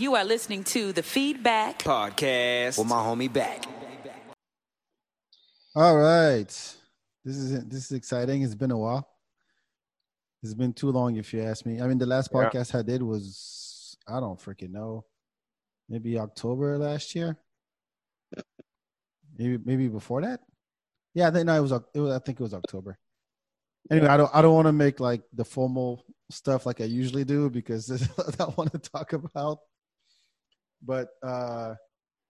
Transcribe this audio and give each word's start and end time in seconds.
You 0.00 0.14
are 0.14 0.24
listening 0.24 0.64
to 0.64 0.94
the 0.94 1.02
FeedBak 1.02 1.80
Podcast 1.80 2.78
with 2.78 2.86
my 2.86 2.96
homie 2.96 3.30
back. 3.30 3.66
All 5.76 5.94
right. 5.94 6.46
This 7.22 7.36
is 7.36 7.64
this 7.66 7.84
is 7.84 7.92
exciting. 7.92 8.40
It's 8.40 8.54
been 8.54 8.70
a 8.70 8.78
while. 8.78 9.06
It's 10.42 10.54
been 10.54 10.72
too 10.72 10.90
long, 10.90 11.16
if 11.16 11.34
you 11.34 11.42
ask 11.42 11.66
me. 11.66 11.82
I 11.82 11.86
mean, 11.86 11.98
the 11.98 12.06
last 12.06 12.30
Yeah. 12.32 12.48
podcast 12.48 12.74
I 12.74 12.80
did 12.80 13.02
was 13.02 13.94
I 14.08 14.20
don't 14.20 14.40
freaking 14.40 14.70
know, 14.70 15.04
maybe 15.86 16.18
October 16.18 16.78
last 16.78 17.14
year. 17.14 17.36
Maybe 19.36 19.58
maybe 19.62 19.88
before 19.88 20.22
that. 20.22 20.40
Yeah, 21.12 21.28
I 21.28 21.30
think 21.30 21.44
no, 21.44 21.54
it 21.56 21.60
was, 21.60 21.72
it 21.72 22.00
was. 22.00 22.14
I 22.14 22.20
think 22.20 22.40
it 22.40 22.42
was 22.42 22.54
October. 22.54 22.98
Anyway, 23.90 24.06
I 24.06 24.16
don't. 24.16 24.30
I 24.34 24.40
don't 24.40 24.54
want 24.54 24.66
to 24.66 24.72
make 24.72 24.98
like 24.98 25.24
the 25.34 25.44
formal 25.44 26.06
stuff 26.30 26.64
like 26.64 26.80
I 26.80 26.84
usually 26.84 27.24
do 27.24 27.50
because 27.50 27.86
there's 27.86 28.08
a 28.08 28.22
lot 28.22 28.40
I 28.40 28.54
want 28.56 28.72
to 28.72 28.78
talk 28.78 29.12
about. 29.12 29.58
But 30.82 31.08
uh 31.22 31.74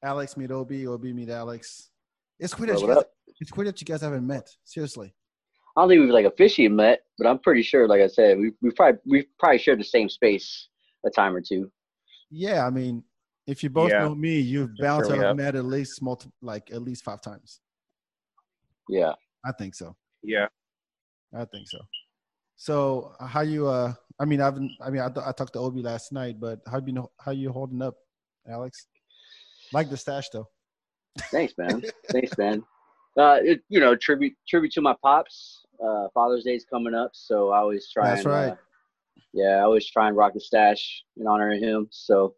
Alex 0.03 0.37
meet 0.37 0.51
Obi, 0.51 0.87
Obi 0.87 1.13
meet 1.13 1.29
Alex. 1.31 1.91
It's 2.39 2.59
weird 2.59 2.71
that 2.71 2.81
you 2.81 2.87
guys, 2.89 3.05
it's 3.41 3.53
weird 3.55 3.69
that 3.69 3.81
you 3.81 3.85
guys 3.85 4.01
haven't 4.01 4.27
met. 4.27 4.49
Seriously. 4.65 5.15
I 5.77 5.83
don't 5.83 5.89
think 5.91 6.01
we've 6.01 6.11
like 6.11 6.27
officially 6.27 6.69
met, 6.69 7.01
but 7.19 7.27
I'm 7.29 7.39
pretty 7.39 7.63
sure, 7.63 7.87
like 7.87 8.01
I 8.01 8.07
said, 8.09 8.39
we 8.39 8.53
we 8.63 8.71
probably 8.73 9.01
we 9.07 9.27
probably 9.39 9.59
shared 9.59 9.79
the 9.81 9.85
same 9.85 10.09
space 10.09 10.69
a 11.07 11.11
time 11.11 11.35
or 11.37 11.41
two. 11.41 11.71
Yeah, 12.31 12.67
I 12.67 12.71
mean, 12.71 13.05
if 13.47 13.63
you 13.63 13.71
both 13.71 13.91
Yeah. 13.91 14.01
know 14.01 14.15
me, 14.15 14.39
you've 14.41 14.71
For 14.79 14.83
bound 14.83 15.07
sure 15.07 15.15
to 15.17 15.21
have 15.21 15.29
have. 15.29 15.37
met 15.37 15.55
at 15.55 15.65
least 15.65 16.03
multi, 16.03 16.31
like 16.43 16.71
at 16.73 16.83
least 16.83 17.05
five 17.05 17.21
times. 17.23 17.61
Yeah. 18.89 19.13
I 19.45 19.53
think 19.53 19.75
so. 19.75 19.97
Yeah. 20.23 20.47
I 21.35 21.45
think 21.45 21.69
so. 21.69 21.79
So 22.57 23.13
how 23.21 23.41
you? 23.43 23.67
uh 23.69 23.95
I 24.19 24.25
mean, 24.27 24.41
I've 24.41 24.59
I 24.83 24.91
mean, 24.91 25.01
I, 25.03 25.07
I 25.07 25.33
talked 25.33 25.55
to 25.55 25.61
Obi 25.61 25.83
last 25.83 26.13
night, 26.13 26.39
but 26.41 26.61
how 26.71 26.81
you 26.85 26.93
know 26.93 27.11
how 27.19 27.33
you 27.33 27.51
holding 27.53 27.81
up, 27.83 27.97
Alex? 28.49 28.87
Like 29.73 29.91
the 29.91 29.97
stash 29.97 30.29
though. 30.31 30.49
Thanks, 31.31 31.55
man. 31.59 31.83
Thanks, 32.11 32.37
man. 32.39 32.63
Uh, 33.19 33.39
it, 33.43 33.61
you 33.69 33.81
know, 33.81 33.97
tribute 33.97 34.35
tribute 34.49 34.73
to 34.73 34.81
my 34.81 34.95
pops. 35.03 35.63
Uh, 35.85 36.09
Father's 36.15 36.45
Day's 36.45 36.65
coming 36.65 36.95
up, 36.95 37.11
so 37.13 37.51
I 37.51 37.59
always 37.59 37.91
try. 37.91 38.09
That's 38.09 38.25
and, 38.25 38.35
right. 38.35 38.51
Uh, 38.51 38.57
yeah, 39.33 39.57
I 39.57 39.61
always 39.63 39.87
try 39.87 40.09
and 40.09 40.17
rock 40.17 40.35
the 40.35 40.41
stash 40.41 41.05
in 41.17 41.27
honor 41.27 41.53
of 41.53 41.61
him. 41.61 41.89
So, 41.91 42.35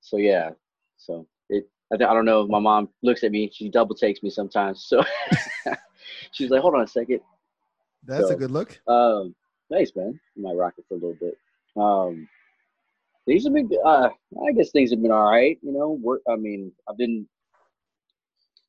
so 0.00 0.16
yeah. 0.16 0.50
So 0.96 1.26
it. 1.48 1.68
I, 1.92 1.96
th- 1.96 2.08
I 2.08 2.14
don't 2.14 2.24
know. 2.24 2.42
If 2.42 2.50
My 2.50 2.58
mom 2.58 2.88
looks 3.02 3.24
at 3.24 3.30
me. 3.30 3.50
She 3.52 3.68
double 3.68 3.94
takes 3.94 4.22
me 4.22 4.30
sometimes. 4.30 4.86
So 4.86 5.02
she's 6.32 6.50
like, 6.50 6.60
"Hold 6.60 6.74
on 6.74 6.82
a 6.82 6.86
second. 6.86 7.20
That's 8.06 8.30
a 8.30 8.36
good 8.36 8.50
look. 8.50 8.78
Um, 8.86 9.34
thanks, 9.70 9.92
man. 9.96 10.18
I 10.36 10.40
might 10.40 10.56
rock 10.56 10.74
it 10.78 10.84
for 10.88 10.94
a 10.94 10.98
little 10.98 11.16
bit. 11.20 11.38
Um, 11.76 12.28
these 13.26 13.44
have 13.44 13.54
been, 13.54 13.68
uh, 13.84 14.08
I 14.46 14.52
guess 14.52 14.70
things 14.70 14.90
have 14.90 15.02
been 15.02 15.12
all 15.12 15.30
right. 15.30 15.58
You 15.62 15.72
know, 15.72 15.90
work. 15.90 16.20
I 16.28 16.36
mean, 16.36 16.72
I've 16.88 16.96
been 16.96 17.26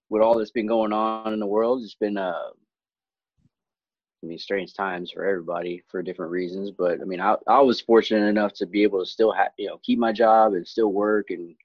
with 0.09 0.21
all 0.21 0.37
that's 0.37 0.51
been 0.51 0.67
going 0.67 0.93
on 0.93 1.33
in 1.33 1.39
the 1.39 1.45
world. 1.45 1.81
It's 1.83 1.95
been, 1.95 2.17
uh, 2.17 2.49
I 4.23 4.27
mean, 4.27 4.37
strange 4.39 4.73
times 4.73 5.11
for 5.11 5.25
everybody 5.25 5.83
for 5.89 6.01
different 6.01 6.31
reasons. 6.31 6.71
But 6.71 7.01
I 7.01 7.03
mean, 7.05 7.19
I, 7.21 7.35
I 7.47 7.59
was 7.61 7.81
fortunate 7.81 8.25
enough 8.27 8.53
to 8.55 8.65
be 8.65 8.83
able 8.83 8.99
to 8.99 9.05
still 9.05 9.31
have, 9.31 9.49
you 9.57 9.67
know, 9.67 9.79
keep 9.83 9.99
my 9.99 10.11
job 10.11 10.53
and 10.53 10.67
still 10.67 10.91
work 10.91 11.29
and 11.29 11.55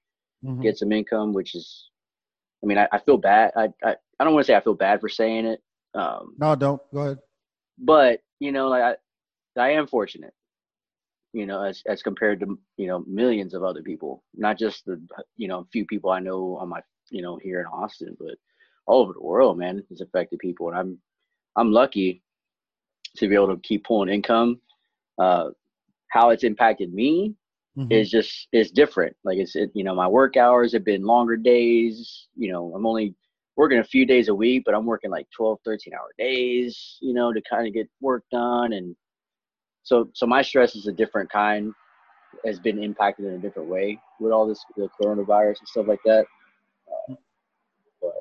Mhm. 0.43 0.61
get 0.63 0.77
some 0.77 0.91
income, 0.91 1.33
which 1.33 1.53
is, 1.55 1.89
I 2.63 2.65
mean, 2.67 2.77
I, 2.79 2.87
I 2.91 2.97
feel 2.99 3.17
bad. 3.17 3.51
I, 3.55 3.69
I, 3.83 3.95
I 4.19 4.23
don't 4.23 4.33
want 4.33 4.45
to 4.45 4.51
say 4.51 4.55
I 4.55 4.61
feel 4.61 4.73
bad 4.73 4.99
for 4.99 5.09
saying 5.09 5.45
it. 5.45 5.61
Um, 5.93 6.35
No, 6.37 6.55
don't 6.55 6.81
go 6.93 7.01
ahead. 7.01 7.19
but 7.77 8.21
you 8.39 8.51
know 8.51 8.69
like 8.69 8.81
I, 9.57 9.61
I 9.61 9.69
am 9.71 9.85
fortunate 9.87 10.33
you 11.33 11.45
know 11.45 11.61
as 11.63 11.81
as 11.87 12.01
compared 12.01 12.39
to 12.39 12.57
you 12.77 12.87
know 12.87 13.03
millions 13.07 13.53
of 13.53 13.63
other 13.63 13.81
people 13.81 14.23
not 14.35 14.57
just 14.57 14.85
the 14.85 15.01
you 15.37 15.47
know 15.47 15.67
few 15.71 15.85
people 15.85 16.11
i 16.11 16.19
know 16.19 16.57
on 16.59 16.69
my 16.69 16.81
you 17.09 17.21
know 17.21 17.37
here 17.41 17.59
in 17.61 17.65
austin 17.67 18.15
but 18.19 18.35
all 18.87 19.01
over 19.01 19.13
the 19.13 19.21
world 19.23 19.57
man 19.57 19.83
it's 19.89 20.01
affected 20.01 20.39
people. 20.39 20.69
And 20.69 20.77
i'm 20.77 20.97
i'm 21.55 21.71
lucky 21.71 22.21
to 23.17 23.27
be 23.27 23.35
able 23.35 23.49
to 23.55 23.61
keep 23.61 23.85
pulling 23.85 24.09
income. 24.09 24.59
Uh 25.17 25.49
how 26.09 26.29
it's 26.29 26.43
impacted 26.43 26.93
me 26.93 27.33
Mhm. 27.77 27.91
is 27.91 28.09
just 28.11 28.47
it's 28.51 28.71
different. 28.71 29.15
Like 29.23 29.37
it's 29.37 29.55
it, 29.55 29.71
you 29.73 29.83
know 29.83 29.95
my 29.95 30.07
work 30.07 30.37
hours 30.37 30.73
have 30.73 30.85
been 30.85 31.03
longer 31.03 31.37
days. 31.37 32.27
You 32.35 32.51
know 32.51 32.73
i'm 32.75 32.85
only 32.85 33.15
working 33.57 33.79
a 33.79 33.83
few 33.83 34.05
days 34.05 34.27
a 34.29 34.35
week 34.35 34.63
but 34.65 34.73
i'm 34.73 34.85
working 34.85 35.11
like 35.11 35.27
12 35.35 35.59
13 35.65 35.93
hour 35.93 36.09
days 36.17 36.97
you 37.01 37.13
know 37.13 37.33
to 37.33 37.41
kind 37.49 37.67
of 37.67 37.73
get 37.73 37.89
work 38.01 38.23
done 38.31 38.73
and 38.73 38.95
so 39.83 40.09
so 40.13 40.25
my 40.25 40.41
stress 40.41 40.75
is 40.75 40.87
a 40.87 40.91
different 40.91 41.29
kind 41.29 41.73
has 42.45 42.59
been 42.59 42.81
impacted 42.81 43.25
in 43.25 43.33
a 43.33 43.37
different 43.37 43.67
way 43.69 43.99
with 44.19 44.31
all 44.31 44.47
this 44.47 44.63
the 44.77 44.89
coronavirus 45.01 45.59
and 45.59 45.67
stuff 45.67 45.87
like 45.87 45.99
that 46.05 46.25
uh, 47.09 47.13
but, 48.01 48.11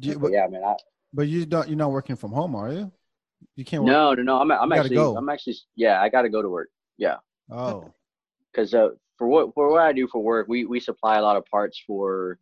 you- 0.00 0.18
but 0.18 0.32
yeah 0.32 0.46
man 0.46 0.64
i 0.64 0.74
but 1.12 1.28
you 1.28 1.46
don't. 1.46 1.66
You're 1.68 1.78
not 1.78 1.92
working 1.92 2.16
from 2.16 2.32
home, 2.32 2.54
are 2.54 2.70
you? 2.70 2.92
You 3.54 3.64
can't. 3.64 3.82
Work. 3.84 3.92
no 3.92 4.12
no 4.14 4.22
no 4.22 4.40
i'm, 4.40 4.50
I'm 4.52 4.70
actually 4.72 4.96
go. 4.96 5.16
i'm 5.16 5.28
actually 5.30 5.54
yeah 5.74 6.02
i 6.02 6.08
gotta 6.10 6.28
go 6.28 6.42
to 6.42 6.48
work 6.50 6.68
yeah 6.98 7.16
Oh. 7.50 7.90
because 8.52 8.74
uh, 8.74 8.88
for 9.16 9.28
what 9.28 9.54
for 9.54 9.70
what 9.70 9.80
I 9.82 9.92
do 9.92 10.06
for 10.08 10.20
work, 10.22 10.46
we 10.48 10.64
we 10.66 10.78
supply 10.80 11.16
a 11.16 11.22
lot 11.22 11.36
of 11.36 11.44
parts 11.46 11.80
for 11.86 12.38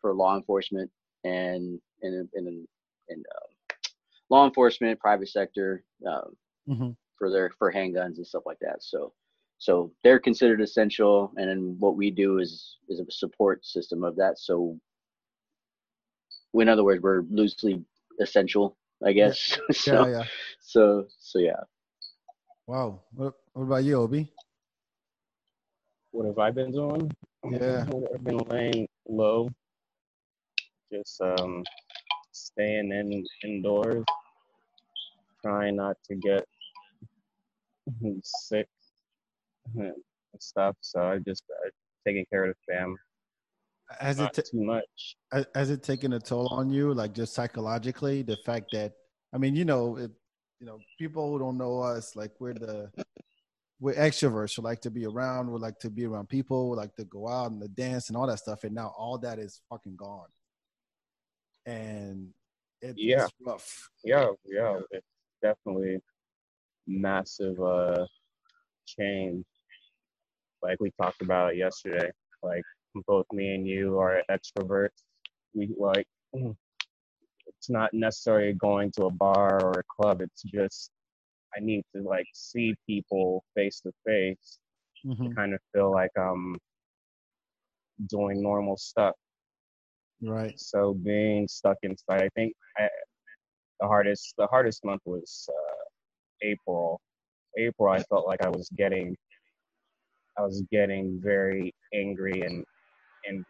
for 0.00 0.12
law 0.12 0.36
enforcement 0.36 0.90
and 1.24 1.80
and 2.02 2.28
and 2.34 2.66
and 3.08 3.24
uh, 3.34 3.74
law 4.28 4.44
enforcement, 4.44 4.98
private 5.00 5.28
sector 5.28 5.84
um, 6.06 6.36
Mhm. 6.68 6.96
For 7.20 7.30
their 7.30 7.50
for 7.58 7.72
handguns 7.72 8.16
and 8.16 8.26
stuff 8.26 8.42
like 8.46 8.58
that. 8.62 8.82
So 8.82 9.12
so 9.58 9.92
they're 10.02 10.18
considered 10.18 10.62
essential, 10.62 11.32
and 11.36 11.48
then 11.48 11.76
what 11.78 11.94
we 11.94 12.10
do 12.10 12.38
is 12.38 12.78
is 12.88 12.98
a 12.98 13.04
support 13.10 13.64
system 13.64 14.02
of 14.02 14.16
that. 14.16 14.38
So 14.38 14.80
in 16.54 16.68
other 16.68 16.82
words, 16.82 17.02
we're 17.02 17.22
loosely 17.30 17.84
essential, 18.20 18.76
I 19.04 19.12
guess. 19.12 19.58
so 19.70 20.06
Yeah, 20.08 20.18
yeah. 20.18 20.24
so 20.60 21.06
so 21.18 21.38
yeah. 21.38 21.60
Wow. 22.66 23.00
What, 23.14 23.34
what 23.52 23.62
about 23.64 23.84
you, 23.84 23.96
Obi? 23.96 24.32
What 26.12 26.26
have 26.26 26.38
I 26.38 26.50
been 26.50 26.72
doing? 26.72 27.10
Yeah. 27.50 27.84
I've 28.14 28.24
been 28.24 28.38
laying 28.48 28.88
low, 29.08 29.50
just 30.92 31.20
um, 31.20 31.64
staying 32.32 32.92
in 32.92 33.24
indoors, 33.44 34.04
trying 35.42 35.76
not 35.76 35.96
to 36.08 36.14
get 36.14 36.46
sick 38.22 38.68
and 39.76 39.92
stuff. 40.38 40.76
So 40.80 41.02
I 41.02 41.18
just 41.18 41.44
uh, 41.50 41.68
taking 42.06 42.24
care 42.30 42.44
of 42.44 42.54
the 42.66 42.72
fam. 42.72 42.96
Has 43.98 44.18
it 44.18 44.22
Not 44.22 44.34
ta- 44.34 44.42
too 44.50 44.62
much. 44.64 45.16
has- 45.54 45.70
it 45.70 45.82
taken 45.82 46.12
a 46.12 46.20
toll 46.20 46.46
on 46.48 46.70
you 46.70 46.94
like 46.94 47.12
just 47.12 47.34
psychologically 47.34 48.22
the 48.22 48.36
fact 48.46 48.66
that 48.72 48.92
i 49.32 49.38
mean 49.38 49.56
you 49.56 49.64
know 49.64 49.96
it, 49.96 50.10
you 50.60 50.66
know 50.66 50.78
people 50.98 51.28
who 51.30 51.38
don't 51.40 51.58
know 51.58 51.80
us 51.80 52.14
like 52.14 52.30
we're 52.38 52.54
the 52.54 52.88
we're 53.80 53.94
extroverts 53.94 54.54
who 54.54 54.62
like 54.62 54.80
to 54.80 54.90
be 54.90 55.06
around 55.06 55.50
we 55.50 55.58
like 55.58 55.78
to 55.80 55.90
be 55.90 56.04
around 56.06 56.28
people 56.28 56.70
we 56.70 56.76
like 56.76 56.94
to 56.94 57.04
go 57.04 57.26
out 57.28 57.50
and 57.50 57.60
the 57.60 57.68
dance 57.68 58.08
and 58.08 58.16
all 58.16 58.26
that 58.28 58.38
stuff 58.38 58.62
and 58.64 58.74
now 58.74 58.92
all 58.96 59.18
that 59.18 59.38
is 59.40 59.60
fucking 59.68 59.96
gone 59.96 60.28
and 61.66 62.28
it, 62.80 62.94
Yeah. 62.96 63.24
it's 63.24 63.32
rough 63.44 63.90
Yeah, 64.04 64.30
yeah, 64.44 64.78
it's 64.92 65.06
definitely 65.42 65.98
massive 66.90 67.60
uh 67.60 68.06
change. 68.86 69.44
Like 70.62 70.78
we 70.80 70.90
talked 71.00 71.22
about 71.22 71.56
yesterday. 71.56 72.10
Like 72.42 72.62
both 73.06 73.26
me 73.32 73.54
and 73.54 73.66
you 73.66 73.98
are 73.98 74.22
extroverts. 74.30 75.02
We 75.54 75.70
like 75.78 76.06
it's 77.46 77.70
not 77.70 77.92
necessarily 77.94 78.54
going 78.54 78.90
to 78.92 79.06
a 79.06 79.10
bar 79.10 79.62
or 79.62 79.80
a 79.80 80.02
club. 80.02 80.20
It's 80.20 80.42
just 80.42 80.90
I 81.56 81.60
need 81.60 81.84
to 81.94 82.02
like 82.02 82.26
see 82.34 82.74
people 82.86 83.44
face 83.54 83.80
to 83.80 83.92
face 84.06 84.58
to 85.22 85.28
kind 85.34 85.54
of 85.54 85.60
feel 85.72 85.90
like 85.92 86.10
I'm 86.16 86.56
doing 88.08 88.42
normal 88.42 88.76
stuff. 88.76 89.14
right 90.22 90.58
So 90.58 90.94
being 90.94 91.48
stuck 91.48 91.78
inside, 91.82 92.22
I 92.22 92.28
think 92.34 92.54
I, 92.78 92.88
the 93.80 93.86
hardest 93.88 94.34
the 94.38 94.46
hardest 94.46 94.84
month 94.84 95.02
was 95.04 95.48
uh, 95.50 95.69
April. 96.42 97.00
April, 97.58 97.92
I 97.92 98.02
felt 98.04 98.26
like 98.26 98.42
I 98.42 98.48
was 98.48 98.68
getting 98.76 99.16
I 100.38 100.42
was 100.42 100.62
getting 100.70 101.20
very 101.22 101.74
angry 101.94 102.42
and 102.42 102.64
and 103.24 103.44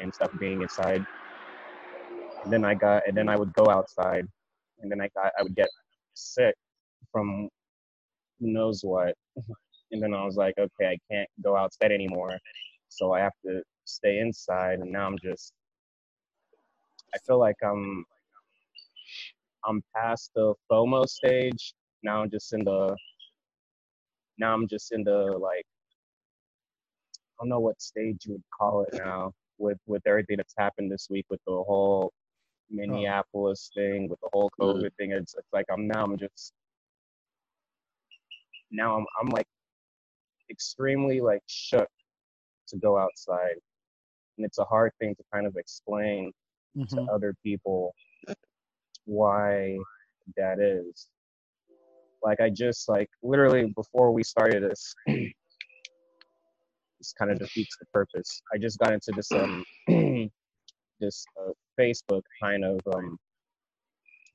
and 0.00 0.14
stuff 0.14 0.30
being 0.38 0.62
inside. 0.62 1.04
And 2.44 2.52
then 2.52 2.64
I 2.64 2.74
got 2.74 3.06
and 3.06 3.16
then 3.16 3.28
I 3.28 3.36
would 3.36 3.52
go 3.54 3.68
outside, 3.70 4.26
and 4.80 4.90
then 4.90 5.00
I 5.00 5.08
got 5.14 5.32
I 5.38 5.42
would 5.42 5.54
get 5.56 5.68
sick 6.14 6.54
from 7.12 7.48
who 8.40 8.52
knows 8.52 8.82
what. 8.82 9.14
And 9.92 10.02
then 10.02 10.14
I 10.14 10.24
was 10.24 10.36
like, 10.36 10.54
okay, 10.58 10.88
I 10.88 10.98
can't 11.12 11.28
go 11.42 11.56
outside 11.56 11.92
anymore, 11.92 12.36
so 12.88 13.12
I 13.12 13.20
have 13.20 13.32
to 13.46 13.62
stay 13.84 14.18
inside. 14.18 14.80
And 14.80 14.90
now 14.90 15.06
I'm 15.06 15.18
just 15.18 15.52
I 17.14 17.18
feel 17.26 17.38
like 17.38 17.56
I'm 17.62 18.04
I'm 19.66 19.82
past 19.94 20.30
the 20.34 20.54
FOMO 20.70 21.08
stage. 21.08 21.74
Now 22.02 22.22
I'm 22.22 22.30
just 22.30 22.52
in 22.52 22.64
the 22.64 22.94
now 24.38 24.52
I'm 24.52 24.68
just 24.68 24.92
in 24.92 25.04
the 25.04 25.36
like 25.40 25.64
I 27.16 27.42
don't 27.42 27.48
know 27.48 27.60
what 27.60 27.80
stage 27.80 28.26
you 28.26 28.32
would 28.32 28.42
call 28.56 28.82
it 28.84 28.94
now 28.94 29.32
with 29.58 29.78
with 29.86 30.02
everything 30.06 30.36
that's 30.36 30.54
happened 30.56 30.90
this 30.90 31.08
week 31.10 31.26
with 31.30 31.40
the 31.46 31.52
whole 31.52 32.12
Minneapolis 32.70 33.70
thing, 33.74 34.08
with 34.08 34.20
the 34.20 34.28
whole. 34.32 34.50
COVID 34.60 34.90
thing. 34.96 35.12
It's, 35.12 35.34
it's 35.34 35.52
like 35.52 35.66
I'm 35.70 35.86
now 35.86 36.04
I'm 36.04 36.16
just 36.18 36.52
now 38.70 38.96
I'm 38.96 39.06
I'm 39.20 39.28
like 39.28 39.46
extremely 40.50 41.20
like 41.20 41.42
shook 41.46 41.88
to 42.68 42.76
go 42.78 42.98
outside. 42.98 43.56
And 44.36 44.44
it's 44.44 44.58
a 44.58 44.64
hard 44.64 44.92
thing 44.98 45.14
to 45.16 45.22
kind 45.32 45.46
of 45.46 45.56
explain 45.56 46.32
Mhm. 46.76 46.88
to 46.88 47.02
other 47.12 47.34
people 47.44 47.94
why 49.04 49.76
that 50.36 50.58
is. 50.60 51.08
Like 52.22 52.40
I 52.40 52.48
just 52.50 52.88
like 52.88 53.08
literally 53.22 53.72
before 53.76 54.12
we 54.12 54.22
started 54.22 54.62
this 54.62 54.94
this 55.06 55.34
kind 57.18 57.30
of 57.30 57.38
defeats 57.38 57.76
the 57.78 57.86
purpose. 57.92 58.42
I 58.54 58.58
just 58.58 58.78
got 58.78 58.92
into 58.92 59.12
this 59.14 59.30
um 59.32 59.64
this 61.00 61.24
uh, 61.40 61.50
Facebook 61.78 62.22
kind 62.42 62.64
of 62.64 62.80
um 62.94 63.18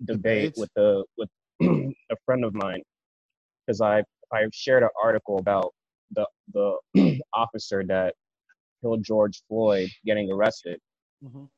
debate 0.06 0.54
with 0.57 0.69
a 0.77 1.04
with 1.18 1.30
a 1.62 2.16
friend 2.25 2.45
of 2.45 2.54
mine 2.54 2.81
because 3.66 3.81
I 3.81 4.04
I 4.31 4.45
shared 4.54 4.83
an 4.83 4.89
article 5.04 5.39
about 5.39 5.74
the 6.12 6.25
the 6.54 6.77
officer 7.33 7.83
that 7.88 8.13
killed 8.81 9.04
George 9.04 9.42
Floyd 9.48 9.89
getting 10.06 10.31
arrested 10.31 10.80
Mhm. 11.24 11.50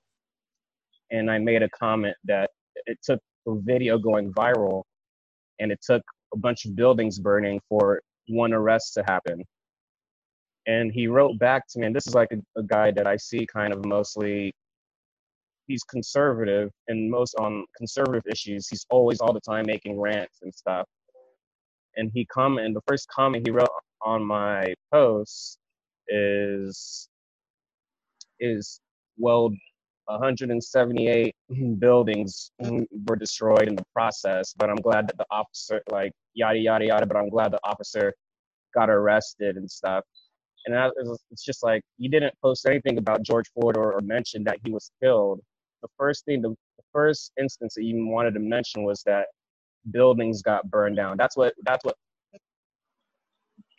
and 1.12 1.30
I 1.30 1.38
made 1.38 1.62
a 1.62 1.70
comment 1.70 2.16
that 2.26 2.50
it 2.86 3.00
took 3.04 3.20
a 3.48 3.56
video 3.56 3.98
going 3.98 4.32
viral 4.34 4.84
and 5.60 5.72
it 5.72 5.80
took 5.82 6.04
a 6.34 6.38
bunch 6.38 6.66
of 6.66 6.76
buildings 6.76 7.20
burning 7.20 7.60
for 7.68 8.02
one 8.28 8.54
arrest 8.54 8.94
to 8.96 9.04
happen. 9.08 9.44
And 10.68 10.92
he 10.92 11.08
wrote 11.08 11.40
back 11.40 11.68
to 11.70 11.80
me, 11.80 11.88
and 11.88 11.96
this 11.96 12.08
is 12.08 12.14
like 12.14 12.32
a, 12.32 12.60
a 12.60 12.64
guy 12.64 12.92
that 12.92 13.08
I 13.08 13.18
see 13.18 13.48
kind 13.52 13.74
of 13.74 13.84
mostly, 13.86 14.54
he's 15.68 15.84
conservative 15.84 16.70
and 16.88 17.10
most 17.10 17.36
on 17.36 17.66
conservative 17.76 18.24
issues. 18.30 18.68
He's 18.68 18.86
always 18.90 19.20
all 19.20 19.34
the 19.34 19.42
time 19.42 19.66
making 19.66 20.00
rants 20.00 20.40
and 20.44 20.54
stuff. 20.54 20.86
And 21.96 22.12
he 22.14 22.26
commented, 22.26 22.76
the 22.76 22.82
first 22.88 23.08
comment 23.10 23.46
he 23.46 23.52
wrote 23.52 23.70
on 24.02 24.24
my 24.24 24.74
post 24.94 25.58
is, 26.08 27.10
is, 28.40 28.80
well, 29.18 29.52
178 30.06 31.36
buildings 31.80 32.52
were 32.60 33.16
destroyed 33.16 33.68
in 33.68 33.76
the 33.76 33.86
process, 33.94 34.54
but 34.58 34.70
I'm 34.70 34.78
glad 34.78 35.08
that 35.08 35.18
the 35.18 35.26
officer, 35.32 35.82
like 35.92 36.12
yada 36.34 36.60
yada 36.60 36.86
yada, 36.86 37.06
but 37.06 37.18
I'm 37.18 37.30
glad 37.30 37.52
the 37.52 37.60
officer 37.64 38.14
got 38.74 38.90
arrested 38.90 39.58
and 39.58 39.70
stuff. 39.70 40.04
And 40.66 40.76
it's 41.32 41.44
just 41.44 41.64
like 41.64 41.82
you 41.98 42.10
didn't 42.10 42.34
post 42.42 42.66
anything 42.68 42.98
about 42.98 43.24
George 43.24 43.50
Floyd 43.54 43.78
or, 43.78 43.94
or 43.94 44.02
mention 44.02 44.44
that 44.44 44.58
he 44.64 44.72
was 44.72 44.92
killed. 45.02 45.42
The 45.82 45.88
first 45.98 46.26
thing, 46.26 46.42
the, 46.42 46.50
the 46.50 46.84
first 46.94 47.32
instance 47.40 47.74
that 47.76 47.84
you 47.84 48.06
wanted 48.06 48.36
to 48.36 48.40
mention 48.40 48.84
was 48.84 49.02
that 49.08 49.26
buildings 49.90 50.44
got 50.44 50.70
burned 50.70 50.98
down. 50.98 51.18
That's 51.18 51.36
what 51.36 51.54
that's 51.66 51.84
what 51.84 51.96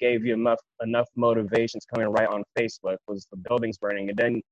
gave 0.00 0.24
you 0.24 0.34
enough 0.34 0.58
enough 0.82 1.06
motivations 1.14 1.86
coming 1.94 2.08
right 2.08 2.26
on 2.26 2.42
Facebook 2.58 2.96
was 3.06 3.26
the 3.30 3.36
buildings 3.36 3.78
burning, 3.78 4.08
and 4.08 4.18
then 4.18 4.42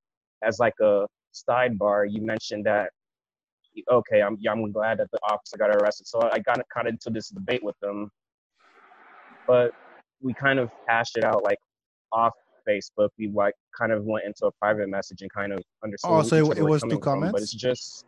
as 0.45 0.61
like 0.61 0.75
a 0.81 1.07
sidebar, 1.33 2.07
you 2.11 2.23
mentioned 2.23 2.65
that 2.67 2.91
okay, 3.91 4.21
I'm 4.23 4.37
yeah, 4.41 4.53
I'm 4.53 4.71
glad 4.73 4.99
that 4.99 5.11
the 5.13 5.19
officer 5.29 5.57
got 5.57 5.71
arrested. 5.71 6.07
So 6.07 6.21
I 6.33 6.39
got 6.41 6.61
kind 6.75 6.89
of 6.89 6.93
into 6.93 7.11
this 7.11 7.29
debate 7.29 7.63
with 7.63 7.79
them, 7.81 8.11
but 9.47 9.73
we 10.21 10.35
kind 10.35 10.59
of 10.59 10.71
hashed 10.87 11.17
it 11.17 11.25
out 11.25 11.45
like 11.45 11.59
off 12.13 12.35
Facebook. 12.69 13.09
We 13.19 13.29
like 13.29 13.55
kind 13.79 13.93
of 13.93 14.05
went 14.05 14.27
into 14.27 14.47
a 14.47 14.53
private 14.53 14.89
message 14.89 15.23
and 15.23 15.33
kind 15.33 15.53
of 15.53 15.63
understood. 15.85 16.11
Oh, 16.11 16.23
so 16.23 16.37
it- 16.51 16.59
it 16.59 16.63
was 16.63 16.83
through 16.83 16.91
coming 16.91 17.03
from, 17.03 17.13
comments? 17.13 17.33
but 17.33 17.43
it's 17.43 17.53
just 17.53 18.05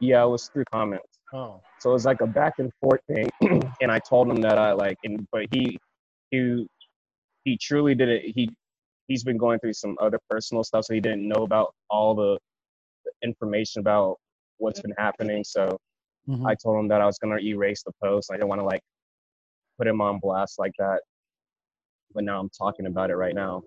yeah, 0.00 0.22
it 0.22 0.28
was 0.28 0.48
through 0.48 0.64
comments. 0.72 1.18
Oh. 1.32 1.60
So 1.80 1.90
it 1.90 1.92
was 1.94 2.04
like 2.04 2.20
a 2.20 2.26
back 2.26 2.54
and 2.58 2.70
forth 2.80 3.00
thing, 3.08 3.28
and 3.80 3.90
I 3.90 3.98
told 3.98 4.28
him 4.28 4.40
that 4.42 4.58
I 4.58 4.72
like, 4.72 4.98
and 5.04 5.26
but 5.32 5.46
he, 5.50 5.78
he, 6.30 6.66
he 7.44 7.58
truly 7.58 7.94
did 7.94 8.08
it. 8.08 8.22
He, 8.34 8.50
he's 9.08 9.24
been 9.24 9.36
going 9.36 9.58
through 9.60 9.72
some 9.74 9.96
other 10.00 10.18
personal 10.30 10.64
stuff, 10.64 10.84
so 10.86 10.94
he 10.94 11.00
didn't 11.00 11.26
know 11.28 11.42
about 11.44 11.74
all 11.90 12.14
the, 12.14 12.38
the 13.04 13.12
information 13.22 13.80
about 13.80 14.16
what's 14.58 14.80
been 14.80 14.94
happening. 14.98 15.44
So 15.44 15.78
Mhm. 16.28 16.46
I 16.46 16.54
told 16.54 16.78
him 16.78 16.88
that 16.88 17.00
I 17.00 17.06
was 17.06 17.18
gonna 17.18 17.38
erase 17.38 17.82
the 17.82 17.92
post. 18.02 18.30
I 18.32 18.36
didn't 18.36 18.48
want 18.48 18.60
to 18.60 18.64
like 18.64 18.82
put 19.78 19.86
him 19.86 20.00
on 20.00 20.18
blast 20.20 20.58
like 20.58 20.72
that. 20.78 21.00
But 22.14 22.24
now 22.24 22.38
I'm 22.40 22.48
talking 22.50 22.86
about 22.86 23.10
it 23.10 23.16
right 23.16 23.34
now. 23.34 23.62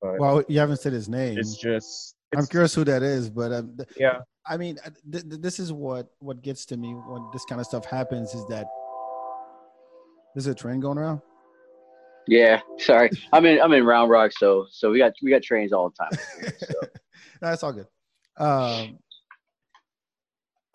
But 0.00 0.18
Well, 0.20 0.42
you 0.48 0.58
haven't 0.60 0.78
said 0.78 0.92
his 0.92 1.08
name. 1.08 1.36
it's 1.38 1.56
just, 1.56 2.14
I'm 2.36 2.46
curious 2.46 2.74
who 2.74 2.84
that 2.84 3.02
is, 3.02 3.28
but 3.28 3.52
um, 3.52 3.76
th- 3.76 3.88
yeah, 3.96 4.20
I 4.46 4.56
mean, 4.56 4.78
uh, 4.84 4.90
th- 5.10 5.28
th- 5.28 5.40
this 5.42 5.58
is 5.58 5.72
what 5.72 6.08
what 6.20 6.40
gets 6.42 6.64
to 6.66 6.76
me 6.76 6.92
when 6.94 7.28
this 7.32 7.44
kind 7.44 7.60
of 7.60 7.66
stuff 7.66 7.84
happens 7.84 8.32
is 8.34 8.46
that 8.46 8.66
there's 10.34 10.46
a 10.46 10.54
trend 10.54 10.82
going 10.82 10.98
around. 10.98 11.20
Yeah, 12.28 12.60
sorry. 12.78 13.10
I'm 13.32 13.46
in 13.46 13.60
I'm 13.60 13.72
in 13.72 13.84
Round 13.84 14.10
Rock, 14.10 14.32
so 14.36 14.66
so 14.70 14.90
we 14.90 14.98
got 14.98 15.14
we 15.22 15.30
got 15.30 15.42
trains 15.42 15.72
all 15.72 15.90
the 15.90 15.96
time. 15.96 16.52
So. 16.58 16.74
That's 17.40 17.62
all 17.62 17.72
good. 17.72 17.86
Um, 18.36 18.98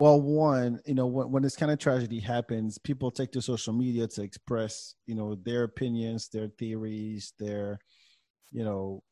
well, 0.00 0.20
one, 0.20 0.80
you 0.86 0.94
know, 0.94 1.06
when, 1.06 1.30
when 1.30 1.42
this 1.42 1.56
kind 1.56 1.70
of 1.70 1.78
tragedy 1.78 2.18
happens, 2.18 2.78
people 2.78 3.10
take 3.10 3.32
to 3.32 3.42
social 3.42 3.72
media 3.72 4.06
to 4.08 4.22
express, 4.22 4.94
you 5.06 5.14
know, 5.14 5.36
their 5.36 5.62
opinions, 5.62 6.28
their 6.28 6.48
theories, 6.58 7.32
their, 7.38 7.78
you 8.50 8.64
know, 8.64 9.02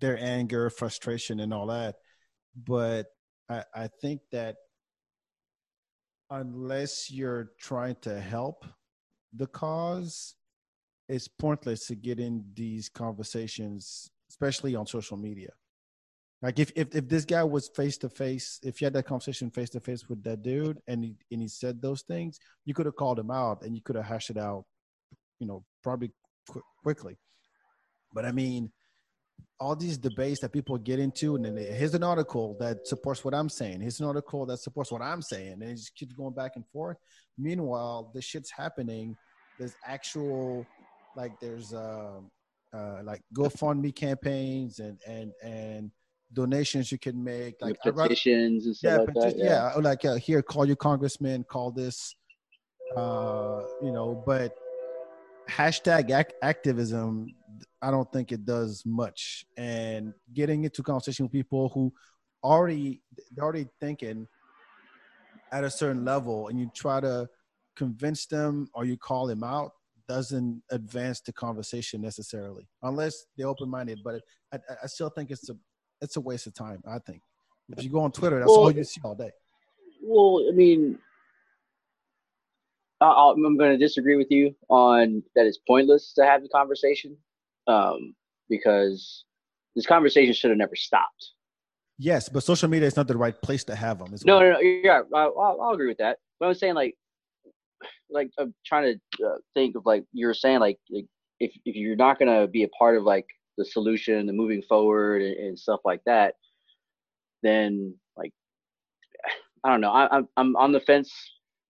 their 0.00 0.18
anger, 0.18 0.68
frustration, 0.70 1.40
and 1.40 1.54
all 1.54 1.68
that. 1.68 1.96
But 2.66 3.06
I, 3.48 3.64
I 3.74 3.88
think 4.00 4.22
that 4.32 4.56
unless 6.30 7.10
you're 7.10 7.52
trying 7.60 7.96
to 8.02 8.20
help 8.20 8.64
the 9.34 9.46
cause, 9.46 10.34
it's 11.10 11.28
pointless 11.28 11.86
to 11.86 11.94
get 11.94 12.20
in 12.20 12.44
these 12.54 12.88
conversations, 12.88 14.10
especially 14.30 14.74
on 14.76 14.86
social 14.86 15.16
media. 15.16 15.50
Like 16.42 16.58
if 16.58 16.72
if, 16.74 16.94
if 16.94 17.08
this 17.08 17.24
guy 17.24 17.44
was 17.44 17.68
face 17.68 17.98
to 17.98 18.08
face, 18.08 18.58
if 18.62 18.80
you 18.80 18.86
had 18.86 18.94
that 18.94 19.04
conversation 19.06 19.50
face 19.50 19.70
to 19.70 19.80
face 19.80 20.08
with 20.08 20.22
that 20.24 20.42
dude 20.42 20.78
and 20.86 21.04
he 21.04 21.16
and 21.30 21.42
he 21.42 21.48
said 21.48 21.82
those 21.82 22.02
things, 22.02 22.38
you 22.64 22.72
could 22.72 22.86
have 22.86 22.96
called 22.96 23.18
him 23.18 23.30
out 23.30 23.62
and 23.62 23.74
you 23.74 23.82
could 23.82 23.96
have 23.96 24.06
hashed 24.06 24.30
it 24.30 24.38
out, 24.38 24.64
you 25.38 25.46
know, 25.46 25.64
probably 25.82 26.10
qu- 26.50 26.62
quickly. 26.82 27.18
But 28.14 28.24
I 28.24 28.32
mean, 28.32 28.72
all 29.58 29.76
these 29.76 29.98
debates 29.98 30.40
that 30.40 30.52
people 30.52 30.78
get 30.78 30.98
into, 30.98 31.36
and 31.36 31.44
then 31.44 31.54
they- 31.54 31.72
here's 31.74 31.94
an 31.94 32.02
article 32.02 32.56
that 32.58 32.86
supports 32.86 33.22
what 33.22 33.34
I'm 33.34 33.50
saying. 33.50 33.82
Here's 33.82 34.00
an 34.00 34.06
article 34.06 34.46
that 34.46 34.58
supports 34.58 34.90
what 34.90 35.02
I'm 35.02 35.20
saying, 35.20 35.52
and 35.52 35.62
it 35.62 35.76
just 35.76 35.94
keeps 35.94 36.14
going 36.14 36.34
back 36.34 36.52
and 36.56 36.64
forth. 36.72 36.96
Meanwhile, 37.36 38.10
this 38.14 38.24
shit's 38.24 38.50
happening. 38.50 39.14
There's 39.58 39.74
actual, 39.84 40.66
like, 41.20 41.38
there's 41.40 41.72
uh, 41.74 42.20
uh, 42.72 43.00
like 43.04 43.22
GoFundMe 43.34 43.94
campaigns 43.94 44.78
and 44.78 44.98
and 45.06 45.32
and 45.42 45.90
donations 46.32 46.90
you 46.92 46.98
can 46.98 47.22
make. 47.22 47.56
Like, 47.60 47.76
rather- 47.84 48.02
petitions 48.02 48.66
and 48.66 48.76
yeah, 48.82 48.94
stuff 48.94 49.08
like 49.08 49.16
peti- 49.16 49.38
that. 49.38 49.44
yeah, 49.44 49.72
or 49.74 49.82
like 49.82 50.04
uh, 50.04 50.14
here, 50.16 50.42
call 50.42 50.64
your 50.66 50.76
congressman, 50.76 51.44
call 51.44 51.70
this, 51.70 52.14
uh, 52.96 53.62
you 53.82 53.92
know. 53.92 54.22
But 54.26 54.56
hashtag 55.48 56.10
ac- 56.10 56.36
activism, 56.42 57.34
I 57.82 57.90
don't 57.90 58.10
think 58.12 58.32
it 58.32 58.44
does 58.44 58.82
much. 58.86 59.44
And 59.56 60.14
getting 60.32 60.64
into 60.64 60.82
conversation 60.82 61.26
with 61.26 61.32
people 61.32 61.68
who 61.74 61.92
already 62.42 63.02
they're 63.32 63.44
already 63.44 63.68
thinking 63.80 64.26
at 65.52 65.64
a 65.64 65.70
certain 65.70 66.04
level, 66.04 66.48
and 66.48 66.58
you 66.58 66.70
try 66.74 67.00
to 67.00 67.28
convince 67.76 68.26
them 68.26 68.68
or 68.74 68.84
you 68.84 68.96
call 68.96 69.26
them 69.26 69.42
out 69.42 69.72
doesn't 70.14 70.60
advance 70.70 71.20
the 71.20 71.32
conversation 71.32 72.00
necessarily 72.00 72.64
unless 72.82 73.14
they're 73.36 73.46
open-minded 73.54 73.98
but 74.06 74.14
I, 74.52 74.56
I- 74.56 74.78
I 74.84 74.86
still 74.86 75.08
think 75.16 75.30
it's 75.30 75.48
a 75.48 75.56
it's 76.00 76.16
a 76.16 76.20
waste 76.20 76.46
of 76.48 76.54
time 76.54 76.80
i 76.96 76.98
think 76.98 77.20
if 77.76 77.84
you 77.84 77.90
go 77.90 78.00
on 78.00 78.10
Twitter, 78.10 78.38
that's 78.40 78.48
Well, 78.50 78.62
all 78.62 78.72
you 78.72 78.82
see 78.82 79.00
all 79.04 79.14
day. 79.14 79.30
Well, 80.02 80.44
I 80.48 80.52
mean, 80.52 80.98
I- 83.00 83.32
I'm 83.32 83.56
going 83.56 83.70
to 83.70 83.78
disagree 83.78 84.16
with 84.16 84.26
you 84.30 84.56
on 84.68 85.22
that. 85.36 85.46
It's 85.46 85.58
pointless 85.72 86.12
to 86.14 86.24
have 86.24 86.42
the 86.42 86.48
conversation 86.48 87.16
um, 87.68 88.16
because 88.48 89.24
this 89.76 89.86
conversation 89.86 90.34
should 90.34 90.50
have 90.50 90.58
never 90.58 90.74
stopped. 90.74 91.30
Yes, 91.96 92.28
but 92.28 92.42
social 92.42 92.68
media 92.68 92.88
is 92.88 92.96
not 92.96 93.06
the 93.06 93.16
right 93.16 93.40
place 93.40 93.62
to 93.70 93.76
have 93.76 94.00
them. 94.00 94.08
No, 94.24 94.40
no, 94.40 94.52
no. 94.54 94.58
Yeah, 94.58 95.02
I- 95.14 95.18
I'll, 95.18 95.60
I'll 95.62 95.70
agree 95.74 95.86
with 95.86 95.98
that. 95.98 96.18
But 96.40 96.46
I'm 96.48 96.54
saying 96.54 96.74
like, 96.74 96.96
like 98.10 98.30
I'm 98.38 98.54
trying 98.66 98.98
to 99.18 99.26
uh, 99.26 99.36
think 99.54 99.76
of 99.76 99.86
like 99.86 100.04
you 100.12 100.26
were 100.26 100.34
saying 100.34 100.60
like, 100.60 100.78
like 100.90 101.06
if 101.40 101.52
if 101.64 101.76
you're 101.76 101.96
not 101.96 102.18
gonna 102.18 102.46
be 102.48 102.64
a 102.64 102.68
part 102.68 102.96
of 102.96 103.04
like 103.04 103.26
the 103.58 103.64
solution, 103.64 104.26
the 104.26 104.32
moving 104.32 104.62
forward, 104.68 105.22
and, 105.22 105.36
and 105.36 105.58
stuff 105.58 105.80
like 105.84 106.02
that, 106.06 106.34
then 107.42 107.94
like 108.16 108.32
I 109.64 109.70
don't 109.70 109.80
know. 109.80 109.92
I, 109.92 110.16
I'm 110.16 110.28
I'm 110.36 110.56
on 110.56 110.72
the 110.72 110.80
fence 110.80 111.12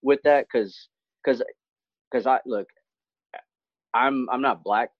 with 0.03 0.21
that 0.25 0.47
because 0.53 0.89
because 1.25 1.43
because 2.11 2.27
I 2.27 2.41
look, 2.47 2.69
I'm 3.95 4.29
I'm 4.31 4.43
not 4.43 4.65
black. 4.65 4.91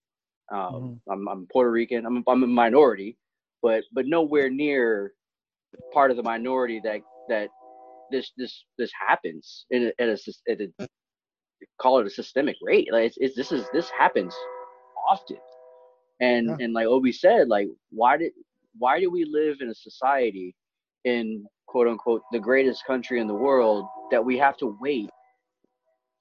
Um, 0.53 0.73
Mm-hmm. 0.73 1.11
I'm, 1.11 1.27
I'm 1.29 1.47
Puerto 1.51 1.71
Rican. 1.71 2.05
I'm, 2.05 2.23
I'm 2.27 2.43
a 2.43 2.47
minority, 2.47 3.17
but 3.61 3.83
but 3.93 4.05
nowhere 4.07 4.49
near 4.49 5.13
part 5.93 6.11
of 6.11 6.17
the 6.17 6.23
minority 6.23 6.81
that 6.83 7.01
that 7.29 7.49
this 8.11 8.31
this 8.37 8.65
this 8.77 8.91
happens 9.07 9.65
in 9.71 9.91
a, 9.99 10.01
at 10.03 10.09
a, 10.09 10.51
at 10.51 10.61
a 10.61 10.67
call 11.79 11.99
it 11.99 12.07
a 12.07 12.09
systemic 12.09 12.57
rate. 12.61 12.89
Like 12.91 13.05
it's, 13.05 13.17
it's 13.19 13.35
this 13.35 13.51
is 13.51 13.65
this 13.73 13.89
happens 13.89 14.35
often, 15.09 15.37
and 16.19 16.49
Yeah. 16.49 16.57
and 16.59 16.73
like 16.73 16.87
Obi 16.87 17.11
said, 17.11 17.47
like 17.49 17.67
why 17.91 18.17
did 18.17 18.33
why 18.77 18.99
do 18.99 19.11
we 19.11 19.25
live 19.25 19.57
in 19.61 19.69
a 19.69 19.75
society 19.75 20.55
in 21.05 21.45
quote 21.67 21.87
unquote 21.87 22.21
the 22.31 22.39
greatest 22.39 22.85
country 22.85 23.19
in 23.19 23.27
the 23.27 23.33
world 23.33 23.85
that 24.11 24.23
we 24.23 24.37
have 24.37 24.57
to 24.57 24.77
wait 24.81 25.09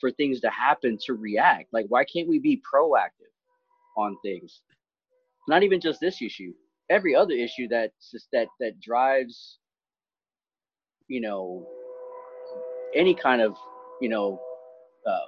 for 0.00 0.10
things 0.12 0.40
to 0.40 0.50
happen 0.50 0.98
to 1.06 1.14
react? 1.14 1.68
Like 1.72 1.86
why 1.88 2.04
can't 2.04 2.28
we 2.28 2.38
be 2.38 2.62
proactive 2.72 3.32
on 3.96 4.16
things? 4.24 4.62
Not 5.48 5.62
even 5.62 5.80
just 5.80 6.00
this 6.00 6.22
issue, 6.22 6.52
every 6.90 7.14
other 7.14 7.34
issue 7.34 7.68
that 7.68 7.92
that 8.32 8.48
that 8.60 8.80
drives 8.80 9.58
you 11.08 11.20
know 11.20 11.66
any 12.94 13.14
kind 13.14 13.42
of 13.42 13.56
you 14.00 14.08
know 14.08 14.40
uh, 15.06 15.26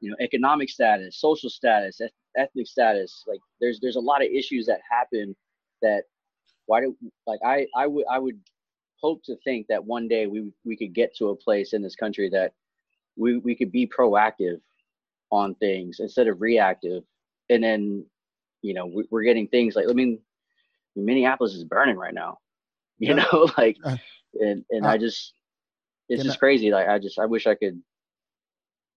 you 0.00 0.10
know 0.10 0.16
economic 0.20 0.68
status 0.68 1.18
social 1.20 1.50
status 1.50 2.00
eth- 2.00 2.12
ethnic 2.36 2.66
status 2.66 3.24
like 3.26 3.40
there's 3.60 3.78
there's 3.80 3.96
a 3.96 4.00
lot 4.00 4.22
of 4.22 4.28
issues 4.32 4.66
that 4.66 4.80
happen 4.90 5.34
that 5.82 6.02
why 6.66 6.80
do 6.80 6.96
like 7.26 7.40
i 7.44 7.66
i 7.76 7.86
would 7.86 8.04
i 8.10 8.18
would 8.18 8.38
hope 9.00 9.22
to 9.24 9.36
think 9.44 9.66
that 9.68 9.84
one 9.84 10.08
day 10.08 10.26
we 10.26 10.50
we 10.64 10.76
could 10.76 10.94
get 10.94 11.14
to 11.16 11.28
a 11.28 11.36
place 11.36 11.72
in 11.72 11.82
this 11.82 11.96
country 11.96 12.28
that 12.30 12.52
we 13.16 13.38
we 13.38 13.54
could 13.54 13.72
be 13.72 13.86
proactive 13.86 14.58
on 15.30 15.54
things 15.56 15.98
instead 16.00 16.28
of 16.28 16.40
reactive 16.40 17.02
and 17.50 17.62
then 17.62 18.04
you 18.62 18.74
know 18.74 18.86
we, 18.86 19.04
we're 19.10 19.22
getting 19.22 19.46
things 19.48 19.74
like 19.76 19.86
i 19.88 19.92
mean 19.92 20.18
minneapolis 20.96 21.54
is 21.54 21.64
burning 21.64 21.96
right 21.96 22.14
now 22.14 22.38
you 22.98 23.14
Yeah. 23.14 23.14
know 23.14 23.48
like 23.58 23.78
Uh, 23.84 23.96
and 24.40 24.64
and 24.70 24.86
uh, 24.86 24.88
i 24.88 24.96
just 24.98 25.34
it's 26.08 26.22
just 26.22 26.38
I- 26.38 26.38
crazy 26.38 26.70
like 26.70 26.88
i 26.88 26.98
just 26.98 27.18
i 27.18 27.26
wish 27.26 27.46
i 27.46 27.54
could 27.54 27.80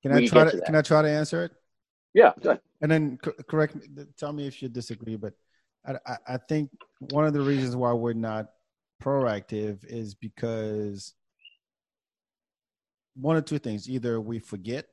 Can 0.06 0.16
I 0.16 0.28
try 0.28 0.44
to, 0.44 0.52
to 0.52 0.62
can. 0.62 0.76
I 0.76 0.84
try 0.84 1.02
to 1.02 1.10
answer 1.10 1.46
it? 1.46 1.52
yeah 2.14 2.32
go 2.40 2.52
ahead. 2.52 2.62
And 2.82 2.92
then 2.92 3.18
co- 3.18 3.34
correct 3.48 3.74
me, 3.74 4.06
tell 4.20 4.34
me 4.34 4.46
if 4.46 4.62
you 4.62 4.70
disagree, 4.70 5.16
but 5.16 5.34
I, 5.84 5.96
I, 6.06 6.18
I 6.28 6.38
think 6.38 6.70
one 7.00 7.26
of 7.26 7.34
the 7.34 7.42
reasons 7.42 7.76
why 7.76 7.92
we're 7.94 8.14
not 8.14 8.48
proactive 9.02 9.84
is 9.84 10.14
because 10.14 11.16
one 13.16 13.36
or 13.36 13.42
two 13.42 13.58
things. 13.58 13.90
Either 13.90 14.22
we 14.22 14.38
forget 14.38 14.86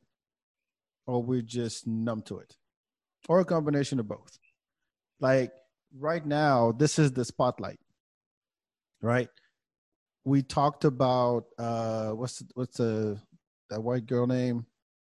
or 1.06 1.22
we're 1.22 1.42
just 1.42 1.86
numb 1.86 2.22
to 2.22 2.38
it, 2.38 2.56
or 3.28 3.40
a 3.40 3.44
combination 3.44 4.00
of 4.00 4.08
both. 4.08 4.38
Like 5.20 5.52
right 5.98 6.24
now, 6.24 6.72
this 6.72 6.98
is 6.98 7.12
the 7.12 7.26
spotlight, 7.26 7.80
right? 9.02 9.28
We 10.24 10.42
talked 10.42 10.86
about 10.86 11.44
uh, 11.58 12.12
what's 12.12 12.42
what's 12.54 12.78
the 12.78 13.20
that 13.68 13.82
white 13.82 14.06
girl 14.06 14.26
name 14.26 14.64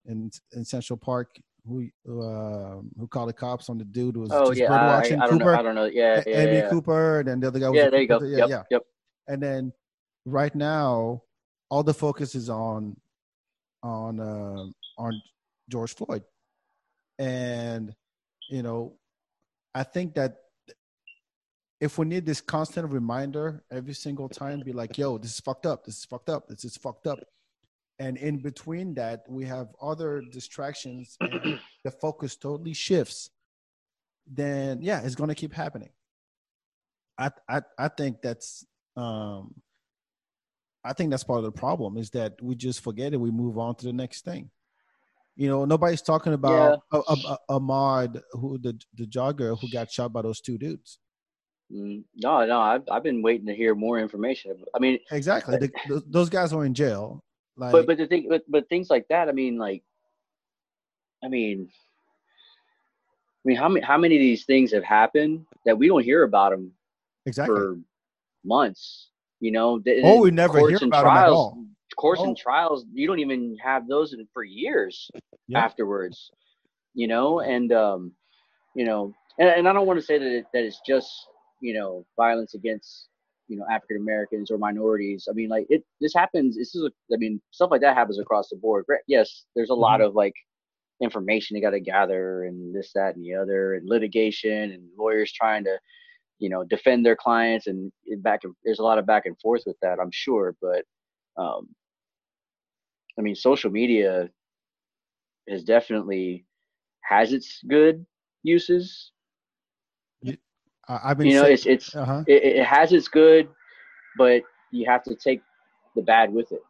in 0.08 0.32
in 0.54 0.66
Central 0.66 0.98
Park 0.98 1.40
who 1.68 1.90
um, 2.08 2.90
who 2.98 3.08
called 3.08 3.30
the 3.30 3.34
cops 3.34 3.70
on 3.70 3.78
the 3.78 3.84
dude 3.84 4.16
who 4.16 4.22
was 4.22 4.32
oh 4.32 4.48
just 4.48 4.60
yeah 4.60 4.68
bird 4.70 4.76
I, 4.76 4.88
watching 4.88 5.22
I 5.22 5.28
don't 5.28 5.40
Cooper, 5.40 5.52
know 5.52 5.60
i 5.60 5.62
don't 5.62 5.76
know 5.76 5.86
yeah 5.86 6.24
yeah 6.26 6.42
Amy 6.42 6.58
yeah, 6.58 6.70
Cooper, 6.70 7.20
and 7.20 7.28
then 7.28 7.40
the 7.42 7.48
other 7.48 7.60
guy 7.60 7.70
was 7.70 7.78
yeah 7.78 7.90
there 7.90 8.02
you 8.02 8.08
go 8.08 8.20
Cooper, 8.20 8.30
yep 8.30 8.40
yeah, 8.40 8.56
yeah. 8.56 8.64
yep 8.72 8.84
And 9.28 9.44
then 9.44 9.74
right 10.26 10.54
now, 10.56 11.24
all 11.70 11.84
the 11.84 11.94
focus 11.94 12.36
is 12.36 12.50
on 12.50 12.96
on 13.84 14.20
uh, 14.20 14.66
on 14.98 15.22
George 15.70 15.94
Floyd, 15.94 16.24
and 17.20 17.94
you 18.50 18.64
know, 18.64 18.94
I 19.76 19.84
think 19.84 20.16
that 20.16 20.38
if 21.80 21.98
we 21.98 22.06
need 22.06 22.26
this 22.26 22.42
constant 22.42 22.90
reminder 22.92 23.64
every 23.72 23.94
single 23.94 24.30
time, 24.30 24.62
be 24.62 24.72
like, 24.74 24.98
"Yo, 24.98 25.18
this 25.18 25.34
is 25.34 25.40
fucked 25.40 25.66
up. 25.66 25.84
This 25.86 25.98
is 26.00 26.06
fucked 26.06 26.30
up. 26.30 26.48
This 26.48 26.64
is 26.64 26.78
fucked 26.78 27.08
up." 27.08 27.20
And 28.00 28.18
in 28.18 28.38
between 28.38 28.94
that, 28.96 29.24
we 29.27 29.46
have 29.46 29.70
other 29.82 30.22
distractions, 30.32 31.18
and 31.22 31.60
the 31.84 31.92
focus 31.92 32.36
totally 32.36 32.74
shifts. 32.74 33.32
Then, 34.32 34.82
yeah, 34.82 35.01
it's 35.04 35.16
going 35.16 35.30
to 35.30 35.36
keep 35.36 35.54
happening. 35.54 35.89
I, 37.18 37.32
I, 37.50 37.62
I 37.77 37.88
think 37.88 38.22
that's, 38.22 38.66
um, 38.96 39.56
I 40.84 40.94
think 40.94 41.10
that's 41.10 41.24
part 41.24 41.39
of 41.39 41.46
the 41.46 41.51
problem 41.51 41.98
is 41.98 42.12
that 42.12 42.34
we 42.42 42.56
just 42.56 42.84
forget 42.84 43.13
it. 43.13 43.20
We 43.20 43.32
move 43.32 43.58
on 43.58 43.75
to 43.75 43.86
the 43.86 43.94
next 43.94 44.24
thing. 44.24 44.51
You 45.36 45.50
know, 45.50 45.66
nobody's 45.66 46.01
talking 46.01 46.34
about 46.34 46.82
a, 46.92 46.98
a, 46.98 47.01
a, 47.50 47.60
Ahmaud, 47.60 48.22
who 48.32 48.58
the 48.58 48.80
the 48.96 49.06
jogger 49.06 49.60
who 49.60 49.70
got 49.72 49.92
shot 49.92 50.12
by 50.12 50.24
those 50.24 50.42
two 50.42 50.58
dudes. 50.58 50.98
Mm, 51.72 52.06
no 52.16 52.46
no 52.46 52.60
I've, 52.60 52.84
I've 52.89 53.04
been 53.04 53.22
waiting 53.22 53.46
to 53.48 53.54
hear 53.54 53.75
more 53.75 54.00
information 54.00 54.56
i 54.74 54.80
mean 54.80 55.00
Exactly. 55.12 55.58
The, 55.58 56.01
those 56.08 56.30
guys 56.30 56.56
were 56.56 56.63
in 56.63 56.74
jail. 56.74 57.25
Like, 57.58 57.72
but 57.72 57.88
but 57.88 57.98
the 57.98 58.06
thing 58.08 58.28
but, 58.30 58.44
but 58.48 58.70
things 58.70 58.90
like 58.90 59.08
that 59.10 59.30
i 59.30 59.32
mean 59.32 59.58
like 59.58 59.84
i 61.24 61.28
mean 61.28 61.68
i 63.46 63.48
mean 63.48 63.58
how 63.58 63.68
many 63.68 63.86
how 63.86 63.98
many 63.98 64.16
of 64.16 64.20
these 64.22 64.46
things 64.46 64.72
have 64.72 64.84
happened 64.84 65.46
that 65.66 65.78
we 65.78 65.88
don't 65.88 66.04
hear 66.04 66.24
about 66.24 66.52
them 66.52 66.72
exactly. 67.26 67.56
for 67.56 67.78
months 68.46 69.10
you 69.40 69.52
know 69.52 69.82
Oh, 70.04 70.22
we 70.22 70.32
never 70.32 70.60
hear 70.70 70.78
about 70.78 71.06
'em 71.06 71.12
at 71.12 71.14
trials 71.14 71.38
all. 71.38 71.58
courts 71.96 72.22
Oh. 72.22 72.26
and 72.26 72.38
trials 72.38 72.86
you 72.94 73.08
don't 73.08 73.20
even 73.20 73.58
have 73.64 73.88
those 73.88 74.14
in, 74.14 74.28
for 74.34 74.44
years 74.44 75.10
Yeah. 75.48 75.60
afterwards 75.64 76.32
you 76.94 77.08
know 77.08 77.40
and 77.40 77.72
um 77.72 78.12
you 78.76 78.86
know 78.86 79.14
and, 79.40 79.50
and 79.50 79.68
i 79.68 79.74
don't 79.74 79.88
want 79.88 80.00
to 80.00 80.06
say 80.06 80.18
that 80.20 80.32
it, 80.32 80.46
that 80.54 80.64
it's 80.64 80.80
just 80.86 81.10
you 81.60 81.74
know 81.74 82.06
violence 82.16 82.54
against 82.54 83.08
you 83.48 83.58
know 83.58 83.66
african 83.72 83.98
americans 83.98 84.51
or 84.51 84.58
minorities 84.58 85.27
i 85.30 85.34
mean 85.34 85.50
like 85.50 85.66
it 85.70 85.84
this 86.01 86.13
happens 86.13 86.58
this 86.58 86.75
is 86.75 86.84
a, 86.84 86.92
i 87.13 87.18
mean 87.18 87.42
stuff 87.51 87.70
like 87.72 87.82
that 87.82 87.96
happens 87.96 88.20
across 88.20 88.50
the 88.50 88.58
board 88.58 88.86
yes 89.08 89.46
there's 89.56 89.70
a 89.70 89.75
lot 89.75 90.01
Mm-hmm. 90.01 90.01
of 90.01 90.16
like 90.16 90.34
information 91.01 91.56
you 91.56 91.62
got 91.62 91.72
to 91.72 91.80
gather 91.80 92.44
and 92.44 92.75
this 92.75 92.92
that 92.94 93.16
and 93.16 93.24
the 93.25 93.34
other 93.34 93.75
and 93.75 93.88
litigation 93.89 94.72
and 94.72 94.84
lawyers 94.98 95.32
trying 95.32 95.63
to 95.63 95.77
you 96.39 96.50
know 96.50 96.63
defend 96.63 97.06
their 97.06 97.16
clients 97.16 97.68
and 97.68 97.92
back 98.22 98.42
and 98.44 98.54
there's 98.63 98.80
a 98.80 98.84
lot 98.84 98.98
of 98.98 99.06
back 99.06 99.25
and 99.25 99.39
forth 99.39 99.63
with 99.66 99.77
that 99.82 100.00
i'm 100.00 100.12
sure 100.12 100.56
but 100.62 100.84
um 101.38 101.68
i 103.18 103.22
mean 103.22 103.36
social 103.36 103.70
media 103.72 104.30
has 105.50 105.63
definitely 105.63 106.46
has 107.04 107.34
its 107.34 107.62
good 107.68 108.06
uses 108.44 109.12
I've 110.88 111.17
been 111.17 111.27
you 111.27 111.34
know 111.36 111.44
saying, 111.44 111.53
it's 111.53 111.65
it's 111.65 111.96
uh-huh. 111.96 112.24
it, 112.27 112.44
it 112.60 112.65
has 112.65 112.91
its 112.94 113.08
good 113.08 113.50
but 114.17 114.41
you 114.72 114.86
have 114.89 115.03
to 115.03 115.15
take 115.15 115.41
the 115.96 116.01
bad 116.01 116.32
with 116.34 116.51
it 116.51 116.62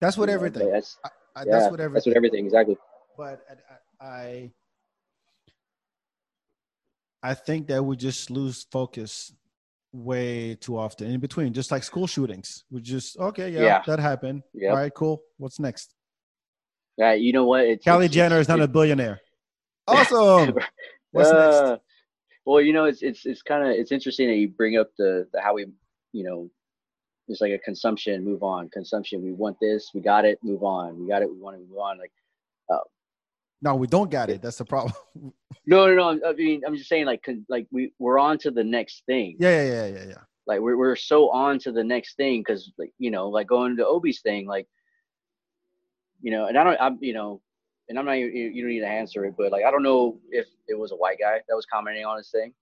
that's 0.00 0.16
what 0.16 0.24
you 0.24 0.26
know, 0.28 0.34
everything. 0.34 0.70
that's 0.70 0.98
I, 1.04 1.08
I, 1.36 1.44
yeah, 1.44 1.52
that's 1.52 1.70
what 1.70 1.80
everything. 1.80 1.94
that's 1.94 2.06
what 2.06 2.16
everything 2.16 2.44
exactly 2.46 2.76
but 3.16 3.44
I, 4.00 4.04
I 4.04 4.50
I 7.22 7.34
think 7.34 7.68
that 7.68 7.82
we 7.84 7.96
just 7.96 8.30
lose 8.30 8.66
focus 8.72 9.32
way 9.92 10.56
too 10.56 10.76
often 10.76 11.08
in 11.10 11.20
between, 11.20 11.52
just 11.52 11.70
like 11.70 11.84
school 11.84 12.06
shootings. 12.08 12.64
We 12.70 12.80
just 12.80 13.16
okay, 13.18 13.50
yeah, 13.50 13.60
Yeah. 13.62 13.82
that 13.86 14.00
happened. 14.00 14.42
Yep. 14.54 14.70
All 14.70 14.76
right, 14.76 14.92
cool. 14.94 15.22
What's 15.38 15.60
next? 15.60 15.94
yeah 16.98 17.14
you 17.14 17.32
know 17.32 17.44
what 17.44 17.64
it's, 17.64 17.86
Kylie 17.86 18.04
it's- 18.04 18.10
Jenner 18.10 18.36
it's- 18.36 18.44
is 18.44 18.48
not 18.48 18.60
a 18.60 18.68
billionaire. 18.68 19.20
Awesome. 19.88 20.54
What's 21.12 21.30
Uh, 21.30 21.68
next? 21.70 21.82
Well, 22.44 22.60
you 22.60 22.72
know, 22.72 22.86
it's 22.86 23.02
it's 23.02 23.24
it's 23.24 23.42
kind 23.42 23.62
of 23.64 23.70
it's 23.70 23.92
interesting 23.92 24.28
that 24.28 24.36
you 24.36 24.48
bring 24.48 24.76
up 24.76 24.90
the, 24.98 25.28
the 25.32 25.40
how 25.40 25.54
we, 25.54 25.66
you 26.12 26.24
know, 26.24 26.50
it's 27.28 27.40
like 27.40 27.52
a 27.52 27.58
consumption, 27.58 28.24
move 28.24 28.42
on, 28.42 28.68
consumption. 28.70 29.22
We 29.22 29.32
want 29.32 29.56
this, 29.60 29.90
we 29.94 30.00
got 30.00 30.24
it, 30.24 30.38
move 30.42 30.62
on. 30.64 30.98
We 30.98 31.08
got 31.08 31.22
it, 31.22 31.30
we 31.30 31.38
want 31.38 31.56
to 31.56 31.60
move 31.60 31.78
on. 31.78 31.98
Like, 31.98 32.12
uh, 32.72 32.78
No, 33.60 33.76
we 33.76 33.86
don't 33.86 34.10
got 34.10 34.28
it. 34.28 34.42
That's 34.42 34.58
the 34.58 34.64
problem. 34.64 34.94
no, 35.66 35.86
no, 35.86 36.12
no. 36.12 36.28
I 36.28 36.32
mean, 36.32 36.62
I'm 36.66 36.76
just 36.76 36.88
saying, 36.88 37.06
like, 37.06 37.22
con- 37.22 37.46
like 37.48 37.66
we 37.70 37.92
we're 37.98 38.18
on 38.18 38.38
to 38.38 38.50
the 38.50 38.64
next 38.64 39.04
thing. 39.06 39.36
yeah, 39.38 39.62
yeah, 39.62 39.72
yeah, 39.72 39.86
yeah, 39.86 40.04
yeah. 40.08 40.22
Like 40.46 40.58
we're 40.60 40.76
we're 40.76 40.96
so 40.96 41.30
on 41.30 41.60
to 41.60 41.70
the 41.70 41.84
next 41.84 42.16
thing 42.16 42.40
because, 42.40 42.72
like, 42.76 42.92
you 42.98 43.12
know, 43.12 43.28
like 43.28 43.46
going 43.46 43.76
to 43.76 43.86
Obi's 43.86 44.20
thing, 44.20 44.46
like, 44.48 44.66
you 46.20 46.32
know, 46.32 46.46
and 46.46 46.58
I 46.58 46.64
don't, 46.64 46.80
I'm, 46.80 46.98
you 47.00 47.12
know, 47.12 47.40
and 47.88 47.98
I'm 47.98 48.04
not, 48.04 48.12
you, 48.12 48.26
you 48.26 48.62
don't 48.62 48.70
need 48.70 48.80
to 48.80 48.86
answer 48.86 49.24
it, 49.24 49.34
but 49.36 49.52
like, 49.52 49.64
I 49.64 49.70
don't 49.70 49.82
know 49.82 50.18
if 50.30 50.46
it 50.68 50.78
was 50.78 50.92
a 50.92 50.96
white 50.96 51.18
guy 51.20 51.40
that 51.48 51.54
was 51.54 51.66
commenting 51.72 52.04
on 52.04 52.16
his 52.16 52.30
thing. 52.30 52.52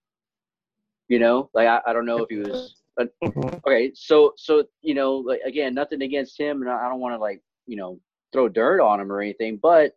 You 1.09 1.19
know, 1.19 1.51
like 1.55 1.67
I, 1.67 1.81
I 1.87 1.93
don't 1.93 2.07
know 2.07 2.19
if 2.19 2.29
he 2.29 2.37
was. 2.37 2.77
But, 2.97 3.13
mm-hmm. 3.25 3.57
okay, 3.67 3.93
so 3.95 4.33
so 4.37 4.65
you 4.83 4.95
know, 4.95 5.17
like 5.17 5.41
again, 5.45 5.75
nothing 5.75 6.03
against 6.03 6.39
him, 6.39 6.61
and 6.63 6.71
I 6.71 6.87
I 6.87 6.89
don't 6.89 7.01
want 7.01 7.15
to 7.15 7.19
like 7.19 7.41
you 7.67 7.77
know 7.77 7.99
throw 8.33 8.49
dirt 8.49 8.81
on 8.81 9.01
him 9.01 9.11
or 9.11 9.21
anything, 9.21 9.59
but 9.61 9.97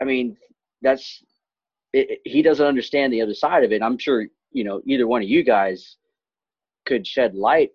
I 0.00 0.04
mean, 0.04 0.36
that's 0.82 1.22
it, 1.92 2.10
it- 2.10 2.20
he 2.24 2.42
doesn't 2.42 2.66
understand 2.66 3.12
the 3.12 3.22
other 3.22 3.34
side 3.34 3.64
of 3.64 3.72
it. 3.72 3.82
I'm 3.82 3.98
sure 3.98 4.26
you 4.52 4.64
know 4.64 4.80
either 4.86 5.06
one 5.06 5.22
of 5.22 5.28
you 5.28 5.42
guys 5.42 5.96
could 6.86 7.06
shed 7.06 7.34
light 7.34 7.70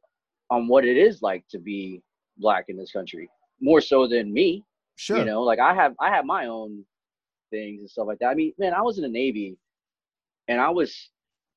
on 0.50 0.68
what 0.68 0.86
it 0.86 0.98
is 0.98 1.22
like 1.22 1.44
to 1.50 1.60
be 1.60 2.02
black 2.38 2.66
in 2.68 2.78
this 2.78 2.92
country 2.92 3.30
more 3.62 3.82
so 3.82 4.08
than 4.08 4.32
me. 4.32 4.64
Sure. 4.96 5.18
You 5.18 5.26
know, 5.26 5.42
like 5.42 5.60
I 5.60 5.74
have 5.74 5.94
I 6.00 6.10
have 6.10 6.26
my 6.26 6.48
own 6.48 6.86
things 7.54 7.82
and 7.82 7.90
stuff 7.90 8.08
like 8.08 8.20
that. 8.20 8.28
I 8.28 8.34
mean, 8.34 8.54
man, 8.58 8.74
I 8.74 8.82
was 8.82 8.98
in 8.98 9.04
the 9.04 9.10
Navy 9.10 9.58
and 10.48 10.60
I 10.60 10.70
was, 10.70 11.10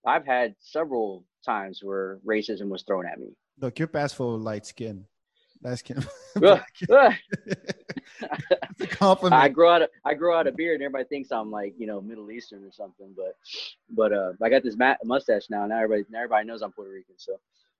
I've 0.06 0.26
had 0.26 0.54
several 0.60 1.24
times 1.44 1.80
where 1.82 2.18
racism 2.26 2.68
was 2.68 2.82
thrown 2.82 3.06
at 3.06 3.18
me. 3.18 3.28
Look, 3.60 3.78
you're 3.78 3.88
past 3.88 4.14
for 4.14 4.36
light 4.36 4.66
skin. 4.66 5.06
Light 5.62 5.78
skin. 5.78 6.04
it's 6.36 6.60
a 8.80 8.86
compliment. 8.86 9.42
I 9.42 9.48
grow 9.48 9.72
out 9.72 9.82
a, 9.82 9.88
I 10.04 10.12
grow 10.12 10.38
out 10.38 10.46
a 10.46 10.52
beard, 10.52 10.74
and 10.74 10.82
everybody 10.82 11.08
thinks 11.08 11.32
I'm 11.32 11.50
like 11.50 11.72
you 11.78 11.86
know 11.86 12.02
Middle 12.02 12.30
Eastern 12.30 12.62
or 12.62 12.70
something. 12.70 13.14
But 13.16 13.34
but 13.88 14.12
uh, 14.12 14.32
I 14.42 14.50
got 14.50 14.62
this 14.62 14.76
mat- 14.76 14.98
mustache 15.02 15.46
now. 15.48 15.66
Now 15.66 15.82
everybody 15.82 16.04
now 16.10 16.18
everybody 16.18 16.46
knows 16.46 16.60
I'm 16.60 16.72
Puerto 16.72 16.90
Rican. 16.90 17.14
So 17.16 17.38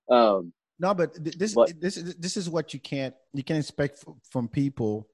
um, 0.08 0.54
no, 0.80 0.94
but 0.94 1.22
this 1.22 1.52
but, 1.52 1.78
this 1.78 1.96
this 2.18 2.38
is 2.38 2.48
what 2.48 2.72
you 2.72 2.80
can't 2.80 3.14
you 3.34 3.44
can't 3.44 3.60
expect 3.60 4.02
from 4.30 4.48
people 4.48 5.06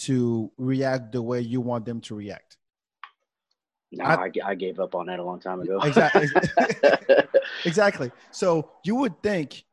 to 0.00 0.50
react 0.56 1.12
the 1.12 1.22
way 1.22 1.40
you 1.40 1.60
want 1.60 1.84
them 1.84 2.00
to 2.02 2.14
react. 2.14 2.56
No, 3.92 4.04
I, 4.04 4.14
I, 4.14 4.30
I 4.44 4.54
gave 4.54 4.78
up 4.78 4.94
on 4.94 5.06
that 5.06 5.18
a 5.18 5.24
long 5.24 5.40
time 5.40 5.60
ago. 5.60 5.80
Exactly. 5.82 6.28
exactly. 7.64 8.12
So 8.30 8.70
you 8.84 8.94
would 8.96 9.20
think 9.22 9.64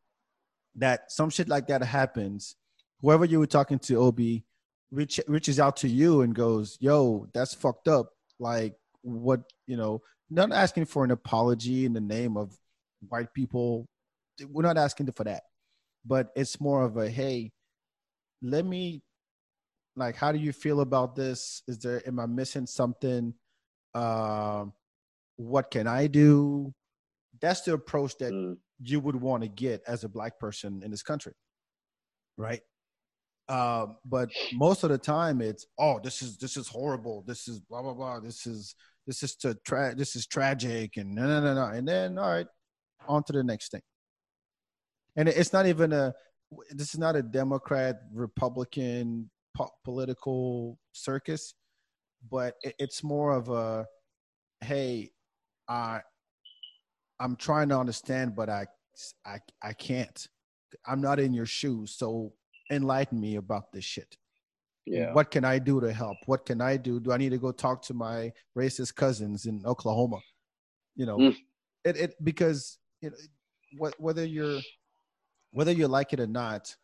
that 0.76 1.12
some 1.12 1.30
shit 1.30 1.48
like 1.48 1.68
that 1.68 1.84
happens. 1.84 2.56
Whoever 3.02 3.26
you 3.26 3.40
were 3.40 3.48
talking 3.48 3.78
to, 3.80 3.98
Obi, 3.98 4.44
reach, 4.92 5.20
reaches 5.28 5.60
out 5.60 5.78
to 5.78 5.88
you 5.88 6.22
and 6.22 6.34
goes, 6.34 6.78
"Yo, 6.80 7.28
that's 7.34 7.54
fucked 7.54 7.88
up." 7.88 8.10
Like, 8.40 8.76
what 9.02 9.42
you 9.68 9.78
know? 9.78 10.02
Not 10.30 10.52
asking 10.52 10.86
for 10.86 11.04
an 11.04 11.12
apology 11.12 11.86
in 11.86 11.94
the 11.94 12.02
name 12.02 12.38
of 12.38 12.58
white 13.08 13.34
people. 13.34 13.88
We're 14.48 14.64
not 14.64 14.78
asking 14.78 15.12
for 15.12 15.24
that, 15.26 15.44
but 16.06 16.32
it's 16.36 16.60
more 16.60 16.84
of 16.84 16.98
a, 16.98 17.10
"Hey, 17.10 17.52
let 18.42 18.66
me." 18.66 19.04
Like, 19.98 20.16
how 20.16 20.32
do 20.32 20.38
you 20.38 20.54
feel 20.54 20.82
about 20.82 21.16
this? 21.16 21.64
Is 21.68 21.80
there 21.80 22.08
am 22.08 22.20
I 22.20 22.28
missing 22.28 22.68
something? 22.68 23.34
Um, 23.96 24.74
what 25.38 25.72
can 25.72 25.88
I 25.88 26.06
do? 26.06 26.74
That's 27.42 27.62
the 27.62 27.74
approach 27.74 28.16
that 28.20 28.32
mm. 28.32 28.58
you 28.80 29.00
would 29.00 29.16
want 29.16 29.42
to 29.42 29.50
get 29.50 29.82
as 29.88 30.04
a 30.04 30.10
black 30.10 30.40
person 30.40 30.84
in 30.84 30.92
this 30.92 31.02
country, 31.02 31.34
right? 32.38 32.62
Uh, 33.50 33.88
but 34.06 34.30
most 34.54 34.84
of 34.84 34.92
the 34.92 35.00
time, 35.00 35.42
it's 35.42 35.66
oh, 35.80 36.00
this 36.04 36.22
is 36.22 36.38
this 36.38 36.58
is 36.58 36.68
horrible. 36.68 37.24
This 37.26 37.48
is 37.48 37.60
blah 37.60 37.82
blah 37.82 37.94
blah. 37.94 38.20
This 38.20 38.46
is 38.46 38.76
this 39.08 39.24
is 39.24 39.36
to 39.38 39.58
tra- 39.66 39.96
this 39.96 40.16
is 40.16 40.28
tragic, 40.28 40.98
and 40.98 41.16
no 41.16 41.26
no 41.26 41.42
no 41.42 41.56
no. 41.56 41.66
And 41.76 41.88
then 41.88 42.20
all 42.20 42.30
right, 42.30 42.48
on 43.08 43.24
to 43.24 43.34
the 43.34 43.44
next 43.44 43.72
thing. 43.72 43.82
And 45.16 45.28
it's 45.28 45.54
not 45.54 45.66
even 45.66 45.92
a 45.92 46.14
this 46.70 46.94
is 46.94 47.00
not 47.00 47.16
a 47.16 47.24
Democrat 47.24 48.02
Republican 48.14 49.30
po- 49.58 49.72
political 49.84 50.78
circus 50.94 51.54
but 52.30 52.56
it, 52.62 52.76
it's 52.80 53.04
more 53.04 53.32
of 53.32 53.50
a 53.50 53.86
hey 54.62 55.10
i 55.68 56.00
i'm 57.20 57.36
trying 57.36 57.70
to 57.70 57.78
understand 57.78 58.36
but 58.36 58.50
i 58.50 58.66
i 59.26 59.40
i 59.62 59.74
can't. 59.74 60.28
I'm 60.86 61.02
not 61.02 61.20
in 61.20 61.34
your 61.34 61.46
shoes 61.46 61.96
so 61.98 62.34
enlighten 62.72 63.20
me 63.20 63.38
about 63.38 63.72
this 63.72 63.86
shit. 63.86 64.18
Yeah. 64.86 65.14
What 65.14 65.32
can 65.32 65.46
i 65.46 65.60
do 65.60 65.80
to 65.82 65.92
help? 65.92 66.18
What 66.26 66.46
can 66.46 66.62
i 66.62 66.78
do? 66.78 67.00
Do 67.00 67.12
i 67.12 67.18
need 67.18 67.30
to 67.30 67.38
go 67.38 67.52
talk 67.52 67.82
to 67.84 67.94
my 67.94 68.32
racist 68.58 68.96
cousins 68.96 69.46
in 69.46 69.62
oklahoma? 69.66 70.20
You 70.96 71.06
know 71.06 71.18
mm. 71.18 71.36
it, 71.86 71.98
it 71.98 72.16
because 72.24 72.78
you 73.02 73.10
know 73.10 73.18
what 73.78 73.94
whether 74.00 74.26
you're 74.26 74.60
whether 75.52 75.72
you 75.72 75.88
like 75.88 76.14
it 76.14 76.20
or 76.20 76.28
not 76.28 76.76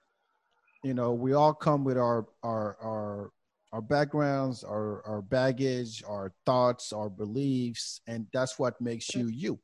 you 0.83 0.93
know 0.93 1.13
we 1.13 1.33
all 1.33 1.53
come 1.53 1.83
with 1.83 1.97
our 1.97 2.27
our 2.43 2.77
our 2.81 3.31
our 3.73 3.81
backgrounds, 3.81 4.63
our, 4.63 5.03
our 5.03 5.23
baggage, 5.23 6.03
our 6.07 6.31
thoughts, 6.45 6.93
our 6.93 7.09
beliefs, 7.09 8.01
and 8.05 8.27
that's 8.31 8.59
what 8.59 8.79
makes 8.79 9.15
you 9.15 9.25
you. 9.25 9.59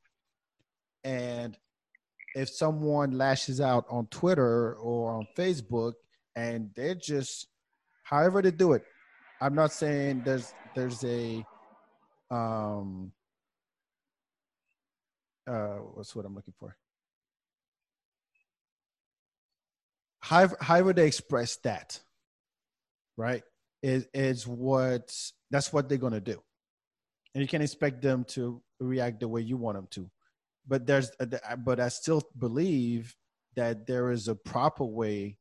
And 1.04 1.56
if 2.36 2.50
someone 2.50 3.12
lashes 3.12 3.62
out 3.62 3.86
on 3.88 4.08
Twitter 4.08 4.74
or 4.74 5.12
on 5.14 5.28
Facebook 5.38 5.94
and 6.36 6.72
they're 6.76 6.96
just 6.96 7.48
however 8.04 8.42
they 8.42 8.52
do 8.52 8.74
it, 8.74 8.84
I'm 9.42 9.54
not 9.54 9.72
saying 9.72 10.24
there's 10.26 10.54
there's 10.76 11.04
a 11.06 11.46
um 12.32 13.12
uh 15.48 15.78
what's 15.94 16.16
what 16.16 16.26
I'm 16.26 16.34
looking 16.34 16.56
for. 16.60 16.76
However, 20.30 20.84
would 20.86 20.96
they 20.96 21.08
express 21.08 21.56
that, 21.58 22.00
right? 23.18 23.44
is 23.82 24.08
is 24.14 24.48
what 24.48 25.16
that's 25.52 25.72
what 25.72 25.88
they're 25.88 25.98
gonna 25.98 26.20
do, 26.20 26.42
and 27.34 27.42
you 27.42 27.48
can't 27.48 27.64
expect 27.64 28.02
them 28.02 28.24
to 28.26 28.62
react 28.80 29.20
the 29.20 29.28
way 29.28 29.42
you 29.42 29.58
want 29.58 29.78
them 29.78 29.88
to. 29.92 30.10
But 30.68 30.86
there's, 30.86 31.12
but 31.66 31.80
I 31.80 31.88
still 31.90 32.22
believe 32.38 33.16
that 33.56 33.88
there 33.88 34.12
is 34.12 34.28
a 34.28 34.36
proper 34.36 34.84
way 34.84 35.38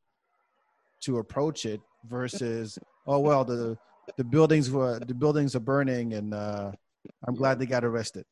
to 1.01 1.19
approach 1.19 1.65
it 1.65 1.81
versus 2.05 2.79
oh 3.05 3.19
well 3.19 3.45
the 3.45 3.77
the 4.17 4.23
buildings 4.23 4.71
were 4.71 4.99
the 4.99 5.13
buildings 5.13 5.55
are 5.55 5.59
burning 5.59 6.13
and 6.13 6.33
uh, 6.33 6.71
I'm 7.27 7.35
glad 7.35 7.59
they 7.59 7.65
got 7.65 7.85
arrested. 7.85 8.25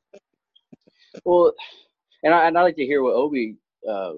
Well, 1.24 1.54
and 2.24 2.34
I 2.34 2.48
and 2.48 2.58
I 2.58 2.64
like 2.64 2.76
to 2.78 2.86
hear 2.86 3.04
what 3.04 3.14
Obi 3.14 3.58
uh, 3.88 4.14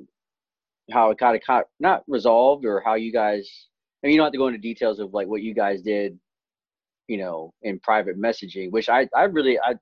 how 0.92 1.12
it 1.12 1.18
kind 1.18 1.36
of 1.36 1.42
caught, 1.44 1.66
not 1.80 2.04
resolved 2.08 2.66
or 2.66 2.82
how 2.86 2.96
you 2.96 3.12
guys 3.12 3.68
and 4.04 4.12
you 4.12 4.18
don't 4.18 4.26
have 4.26 4.34
to 4.34 4.38
go 4.38 4.48
into 4.48 4.60
details 4.60 5.00
of 5.00 5.14
like 5.14 5.28
what 5.28 5.42
you 5.42 5.54
guys 5.54 5.82
did, 5.82 6.18
you 7.08 7.18
know, 7.18 7.54
in 7.64 7.80
private 7.80 8.20
messaging, 8.20 8.72
which 8.72 8.90
I, 8.90 9.08
I 9.16 9.24
really, 9.24 9.60
I, 9.60 9.76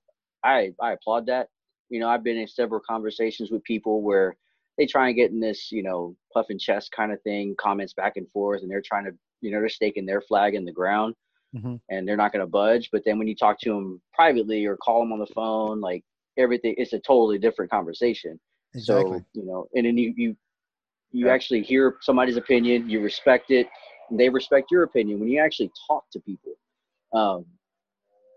I, 0.44 0.72
I 0.82 0.94
applaud 0.94 1.28
that. 1.28 1.48
You 1.90 2.00
know, 2.00 2.10
I've 2.10 2.24
been 2.24 2.38
in 2.38 2.48
several 2.48 2.82
conversations 2.88 3.52
with 3.52 3.64
people 3.64 4.02
where 4.02 4.36
they 4.78 4.86
try 4.86 5.08
and 5.08 5.16
get 5.16 5.32
in 5.32 5.40
this, 5.40 5.72
you 5.72 5.84
know, 5.84 6.16
puff 6.34 6.48
and 6.50 6.60
chest 6.60 6.92
kind 6.92 7.12
of 7.12 7.22
thing, 7.22 7.56
comments 7.60 7.94
back 7.94 8.18
and 8.18 8.30
forth, 8.32 8.62
and 8.62 8.70
they're 8.70 8.82
trying 8.82 9.06
to, 9.06 9.12
you 9.42 9.52
know, 9.52 9.60
they're 9.60 9.70
staking 9.70 10.06
their 10.06 10.22
flag 10.22 10.56
in 10.56 10.66
the 10.66 10.72
ground, 10.72 11.16
mm-hmm. 11.56 11.76
and 11.90 12.08
they're 12.08 12.18
not 12.18 12.34
going 12.34 12.44
to 12.44 12.50
budge. 12.50 12.90
But 12.92 13.04
then 13.06 13.18
when 13.18 13.28
you 13.28 13.36
talk 13.36 13.60
to 13.62 13.70
them 13.70 14.02
privately 14.14 14.66
or 14.66 14.78
call 14.78 15.00
them 15.00 15.14
on 15.14 15.20
the 15.20 15.28
phone, 15.28 15.80
like 15.80 16.04
everything, 16.38 16.76
it's 16.78 16.94
a 16.94 17.00
totally 17.00 17.38
different 17.38 17.72
conversation. 17.72 18.40
Exactly. 18.74 19.20
So 19.20 19.26
you 19.34 19.46
know, 19.46 19.68
and 19.74 19.86
then 19.86 19.98
you 19.98 20.14
you 20.18 20.36
you 21.12 21.30
actually 21.30 21.62
hear 21.62 21.98
somebody's 22.02 22.38
opinion, 22.38 22.90
you 22.90 23.02
respect 23.02 23.52
it, 23.52 23.68
they 24.12 24.30
respect 24.30 24.72
your 24.72 24.84
opinion 24.84 25.20
when 25.20 25.30
you 25.30 25.40
actually 25.40 25.72
talk 25.88 26.06
to 26.12 26.20
people. 26.20 26.54
Um, 27.14 27.46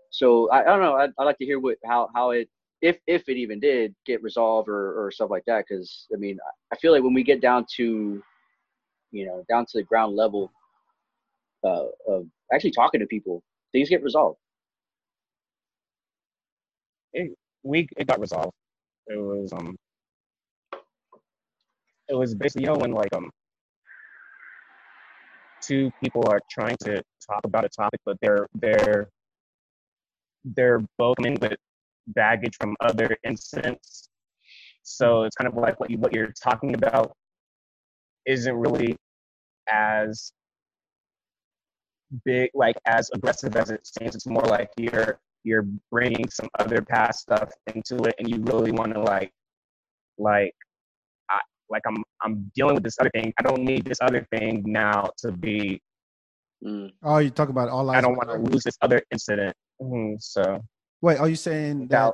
so 0.09 0.49
I, 0.49 0.61
I 0.61 0.65
don't 0.65 0.81
know. 0.81 0.95
I'd, 0.95 1.11
I'd, 1.17 1.23
like 1.23 1.37
to 1.37 1.45
hear 1.45 1.59
what 1.59 1.77
how 1.85 2.09
how 2.13 2.31
it 2.31 2.49
if 2.81 2.97
if 3.07 3.27
it 3.29 3.37
even 3.37 3.59
did 3.59 3.95
get 4.05 4.21
resolved 4.21 4.67
or 4.67 5.05
or 5.05 5.11
stuff 5.11 5.29
like 5.29 5.43
that. 5.47 5.65
Because 5.67 6.07
I 6.13 6.17
mean, 6.17 6.37
I 6.71 6.75
feel 6.77 6.91
like 6.91 7.03
when 7.03 7.13
we 7.13 7.23
get 7.23 7.41
down 7.41 7.65
to 7.77 8.21
you 9.11 9.25
know 9.25 9.43
down 9.49 9.65
to 9.65 9.77
the 9.79 9.83
ground 9.83 10.15
level 10.15 10.51
uh, 11.63 11.85
of 12.07 12.25
actually 12.53 12.71
talking 12.71 12.99
to 12.99 13.07
people, 13.07 13.41
things 13.71 13.89
get 13.89 14.03
resolved. 14.03 14.37
It, 17.13 17.31
we 17.63 17.87
it 17.97 18.07
got 18.07 18.19
resolved. 18.19 18.53
It 19.07 19.17
was 19.17 19.53
um. 19.53 19.77
It 22.11 22.15
was 22.17 22.35
basically 22.35 22.63
you 22.65 22.71
know 22.71 22.77
when 22.77 22.91
like 22.91 23.13
um 23.15 23.31
two 25.61 25.91
people 26.03 26.23
are 26.27 26.41
trying 26.49 26.75
to 26.81 27.01
talk 27.25 27.41
about 27.45 27.63
a 27.63 27.69
topic, 27.69 28.01
but 28.05 28.17
they're 28.21 28.47
they're 28.55 29.09
they're 30.43 30.81
both 30.97 31.15
coming 31.17 31.37
with 31.39 31.57
baggage 32.07 32.55
from 32.59 32.75
other 32.81 33.15
incidents. 33.23 34.09
So 34.83 35.23
it's 35.23 35.35
kind 35.35 35.47
of 35.47 35.55
like 35.55 35.79
what 35.79 35.89
you 35.89 35.97
what 35.97 36.13
you're 36.13 36.33
talking 36.43 36.73
about 36.73 37.13
isn't 38.25 38.55
really 38.55 38.97
as 39.71 40.33
big, 42.25 42.49
like 42.53 42.75
as 42.85 43.09
aggressive 43.13 43.55
as 43.55 43.69
it 43.69 43.87
seems. 43.87 44.15
It's 44.15 44.27
more 44.27 44.43
like 44.43 44.69
you're 44.77 45.19
you're 45.43 45.65
bringing 45.91 46.29
some 46.29 46.49
other 46.59 46.81
past 46.81 47.21
stuff 47.21 47.51
into 47.73 47.95
it, 48.03 48.15
and 48.19 48.29
you 48.29 48.41
really 48.43 48.71
want 48.71 48.93
to 48.93 48.99
like 48.99 49.31
like 50.17 50.53
like 51.71 51.81
I'm 51.87 52.03
I'm 52.21 52.51
dealing 52.55 52.75
with 52.75 52.83
this 52.83 52.97
other 52.99 53.09
thing. 53.09 53.33
I 53.39 53.41
don't 53.41 53.63
need 53.63 53.85
this 53.85 53.99
other 54.01 54.27
thing 54.31 54.63
now 54.65 55.09
to 55.19 55.31
be. 55.31 55.81
Mm. 56.63 56.91
Oh, 57.01 57.17
you 57.17 57.31
talk 57.31 57.49
about 57.49 57.69
all. 57.69 57.89
I 57.89 58.01
don't 58.01 58.15
want 58.15 58.29
to 58.29 58.37
lose 58.37 58.63
this 58.63 58.77
other 58.81 59.01
incident. 59.11 59.55
Mm-hmm, 59.81 60.15
so 60.19 60.63
wait, 61.01 61.17
are 61.17 61.29
you 61.29 61.35
saying 61.35 61.87
that 61.87 62.13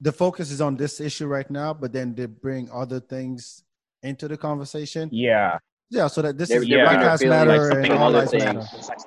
the 0.00 0.12
focus 0.12 0.50
is 0.50 0.60
on 0.60 0.76
this 0.76 1.00
issue 1.00 1.26
right 1.26 1.50
now, 1.50 1.74
but 1.74 1.92
then 1.92 2.14
they 2.14 2.26
bring 2.26 2.70
other 2.70 3.00
things 3.00 3.64
into 4.02 4.28
the 4.28 4.36
conversation? 4.36 5.08
Yeah. 5.12 5.58
Yeah, 5.90 6.06
so 6.06 6.22
that 6.22 6.38
this 6.38 6.48
they're, 6.48 6.62
is 6.62 6.68
yeah, 6.68 6.84
Black 6.84 7.04
Lives 7.04 7.24
Matter 7.24 7.68
like 7.74 7.90
and 7.90 7.98
all 7.98 8.10
lives 8.10 8.32
matter. 8.32 8.60
Like 8.60 8.98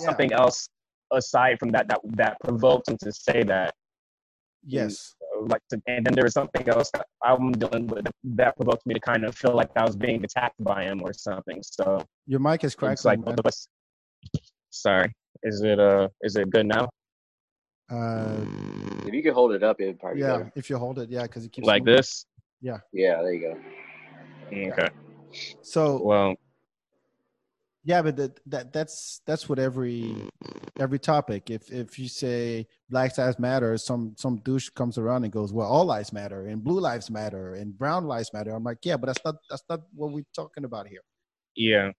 something 0.00 0.30
yeah. 0.30 0.40
else 0.40 0.68
aside 1.12 1.58
from 1.60 1.70
that 1.70 1.86
that 1.88 2.00
that 2.16 2.36
provoked 2.42 2.88
him 2.88 2.96
to 3.02 3.12
say 3.12 3.44
that. 3.44 3.74
Yes 4.64 5.14
like 5.48 5.62
to, 5.70 5.80
and 5.86 6.04
then 6.04 6.14
there 6.14 6.24
was 6.24 6.34
something 6.34 6.68
else 6.68 6.90
I'm 7.22 7.52
dealing 7.52 7.86
with 7.86 8.06
that 8.24 8.56
provoked 8.56 8.86
me 8.86 8.94
to 8.94 9.00
kind 9.00 9.24
of 9.24 9.34
feel 9.34 9.54
like 9.54 9.70
I 9.76 9.84
was 9.84 9.96
being 9.96 10.22
attacked 10.24 10.62
by 10.62 10.84
him 10.84 11.02
or 11.02 11.12
something. 11.12 11.62
So 11.62 12.04
your 12.26 12.40
mic 12.40 12.64
is 12.64 12.74
cracked. 12.74 13.04
Like 13.04 13.20
both 13.20 13.38
of 13.38 13.46
us. 13.46 13.66
Sorry, 14.70 15.12
is 15.42 15.62
it 15.62 15.78
uh 15.78 16.08
is 16.22 16.36
it 16.36 16.50
good 16.50 16.66
now? 16.66 16.88
Uh, 17.90 18.40
If 19.06 19.12
you 19.12 19.22
could 19.22 19.34
hold 19.34 19.52
it 19.52 19.62
up, 19.62 19.80
it'd 19.80 20.00
probably 20.00 20.20
yeah, 20.20 20.38
better. 20.38 20.52
if 20.54 20.70
you 20.70 20.78
hold 20.78 20.98
it, 20.98 21.10
yeah, 21.10 21.22
because 21.24 21.44
it 21.44 21.52
keeps 21.52 21.66
like 21.66 21.82
moving. 21.82 21.96
this. 21.96 22.24
Yeah. 22.62 22.78
Yeah, 22.92 23.20
there 23.22 23.34
you 23.34 23.40
go. 24.50 24.70
Okay. 24.72 24.88
So 25.62 26.00
Well, 26.02 26.34
yeah, 27.84 28.02
but 28.02 28.16
that, 28.16 28.40
that 28.46 28.72
that's 28.72 29.20
that's 29.26 29.48
what 29.48 29.58
every 29.58 30.14
every 30.78 30.98
topic. 30.98 31.50
If 31.50 31.70
if 31.72 31.98
you 31.98 32.08
say 32.08 32.66
Black 32.88 33.16
Lives 33.18 33.38
Matter, 33.38 33.76
some 33.78 34.14
some 34.16 34.36
douche 34.38 34.68
comes 34.70 34.98
around 34.98 35.24
and 35.24 35.32
goes, 35.32 35.52
"Well, 35.52 35.66
all 35.68 35.84
lives 35.84 36.12
matter, 36.12 36.46
and 36.46 36.62
blue 36.62 36.80
lives 36.80 37.10
matter, 37.10 37.54
and 37.54 37.76
brown 37.76 38.04
lives 38.06 38.32
matter." 38.32 38.50
I'm 38.52 38.64
like, 38.64 38.78
yeah, 38.84 38.96
but 38.96 39.06
that's 39.06 39.24
not 39.24 39.34
that's 39.50 39.64
not 39.68 39.80
what 39.94 40.12
we're 40.12 40.24
talking 40.34 40.64
about 40.64 40.86
here. 40.86 41.02
yeah. 41.56 41.90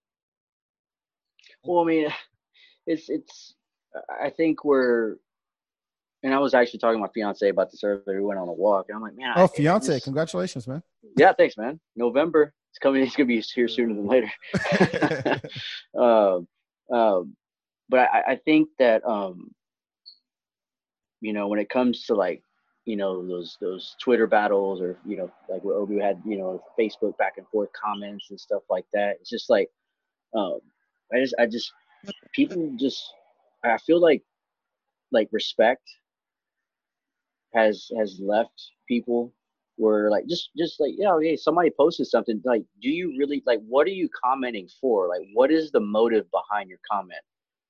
Well, 1.65 1.81
I 1.83 1.85
mean, 1.87 2.07
it's 2.87 3.09
it's. 3.09 3.55
I 4.21 4.29
think 4.31 4.65
we're, 4.65 5.17
and 6.23 6.33
I 6.33 6.39
was 6.39 6.53
actually 6.53 6.79
talking 6.79 6.97
to 6.97 7.01
my 7.01 7.11
fiance 7.13 7.47
about 7.47 7.71
this 7.71 7.83
earlier. 7.83 8.19
We 8.19 8.25
went 8.25 8.39
on 8.39 8.47
a 8.49 8.53
walk, 8.53 8.87
and 8.89 8.95
I'm 8.95 9.01
like, 9.01 9.15
man. 9.15 9.33
Oh, 9.35 9.43
I- 9.43 9.47
fiance, 9.47 9.87
this- 9.93 10.03
congratulations, 10.03 10.67
man. 10.67 10.81
Yeah, 11.17 11.31
thanks, 11.33 11.57
man. 11.57 11.79
November. 11.95 12.53
It's 12.73 12.79
coming. 12.79 13.03
It's 13.03 13.15
gonna 13.15 13.27
be 13.27 13.39
here 13.39 13.67
sooner 13.67 13.93
than 13.93 14.07
later. 14.07 14.31
um, 15.95 16.47
um, 16.91 17.35
but 17.87 18.09
I, 18.11 18.31
I 18.31 18.35
think 18.37 18.69
that 18.79 19.05
um, 19.05 19.51
you 21.21 21.33
know 21.33 21.47
when 21.47 21.59
it 21.59 21.69
comes 21.69 22.05
to 22.05 22.15
like 22.15 22.41
you 22.85 22.95
know 22.95 23.27
those 23.27 23.59
those 23.61 23.95
Twitter 24.01 24.25
battles 24.25 24.81
or 24.81 24.97
you 25.05 25.17
know 25.17 25.31
like 25.49 25.63
what 25.63 25.75
Obi 25.75 25.99
had 25.99 26.19
you 26.25 26.35
know 26.35 26.63
Facebook 26.79 27.15
back 27.19 27.33
and 27.37 27.47
forth 27.49 27.69
comments 27.79 28.31
and 28.31 28.39
stuff 28.39 28.63
like 28.71 28.85
that. 28.91 29.17
It's 29.21 29.29
just 29.29 29.51
like 29.51 29.69
um, 30.35 30.57
I 31.13 31.19
just 31.19 31.35
I 31.37 31.45
just 31.45 31.71
people 32.33 32.71
just 32.79 33.03
I 33.63 33.77
feel 33.77 34.01
like 34.01 34.23
like 35.11 35.29
respect 35.31 35.83
has 37.53 37.87
has 37.99 38.19
left 38.19 38.71
people 38.87 39.31
where 39.77 40.09
like 40.09 40.25
just 40.27 40.51
just 40.57 40.79
like 40.79 40.91
you 40.97 41.03
know 41.03 41.19
hey 41.19 41.35
somebody 41.35 41.71
posted 41.77 42.07
something 42.07 42.41
like 42.45 42.63
do 42.81 42.89
you 42.89 43.15
really 43.17 43.41
like 43.45 43.59
what 43.67 43.87
are 43.87 43.91
you 43.91 44.09
commenting 44.23 44.67
for? 44.79 45.07
Like 45.07 45.21
what 45.33 45.51
is 45.51 45.71
the 45.71 45.79
motive 45.79 46.25
behind 46.31 46.69
your 46.69 46.79
comment? 46.89 47.21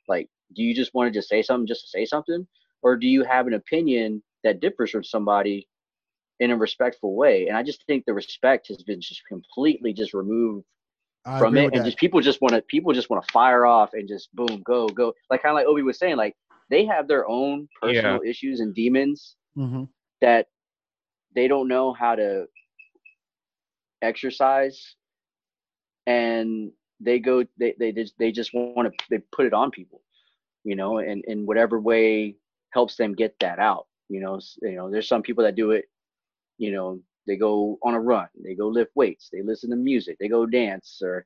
Like 0.07 0.29
do 0.55 0.63
you 0.63 0.75
just 0.75 0.93
want 0.93 1.11
to 1.11 1.17
just 1.17 1.29
say 1.29 1.41
something 1.41 1.67
just 1.67 1.81
to 1.81 1.87
say 1.87 2.05
something? 2.05 2.45
Or 2.81 2.97
do 2.97 3.07
you 3.07 3.23
have 3.23 3.47
an 3.47 3.53
opinion 3.53 4.21
that 4.43 4.59
differs 4.59 4.91
from 4.91 5.03
somebody 5.03 5.67
in 6.39 6.51
a 6.51 6.57
respectful 6.57 7.15
way? 7.15 7.47
And 7.47 7.57
i 7.57 7.63
just 7.63 7.85
think 7.87 8.05
the 8.05 8.13
respect 8.13 8.67
has 8.67 8.83
been 8.83 9.01
just 9.01 9.21
completely 9.27 9.93
just 9.93 10.13
removed 10.13 10.65
I 11.25 11.37
from 11.37 11.57
it 11.57 11.65
and 11.73 11.75
that. 11.75 11.85
just 11.85 11.97
people 11.97 12.19
just 12.19 12.41
want 12.41 12.53
to 12.53 12.61
people 12.63 12.91
just 12.93 13.09
want 13.09 13.25
to 13.25 13.31
fire 13.31 13.65
off 13.65 13.93
and 13.93 14.07
just 14.07 14.33
boom 14.35 14.61
go 14.65 14.87
go. 14.87 15.13
Like 15.29 15.41
kind 15.41 15.51
of 15.51 15.55
like 15.55 15.67
obi 15.67 15.81
was 15.83 15.97
saying 15.97 16.17
like 16.17 16.35
they 16.69 16.85
have 16.85 17.07
their 17.07 17.27
own 17.29 17.69
personal 17.81 18.21
issues 18.25 18.59
and 18.59 18.73
demons 18.75 19.35
Mhm. 19.57 19.87
that 20.21 20.47
they 21.35 21.47
don't 21.47 21.67
know 21.67 21.93
how 21.93 22.15
to 22.15 22.47
exercise 24.01 24.95
and 26.05 26.71
they 26.99 27.19
go 27.19 27.43
they 27.59 27.73
they 27.79 27.91
just 27.91 28.13
they 28.19 28.31
just 28.31 28.53
want 28.53 28.75
to 28.91 29.05
they 29.09 29.17
put 29.31 29.45
it 29.45 29.53
on 29.53 29.71
people 29.71 30.01
you 30.63 30.75
know 30.75 30.97
and 30.99 31.23
in 31.27 31.45
whatever 31.45 31.79
way 31.79 32.35
helps 32.73 32.95
them 32.95 33.13
get 33.13 33.35
that 33.39 33.59
out 33.59 33.87
you 34.09 34.19
know 34.21 34.39
you 34.61 34.75
know 34.75 34.89
there's 34.89 35.07
some 35.07 35.21
people 35.21 35.43
that 35.43 35.55
do 35.55 35.71
it 35.71 35.85
you 36.57 36.71
know 36.71 36.99
they 37.27 37.37
go 37.37 37.77
on 37.83 37.93
a 37.93 37.99
run 37.99 38.27
they 38.43 38.55
go 38.55 38.67
lift 38.67 38.91
weights 38.95 39.29
they 39.31 39.41
listen 39.41 39.69
to 39.69 39.75
music 39.75 40.17
they 40.19 40.27
go 40.27 40.45
dance 40.45 40.99
or 41.03 41.25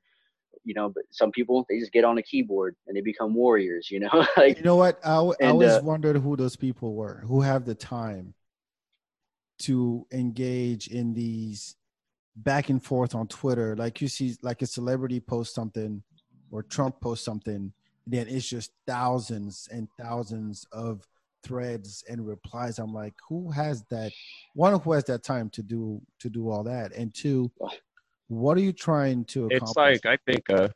you 0.64 0.74
know 0.74 0.88
but 0.88 1.04
some 1.10 1.30
people 1.30 1.64
they 1.68 1.78
just 1.78 1.92
get 1.92 2.04
on 2.04 2.18
a 2.18 2.22
keyboard 2.22 2.76
and 2.86 2.96
they 2.96 3.00
become 3.00 3.34
warriors 3.34 3.88
you 3.90 4.00
know 4.00 4.26
like 4.36 4.58
You 4.58 4.64
know 4.64 4.76
what? 4.76 4.98
I 5.04 5.16
And, 5.40 5.48
always 5.48 5.62
uh, 5.62 5.80
wondered 5.80 6.16
who 6.16 6.36
those 6.36 6.56
people 6.56 6.94
were 6.94 7.22
who 7.26 7.42
have 7.42 7.64
the 7.64 7.74
time 7.74 8.34
to 9.60 10.06
engage 10.12 10.88
in 10.88 11.14
these 11.14 11.76
back 12.36 12.70
and 12.70 12.82
forth 12.82 13.14
on 13.14 13.26
Twitter. 13.26 13.76
Like 13.76 14.00
you 14.00 14.08
see, 14.08 14.36
like 14.42 14.62
a 14.62 14.66
celebrity 14.66 15.20
post 15.20 15.54
something 15.54 16.02
or 16.50 16.62
Trump 16.62 17.00
post 17.00 17.24
something, 17.24 17.72
then 18.06 18.26
it's 18.28 18.48
just 18.48 18.72
thousands 18.86 19.68
and 19.70 19.88
thousands 20.00 20.66
of 20.72 21.06
threads 21.42 22.04
and 22.08 22.26
replies. 22.26 22.78
I'm 22.78 22.94
like, 22.94 23.14
who 23.28 23.50
has 23.50 23.84
that? 23.90 24.12
One, 24.54 24.78
who 24.80 24.92
has 24.92 25.04
that 25.04 25.22
time 25.22 25.50
to 25.50 25.62
do 25.62 26.00
to 26.20 26.30
do 26.30 26.48
all 26.50 26.64
that, 26.64 26.92
and 26.94 27.14
two, 27.14 27.50
what 28.28 28.56
are 28.56 28.62
you 28.62 28.72
trying 28.72 29.24
to 29.26 29.46
accomplish? 29.46 29.96
It's 29.96 30.04
like 30.04 30.06
I 30.06 30.30
think 30.30 30.50
uh 30.50 30.68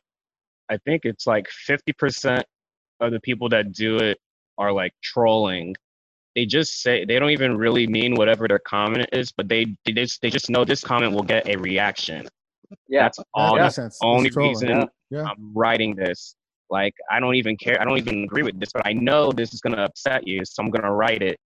I 0.69 0.77
think 0.77 1.05
it's 1.05 1.27
like 1.27 1.47
fifty 1.49 1.93
percent 1.93 2.45
of 2.99 3.11
the 3.11 3.19
people 3.19 3.49
that 3.49 3.71
do 3.71 3.97
it 3.97 4.19
are 4.57 4.71
like 4.71 4.93
trolling. 5.01 5.75
They 6.35 6.45
just 6.45 6.81
say 6.81 7.05
they 7.05 7.19
don't 7.19 7.29
even 7.29 7.57
really 7.57 7.85
mean 7.87 8.15
whatever 8.15 8.47
their 8.47 8.59
comment 8.59 9.07
is, 9.13 9.31
but 9.31 9.47
they 9.47 9.75
they 9.85 9.91
just 9.93 10.21
they 10.21 10.29
just 10.29 10.49
know 10.49 10.65
this 10.65 10.83
comment 10.83 11.13
will 11.13 11.23
get 11.23 11.47
a 11.47 11.55
reaction. 11.57 12.27
yeah 12.87 13.03
That's 13.03 13.19
all 13.33 13.53
makes 13.55 13.63
that's 13.63 13.75
sense. 13.75 13.99
the 13.99 14.05
only 14.07 14.31
reason 14.31 14.69
Yeah. 14.69 14.85
Yeah. 15.11 15.23
I'm 15.25 15.53
writing 15.53 15.95
this. 15.95 16.35
Like 16.71 16.95
I 17.11 17.19
don't 17.19 17.35
even 17.35 17.55
care. 17.55 17.79
I 17.79 17.85
don't 17.85 17.97
even 17.99 18.23
agree 18.23 18.41
with 18.43 18.59
this, 18.59 18.71
but 18.73 18.85
I 18.85 18.93
know 18.93 19.31
this 19.31 19.53
is 19.53 19.61
gonna 19.61 19.83
upset 19.83 20.27
you, 20.27 20.43
so 20.43 20.63
I'm 20.63 20.71
gonna 20.71 20.91
write 20.93 21.21
it, 21.21 21.37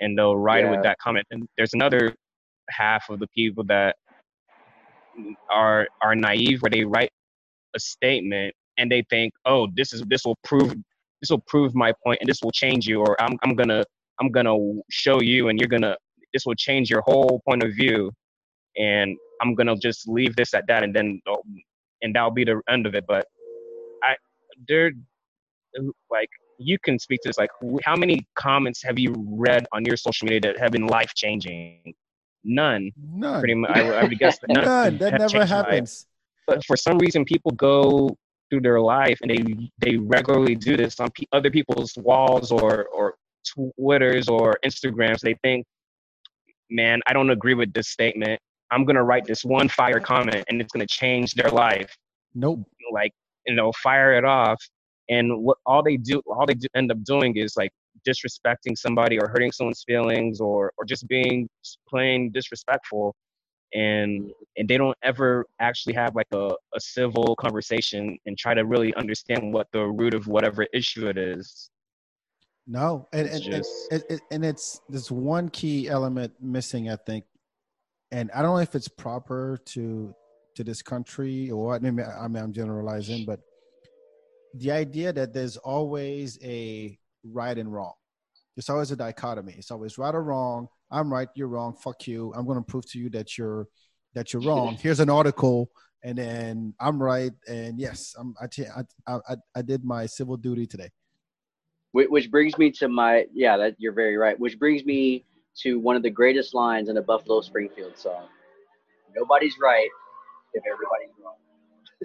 and 0.00 0.16
they'll 0.16 0.36
write 0.36 0.64
it 0.64 0.70
with 0.70 0.82
that 0.84 0.98
comment. 0.98 1.26
And 1.32 1.48
there's 1.56 1.74
another 1.74 2.14
half 2.70 3.10
of 3.10 3.18
the 3.18 3.26
people 3.28 3.64
that 3.64 3.96
are 5.52 5.88
are 6.02 6.14
naive, 6.14 6.62
where 6.62 6.70
they 6.70 6.84
write 6.84 7.10
a 7.74 7.80
statement 7.80 8.54
and 8.78 8.90
they 8.90 9.02
think, 9.10 9.32
oh, 9.44 9.66
this 9.74 9.92
is 9.92 10.02
this 10.06 10.24
will 10.24 10.38
prove 10.44 10.72
this 11.20 11.30
will 11.30 11.44
prove 11.48 11.74
my 11.74 11.92
point, 12.04 12.18
and 12.20 12.28
this 12.28 12.40
will 12.42 12.52
change 12.52 12.86
you, 12.86 13.00
or 13.00 13.20
I'm 13.20 13.36
I'm 13.42 13.54
gonna 13.56 13.84
I'm 14.20 14.30
gonna 14.30 14.56
show 14.90 15.20
you, 15.20 15.48
and 15.48 15.58
you're 15.58 15.68
gonna 15.68 15.96
this 16.32 16.44
will 16.46 16.54
change 16.54 16.90
your 16.90 17.02
whole 17.02 17.40
point 17.48 17.62
of 17.62 17.72
view, 17.74 18.10
and 18.76 19.16
I'm 19.40 19.54
gonna 19.54 19.76
just 19.76 20.08
leave 20.08 20.34
this 20.36 20.54
at 20.54 20.66
that, 20.68 20.82
and 20.82 20.94
then 20.94 21.20
oh, 21.28 21.42
and 22.02 22.14
that'll 22.14 22.30
be 22.30 22.44
the 22.44 22.60
end 22.68 22.86
of 22.86 22.94
it. 22.94 23.04
But 23.06 23.26
I 24.02 24.16
there 24.68 24.92
like 26.10 26.28
you 26.58 26.78
can 26.78 26.98
speak 26.98 27.20
to 27.22 27.28
this 27.28 27.38
like 27.38 27.50
how 27.84 27.96
many 27.96 28.26
comments 28.36 28.80
have 28.82 28.98
you 28.98 29.12
read 29.28 29.66
on 29.72 29.84
your 29.84 29.96
social 29.96 30.26
media 30.26 30.40
that 30.52 30.58
have 30.60 30.70
been 30.70 30.86
life 30.86 31.12
changing 31.14 31.92
none 32.44 32.92
None. 33.12 33.40
pretty 33.40 33.54
much 33.54 33.70
i, 33.74 33.82
would- 33.82 33.94
I 33.94 34.04
would 34.04 34.18
guess 34.18 34.38
that 34.38 34.50
none, 34.52 34.64
None. 34.64 34.98
That 34.98 35.18
never 35.18 35.38
life. 35.40 35.48
happens. 35.48 36.06
but 36.46 36.64
for 36.64 36.76
some 36.76 36.98
reason 36.98 37.24
people 37.24 37.50
go 37.52 38.16
through 38.50 38.60
their 38.60 38.80
life 38.80 39.18
and 39.22 39.30
they 39.32 39.70
they 39.78 39.96
regularly 39.96 40.54
do 40.54 40.76
this 40.76 41.00
on 41.00 41.10
pe- 41.10 41.24
other 41.32 41.50
people's 41.50 41.92
walls 41.96 42.52
or 42.52 42.84
or 42.86 43.14
twitters 43.44 44.28
or 44.28 44.58
instagrams 44.64 45.20
they 45.20 45.34
think 45.42 45.64
man 46.70 47.00
i 47.06 47.12
don't 47.12 47.30
agree 47.30 47.54
with 47.54 47.72
this 47.72 47.88
statement. 47.88 48.40
I'm 48.70 48.84
going 48.84 48.96
to 48.96 49.04
write 49.04 49.24
this 49.24 49.44
one 49.44 49.68
fire 49.68 50.00
comment 50.00 50.44
and 50.48 50.60
it's 50.60 50.72
going 50.72 50.86
to 50.86 50.92
change 50.92 51.34
their 51.34 51.50
life. 51.50 51.96
Nope. 52.34 52.66
like 52.92 53.12
you 53.46 53.54
know 53.54 53.72
fire 53.72 54.14
it 54.14 54.24
off. 54.24 54.60
And 55.08 55.42
what 55.42 55.58
all 55.66 55.82
they 55.82 55.96
do 55.96 56.20
all 56.26 56.46
they 56.46 56.54
do, 56.54 56.66
end 56.74 56.90
up 56.90 57.02
doing 57.04 57.36
is 57.36 57.56
like 57.56 57.70
disrespecting 58.06 58.76
somebody 58.76 59.18
or 59.18 59.28
hurting 59.28 59.52
someone's 59.52 59.84
feelings 59.86 60.40
or 60.40 60.72
or 60.76 60.84
just 60.84 61.06
being 61.06 61.48
plain 61.88 62.32
disrespectful. 62.32 63.14
And 63.74 64.32
and 64.56 64.68
they 64.68 64.76
don't 64.76 64.96
ever 65.02 65.46
actually 65.60 65.94
have 65.94 66.16
like 66.16 66.28
a, 66.32 66.52
a 66.74 66.80
civil 66.80 67.36
conversation 67.36 68.18
and 68.26 68.36
try 68.36 68.54
to 68.54 68.64
really 68.64 68.94
understand 68.94 69.52
what 69.52 69.68
the 69.72 69.84
root 69.84 70.14
of 70.14 70.26
whatever 70.26 70.66
issue 70.72 71.06
it 71.08 71.18
is 71.18 71.70
No, 72.66 73.08
and 73.12 73.26
It's 73.26 73.36
and, 73.36 73.54
and, 73.54 73.64
just- 73.64 73.92
it, 74.10 74.20
and 74.30 74.44
it's 74.44 74.80
there's 74.88 75.10
one 75.10 75.48
key 75.50 75.88
element 75.88 76.32
missing, 76.40 76.88
I 76.88 76.96
think, 76.96 77.24
and 78.10 78.30
I 78.34 78.40
don't 78.42 78.54
know 78.54 78.62
if 78.62 78.74
it's 78.74 78.88
proper 78.88 79.58
to 79.66 80.14
to 80.56 80.64
this 80.64 80.82
country 80.82 81.50
or 81.50 81.66
what. 81.66 81.84
I 81.84 81.90
mean, 81.90 82.06
I 82.06 82.26
mean, 82.28 82.42
I'm 82.42 82.52
generalizing, 82.52 83.26
but 83.26 83.40
the 84.54 84.70
idea 84.70 85.12
that 85.12 85.34
there's 85.34 85.56
always 85.58 86.38
a 86.42 86.98
right 87.24 87.58
and 87.58 87.72
wrong. 87.72 87.92
There's 88.56 88.70
always 88.70 88.92
a 88.92 88.96
dichotomy. 88.96 89.54
It's 89.58 89.70
always 89.72 89.98
right 89.98 90.14
or 90.14 90.22
wrong. 90.22 90.68
I'm 90.90 91.12
right, 91.12 91.28
you're 91.34 91.48
wrong. 91.48 91.74
Fuck 91.74 92.06
you. 92.06 92.32
I'm 92.36 92.46
going 92.46 92.58
to 92.58 92.62
prove 92.64 92.86
to 92.92 92.98
you 92.98 93.10
that 93.10 93.36
you're 93.36 93.66
that 94.14 94.32
you're 94.32 94.42
wrong. 94.42 94.76
Here's 94.80 95.00
an 95.00 95.10
article, 95.10 95.70
and 96.04 96.16
then 96.16 96.72
I'm 96.80 97.02
right, 97.02 97.32
and 97.48 97.78
yes, 97.80 98.14
I'm 98.18 98.34
I 98.40 98.46
t- 98.46 98.64
I, 99.06 99.18
I, 99.28 99.36
I 99.56 99.62
did 99.62 99.84
my 99.84 100.06
civil 100.06 100.36
duty 100.38 100.66
today. 100.66 100.88
Whi- 101.94 102.10
which 102.14 102.30
brings 102.30 102.58
me 102.58 102.70
to 102.72 102.88
my 102.88 103.26
yeah 103.32 103.56
that 103.56 103.76
you're 103.78 103.92
very 103.92 104.16
right 104.16 104.38
which 104.38 104.58
brings 104.58 104.84
me 104.84 105.24
to 105.62 105.78
one 105.78 105.96
of 105.96 106.02
the 106.02 106.10
greatest 106.10 106.52
lines 106.54 106.88
in 106.88 106.96
a 106.96 107.02
buffalo 107.02 107.40
springfield 107.40 107.96
song 107.96 108.26
nobody's 109.16 109.54
right 109.62 109.88
if 110.54 110.62
everybody's 110.72 111.14
wrong 111.22 111.36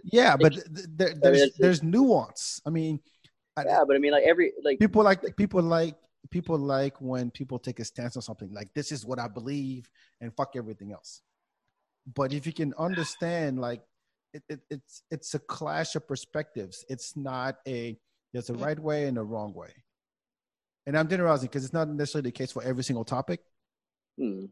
Yeah, 0.03 0.37
but 0.37 0.53
th- 0.53 0.65
th- 0.75 0.87
there, 0.99 1.13
there's 1.23 1.41
it's- 1.41 1.57
there's 1.59 1.83
nuance. 1.83 2.61
I 2.65 2.69
mean, 2.69 2.99
I- 3.57 3.65
yeah 3.65 3.83
but 3.85 3.95
i 3.95 3.99
mean 3.99 4.13
like 4.17 4.23
every 4.23 4.53
like 4.63 4.79
people 4.79 5.03
like 5.03 5.21
people 5.35 5.61
like 5.61 5.95
people 6.29 6.57
like 6.57 6.95
when 7.01 7.31
people 7.31 7.57
take 7.59 7.79
a 7.79 7.85
stance 7.85 8.15
on 8.15 8.21
something 8.21 8.51
like 8.53 8.69
this 8.73 8.91
is 8.91 9.05
what 9.05 9.19
I 9.19 9.27
believe 9.27 9.89
and 10.21 10.33
fuck 10.35 10.51
everything 10.55 10.91
else. 10.91 11.21
But 12.19 12.33
if 12.33 12.45
you 12.47 12.53
can 12.53 12.73
understand, 12.77 13.59
like 13.59 13.81
it, 14.33 14.43
it, 14.49 14.59
it's 14.69 15.03
it's 15.09 15.33
a 15.33 15.39
clash 15.39 15.95
of 15.95 16.07
perspectives. 16.07 16.85
It's 16.89 17.15
not 17.17 17.57
a 17.67 17.97
there's 18.33 18.49
a 18.49 18.53
right 18.53 18.79
way 18.79 19.05
and 19.07 19.17
a 19.17 19.23
wrong 19.23 19.53
way. 19.53 19.71
and 20.85 20.97
I'm 20.97 21.07
generalizing 21.07 21.47
because 21.47 21.63
it's 21.63 21.73
not 21.73 21.87
necessarily 21.87 22.29
the 22.29 22.37
case 22.37 22.51
for 22.51 22.63
every 22.63 22.83
single 22.83 23.05
topic. 23.05 23.41
Hmm. 24.17 24.45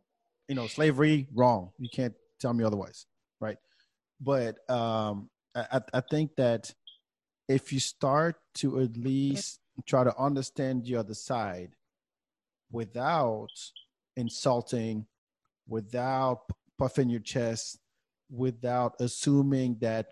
You 0.48 0.56
know, 0.56 0.68
slavery 0.68 1.28
wrong. 1.34 1.72
You 1.80 1.90
can't 1.92 2.14
tell 2.40 2.54
me 2.54 2.64
otherwise, 2.64 3.06
right? 3.42 3.58
But 4.22 4.58
um, 4.70 5.30
I, 5.56 5.82
I 5.94 6.02
think 6.02 6.36
that 6.38 6.74
if 7.48 7.74
you 7.74 7.80
start 7.80 8.36
to 8.56 8.82
at 8.82 8.96
least 8.98 9.60
try 9.86 10.04
to 10.04 10.16
understand 10.18 10.86
the 10.86 10.96
other 10.98 11.14
side 11.14 11.72
without 12.72 13.50
insulting, 14.16 15.06
without 15.68 16.42
puffing 16.78 17.10
your 17.10 17.20
chest, 17.22 17.80
without 18.30 18.96
assuming 19.00 19.78
that 19.82 20.08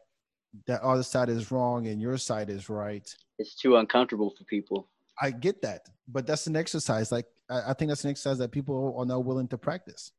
that 0.68 0.82
other 0.82 1.04
side 1.04 1.30
is 1.30 1.52
wrong 1.52 1.88
and 1.88 2.02
your 2.02 2.18
side 2.18 2.50
is 2.50 2.70
right. 2.70 3.08
It's 3.38 3.56
too 3.56 3.76
uncomfortable 3.78 4.34
for 4.38 4.44
people. 4.46 4.90
I 5.22 5.32
get 5.32 5.62
that, 5.62 5.88
but 6.08 6.28
that's 6.28 6.48
an 6.48 6.56
exercise. 6.56 7.12
Like 7.12 7.26
I, 7.50 7.72
I 7.72 7.74
think 7.74 7.90
that's 7.90 8.04
an 8.04 8.10
exercise 8.10 8.38
that 8.40 8.52
people 8.52 8.96
are 8.98 9.06
not 9.06 9.26
willing 9.26 9.48
to 9.50 9.58
practice. 9.58 10.12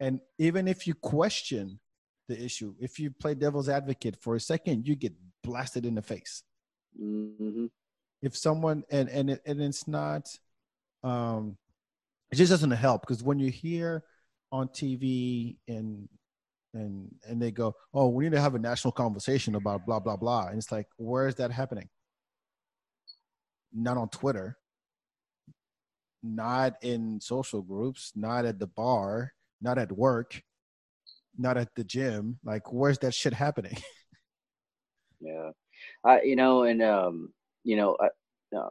And 0.00 0.20
even 0.38 0.68
if 0.68 0.86
you 0.86 0.94
question 0.94 1.80
the 2.28 2.42
issue, 2.42 2.74
if 2.78 2.98
you 2.98 3.10
play 3.10 3.34
devil's 3.34 3.68
advocate 3.68 4.16
for 4.20 4.36
a 4.36 4.40
second, 4.40 4.86
you 4.86 4.94
get 4.94 5.14
blasted 5.42 5.86
in 5.86 5.94
the 5.94 6.02
face. 6.02 6.42
Mm-hmm. 7.00 7.66
If 8.22 8.36
someone 8.36 8.84
and 8.90 9.08
and 9.08 9.30
it, 9.30 9.42
and 9.46 9.60
it's 9.60 9.88
not, 9.88 10.28
um, 11.02 11.56
it 12.30 12.36
just 12.36 12.50
doesn't 12.50 12.70
help 12.70 13.02
because 13.02 13.22
when 13.22 13.38
you 13.38 13.50
hear 13.50 14.04
on 14.50 14.68
TV 14.68 15.56
and 15.66 16.08
and 16.74 17.14
and 17.26 17.40
they 17.40 17.50
go, 17.50 17.74
oh, 17.94 18.08
we 18.08 18.24
need 18.24 18.32
to 18.32 18.40
have 18.40 18.54
a 18.54 18.58
national 18.58 18.92
conversation 18.92 19.54
about 19.54 19.86
blah 19.86 20.00
blah 20.00 20.16
blah, 20.16 20.48
and 20.48 20.58
it's 20.58 20.72
like, 20.72 20.86
where 20.96 21.26
is 21.26 21.36
that 21.36 21.50
happening? 21.50 21.88
Not 23.72 23.96
on 23.96 24.08
Twitter, 24.08 24.56
not 26.22 26.74
in 26.82 27.20
social 27.20 27.62
groups, 27.62 28.12
not 28.14 28.44
at 28.44 28.58
the 28.58 28.66
bar, 28.66 29.32
not 29.60 29.78
at 29.78 29.92
work, 29.92 30.42
not 31.36 31.56
at 31.56 31.74
the 31.74 31.84
gym. 31.84 32.38
Like, 32.44 32.72
where's 32.72 32.98
that 33.00 33.14
shit 33.14 33.32
happening? 33.32 33.76
Yeah, 35.20 35.50
I 36.04 36.22
you 36.22 36.36
know, 36.36 36.62
and 36.62 36.80
um, 36.80 37.32
you 37.64 37.76
know, 37.76 37.96
I, 38.00 38.56
um, 38.56 38.70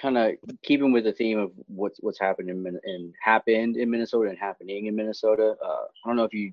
kind 0.00 0.18
of 0.18 0.32
keeping 0.62 0.92
with 0.92 1.04
the 1.04 1.12
theme 1.12 1.38
of 1.38 1.52
what's 1.68 1.98
what's 2.02 2.20
happened 2.20 2.50
in 2.50 2.64
and 2.84 3.14
happened 3.22 3.76
in 3.76 3.90
Minnesota 3.90 4.30
and 4.30 4.38
happening 4.38 4.86
in 4.86 4.96
Minnesota. 4.96 5.56
Uh, 5.64 5.84
I 6.04 6.08
don't 6.08 6.16
know 6.16 6.24
if 6.24 6.34
you, 6.34 6.52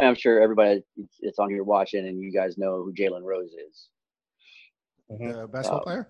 I'm 0.00 0.14
sure 0.14 0.40
everybody 0.42 0.82
it's, 0.96 1.18
it's 1.20 1.38
on 1.38 1.50
here 1.50 1.64
watching, 1.64 2.06
and 2.06 2.20
you 2.20 2.32
guys 2.32 2.58
know 2.58 2.82
who 2.84 2.92
Jalen 2.94 3.22
Rose 3.24 3.52
is. 3.52 3.88
The 5.08 5.48
basketball 5.50 5.80
Um, 5.80 5.80
player. 5.80 6.08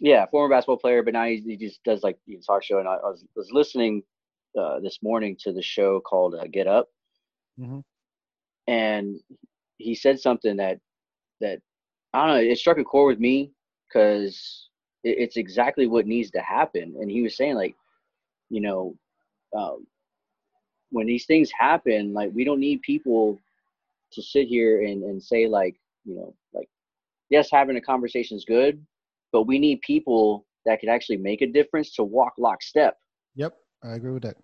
Yeah, 0.00 0.26
former 0.26 0.54
basketball 0.54 0.78
player, 0.78 1.02
but 1.02 1.14
now 1.14 1.24
he, 1.26 1.40
he 1.40 1.56
just 1.56 1.82
does 1.84 2.02
like 2.02 2.18
the 2.26 2.38
talk 2.46 2.62
show. 2.64 2.78
And 2.78 2.88
I, 2.88 2.94
I 2.94 3.08
was 3.08 3.24
was 3.36 3.50
listening 3.52 4.02
uh, 4.58 4.80
this 4.80 4.98
morning 5.02 5.36
to 5.40 5.52
the 5.52 5.62
show 5.62 6.00
called 6.00 6.34
uh, 6.34 6.46
Get 6.52 6.66
Up, 6.66 6.88
Mhm. 7.58 7.82
and 8.66 9.18
he 9.78 9.94
said 9.94 10.20
something 10.20 10.56
that 10.58 10.78
that 11.40 11.60
I 12.12 12.26
don't 12.26 12.36
know. 12.36 12.50
It 12.52 12.58
struck 12.58 12.78
a 12.78 12.84
chord 12.84 13.14
with 13.14 13.20
me 13.20 13.52
because 13.88 14.67
it, 14.67 14.67
it's 15.08 15.36
exactly 15.36 15.86
what 15.86 16.06
needs 16.06 16.30
to 16.32 16.40
happen. 16.40 16.94
And 17.00 17.10
he 17.10 17.22
was 17.22 17.36
saying 17.36 17.54
like, 17.54 17.74
you 18.50 18.60
know, 18.60 18.94
um, 19.56 19.86
when 20.90 21.06
these 21.06 21.26
things 21.26 21.50
happen, 21.58 22.12
like 22.12 22.30
we 22.34 22.44
don't 22.44 22.60
need 22.60 22.82
people 22.82 23.38
to 24.12 24.22
sit 24.22 24.46
here 24.48 24.82
and, 24.84 25.02
and 25.04 25.22
say 25.22 25.46
like, 25.46 25.76
you 26.04 26.14
know, 26.14 26.34
like, 26.54 26.68
yes, 27.30 27.50
having 27.50 27.76
a 27.76 27.80
conversation 27.80 28.36
is 28.36 28.44
good, 28.44 28.84
but 29.32 29.42
we 29.42 29.58
need 29.58 29.80
people 29.82 30.46
that 30.64 30.80
can 30.80 30.88
actually 30.88 31.16
make 31.18 31.42
a 31.42 31.46
difference 31.46 31.94
to 31.94 32.04
walk 32.04 32.34
lockstep 32.38 32.98
Yep, 33.34 33.56
I 33.82 33.94
agree 33.94 34.12
with 34.12 34.22
that. 34.24 34.36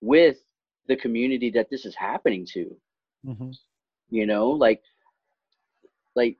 with 0.00 0.38
the 0.88 0.96
community 0.96 1.50
that 1.50 1.70
this 1.70 1.84
is 1.86 1.94
happening 1.94 2.46
to. 2.54 2.76
hmm 3.24 3.50
you 4.10 4.26
know 4.26 4.50
like 4.50 4.82
like 6.14 6.36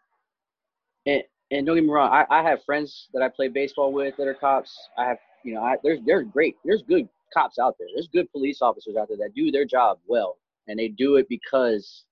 and, 1.06 1.22
and 1.54 1.66
don't 1.66 1.76
get 1.76 1.84
me 1.84 1.90
wrong 1.90 2.10
I, 2.10 2.26
I 2.30 2.42
have 2.42 2.64
friends 2.64 3.08
that 3.14 3.22
i 3.22 3.28
play 3.28 3.48
baseball 3.48 3.92
with 3.92 4.16
that 4.16 4.26
are 4.26 4.34
cops. 4.34 4.76
I 4.98 5.06
have 5.06 5.18
you 5.44 5.54
know 5.54 5.62
I, 5.62 5.76
there's 5.82 6.00
there's 6.04 6.26
great. 6.32 6.56
There's 6.64 6.82
good 6.82 7.08
cops 7.32 7.58
out 7.58 7.76
there. 7.78 7.88
There's 7.94 8.08
good 8.08 8.30
police 8.32 8.60
officers 8.60 8.96
out 8.96 9.08
there 9.08 9.16
that 9.18 9.34
do 9.34 9.50
their 9.50 9.64
job 9.64 9.98
well. 10.06 10.36
And 10.68 10.78
they 10.78 10.88
do 10.88 11.16
it 11.16 11.26
because 11.28 12.04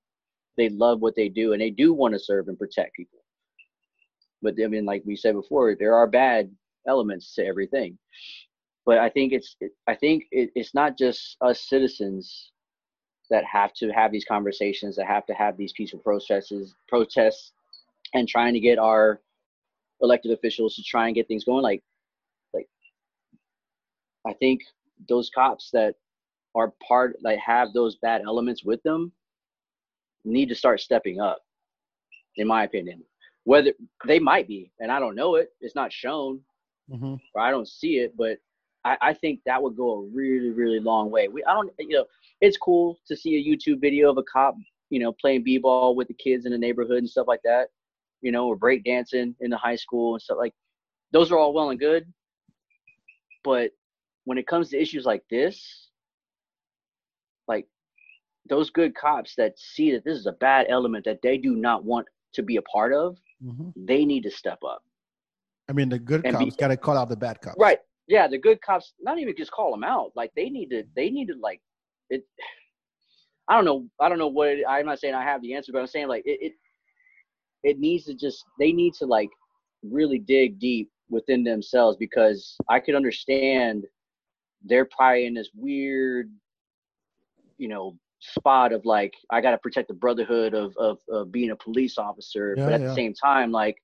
they 0.57 0.68
love 0.68 1.00
what 1.00 1.16
they 1.16 1.28
do 1.28 1.52
and 1.52 1.62
they 1.62 1.70
do 1.70 1.92
want 1.94 2.14
to 2.14 2.20
serve 2.20 2.48
and 2.48 2.59
protect 2.59 2.94
people. 2.94 3.20
But 4.42 4.55
i 4.62 4.66
mean 4.66 4.85
like 4.85 5.02
we 5.05 5.16
said 5.16 5.35
before 5.35 5.74
there 5.78 5.94
are 5.94 6.07
bad 6.07 6.50
elements 6.87 7.35
to 7.35 7.44
everything. 7.44 7.98
But 8.87 8.98
i 8.98 9.09
think 9.09 9.33
it's 9.33 9.57
i 9.88 9.94
think 9.94 10.24
it, 10.31 10.50
it's 10.55 10.74
not 10.74 10.96
just 10.98 11.37
us 11.40 11.61
citizens 11.68 12.50
that 13.31 13.44
have 13.44 13.72
to 13.72 13.88
have 13.90 14.12
these 14.12 14.26
conversations, 14.26 14.96
that 14.96 15.07
have 15.07 15.24
to 15.24 15.33
have 15.33 15.57
these 15.57 15.72
peaceful 15.72 16.00
processes, 16.00 16.74
protests, 16.87 17.52
and 18.12 18.28
trying 18.28 18.52
to 18.52 18.61
get 18.61 18.78
our 18.78 19.20
elected 20.03 20.33
officials 20.33 20.75
to 20.77 20.83
try 20.83 21.07
and 21.07 21.15
get 21.15 21.29
things 21.29 21.45
going. 21.45 21.62
Like, 21.62 21.83
like 22.53 22.69
I 24.27 24.33
think 24.35 24.61
those 25.09 25.31
cops 25.31 25.71
that 25.73 25.95
are 26.55 26.73
part, 26.87 27.17
like 27.23 27.38
have 27.38 27.73
those 27.73 27.97
bad 27.97 28.23
elements 28.27 28.65
with 28.65 28.83
them, 28.83 29.12
need 30.25 30.49
to 30.49 30.55
start 30.55 30.81
stepping 30.81 31.21
up. 31.21 31.38
In 32.37 32.47
my 32.47 32.65
opinion, 32.65 33.05
whether 33.45 33.73
they 34.07 34.19
might 34.19 34.49
be, 34.49 34.73
and 34.81 34.91
I 34.91 34.99
don't 34.99 35.15
know 35.15 35.35
it, 35.35 35.51
it's 35.61 35.75
not 35.75 35.93
shown, 35.93 36.41
hmm 36.91 37.17
or 37.35 37.43
I 37.43 37.51
don't 37.51 37.69
see 37.69 37.99
it, 37.99 38.17
but 38.17 38.38
I, 38.85 38.97
I 39.03 39.15
think 39.15 39.41
that 39.45 39.62
would 39.62 39.77
go 39.77 39.99
a 39.99 40.03
really, 40.03 40.51
really 40.51 40.81
long 40.81 41.11
way. 41.11 41.29
We, 41.29 41.45
I 41.45 41.53
don't, 41.53 41.71
you 41.79 41.97
know, 41.97 42.07
it's 42.41 42.57
cool 42.57 42.99
to 43.07 43.17
see 43.17 43.37
a 43.37 43.45
YouTube 43.45 43.83
video 43.83 44.11
of 44.11 44.17
a 44.17 44.23
cop, 44.33 44.55
you 44.88 44.99
know, 44.99 45.12
playing 45.21 45.45
b-ball 45.45 45.95
with 45.95 46.09
the 46.09 46.15
kids 46.15 46.47
in 46.47 46.53
the 46.53 46.59
neighborhood 46.59 46.99
and 46.99 47.09
stuff 47.09 47.29
like 47.29 47.43
that, 47.45 47.69
you 48.23 48.33
know, 48.33 48.47
or 48.47 48.57
break 48.57 48.85
dancing 48.85 49.35
in 49.41 49.51
the 49.51 49.59
high 49.59 49.77
school 49.77 50.15
and 50.15 50.23
stuff 50.23 50.39
like. 50.39 50.55
Those 51.13 51.31
are 51.31 51.37
all 51.37 51.53
well 51.53 51.69
and 51.69 51.79
good, 51.79 52.07
but 53.45 53.71
when 54.25 54.39
it 54.39 54.47
comes 54.47 54.71
to 54.71 54.81
issues 54.81 55.05
like 55.05 55.23
this, 55.31 55.89
like 57.49 57.67
those 58.49 58.71
good 58.71 58.95
cops 58.95 59.35
that 59.37 59.59
see 59.59 59.93
that 59.93 60.05
this 60.05 60.19
is 60.19 60.27
a 60.27 60.33
bad 60.33 60.67
element 60.69 61.05
that 61.05 61.21
they 61.23 61.39
do 61.39 61.55
not 61.55 61.85
want 61.85 62.07
to 62.35 62.43
be 62.43 62.57
a 62.57 62.63
part 62.63 62.93
of, 62.93 63.19
hmm 63.43 63.71
they 63.75 64.05
need 64.05 64.23
to 64.23 64.31
step 64.31 64.59
up. 64.67 64.83
I 65.69 65.73
mean, 65.73 65.89
the 65.89 65.99
good 65.99 66.23
be- 66.23 66.31
cops 66.31 66.57
got 66.57 66.69
to 66.69 66.77
call 66.77 66.97
out 66.97 67.09
the 67.09 67.17
bad 67.17 67.41
cops. 67.41 67.57
Right. 67.59 67.79
Yeah, 68.07 68.29
the 68.29 68.39
good 68.39 68.61
cops 68.61 68.93
not 69.01 69.19
even 69.19 69.35
just 69.37 69.51
call 69.51 69.71
them 69.71 69.85
out. 69.85 70.13
Like 70.15 70.31
they 70.37 70.51
need 70.51 70.69
to 70.71 70.85
they 70.95 71.11
need 71.11 71.27
to 71.27 71.35
like 71.41 71.61
it 72.11 72.25
I 73.49 73.57
don't 73.57 73.65
know 73.65 73.87
I 74.01 74.09
don't 74.09 74.19
know 74.19 74.29
what 74.29 74.49
it, 74.49 74.65
I'm 74.69 74.87
not 74.87 74.99
saying 74.99 75.15
I 75.15 75.25
have 75.25 75.43
the 75.43 75.55
answer, 75.55 75.73
but 75.73 75.81
I'm 75.81 75.87
saying 75.87 76.09
like 76.09 76.23
it, 76.27 76.39
it 76.43 76.53
it 77.62 77.79
needs 77.79 78.05
to 78.07 78.14
just 78.14 78.44
they 78.59 78.72
need 78.72 78.94
to 78.94 79.07
like 79.07 79.31
really 79.83 80.18
dig 80.18 80.59
deep 80.59 80.90
within 81.11 81.44
themselves 81.44 81.96
because 81.96 82.57
I 82.68 82.81
could 82.81 82.94
understand 82.94 83.85
they're 84.64 84.87
probably 84.87 85.27
in 85.27 85.35
this 85.35 85.51
weird, 85.55 86.31
you 87.59 87.68
know, 87.68 87.96
spot 88.20 88.72
of 88.72 88.85
like 88.85 89.12
I 89.31 89.40
got 89.40 89.51
to 89.51 89.59
protect 89.59 89.88
the 89.88 89.94
brotherhood 89.94 90.55
of, 90.55 90.77
of 90.77 90.98
of 91.11 91.33
being 91.33 91.51
a 91.51 91.57
police 91.57 91.98
officer, 91.98 92.55
Yeah, 92.57 92.64
but 92.64 92.72
at 92.75 92.81
yeah. 92.81 92.88
the 92.88 92.94
same 92.94 93.14
time, 93.14 93.51
like 93.53 93.77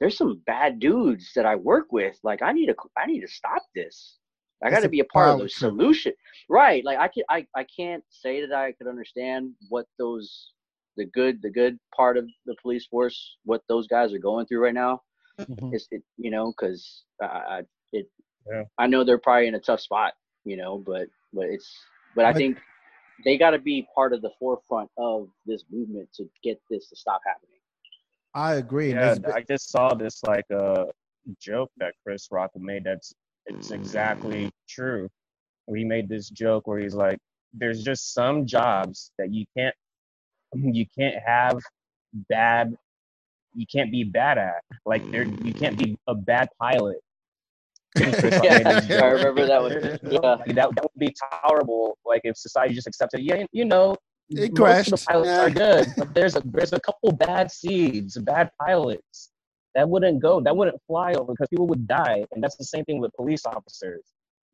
there's 0.00 0.16
some 0.16 0.42
bad 0.46 0.78
dudes 0.78 1.32
that 1.34 1.46
I 1.46 1.56
work 1.56 1.92
with. 1.92 2.18
Like 2.22 2.42
I 2.42 2.52
need 2.52 2.66
to 2.66 2.76
I 2.96 3.06
need 3.06 3.20
to 3.20 3.28
stop 3.28 3.62
this. 3.74 4.18
I 4.64 4.70
got 4.70 4.80
to 4.80 4.88
be 4.88 5.00
a 5.00 5.04
part 5.04 5.30
of 5.30 5.38
the 5.38 5.48
solution, 5.48 6.12
right? 6.48 6.84
Like 6.84 6.98
I 6.98 7.08
can 7.08 7.22
I 7.30 7.46
I 7.56 7.64
can't 7.64 8.02
say 8.10 8.40
that 8.44 8.52
I 8.52 8.72
could 8.72 8.88
understand 8.88 9.52
what 9.68 9.86
those 9.98 10.52
the 10.98 11.06
good 11.06 11.40
the 11.40 11.50
good 11.50 11.78
part 11.96 12.16
of 12.18 12.26
the 12.44 12.54
police 12.60 12.86
force 12.86 13.36
what 13.44 13.62
those 13.68 13.86
guys 13.86 14.12
are 14.12 14.18
going 14.18 14.44
through 14.46 14.62
right 14.62 14.74
now. 14.74 15.00
Mhm. 15.40 15.72
It's 15.72 15.86
it 15.90 16.02
you 16.18 16.30
know 16.30 16.52
because 16.52 17.04
I, 17.22 17.26
I 17.26 17.62
it 17.92 18.06
Yeah. 18.50 18.64
I 18.76 18.86
know 18.86 19.04
they're 19.04 19.18
probably 19.28 19.46
in 19.48 19.54
a 19.54 19.60
tough 19.60 19.80
spot, 19.80 20.12
you 20.44 20.56
know, 20.56 20.72
but 20.90 21.06
but 21.32 21.46
it's 21.54 21.70
but 22.16 22.24
I 22.26 22.32
But- 22.32 22.38
think 22.38 22.58
they 23.24 23.36
got 23.38 23.50
to 23.50 23.58
be 23.58 23.86
part 23.94 24.12
of 24.12 24.20
the 24.22 24.30
forefront 24.38 24.90
of 24.96 25.28
this 25.46 25.64
movement 25.70 26.08
to 26.16 26.28
get 26.44 26.60
this 26.70 26.88
to 26.90 26.96
stop 26.96 27.20
happening. 27.26 27.60
I 28.34 28.54
agree. 28.56 28.90
Yeah, 28.90 29.14
that's- 29.14 29.34
I 29.34 29.40
just 29.42 29.70
saw 29.70 29.94
this 29.94 30.22
like 30.24 30.48
uh, 30.50 30.84
joke 31.40 31.70
that 31.78 31.94
Chris 32.04 32.28
Rock 32.30 32.50
made. 32.56 32.84
That's 32.84 33.12
it's 33.46 33.70
exactly 33.70 34.50
true. 34.68 35.08
Where 35.66 35.78
he 35.78 35.84
made 35.84 36.08
this 36.08 36.28
joke 36.30 36.66
where 36.68 36.78
he's 36.78 36.94
like, 36.94 37.18
"There's 37.52 37.82
just 37.82 38.12
some 38.14 38.46
jobs 38.46 39.10
that 39.18 39.32
you 39.32 39.44
can't 39.56 39.74
you 40.54 40.86
can't 40.98 41.16
have 41.24 41.58
bad 42.28 42.74
you 43.54 43.66
can't 43.72 43.90
be 43.90 44.04
bad 44.04 44.38
at. 44.38 44.62
Like 44.86 45.08
there 45.10 45.24
you 45.24 45.52
can't 45.54 45.76
be 45.78 45.96
a 46.06 46.14
bad 46.14 46.48
pilot." 46.60 46.98
Chris 47.96 48.22
Rock 48.22 48.42
made 48.42 48.66
this 48.66 48.88
Yeah, 48.88 49.04
I 49.04 49.08
remember 49.08 49.46
that 49.46 49.62
one. 49.62 49.72
Yeah. 50.12 50.18
Like, 50.20 50.54
that, 50.54 50.74
that 50.74 50.82
would 50.82 50.98
be 50.98 51.14
tolerable. 51.42 51.96
Like 52.04 52.20
if 52.24 52.36
society 52.36 52.74
just 52.74 52.86
accepted, 52.86 53.20
yeah, 53.22 53.44
you 53.52 53.64
know, 53.64 53.96
It 54.30 54.52
most 54.52 54.56
crashed. 54.56 54.92
of 54.92 55.00
the 55.00 55.06
pilots 55.06 55.30
are 55.30 55.50
good, 55.50 55.86
but 55.98 56.14
there's 56.14 56.36
a 56.36 56.42
there's 56.44 56.72
a 56.72 56.80
couple 56.80 57.12
bad 57.12 57.50
seeds, 57.50 58.16
bad 58.18 58.50
pilots. 58.60 59.30
that 59.74 59.88
wouldn't 59.88 60.20
go 60.20 60.40
that 60.40 60.54
wouldn't 60.56 60.80
fly 60.86 61.12
over 61.14 61.32
because 61.32 61.48
people 61.48 61.66
would 61.66 61.86
die 61.86 62.24
and 62.32 62.42
that's 62.42 62.56
the 62.56 62.64
same 62.64 62.84
thing 62.86 62.98
with 63.00 63.12
police 63.20 63.44
officers 63.46 64.02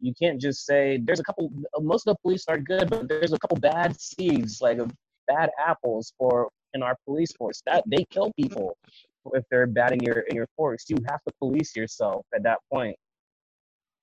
you 0.01 0.13
can't 0.21 0.39
just 0.41 0.67
say 0.67 0.99
there's 1.07 1.21
a 1.21 1.27
couple 1.29 1.45
most 1.81 2.07
of 2.07 2.15
the 2.15 2.19
police 2.25 2.45
are 2.53 2.59
good 2.59 2.91
but 2.91 3.09
there's 3.09 3.33
a 3.33 3.39
couple 3.39 3.57
bad 3.57 3.91
seeds 4.09 4.61
like 4.61 4.79
bad 5.27 5.51
apples 5.65 6.13
for 6.19 6.49
in 6.75 6.83
our 6.83 6.97
police 7.05 7.33
force 7.33 7.63
that 7.67 7.85
they 7.87 8.05
kill 8.11 8.33
people 8.39 8.77
if 9.33 9.45
they're 9.51 9.67
bad 9.67 9.93
in 9.93 10.01
your 10.01 10.21
in 10.29 10.37
your 10.37 10.49
force 10.57 10.85
you 10.89 10.97
have 11.09 11.23
to 11.27 11.33
police 11.39 11.75
yourself 11.77 12.27
at 12.35 12.43
that 12.43 12.59
point 12.73 12.97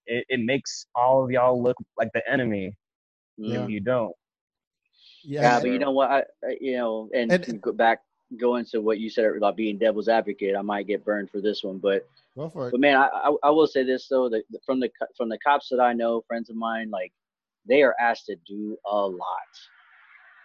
it, 0.08 0.26
it 0.30 0.40
makes 0.40 0.86
all 0.96 1.24
of 1.24 1.32
y'all 1.32 1.62
look 1.62 1.78
like 1.98 2.10
the 2.14 2.32
enemy 2.32 2.74
yeah. 3.38 3.64
if 3.64 3.70
you 3.70 3.80
don't 3.80 4.16
yeah, 5.24 5.42
yeah 5.42 5.60
but 5.60 5.70
you 5.70 5.80
know 5.80 5.92
what 5.92 6.10
I, 6.10 6.24
you 6.60 6.78
know 6.78 7.10
and, 7.14 7.32
and 7.32 7.62
go 7.62 7.72
back 7.72 8.00
go 8.38 8.56
into 8.58 8.82
what 8.82 9.00
you 9.00 9.10
said 9.10 9.26
about 9.36 9.56
being 9.56 9.78
devil's 9.78 10.08
advocate, 10.08 10.56
I 10.56 10.62
might 10.62 10.88
get 10.88 11.04
burned 11.04 11.30
for 11.30 11.42
this 11.42 11.64
one, 11.64 11.78
but 11.78 12.08
go 12.36 12.50
for 12.50 12.68
it. 12.68 12.72
But 12.72 12.80
man, 12.80 12.98
I, 12.98 13.08
I, 13.08 13.36
I 13.44 13.50
will 13.50 13.68
say 13.68 13.84
this 13.84 14.08
though, 14.08 14.30
that 14.30 14.44
from 14.66 14.80
the 14.80 14.90
from 15.18 15.30
the 15.30 15.38
cops 15.40 15.70
that 15.70 15.80
I 15.80 15.94
know, 15.94 16.24
friends 16.28 16.50
of 16.50 16.56
mine, 16.56 16.90
like 16.90 17.12
they 17.68 17.84
are 17.84 17.96
asked 18.00 18.26
to 18.28 18.36
do 18.48 18.78
a 18.90 18.96
lot. 18.96 19.20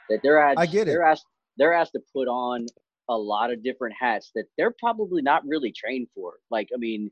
That 0.08 0.20
they're 0.22 0.38
asked, 0.38 0.58
I 0.58 0.66
get 0.66 0.82
it. 0.82 0.92
They're 0.92 1.02
asked 1.02 1.26
they're 1.56 1.72
asked 1.72 1.92
to 1.92 2.00
put 2.12 2.28
on 2.28 2.66
a 3.08 3.16
lot 3.16 3.52
of 3.52 3.62
different 3.62 3.94
hats 3.98 4.30
that 4.34 4.44
they're 4.58 4.74
probably 4.78 5.22
not 5.22 5.42
really 5.46 5.72
trained 5.72 6.08
for. 6.14 6.34
Like, 6.50 6.68
I 6.74 6.78
mean, 6.78 7.10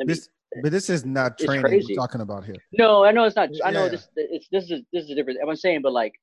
I 0.00 0.04
mean 0.04 0.08
this, 0.08 0.28
but 0.62 0.72
this 0.72 0.88
is 0.88 1.04
not 1.04 1.38
training 1.38 1.62
we're 1.62 1.96
talking 1.96 2.20
about 2.20 2.44
here. 2.44 2.56
No, 2.72 3.04
I 3.04 3.12
know 3.12 3.24
it's 3.24 3.36
not. 3.36 3.50
I 3.64 3.70
know 3.70 3.84
yeah. 3.84 3.90
this. 3.90 4.08
It's 4.16 4.48
this 4.50 4.70
is 4.70 4.82
this 4.92 5.04
is 5.04 5.10
a 5.10 5.14
different. 5.14 5.38
I'm 5.46 5.56
saying, 5.56 5.82
but 5.82 5.92
like, 5.92 6.14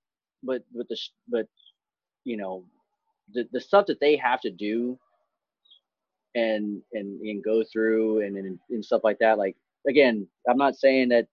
but 0.43 0.63
with 0.73 0.87
the 0.87 0.97
but 1.27 1.47
you 2.23 2.37
know 2.37 2.63
the, 3.33 3.47
the 3.51 3.59
stuff 3.59 3.85
that 3.87 3.99
they 3.99 4.15
have 4.17 4.41
to 4.41 4.51
do 4.51 4.97
and 6.35 6.81
and 6.93 7.21
and 7.21 7.43
go 7.43 7.63
through 7.71 8.21
and, 8.21 8.37
and 8.37 8.59
and 8.69 8.83
stuff 8.83 9.01
like 9.03 9.19
that 9.19 9.37
like 9.37 9.55
again 9.87 10.27
i'm 10.49 10.57
not 10.57 10.75
saying 10.75 11.09
that 11.09 11.27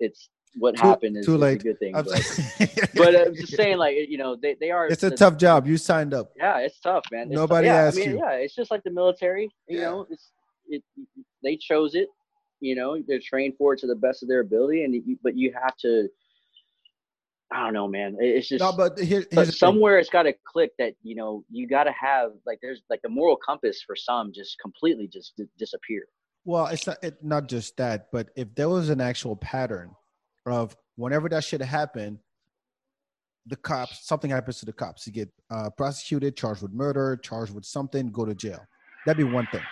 it's 0.00 0.28
what 0.56 0.76
too, 0.76 0.82
happened 0.82 1.16
is, 1.16 1.24
too 1.24 1.36
late. 1.36 1.60
a 1.60 1.64
good 1.64 1.78
thing 1.78 1.92
but, 1.92 2.06
but 2.94 3.16
i'm 3.16 3.34
just 3.34 3.54
saying 3.54 3.78
like 3.78 3.96
you 4.08 4.18
know 4.18 4.36
they, 4.36 4.54
they 4.60 4.70
are 4.70 4.86
it's 4.86 5.02
a 5.02 5.10
the, 5.10 5.16
tough 5.16 5.36
job 5.36 5.66
you 5.66 5.76
signed 5.76 6.12
up 6.12 6.32
yeah 6.36 6.58
it's 6.58 6.78
tough 6.80 7.04
man 7.10 7.28
it's 7.28 7.36
nobody 7.36 7.66
yeah, 7.66 7.76
asked 7.76 7.96
I 7.96 8.00
mean, 8.00 8.10
you 8.10 8.18
yeah 8.18 8.32
it's 8.32 8.54
just 8.54 8.70
like 8.70 8.82
the 8.84 8.90
military 8.90 9.48
you 9.68 9.78
yeah. 9.78 9.84
know 9.84 10.06
it's 10.10 10.32
it 10.68 10.82
they 11.42 11.56
chose 11.56 11.94
it 11.94 12.08
you 12.60 12.74
know 12.74 13.02
they're 13.06 13.20
trained 13.20 13.54
for 13.56 13.74
it 13.74 13.80
to 13.80 13.86
the 13.86 13.96
best 13.96 14.22
of 14.22 14.28
their 14.28 14.40
ability 14.40 14.84
and 14.84 14.94
you, 14.94 15.18
but 15.22 15.36
you 15.36 15.52
have 15.60 15.76
to 15.78 16.08
I 17.54 17.64
don't 17.64 17.74
know, 17.74 17.86
man. 17.86 18.16
It's 18.18 18.48
just 18.48 18.60
no, 18.60 18.72
but 18.72 18.98
here, 18.98 19.26
but 19.32 19.52
somewhere 19.52 19.98
it's 19.98 20.08
got 20.08 20.22
to 20.22 20.32
click 20.46 20.70
that 20.78 20.94
you 21.02 21.14
know 21.14 21.44
you 21.50 21.68
got 21.68 21.84
to 21.84 21.92
have 21.92 22.30
like 22.46 22.60
there's 22.62 22.82
like 22.88 23.02
the 23.02 23.10
moral 23.10 23.36
compass 23.36 23.82
for 23.82 23.94
some 23.94 24.32
just 24.32 24.58
completely 24.58 25.06
just 25.06 25.34
d- 25.36 25.44
disappear. 25.58 26.04
Well, 26.44 26.66
it's 26.68 26.86
not 26.86 26.96
it, 27.02 27.22
not 27.22 27.48
just 27.48 27.76
that, 27.76 28.10
but 28.10 28.30
if 28.36 28.54
there 28.54 28.68
was 28.70 28.88
an 28.88 29.00
actual 29.00 29.36
pattern 29.36 29.94
of 30.46 30.76
whenever 30.96 31.28
that 31.28 31.44
shit 31.44 31.60
happened, 31.60 32.18
the 33.46 33.56
cops 33.56 34.06
something 34.06 34.30
happens 34.30 34.60
to 34.60 34.66
the 34.66 34.72
cops, 34.72 35.06
you 35.06 35.12
get 35.12 35.28
uh, 35.50 35.68
prosecuted, 35.76 36.36
charged 36.36 36.62
with 36.62 36.72
murder, 36.72 37.16
charged 37.16 37.54
with 37.54 37.64
something, 37.64 38.10
go 38.10 38.24
to 38.24 38.34
jail. 38.34 38.64
That'd 39.04 39.18
be 39.18 39.32
one 39.32 39.48
thing, 39.50 39.62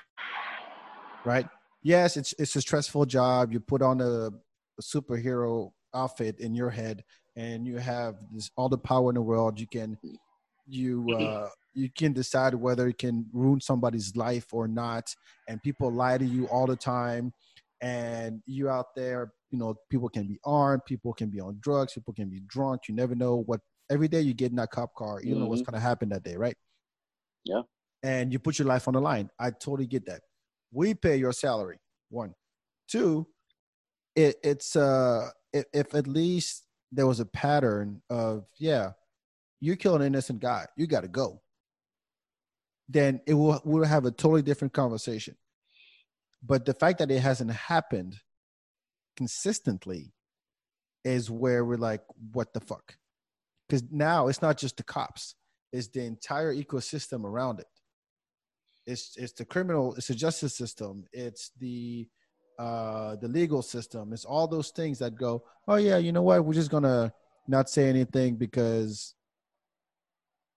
right? 1.25 1.47
Yes, 1.83 2.17
it's 2.17 2.35
it's 2.39 2.57
a 2.57 2.61
stressful 2.61 3.07
job. 3.07 3.53
You 3.53 3.61
put 3.61 3.81
on 3.81 4.01
a, 4.01 4.27
a 4.27 4.83
superhero 4.83 5.71
outfit 5.95 6.39
in 6.41 6.55
your 6.55 6.71
head 6.71 7.05
and 7.37 7.67
you 7.67 7.79
have 7.79 8.17
this 8.33 8.51
all 8.57 8.69
the 8.69 8.79
power 8.79 9.11
in 9.11 9.15
the 9.15 9.23
world 9.23 9.59
you 9.59 9.67
can 9.67 9.97
you 10.67 11.13
uh 11.13 11.49
you 11.75 11.89
can 11.97 12.13
decide 12.13 12.55
whether 12.55 12.89
it 12.89 12.99
can 12.99 13.27
ruin 13.33 13.61
somebody's 13.61 14.17
life 14.17 14.47
or 14.53 14.67
not 14.67 15.15
and 15.49 15.63
people 15.63 15.91
lie 15.91 16.19
to 16.19 16.25
you 16.25 16.47
all 16.47 16.67
the 16.67 16.77
time 16.77 17.33
and 17.81 18.43
you 18.47 18.69
out 18.69 18.95
there 18.95 19.33
you 19.51 19.59
know 19.59 19.75
people 19.91 20.09
can 20.09 20.27
be 20.27 20.39
armed 20.45 20.83
people 20.87 21.13
can 21.13 21.29
be 21.29 21.41
on 21.41 21.59
drugs 21.61 21.93
people 21.93 22.15
can 22.15 22.29
be 22.29 22.41
drunk 22.47 22.83
you 22.89 22.95
never 22.95 23.15
know 23.15 23.43
what 23.47 23.61
every 23.91 24.09
day 24.09 24.21
you 24.21 24.35
get 24.35 24.51
in 24.51 24.57
that 24.57 24.71
cop 24.71 24.95
car 24.95 25.21
you 25.23 25.33
mm-hmm. 25.33 25.41
know 25.41 25.47
what's 25.49 25.63
mm-hmm. 25.63 25.73
going 25.73 25.81
to 25.81 25.87
happen 25.87 26.09
that 26.09 26.23
day 26.23 26.37
right? 26.37 26.57
Yeah. 27.45 27.63
And 28.03 28.33
you 28.33 28.39
put 28.39 28.59
your 28.59 28.69
life 28.69 28.89
on 28.89 28.95
the 28.95 29.01
line. 29.01 29.29
I 29.39 29.51
totally 29.51 29.87
get 29.87 30.07
that. 30.07 30.23
We 30.73 30.95
pay 30.95 31.17
your 31.17 31.33
salary 31.33 31.79
one. 32.09 32.35
Two 32.89 33.27
it, 34.17 34.37
it's 34.43 34.75
uh 34.77 35.29
if, 35.53 35.65
if 35.73 35.95
at 35.95 36.07
least 36.07 36.65
there 36.93 37.07
was 37.07 37.21
a 37.21 37.27
pattern 37.27 38.03
of 38.11 38.45
yeah 38.59 38.91
you 39.61 39.77
kill 39.77 39.95
an 39.95 40.03
innocent 40.03 40.41
guy 40.41 40.67
you 40.77 40.87
got 40.87 41.03
to 41.03 41.09
go 41.09 41.41
then 42.93 43.21
it 43.27 43.35
will 43.35 43.61
we'll 43.65 43.85
have 43.85 44.05
a 44.05 44.11
totally 44.11 44.43
different 44.43 44.73
conversation. 44.73 45.37
But 46.43 46.65
the 46.65 46.75
fact 46.75 46.99
that 46.99 47.11
it 47.11 47.21
hasn't 47.21 47.53
happened 47.53 48.17
consistently 49.17 50.13
is 51.05 51.31
where 51.31 51.65
we're 51.65 51.77
like 51.77 52.03
what 52.33 52.53
the 52.53 52.61
fuck 52.61 52.97
because 53.69 53.83
now 53.91 54.29
it's 54.29 54.43
not 54.43 54.59
just 54.59 54.77
the 54.77 54.83
cops 54.83 55.35
it's 55.73 55.89
the 55.89 56.05
entire 56.05 56.55
ecosystem 56.55 57.25
around 57.25 57.61
it 57.61 57.67
it's 58.87 59.17
it's 59.17 59.33
the 59.33 59.45
criminal 59.45 59.95
it's 59.95 60.09
the 60.09 60.15
justice 60.15 60.55
system 60.55 61.05
it's 61.13 61.51
the 61.59 62.07
uh, 62.61 63.17
the 63.17 63.27
legal 63.29 63.63
system. 63.63 64.13
It's 64.13 64.27
all 64.27 64.47
those 64.47 64.69
things 64.69 64.99
that 64.99 65.15
go, 65.15 65.45
oh 65.67 65.77
yeah, 65.77 65.97
you 65.97 66.13
know 66.13 66.21
what? 66.21 66.45
We're 66.45 66.53
just 66.53 66.71
gonna 66.71 67.11
not 67.49 67.71
say 67.71 67.89
anything 67.89 68.37
because 68.37 69.15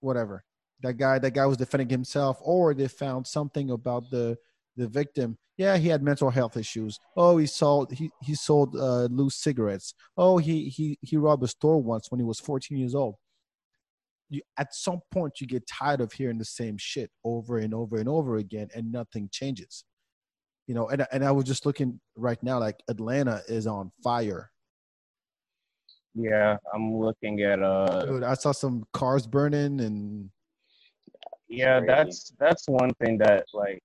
whatever. 0.02 0.44
That 0.82 0.98
guy, 0.98 1.18
that 1.20 1.32
guy 1.32 1.46
was 1.46 1.56
defending 1.56 1.88
himself, 1.88 2.40
or 2.42 2.74
they 2.74 2.90
found 2.90 3.26
something 3.26 3.72
about 3.72 4.12
the 4.12 4.38
the 4.76 4.88
victim. 4.88 5.38
Yeah, 5.58 5.78
he 5.78 5.88
had 5.88 6.02
mental 6.02 6.30
health 6.30 6.58
issues. 6.58 7.00
Oh, 7.16 7.38
he 7.38 7.46
sold 7.46 7.92
he 7.92 8.10
he 8.22 8.36
sold 8.36 8.76
uh, 8.76 9.08
loose 9.12 9.36
cigarettes. 9.36 9.94
Oh, 10.18 10.38
he 10.38 10.70
he 10.70 10.98
he 11.02 11.18
robbed 11.18 11.44
a 11.44 11.48
store 11.48 11.82
once 11.82 12.10
when 12.10 12.20
he 12.20 12.26
was 12.26 12.40
14 12.40 12.78
years 12.78 12.96
old. 12.96 13.16
You, 14.30 14.42
at 14.58 14.74
some 14.74 15.02
point 15.12 15.40
you 15.40 15.48
get 15.48 15.68
tired 15.68 16.02
of 16.02 16.12
hearing 16.12 16.40
the 16.40 16.46
same 16.46 16.78
shit 16.78 17.12
over 17.24 17.60
and 17.60 17.74
over 17.74 17.98
and 17.98 18.10
over 18.10 18.38
again, 18.38 18.70
and 18.74 18.92
nothing 18.92 19.30
changes 19.32 19.84
you 20.68 20.74
know, 20.74 20.90
and 20.90 21.06
and 21.12 21.24
I 21.24 21.32
was 21.32 21.46
just 21.46 21.66
looking 21.66 22.00
right 22.16 22.42
now, 22.42 22.60
like 22.60 22.82
Atlanta 22.88 23.42
is 23.48 23.68
on 23.68 23.92
fire. 24.04 24.50
Yeah, 26.16 26.58
I'm 26.74 26.96
looking 26.96 27.42
at 27.42 27.62
uh. 27.62 28.06
Dude, 28.06 28.24
I 28.24 28.34
saw 28.36 28.52
some 28.52 28.86
cars 28.94 29.28
burning 29.28 29.82
and. 29.82 30.30
Yeah, 31.50 31.82
that's 31.86 32.34
that's 32.40 32.68
one 32.68 32.92
thing 33.04 33.18
that 33.20 33.46
like. 33.54 33.82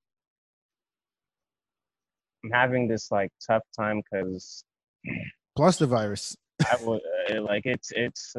I'm 2.45 2.51
having 2.51 2.89
this 2.89 3.11
like 3.11 3.31
tough 3.47 3.63
time 3.77 4.03
because. 4.03 4.65
Plus 5.57 5.79
the 5.79 5.87
virus. 5.87 6.37
I 6.65 6.75
uh, 6.75 7.43
like 7.43 7.67
it's 7.67 7.93
it's 7.95 8.35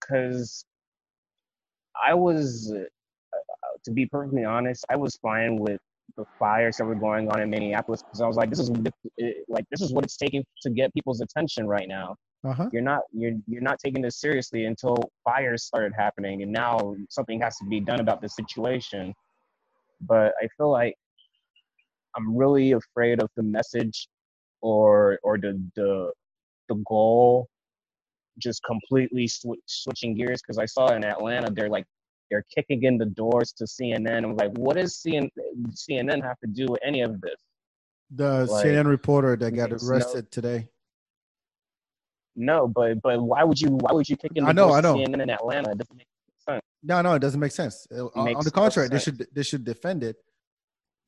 because 0.00 0.64
uh, 1.94 2.10
I 2.10 2.14
was, 2.14 2.72
uh, 2.74 2.84
to 3.84 3.90
be 3.90 4.06
perfectly 4.06 4.44
honest, 4.44 4.84
I 4.88 4.96
was 4.96 5.16
fine 5.16 5.56
with 5.58 5.80
the 6.16 6.24
fires 6.38 6.76
that 6.76 6.84
were 6.84 6.94
going 6.94 7.28
on 7.30 7.40
in 7.40 7.50
Minneapolis 7.50 8.02
because 8.02 8.20
I 8.20 8.26
was 8.26 8.36
like, 8.36 8.50
this 8.50 8.60
is 8.60 8.70
like 9.48 9.64
this 9.70 9.80
is 9.80 9.92
what 9.92 10.04
it's 10.04 10.16
taking 10.16 10.44
to 10.62 10.70
get 10.70 10.92
people's 10.94 11.20
attention 11.20 11.66
right 11.66 11.88
now. 11.88 12.16
Uh-huh. 12.44 12.68
You're 12.72 12.82
not 12.82 13.02
you're 13.12 13.32
you're 13.46 13.62
not 13.62 13.78
taking 13.78 14.02
this 14.02 14.20
seriously 14.20 14.66
until 14.66 14.96
fires 15.24 15.64
started 15.64 15.92
happening, 15.96 16.42
and 16.42 16.52
now 16.52 16.94
something 17.10 17.40
has 17.40 17.56
to 17.58 17.64
be 17.66 17.80
done 17.80 18.00
about 18.00 18.20
the 18.20 18.28
situation. 18.28 19.14
But 20.00 20.34
I 20.40 20.48
feel 20.56 20.70
like 20.70 20.94
I'm 22.16 22.36
really 22.36 22.72
afraid 22.72 23.22
of 23.22 23.30
the 23.36 23.42
message 23.42 24.08
or 24.62 25.18
or 25.22 25.38
the 25.38 25.60
the 25.74 26.12
the 26.68 26.76
goal 26.86 27.48
just 28.38 28.62
completely 28.64 29.26
sw- 29.26 29.62
switching 29.66 30.14
gears 30.14 30.40
because 30.42 30.58
I 30.58 30.66
saw 30.66 30.88
in 30.88 31.04
Atlanta 31.04 31.50
they're 31.50 31.68
like 31.68 31.86
they're 32.30 32.44
kicking 32.54 32.82
in 32.82 32.98
the 32.98 33.06
doors 33.06 33.52
to 33.52 33.64
CNN. 33.64 34.24
I'm 34.24 34.34
like, 34.34 34.50
what 34.58 34.76
does 34.76 35.00
CNN, 35.00 35.30
CNN 35.70 36.22
have 36.22 36.38
to 36.40 36.48
do 36.48 36.66
with 36.68 36.80
any 36.84 37.02
of 37.02 37.20
this? 37.20 37.36
The 38.10 38.46
like, 38.46 38.66
CNN 38.66 38.86
reporter 38.86 39.36
that 39.36 39.52
got 39.52 39.70
arrested 39.72 40.24
no, 40.24 40.28
today. 40.30 40.68
No, 42.34 42.68
but 42.68 43.00
but 43.02 43.22
why 43.22 43.44
would 43.44 43.60
you 43.60 43.70
why 43.70 43.92
would 43.92 44.08
you 44.08 44.16
kick 44.16 44.32
in 44.34 44.44
the 44.44 44.50
I 44.50 44.52
know, 44.52 44.72
I 44.72 44.80
know. 44.80 44.94
CNN 44.94 45.22
in 45.22 45.30
Atlanta? 45.30 45.70
It 45.70 45.78
doesn't 45.78 45.96
make 45.96 46.06
sense. 46.48 46.62
No, 46.82 47.02
no, 47.02 47.14
it 47.14 47.20
doesn't 47.20 47.40
make 47.40 47.52
sense. 47.52 47.86
Uh, 47.90 48.06
on 48.14 48.44
the 48.44 48.50
contrary, 48.50 48.88
they 48.88 48.98
should 48.98 49.26
they 49.32 49.42
should 49.42 49.64
defend 49.64 50.04
it. 50.04 50.16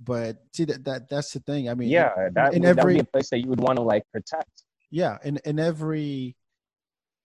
But 0.01 0.39
see 0.53 0.65
that 0.67 0.85
that 0.85 1.09
that's 1.09 1.33
the 1.33 1.41
thing. 1.41 1.69
I 1.69 1.75
mean, 1.75 1.89
yeah, 1.89 2.29
that 2.35 2.55
in 2.55 2.63
would, 2.63 2.79
every 2.79 2.95
be 2.95 3.01
a 3.01 3.05
place 3.05 3.31
that 3.31 3.41
you 3.41 3.49
would 3.49 3.61
want 3.61 3.77
to 3.77 3.83
like 3.83 4.05
protect. 4.13 4.63
Yeah, 4.91 5.19
in 5.25 5.39
in 5.45 5.59
every, 5.59 6.37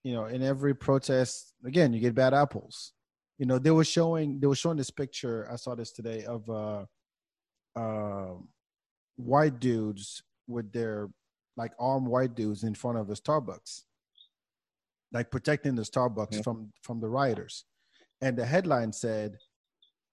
you 0.03 0.13
know, 0.13 0.26
in 0.26 0.41
every 0.41 0.74
protest, 0.74 1.53
again, 1.63 1.93
you 1.93 1.99
get 1.99 2.15
bad 2.15 2.34
apples 2.34 2.93
you 3.38 3.45
know 3.45 3.59
they 3.59 3.71
were 3.71 3.84
showing 3.84 4.39
they 4.39 4.47
were 4.47 4.55
showing 4.55 4.78
this 4.78 4.89
picture 4.89 5.47
i 5.51 5.55
saw 5.55 5.76
this 5.76 5.91
today 5.91 6.24
of 6.26 6.49
uh 6.49 6.86
uh 7.76 8.34
white 9.15 9.59
dudes 9.59 10.24
with 10.47 10.71
their 10.71 11.09
like 11.57 11.71
armed 11.80 12.07
white 12.07 12.36
dudes 12.36 12.63
in 12.63 12.74
front 12.74 12.97
of 12.97 13.07
the 13.07 13.13
starbucks 13.13 13.82
like 15.11 15.30
protecting 15.32 15.76
the 15.76 15.82
starbucks 15.82 16.32
mm-hmm. 16.32 16.41
from 16.41 16.71
from 16.82 16.99
the 16.99 17.07
rioters 17.09 17.65
and 18.21 18.38
the 18.38 18.45
headline 18.45 18.91
said 18.91 19.38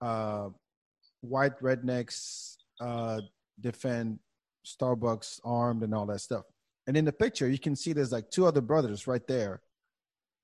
uh 0.01 0.49
white 1.21 1.59
rednecks 1.61 2.57
uh, 2.81 3.21
defend 3.61 4.19
Starbucks 4.67 5.41
armed 5.45 5.83
and 5.83 5.95
all 5.95 6.07
that 6.07 6.21
stuff. 6.21 6.45
And 6.87 6.97
in 6.97 7.05
the 7.05 7.13
picture, 7.13 7.49
you 7.49 7.59
can 7.59 7.77
see 7.77 7.93
there's 7.93 8.13
like 8.13 8.31
two 8.31 8.47
other 8.47 8.61
brothers 8.61 9.07
right 9.07 9.27
there 9.27 9.61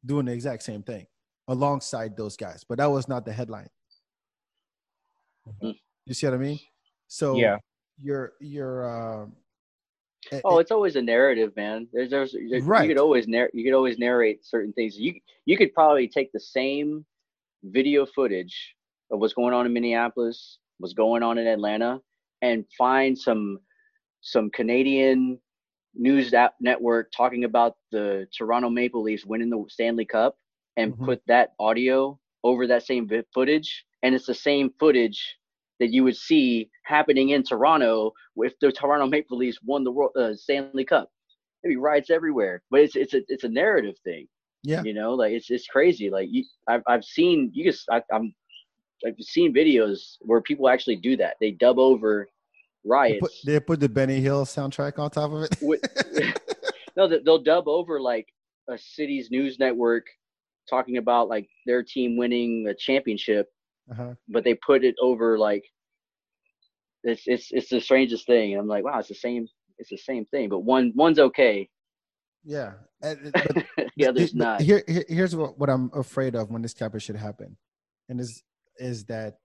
doing 0.05 0.27
the 0.27 0.33
exact 0.33 0.63
same 0.63 0.83
thing 0.83 1.07
alongside 1.49 2.17
those 2.17 2.37
guys. 2.37 2.65
But 2.69 2.79
that 2.79 2.91
was 2.91 3.09
not 3.09 3.25
the 3.25 3.33
headline. 3.33 3.69
Mhm. 5.63 5.75
You 6.05 6.15
see 6.15 6.27
what 6.27 6.35
I 6.35 6.39
mean? 6.39 6.59
So 7.09 7.37
Yeah. 7.37 7.59
you're 8.01 8.35
you're 8.41 8.85
uh, 8.85 9.27
Oh, 10.45 10.59
it- 10.59 10.63
it's 10.63 10.71
always 10.73 10.97
a 10.97 11.03
narrative, 11.03 11.55
man. 11.55 11.87
There's, 11.93 12.11
there's, 12.11 12.33
you 12.35 12.59
Right. 12.65 12.89
could 12.89 12.99
always 12.99 13.29
narr- 13.29 13.51
you 13.55 13.63
could 13.63 13.75
always 13.75 13.97
narrate 13.97 14.45
certain 14.45 14.73
things. 14.73 14.99
You, 14.99 15.21
you 15.45 15.57
could 15.57 15.73
probably 15.73 16.09
take 16.09 16.33
the 16.33 16.41
same 16.41 17.07
video 17.63 18.05
footage 18.07 18.75
of 19.13 19.21
what's 19.21 19.35
going 19.35 19.55
on 19.55 19.67
in 19.67 19.73
Minneapolis, 19.73 20.59
what's 20.79 20.95
going 20.95 21.23
on 21.23 21.39
in 21.39 21.47
Atlanta, 21.47 22.01
and 22.43 22.65
find 22.77 23.19
some, 23.19 23.59
some 24.21 24.51
Canadian 24.51 25.41
news 25.95 26.35
app 26.35 26.55
network 26.61 27.11
talking 27.17 27.45
about 27.45 27.77
the 27.91 28.27
Toronto 28.37 28.69
Maple 28.69 29.03
Leafs 29.03 29.25
winning 29.25 29.51
the 29.51 29.65
Stanley 29.69 30.05
Cup, 30.05 30.37
and 30.77 30.95
Mhm. 30.95 31.05
put 31.05 31.23
that 31.27 31.55
audio 31.59 32.19
over 32.45 32.67
that 32.67 32.83
same 32.83 33.09
footage, 33.33 33.85
and 34.03 34.15
it's 34.15 34.27
the 34.27 34.35
same 34.35 34.71
footage 34.79 35.37
that 35.81 35.93
you 35.93 36.05
would 36.05 36.17
see 36.17 36.71
happening 36.85 37.31
in 37.31 37.43
Toronto 37.43 38.13
if 38.37 38.59
the 38.61 38.71
Toronto 38.73 39.07
Maple 39.07 39.37
Leafs 39.39 39.59
won 39.63 39.85
the 39.85 39.91
World 39.91 40.13
uh, 40.17 40.35
Stanley 40.35 40.85
Cup. 40.85 41.11
Maybe 41.65 41.77
riots 41.77 42.11
everywhere, 42.11 42.63
but 42.71 42.81
it's 42.81 42.95
it's 42.97 43.15
a 43.15 43.23
it's 43.29 43.45
a 43.45 43.49
narrative 43.49 43.97
thing. 44.05 44.29
Yeah. 44.63 44.83
you 44.83 44.95
know, 44.95 45.15
like 45.15 45.33
it's 45.33 45.51
it's 45.51 45.67
crazy. 45.67 46.11
Like 46.11 46.29
you, 46.31 46.45
I've 46.69 46.83
I've 46.87 47.05
seen 47.05 47.51
you 47.55 47.65
just 47.71 47.89
I, 47.91 48.03
I'm 48.13 48.35
I've 49.07 49.15
seen 49.21 49.53
videos 49.53 50.17
where 50.21 50.41
people 50.41 50.69
actually 50.69 50.97
do 50.97 51.17
that. 51.17 51.37
They 51.41 51.51
dub 51.51 51.79
over 51.79 52.29
they 52.85 52.89
riots. 52.89 53.21
put, 53.21 53.33
they 53.45 53.61
put 53.61 53.81
the 53.81 53.89
Benny 53.89 54.21
Hill 54.21 54.45
soundtrack 54.45 54.99
on 54.99 55.11
top 55.11 55.33
of 55.33 55.43
it. 55.43 55.51
Wi- 55.61 56.35
no, 56.97 57.09
they'll 57.09 57.43
dub 57.43 57.69
over 57.69 58.01
like 58.01 58.27
a 58.69 58.79
city's 58.79 59.31
news 59.31 59.59
network 59.59 60.05
talking 60.69 60.97
about 60.97 61.29
like 61.29 61.49
their 61.67 61.83
team 61.83 62.17
winning 62.17 62.67
a 62.69 62.75
championship 62.75 63.49
uh-huh. 63.91 64.15
but 64.29 64.43
they 64.43 64.55
put 64.55 64.83
it 64.83 64.97
over 65.01 65.39
like 65.39 65.63
it's 67.05 67.23
it's 67.27 67.53
it's 67.53 67.69
the 67.69 67.81
strangest 67.81 68.27
thing. 68.27 68.53
And 68.53 68.61
I'm 68.61 68.67
like, 68.67 68.85
wow, 68.85 68.99
it's 68.99 69.09
the 69.09 69.15
same 69.15 69.47
it's 69.79 69.91
the 69.91 69.97
same 69.97 70.25
thing, 70.27 70.49
but 70.49 70.61
one 70.61 70.93
one's 70.95 71.19
okay, 71.19 71.69
Yeah. 72.45 72.73
The 73.99 74.07
other's 74.07 74.35
not. 74.35 74.61
Here, 74.61 74.83
here- 74.87 75.05
here's 75.09 75.35
what, 75.35 75.59
what 75.59 75.71
I'm 75.71 75.91
afraid 75.95 76.35
of 76.35 76.51
when 76.51 76.63
this 76.63 76.75
type 76.75 76.95
of 76.95 77.03
shit 77.03 77.17
happen, 77.17 77.57
and 78.09 78.21
is 78.21 78.43
is 78.79 79.05
that 79.07 79.39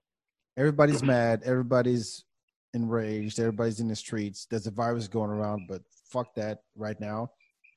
everybody's 0.56 1.02
mad, 1.02 1.42
everybody's 1.44 2.24
enraged, 2.74 3.38
everybody's 3.38 3.80
in 3.80 3.88
the 3.88 3.96
streets. 3.96 4.46
There's 4.50 4.66
a 4.66 4.70
virus 4.70 5.08
going 5.08 5.30
around, 5.30 5.66
but 5.68 5.82
fuck 6.10 6.34
that 6.36 6.62
right 6.76 6.98
now. 7.00 7.30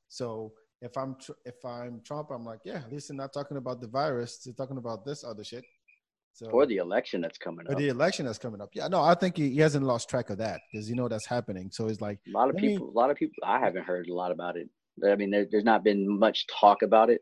So 0.08 0.54
if 0.82 0.98
I'm 0.98 1.16
tr- 1.20 1.32
if 1.46 1.64
I'm 1.66 2.02
Trump, 2.04 2.30
I'm 2.32 2.46
like, 2.46 2.60
yeah, 2.64 2.78
at 2.78 2.92
least 2.92 3.10
they're 3.10 3.18
not 3.18 3.34
talking 3.34 3.58
about 3.58 3.82
the 3.82 3.88
virus. 3.88 4.38
They're 4.40 4.54
talking 4.54 4.78
about 4.78 5.06
this 5.06 5.24
other 5.24 5.44
shit. 5.44 5.64
So 6.34 6.48
Or 6.48 6.66
the 6.66 6.78
election 6.78 7.22
that's 7.22 7.38
coming 7.38 7.66
or 7.68 7.72
up. 7.72 7.78
the 7.78 7.88
election 7.88 8.26
that's 8.26 8.38
coming 8.38 8.60
up. 8.60 8.70
Yeah, 8.74 8.90
no, 8.90 9.02
I 9.02 9.16
think 9.16 9.38
he, 9.38 9.52
he 9.52 9.60
hasn't 9.60 9.86
lost 9.86 10.10
track 10.10 10.30
of 10.30 10.38
that 10.40 10.60
because 10.72 10.90
you 10.90 10.96
know 10.96 11.08
that's 11.08 11.26
happening. 11.26 11.70
So 11.72 11.88
it's 11.88 12.02
like, 12.02 12.20
A 12.28 12.32
lot 12.38 12.50
of 12.50 12.56
let 12.56 12.62
me- 12.64 12.70
people, 12.74 12.90
a 12.90 12.92
lot 12.92 13.10
of 13.10 13.16
people. 13.16 13.36
I 13.46 13.58
haven't 13.60 13.86
heard 13.86 14.08
a 14.10 14.14
lot 14.14 14.32
about 14.34 14.58
it. 14.58 14.70
I 15.06 15.16
mean, 15.16 15.32
there, 15.32 15.46
there's 15.50 15.64
not 15.64 15.84
been 15.84 16.08
much 16.20 16.46
talk 16.48 16.82
about 16.82 17.10
it. 17.10 17.22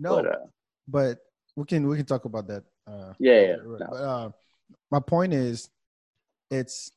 no, 0.00 0.16
But 0.16 0.26
uh, 0.26 0.46
but 0.88 1.18
we 1.56 1.64
can 1.64 1.86
we 1.88 1.96
can 1.96 2.06
talk 2.06 2.24
about 2.24 2.48
that. 2.48 2.64
Uh, 2.90 3.12
Yeah, 3.18 3.40
yeah, 3.40 3.56
no. 3.64 3.76
But, 3.78 3.94
uh, 3.94 4.30
my 4.90 5.00
point 5.00 5.32
is, 5.32 5.70
it's 6.50 6.90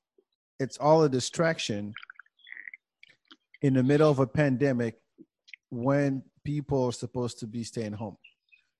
it's 0.59 0.77
all 0.77 1.03
a 1.03 1.09
distraction 1.09 1.93
in 3.61 3.73
the 3.73 3.83
middle 3.83 4.09
of 4.09 4.19
a 4.19 4.27
pandemic 4.27 4.99
when 5.69 6.23
people 6.43 6.85
are 6.85 6.91
supposed 6.91 7.39
to 7.39 7.47
be 7.47 7.63
staying 7.63 7.93
home. 7.93 8.17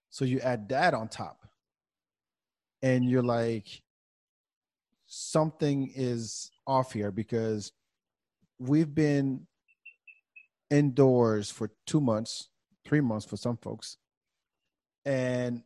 So 0.10 0.26
you 0.26 0.40
add 0.40 0.70
that 0.70 0.94
on 0.94 1.08
top, 1.08 1.48
and 2.82 3.10
you're 3.10 3.24
like, 3.24 3.82
something 5.08 5.92
is 5.96 6.52
off 6.66 6.94
here 6.94 7.12
because 7.12 7.72
we've 8.60 8.94
been 8.94 9.48
indoors 10.70 11.52
for 11.52 11.70
two 11.86 12.02
months, 12.02 12.50
three 12.86 13.02
months 13.02 13.26
for 13.26 13.38
some 13.38 13.58
folks, 13.58 13.98
and 15.06 15.64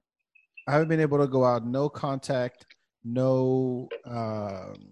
I 0.67 0.73
haven't 0.73 0.89
been 0.89 0.99
able 0.99 1.19
to 1.19 1.27
go 1.27 1.45
out. 1.45 1.65
No 1.65 1.87
contact, 1.89 2.65
no, 3.03 3.87
um, 4.05 4.91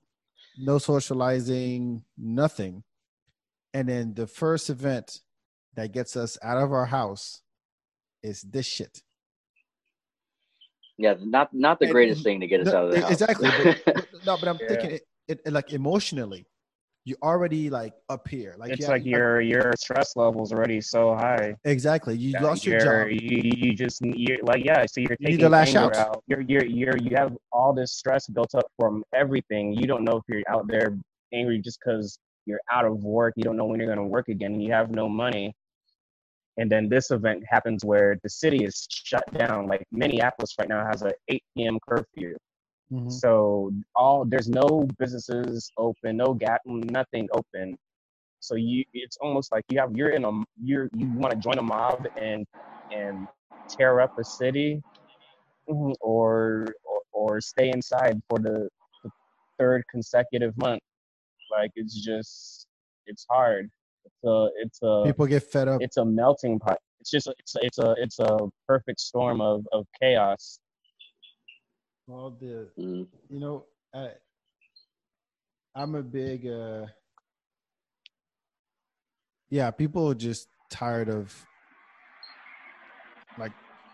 no 0.58 0.78
socializing, 0.78 2.04
nothing. 2.18 2.84
And 3.74 3.90
then 3.90 4.14
the 4.14 4.26
first 4.28 4.70
event 4.70 5.20
that 5.76 5.92
gets 5.92 6.16
us 6.16 6.38
out 6.42 6.58
of 6.64 6.72
our 6.72 6.86
house 6.86 7.42
is 8.24 8.42
this 8.42 8.66
shit. 8.66 9.02
yeah, 10.98 11.16
not 11.20 11.54
not 11.54 11.80
the 11.80 11.86
And- 11.88 11.94
greatest 11.94 12.24
thing 12.24 12.40
to 12.40 12.48
get 12.48 12.62
us 12.62 12.68
No, 12.68 12.78
out 12.78 12.86
of 12.86 12.92
the 12.94 13.02
house. 13.02 13.12
Exactly. 13.12 13.50
But, 13.86 14.08
no, 14.26 14.38
but 14.38 14.48
I'm 14.48 14.58
Yeah. 14.62 14.68
thinking 14.70 14.92
it, 15.28 15.42
it, 15.46 15.52
like 15.54 15.74
emotionally, 15.74 16.48
you 17.06 17.16
already 17.22 17.70
like 17.70 17.94
up 18.10 18.28
here. 18.28 18.56
Like 18.58 18.72
it's 18.72 18.82
you 18.82 18.88
like 18.88 19.02
have- 19.04 19.08
your 19.08 19.40
your 19.42 19.72
stress 19.78 20.16
levels 20.16 20.52
already 20.52 20.82
so 20.82 21.16
high. 21.16 21.56
exactly. 21.64 22.18
You 22.18 22.38
lost 22.40 22.66
your 22.66 22.80
job. 22.80 23.10
You, 23.10 23.42
you 23.56 23.74
just 23.76 24.02
you're 24.04 24.40
like 24.44 24.66
yeah. 24.66 24.86
So 24.88 25.02
you're 25.02 25.16
You 25.20 25.28
taking 25.28 25.40
to 25.42 25.50
lash 25.50 25.76
out. 25.76 25.96
out. 25.96 26.24
You're 26.28 26.42
you're 26.42 26.66
you're 26.66 26.98
you 26.98 27.16
have 27.16 27.38
all 27.52 27.74
this 27.74 27.92
stress 27.94 28.28
built 28.28 28.56
up 28.56 28.66
from 28.80 29.04
everything. 29.14 29.74
You 29.74 29.86
don't 29.86 30.04
know 30.04 30.18
if 30.18 30.24
you're 30.28 30.42
out 30.50 30.68
there 30.68 30.98
angry 31.32 31.60
just 31.60 31.80
because 31.80 32.18
you're 32.48 32.62
out 32.72 32.86
of 32.86 33.04
work. 33.04 33.34
You 33.36 33.44
don't 33.44 33.56
know 33.58 33.66
when 33.66 33.80
you're 33.80 33.88
going 33.94 33.98
to 34.00 34.12
work 34.12 34.28
again. 34.30 34.54
And 34.54 34.64
you 34.64 34.72
have 34.72 34.90
no 34.92 35.08
money. 35.08 35.54
And 36.58 36.72
then 36.72 36.88
this 36.90 37.12
event 37.12 37.44
happens 37.48 37.84
where 37.84 38.18
the 38.24 38.30
city 38.30 38.64
is 38.64 38.88
shut 38.90 39.24
down. 39.34 39.68
Like 39.68 39.84
Minneapolis 39.92 40.54
right 40.58 40.70
now 40.70 40.86
has 40.86 41.02
a 41.02 41.12
8 41.28 41.44
p.m. 41.58 41.78
curfew. 41.88 42.36
Mhm. 42.92 43.10
So 43.10 43.72
all 43.96 44.26
there's 44.26 44.50
no 44.50 44.88
businesses 45.00 45.72
open, 45.78 46.18
no 46.18 46.34
gap, 46.34 46.62
nothing 46.66 47.28
open. 47.34 47.78
So 48.40 48.56
you, 48.56 48.84
it's 48.94 49.18
almost 49.18 49.52
like 49.52 49.64
you 49.70 49.80
have 49.80 49.92
you're 49.96 50.12
in 50.12 50.26
a 50.26 50.32
you're 50.62 50.90
you 50.96 51.08
want 51.14 51.32
to 51.34 51.40
join 51.40 51.58
a 51.60 51.64
mob 51.64 52.06
and 52.18 52.46
and 52.92 53.28
tear 53.70 54.02
up 54.02 54.12
a 54.20 54.24
city, 54.24 54.82
mhm, 55.70 55.94
or 56.02 56.68
or, 56.84 57.02
or 57.14 57.42
stay 57.42 57.70
inside 57.72 58.22
for 58.30 58.40
the, 58.40 58.70
the 59.04 59.10
third 59.60 59.84
consecutive 59.92 60.58
month. 60.58 60.82
Like 61.52 61.72
it's 61.76 61.96
just 62.04 62.68
it's 63.08 63.26
hard. 63.30 63.70
It's 64.06 64.24
a 64.26 64.50
it's 64.58 64.80
a 64.84 65.06
People 65.06 65.28
get 65.28 65.44
fed 65.44 65.68
up. 65.68 65.82
it's 65.82 65.98
a 65.98 66.06
melting 66.06 66.60
pot. 66.60 66.80
It's 67.00 67.12
just 67.12 67.28
it's 67.40 67.56
a, 67.56 67.60
it's 67.62 67.80
a 67.80 67.96
it's 67.98 68.20
a 68.20 68.38
perfect 68.68 69.00
storm 69.00 69.42
of 69.42 69.66
of 69.72 69.86
chaos. 70.02 70.60
All 72.08 72.30
the 72.40 72.70
Mm. 72.78 73.08
you 73.30 73.40
know, 73.40 73.66
I, 73.94 74.12
I'm 75.74 75.96
a 75.96 76.04
big, 76.04 76.46
uh, 76.48 76.86
yeah, 79.50 79.72
people 79.72 80.10
are 80.12 80.16
just 80.16 80.48
tired 80.70 81.10
of 81.10 81.34
like 83.40 83.52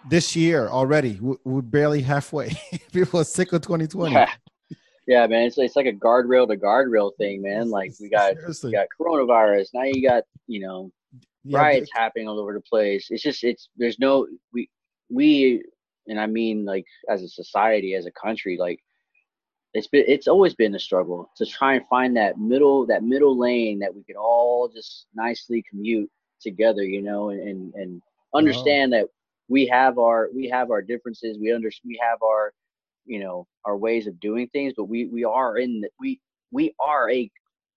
this 0.09 0.36
year 0.36 0.68
already. 0.68 1.20
we- 1.22 1.38
We're 1.45 1.62
barely 1.62 2.01
halfway. 2.01 2.49
people 2.91 3.22
are 3.22 3.24
sick 3.26 3.53
of 3.53 3.62
2020. 3.62 4.14
Yeah. 4.14 4.30
yeah, 5.07 5.28
man, 5.28 5.45
it's 5.47 5.57
it's 5.57 5.76
like 5.78 5.86
a 5.86 5.93
guardrail 5.93 6.47
to 6.49 6.57
guardrail 6.57 7.12
thing, 7.18 7.41
man. 7.41 7.70
Like 7.78 7.93
we 8.01 8.09
got 8.09 8.34
Seriously. 8.36 8.70
we 8.70 8.74
got 8.74 8.88
coronavirus. 8.99 9.70
Now 9.74 9.84
you 9.84 10.05
got 10.07 10.24
you 10.47 10.59
know 10.59 10.91
Yeah, 11.45 11.59
riots 11.59 11.89
happening 11.93 12.28
all 12.28 12.39
over 12.39 12.51
the 12.53 12.62
place. 12.62 13.07
It's 13.09 13.24
just 13.24 13.43
it's 13.45 13.70
there's 13.78 13.99
no 13.99 14.28
we 14.51 14.70
we 15.09 15.64
and 16.07 16.19
I 16.19 16.25
mean 16.25 16.65
like 16.65 16.85
as 17.09 17.21
a 17.23 17.27
society, 17.27 17.95
as 17.95 18.05
a 18.05 18.11
country, 18.11 18.57
like 18.57 18.79
it's 19.73 19.87
been 19.87 20.05
it's 20.07 20.27
always 20.27 20.53
been 20.53 20.75
a 20.75 20.79
struggle 20.79 21.31
to 21.37 21.45
try 21.45 21.75
and 21.75 21.87
find 21.87 22.15
that 22.17 22.37
middle 22.37 22.85
that 22.87 23.03
middle 23.03 23.37
lane 23.37 23.79
that 23.79 23.93
we 23.93 24.03
could 24.03 24.15
all 24.15 24.69
just 24.69 25.07
nicely 25.15 25.63
commute 25.69 26.09
together, 26.41 26.83
you 26.83 27.01
know, 27.01 27.29
and 27.29 27.41
and, 27.41 27.73
and 27.75 28.01
understand 28.33 28.91
that 28.93 29.07
we 29.47 29.65
have 29.67 29.97
our 29.97 30.29
we 30.33 30.47
have 30.49 30.71
our 30.71 30.81
differences. 30.81 31.37
We 31.39 31.53
under 31.53 31.71
we 31.85 31.99
have 32.01 32.21
our 32.23 32.53
you 33.05 33.19
know 33.19 33.47
our 33.65 33.77
ways 33.77 34.07
of 34.07 34.19
doing 34.19 34.47
things, 34.49 34.73
but 34.75 34.85
we 34.85 35.05
we 35.05 35.23
are 35.23 35.57
in 35.57 35.81
the, 35.81 35.89
we 35.99 36.19
we 36.51 36.73
are 36.79 37.09
a 37.09 37.29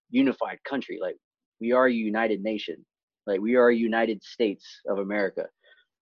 unified 0.09 0.59
country. 0.63 0.99
Like 1.01 1.17
we 1.59 1.71
are 1.71 1.87
a 1.87 1.93
united 1.93 2.41
nation. 2.41 2.85
Like 3.27 3.41
we 3.41 3.55
are 3.55 3.69
a 3.69 3.75
United 3.75 4.23
States 4.23 4.81
of 4.87 4.99
America, 4.99 5.47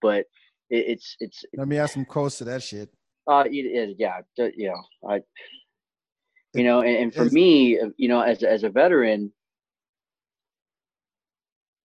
but 0.01 0.25
it, 0.77 0.83
it's 0.93 1.07
it's 1.19 1.45
Let 1.55 1.67
me 1.67 1.77
add 1.77 1.87
some 1.95 2.05
quotes 2.05 2.37
to 2.39 2.45
that 2.45 2.61
shit. 2.63 2.89
uh 3.31 3.43
it, 3.45 3.65
it, 3.79 3.95
yeah 3.99 4.17
you 4.57 4.67
know 4.69 4.81
I 5.13 5.15
you 6.53 6.63
know 6.67 6.81
and, 6.81 6.95
and 7.03 7.13
for 7.13 7.25
Is- 7.25 7.33
me 7.33 7.79
you 7.97 8.07
know 8.11 8.21
as 8.21 8.43
a- 8.43 8.51
as 8.55 8.63
a 8.63 8.69
veteran 8.69 9.31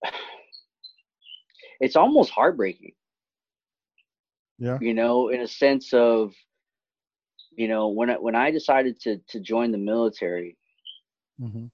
it's 1.80 1.97
almost 1.97 2.30
heartbreaking 2.30 2.93
Yeah. 4.59 4.78
you 4.80 4.95
know 4.95 5.28
in 5.28 5.41
a 5.41 5.49
sense 5.49 5.93
of 5.93 6.32
you 7.62 7.66
know, 7.66 7.89
when 7.89 8.09
I, 8.11 8.14
when 8.14 8.36
I 8.36 8.53
decided 8.53 9.01
to 9.01 9.18
to 9.30 9.41
join 9.41 9.72
the 9.72 9.78
military, 9.78 10.57
Mm-hmm. 11.41 11.66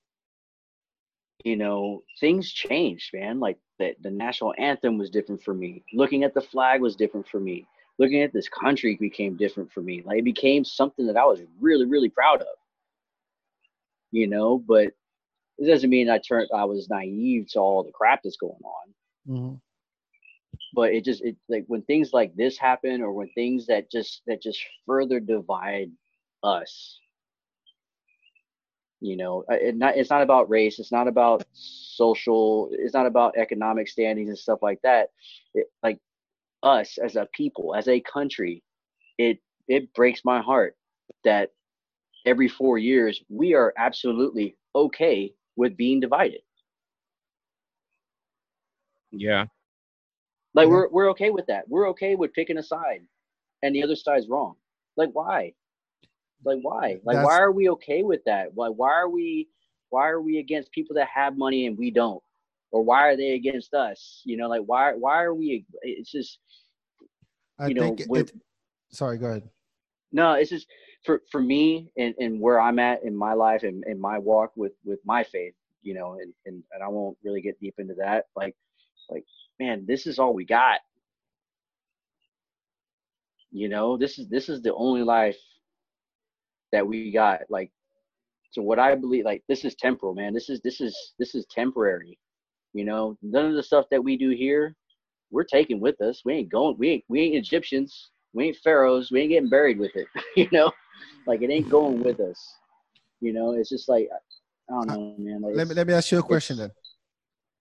you 1.45 1.57
know, 1.57 2.03
things 2.21 2.51
changed, 2.51 3.11
man. 3.13 3.39
Like 3.39 3.59
the 3.79 3.95
the 4.03 4.11
national 4.11 4.55
anthem 4.59 4.99
was 4.99 5.11
different 5.11 5.43
for 5.43 5.55
me. 5.55 5.83
Looking 5.93 6.25
at 6.25 6.35
the 6.35 6.41
flag 6.41 6.81
was 6.81 6.97
different 6.97 7.29
for 7.29 7.41
me. 7.41 7.67
Looking 7.99 8.23
at 8.23 8.33
this 8.33 8.49
country 8.49 8.97
became 9.01 9.37
different 9.37 9.71
for 9.73 9.81
me. 9.81 10.03
Like 10.05 10.19
it 10.19 10.25
became 10.25 10.65
something 10.65 11.07
that 11.07 11.17
I 11.17 11.25
was 11.25 11.41
really, 11.61 11.87
really 11.87 12.09
proud 12.09 12.41
of. 12.41 12.47
You 14.11 14.27
know, 14.29 14.59
but 14.59 14.93
it 15.59 15.67
doesn't 15.67 15.91
mean 15.91 16.09
I 16.09 16.19
turned 16.19 16.49
I 16.55 16.65
was 16.65 16.89
naive 16.89 17.49
to 17.53 17.61
all 17.61 17.83
the 17.83 17.93
crap 17.93 18.21
that's 18.23 18.37
going 18.37 18.53
on. 18.53 18.95
Mm-hmm. 19.29 19.55
But 20.75 20.93
it 20.93 21.05
just 21.05 21.23
it 21.23 21.37
like 21.49 21.65
when 21.69 21.83
things 21.83 22.13
like 22.13 22.35
this 22.35 22.59
happen 22.59 23.03
or 23.03 23.13
when 23.13 23.29
things 23.35 23.67
that 23.67 23.91
just 23.91 24.23
that 24.27 24.43
just 24.43 24.61
further 24.87 25.21
divide 25.21 25.91
us. 26.43 26.99
You 29.05 29.19
know, 29.19 29.45
uh, 29.51 29.57
it 29.57 29.77
not 29.77 29.99
it's 29.99 30.09
not 30.09 30.23
about 30.23 30.49
race, 30.49 30.79
it's 30.79 30.91
not 30.91 31.09
about 31.09 31.45
social, 31.53 32.71
it's 32.73 32.95
not 32.95 33.05
about 33.05 33.37
economic 33.37 33.87
standings 33.87 34.31
and 34.31 34.39
stuff 34.39 34.61
like 34.63 34.81
that. 34.83 35.11
It, 35.53 35.67
like 35.83 35.99
us 36.63 36.97
as 36.97 37.15
a 37.15 37.29
people, 37.35 37.75
as 37.75 37.87
a 37.87 38.01
country, 38.01 38.63
it 39.19 39.41
it 39.69 39.93
breaks 39.93 40.23
my 40.25 40.41
heart 40.41 40.75
that 41.23 41.51
every 42.25 42.49
four 42.49 42.79
years 42.79 43.23
we 43.29 43.53
are 43.53 43.75
absolutely 43.77 44.57
okay 44.75 45.35
with 45.55 45.77
being 45.77 46.01
divided. 46.01 46.41
Yeah. 49.13 49.45
Like 50.55 50.69
we're 50.69 50.89
we're 50.89 51.11
okay 51.11 51.29
with 51.29 51.45
that. 51.49 51.69
We're 51.69 51.91
okay 51.91 52.15
with 52.15 52.33
picking 52.33 52.57
a 52.57 52.63
side, 52.63 53.03
and 53.63 53.75
the 53.75 53.83
other 53.83 53.97
side's 53.97 54.31
wrong. 54.31 54.55
Like 54.97 55.11
why? 55.13 55.53
Like 56.45 56.59
why? 56.63 57.01
Like 57.05 57.17
That's- 57.17 57.27
why 57.27 57.39
are 57.41 57.53
we 57.53 57.69
okay 57.71 58.03
with 58.03 58.23
that? 58.25 58.55
Why 58.55 58.69
why 58.69 58.93
are 58.93 59.09
we 59.09 59.49
why 59.91 60.09
are 60.09 60.21
we 60.21 60.39
against 60.39 60.73
people 60.73 60.95
that 60.97 61.09
have 61.09 61.37
money 61.39 61.67
and 61.67 61.79
we 61.79 61.91
don't? 61.91 62.23
Or 62.73 62.83
why 62.83 63.07
are 63.09 63.17
they 63.17 63.31
against 63.35 63.73
us? 63.75 64.21
You 64.25 64.37
know, 64.37 64.49
like 64.49 64.63
why 64.67 64.93
why 64.95 65.23
are 65.23 65.35
we? 65.35 65.65
It's 65.83 66.11
just 66.11 66.39
I 67.59 67.69
You 67.69 67.75
know, 67.75 67.81
think 67.83 68.03
with- 68.09 68.31
it- 68.31 68.41
sorry, 68.91 69.19
go 69.19 69.27
ahead. 69.27 69.49
no. 70.13 70.33
It's 70.33 70.51
just 70.51 70.67
for 71.05 71.23
for 71.31 71.41
me 71.41 71.93
and 71.97 72.15
and 72.19 72.41
where 72.41 72.61
I'm 72.61 72.79
at 72.79 73.05
in 73.05 73.15
my 73.17 73.33
life 73.35 73.63
and 73.63 73.85
in 73.87 74.01
my 74.01 74.19
walk 74.19 74.53
with 74.57 74.73
with 74.85 74.99
my 75.05 75.23
faith. 75.25 75.55
You 75.83 75.95
know, 75.95 76.15
and 76.15 76.33
and 76.47 76.63
and 76.73 76.83
I 76.83 76.89
won't 76.89 77.17
really 77.23 77.41
get 77.43 77.61
deep 77.61 77.75
into 77.79 77.95
that. 77.95 78.27
Like 78.35 78.57
like 79.09 79.25
man, 79.61 79.85
this 79.87 80.07
is 80.07 80.19
all 80.19 80.35
we 80.35 80.45
got. 80.45 80.81
You 83.53 83.69
know, 83.69 83.97
this 83.97 84.19
is 84.19 84.29
this 84.29 84.49
is 84.49 84.63
the 84.63 84.75
only 84.75 85.03
life 85.03 85.39
that 86.75 86.87
we 86.87 87.13
got. 87.13 87.43
Like, 87.49 87.71
so 88.51 88.63
what 88.63 88.79
I 88.79 88.95
believe, 88.97 89.25
like, 89.25 89.43
this 89.49 89.65
is 89.65 89.75
temporal, 89.77 90.15
man. 90.15 90.35
This 90.35 90.51
is 90.51 90.61
this 90.61 90.81
is 90.81 90.97
this 91.19 91.35
is 91.35 91.47
temporary. 91.51 92.19
You 92.73 92.85
know, 92.85 93.17
none 93.23 93.47
of 93.47 93.55
the 93.55 93.63
stuff 93.63 93.87
that 93.91 94.03
we 94.03 94.17
do 94.17 94.31
here, 94.31 94.75
we're 95.31 95.45
taking 95.45 95.81
with 95.81 96.01
us. 96.01 96.23
We 96.25 96.35
ain't 96.35 96.51
going. 96.51 96.77
We 96.79 96.91
ain't 96.91 97.05
we 97.09 97.21
ain't 97.21 97.37
Egyptians. 97.37 98.11
We 98.33 98.47
ain't 98.47 98.57
pharaohs. 98.57 99.13
We 99.13 99.21
ain't 99.21 99.31
getting 99.31 99.49
buried 99.49 99.79
with 99.79 99.93
it. 99.95 100.09
you 100.37 100.49
know, 100.53 100.73
like 101.27 101.43
it 101.43 101.51
ain't 101.51 101.71
going 101.71 102.03
with 102.03 102.21
us. 102.21 102.39
You 103.21 103.33
know, 103.33 103.53
it's 103.53 103.71
just 103.71 103.89
like 103.89 104.09
I 104.69 104.73
don't 104.73 104.89
know, 104.89 105.15
man. 105.19 105.43
Like, 105.43 105.55
Let 105.55 105.69
me 105.69 105.75
let 105.75 105.87
me 105.87 105.95
ask 105.95 106.11
you 106.11 106.19
a 106.19 106.23
question 106.23 106.57
then. 106.57 106.71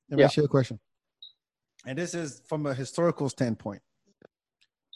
Let 0.09 0.17
me 0.17 0.23
Yeah. 0.23 0.25
ask 0.25 0.37
you 0.37 0.43
a 0.43 0.47
question. 0.47 0.79
And 1.85 1.97
this 1.97 2.13
is 2.15 2.41
from 2.47 2.65
a 2.65 2.73
historical 2.73 3.29
standpoint. 3.29 3.81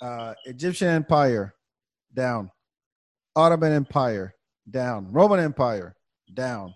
Uh, 0.01 0.33
Egyptian 0.45 0.87
Empire 0.89 1.53
down, 2.13 2.51
Ottoman 3.37 3.71
Empire 3.71 4.33
down, 4.69 5.11
Roman 5.11 5.39
Empire 5.39 5.95
down, 6.33 6.73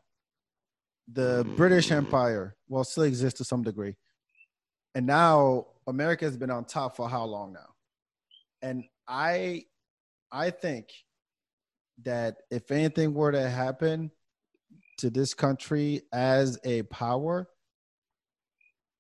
the 1.12 1.44
British 1.58 1.92
Empire 1.92 2.56
well 2.70 2.84
still 2.84 3.04
exists 3.04 3.40
to 3.40 3.44
some 3.44 3.64
degree, 3.64 3.96
and 4.94 5.08
now 5.08 5.66
America 5.88 6.24
has 6.26 6.38
been 6.38 6.52
on 6.52 6.64
top 6.64 6.96
for 6.96 7.10
how 7.10 7.26
long 7.26 7.52
now? 7.54 7.68
And 8.62 8.84
I, 9.08 9.64
I 10.32 10.52
think 10.52 10.90
that 12.04 12.38
if 12.52 12.70
anything 12.70 13.16
were 13.16 13.32
to 13.32 13.50
happen 13.50 14.12
to 15.00 15.10
this 15.10 15.34
country 15.34 16.04
as 16.14 16.60
a 16.64 16.84
power 16.84 17.48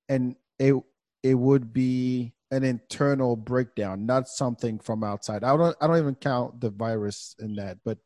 and 0.09 0.36
it 0.57 0.76
it 1.22 1.36
would 1.36 1.72
be 1.72 2.34
an 2.52 2.64
internal 2.64 3.36
breakdown 3.36 4.06
not 4.06 4.28
something 4.28 4.78
from 4.80 5.04
outside 5.04 5.43
i 5.43 5.56
don't 5.56 5.76
i 5.82 5.88
don't 5.88 5.97
even 5.97 6.16
count 6.16 6.60
the 6.60 6.70
virus 6.70 7.36
in 7.39 7.56
that 7.56 7.78
but 7.84 7.97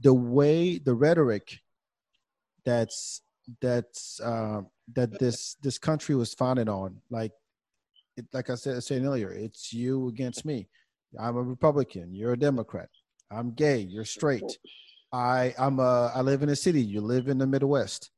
the 0.00 0.12
way 0.12 0.78
the 0.78 0.94
rhetoric 0.94 1.58
that's 2.64 3.22
that's 3.60 4.20
uh, 4.20 4.60
that 4.94 5.18
this 5.18 5.56
this 5.62 5.78
country 5.78 6.14
was 6.14 6.34
founded 6.34 6.68
on 6.68 6.96
like 7.10 7.32
it, 8.16 8.26
like 8.32 8.50
i 8.50 8.54
said 8.54 8.82
earlier 9.04 9.32
it's 9.32 9.72
you 9.72 10.08
against 10.08 10.44
me 10.44 10.68
i'm 11.18 11.36
a 11.36 11.42
republican 11.42 12.14
you're 12.14 12.32
a 12.32 12.38
democrat 12.38 12.88
i'm 13.30 13.52
gay 13.52 13.78
you're 13.78 14.04
straight 14.04 14.58
I 15.12 15.54
I'm 15.58 15.80
a 15.80 16.12
I 16.14 16.20
live 16.20 16.42
in 16.42 16.48
a 16.48 16.56
city. 16.56 16.82
You 16.82 17.00
live 17.00 17.28
in 17.28 17.38
the 17.38 17.46
Midwest. 17.46 18.10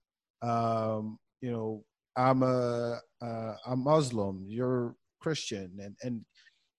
Um, 0.43 1.19
you 1.41 1.51
know, 1.51 1.85
I'm 2.17 2.43
a 2.43 3.01
uh, 3.23 3.55
I'm 3.67 3.85
Muslim. 3.85 4.45
You're 4.47 4.95
Christian, 5.23 5.71
and 5.81 5.95
and 6.03 6.25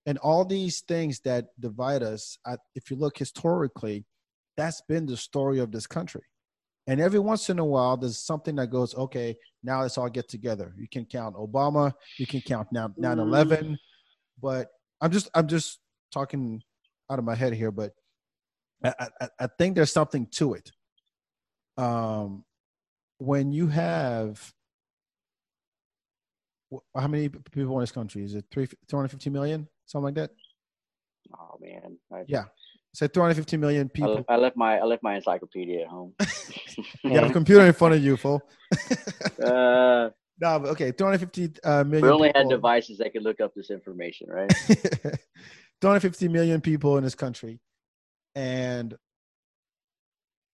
and 0.06 0.18
all 0.20 0.44
these 0.46 0.82
things 0.82 1.22
that 1.22 1.46
divide 1.60 2.04
us. 2.04 2.38
I, 2.46 2.58
if 2.76 2.92
you 2.92 2.98
look 2.98 3.18
historically, 3.18 4.06
that's 4.58 4.82
been 4.82 5.06
the 5.06 5.18
story 5.18 5.60
of 5.60 5.72
this 5.72 5.88
country. 5.88 6.24
And 6.86 7.00
every 7.00 7.20
once 7.20 7.50
in 7.50 7.60
a 7.60 7.66
while, 7.66 7.96
there's 7.96 8.20
something 8.20 8.56
that 8.58 8.68
goes, 8.68 8.94
okay, 8.96 9.38
now 9.64 9.82
let's 9.82 9.98
all 9.98 10.10
get 10.10 10.28
together. 10.28 10.74
You 10.78 10.88
can 10.90 11.06
count 11.06 11.36
Obama. 11.36 11.94
You 12.18 12.28
can 12.28 12.42
count 12.42 12.68
now 12.72 12.90
9/11. 13.00 13.78
But 14.42 14.68
I'm 15.00 15.12
just 15.12 15.30
I'm 15.34 15.48
just 15.48 15.80
talking 16.12 16.62
out 17.10 17.20
of 17.20 17.26
my 17.26 17.36
head 17.36 17.54
here, 17.54 17.72
but 17.72 17.94
I, 18.84 19.08
I, 19.22 19.28
I 19.40 19.48
think 19.58 19.76
there's 19.76 19.94
something 19.94 20.28
to 20.32 20.56
it. 20.56 20.72
Um, 21.78 22.44
when 23.18 23.54
you 23.54 23.68
have 23.68 24.54
how 26.96 27.08
many 27.08 27.30
people 27.30 27.76
in 27.76 27.82
this 27.82 27.92
country? 27.92 28.24
Is 28.24 28.36
it 28.36 28.46
three 28.52 28.68
250 28.88 29.30
million, 29.30 29.68
something 29.86 30.06
like 30.06 30.16
that? 30.16 30.32
oh 31.38 31.58
man, 31.62 31.98
I, 32.12 32.24
Yeah, 32.28 32.46
say 32.94 33.08
250 33.08 33.58
million 33.58 33.88
I, 33.88 33.90
people. 33.90 34.16
left, 34.16 34.30
I 34.30 34.36
left 34.38 34.58
my 34.58 34.80
I 34.80 34.84
left 34.84 35.04
my 35.04 35.16
encyclopedia 35.16 35.82
at 35.84 35.88
home. 35.88 36.14
You 37.04 37.12
have 37.12 37.30
a 37.30 37.34
computer 37.34 37.66
in 37.66 37.74
front 37.74 37.94
of 37.94 38.04
you, 38.04 38.16
fool. 38.16 38.42
uh, 39.44 40.10
no, 40.40 40.60
but 40.60 40.70
okay, 40.70 40.92
250 40.92 41.60
uh, 41.64 41.84
million. 41.84 42.02
we 42.02 42.10
only 42.10 42.32
had 42.34 42.50
devices 42.50 42.98
that 42.98 43.12
could 43.12 43.24
look 43.24 43.42
up 43.42 43.54
this 43.54 43.70
information, 43.70 44.28
right? 44.30 44.50
250 45.82 46.30
million 46.30 46.62
people 46.62 46.98
in 46.98 47.04
this 47.04 47.14
country 47.14 47.60
and 48.36 48.96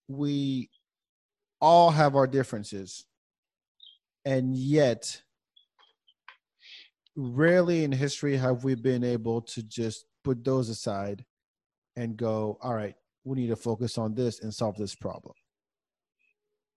we 0.08 0.70
all 1.62 1.92
have 1.92 2.16
our 2.16 2.26
differences 2.26 3.06
and 4.26 4.56
yet 4.56 5.22
rarely 7.16 7.84
in 7.84 7.91
history 7.91 8.38
have 8.38 8.64
we 8.64 8.76
been 8.76 9.03
able 9.03 9.41
to 9.41 9.64
just 9.64 10.05
put 10.24 10.43
those 10.43 10.70
aside 10.70 11.26
and 11.95 12.18
go 12.18 12.57
all 12.62 12.74
right 12.74 12.95
we 13.24 13.36
need 13.36 13.47
to 13.47 13.55
focus 13.55 13.97
on 13.97 14.14
this 14.14 14.41
and 14.41 14.53
solve 14.53 14.78
this 14.78 14.95
problem 14.95 15.34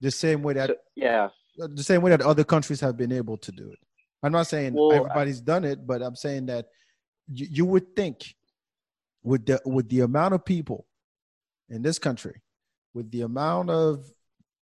the 0.01 0.11
same 0.11 0.43
way 0.43 0.53
that 0.55 0.69
So, 0.69 0.77
yeah, 0.97 1.29
the 1.57 1.83
same 1.83 2.03
way 2.03 2.11
that 2.11 2.21
other 2.23 2.45
countries 2.45 2.81
have 2.81 2.97
been 2.97 3.13
able 3.13 3.37
to 3.39 3.53
do 3.53 3.71
it. 3.71 3.79
I'm 4.23 4.33
not 4.33 4.47
saying 4.47 4.75
Well, 4.75 4.93
everybody's 4.93 5.41
done 5.41 5.65
it, 5.65 5.87
but 5.87 6.03
I'm 6.03 6.17
saying 6.17 6.47
that 6.47 6.67
you, 7.29 7.47
you 7.51 7.65
would 7.67 7.95
think 7.95 8.35
with 9.23 9.47
the 9.47 9.61
with 9.65 9.89
the 9.89 10.01
amount 10.01 10.35
of 10.35 10.45
people 10.45 10.87
in 11.69 11.83
this 11.83 11.99
country, 11.99 12.43
with 12.95 13.11
the 13.11 13.23
amount 13.23 13.71
of 13.71 14.05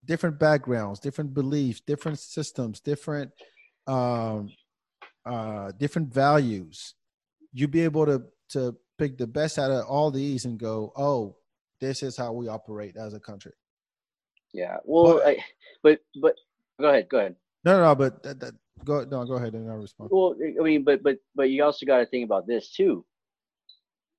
different 0.06 0.40
backgrounds, 0.40 1.00
different 1.00 1.34
beliefs, 1.34 1.82
different 1.82 2.20
systems, 2.20 2.80
different 2.80 3.32
um, 3.86 4.50
uh, 5.28 5.72
different 5.78 6.14
values, 6.14 6.96
you'd 7.54 7.72
be 7.72 7.82
able 7.84 8.06
to 8.06 8.24
to 8.50 8.76
pick 8.98 9.18
the 9.18 9.28
best 9.28 9.60
out 9.60 9.72
of 9.72 9.86
all 9.86 10.10
these 10.12 10.46
and 10.46 10.58
go, 10.58 10.92
oh, 10.96 11.36
this 11.82 12.02
is 12.02 12.16
how 12.18 12.32
we 12.34 12.48
operate 12.48 12.96
as 12.98 13.14
a 13.14 13.20
country. 13.20 13.54
yeah. 14.54 14.78
Well, 14.86 15.16
But- 15.18 15.28
I, 15.28 15.46
but 15.84 16.00
but 16.22 16.36
go 16.80 16.88
ahead, 16.90 17.08
go 17.10 17.20
ahead. 17.20 17.36
No, 17.66 17.74
no, 17.78 17.84
no 17.84 17.96
but 17.96 18.24
that, 18.24 18.40
that, 18.40 18.54
go 18.86 19.04
no, 19.04 19.26
go 19.26 19.34
ahead 19.36 19.54
and 19.54 19.70
I'll 19.70 19.78
respond. 19.78 20.10
Well, 20.14 20.36
I 20.60 20.64
mean, 20.64 20.84
but 20.84 21.04
but 21.04 21.18
but 21.36 21.50
you 21.50 21.64
also 21.64 21.86
got 21.86 21.98
to 22.00 22.06
think 22.06 22.24
about 22.26 22.48
this 22.48 22.72
too. 22.72 23.06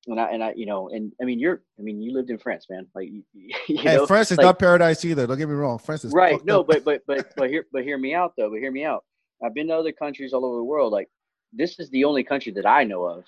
And 0.07 0.19
I 0.21 0.31
and 0.31 0.43
I, 0.45 0.53
you 0.57 0.65
know, 0.67 0.89
and 0.89 1.13
I 1.21 1.25
mean, 1.25 1.39
you're, 1.39 1.63
I 1.79 1.83
mean, 1.83 2.01
you 2.01 2.13
lived 2.15 2.31
in 2.31 2.39
France, 2.39 2.67
man. 2.71 2.87
Like, 2.95 3.09
you, 3.13 3.23
you 3.35 3.79
Hey, 3.79 3.97
know, 3.97 4.07
France 4.07 4.31
is 4.31 4.39
like- 4.39 4.45
not 4.45 4.59
paradise 4.59 5.05
either. 5.05 5.27
Don't 5.27 5.37
get 5.39 5.49
me 5.49 5.55
wrong. 5.55 5.79
France 5.79 6.05
is 6.05 6.13
right? 6.13 6.43
No, 6.45 6.63
but 6.63 6.85
but 6.85 7.03
but 7.07 7.33
but 7.37 7.51
hear 7.51 7.67
but 7.73 7.83
hear 7.83 7.99
me 7.99 8.15
out 8.15 8.35
though. 8.37 8.51
But 8.51 8.59
hear 8.61 8.71
me 8.73 8.85
out. 8.85 9.05
I've 9.45 9.55
been 9.55 9.69
to 9.69 9.77
other 9.77 9.93
countries 9.93 10.33
all 10.33 10.45
over 10.45 10.57
the 10.57 10.65
world. 10.65 10.93
Like, 10.93 11.09
this 11.53 11.79
is 11.79 11.89
the 11.91 12.05
only 12.05 12.25
country 12.25 12.53
that 12.53 12.67
I 12.67 12.85
know 12.85 13.05
of 13.05 13.25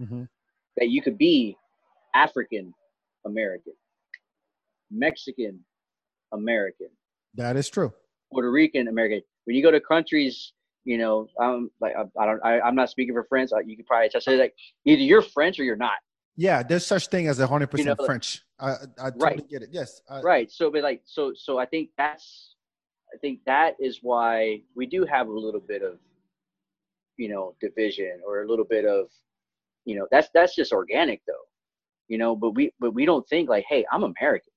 Mhm. 0.00 0.28
that 0.76 0.88
you 0.88 1.02
could 1.02 1.18
be 1.18 1.56
African, 2.14 2.74
American. 3.24 3.72
Mexican 4.90 5.64
American. 6.32 6.88
That 7.34 7.56
is 7.56 7.68
true. 7.68 7.92
Puerto 8.32 8.50
Rican 8.50 8.88
American. 8.88 9.22
When 9.44 9.56
you 9.56 9.62
go 9.62 9.70
to 9.70 9.80
countries, 9.80 10.52
you 10.84 10.98
know, 10.98 11.28
I'm 11.40 11.70
like 11.80 11.94
I, 11.96 12.02
I 12.22 12.26
don't 12.26 12.44
I, 12.44 12.60
I'm 12.60 12.74
not 12.74 12.90
speaking 12.90 13.14
for 13.14 13.24
France. 13.24 13.52
You 13.64 13.76
could 13.76 13.86
probably 13.86 14.08
just 14.08 14.24
say 14.24 14.36
like 14.36 14.54
either 14.84 15.02
you're 15.02 15.22
French 15.22 15.58
or 15.58 15.64
you're 15.64 15.76
not. 15.76 15.98
Yeah, 16.36 16.62
there's 16.62 16.86
such 16.86 17.08
thing 17.08 17.28
as 17.28 17.40
a 17.40 17.46
hundred 17.46 17.68
percent 17.70 17.98
French. 18.04 18.42
I, 18.60 18.72
I 18.72 19.10
totally 19.10 19.20
Right. 19.24 19.48
get 19.48 19.62
it. 19.62 19.70
Yes. 19.72 20.02
I, 20.08 20.20
right 20.20 20.50
so 20.50 20.70
but 20.70 20.82
like 20.82 21.02
so 21.04 21.32
so 21.34 21.58
i 21.58 21.66
think 21.66 21.90
that's 21.98 22.55
i 23.16 23.18
think 23.18 23.40
that 23.46 23.74
is 23.80 24.00
why 24.02 24.60
we 24.74 24.84
do 24.86 25.04
have 25.06 25.28
a 25.28 25.32
little 25.32 25.60
bit 25.60 25.82
of 25.82 25.98
you 27.16 27.28
know 27.28 27.54
division 27.60 28.20
or 28.26 28.42
a 28.42 28.48
little 28.48 28.64
bit 28.64 28.84
of 28.84 29.06
you 29.86 29.96
know 29.96 30.06
that's 30.10 30.28
that's 30.34 30.54
just 30.54 30.72
organic 30.72 31.22
though 31.26 31.32
you 32.08 32.18
know 32.18 32.36
but 32.36 32.50
we 32.50 32.70
but 32.78 32.92
we 32.92 33.06
don't 33.06 33.26
think 33.28 33.48
like 33.48 33.64
hey 33.68 33.84
i'm 33.90 34.04
american 34.04 34.52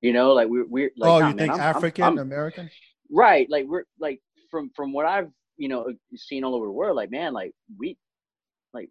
you 0.00 0.12
know 0.12 0.32
like 0.32 0.48
we're 0.48 0.66
we're 0.66 0.90
like 0.96 1.10
oh, 1.10 1.18
nah, 1.18 1.28
you 1.28 1.34
man, 1.34 1.38
think 1.38 1.52
I'm- 1.52 1.60
I'm- 1.60 1.76
African 1.76 2.04
I'm- 2.04 2.18
American? 2.18 2.70
right 3.10 3.48
like 3.50 3.66
we're 3.66 3.84
like 4.00 4.20
from 4.50 4.70
from 4.74 4.92
what 4.92 5.04
i've 5.06 5.30
you 5.58 5.68
know 5.68 5.86
seen 6.16 6.44
all 6.44 6.54
over 6.54 6.66
the 6.66 6.72
world 6.72 6.96
like 6.96 7.10
man 7.10 7.32
like 7.34 7.52
we 7.78 7.96
like 8.72 8.88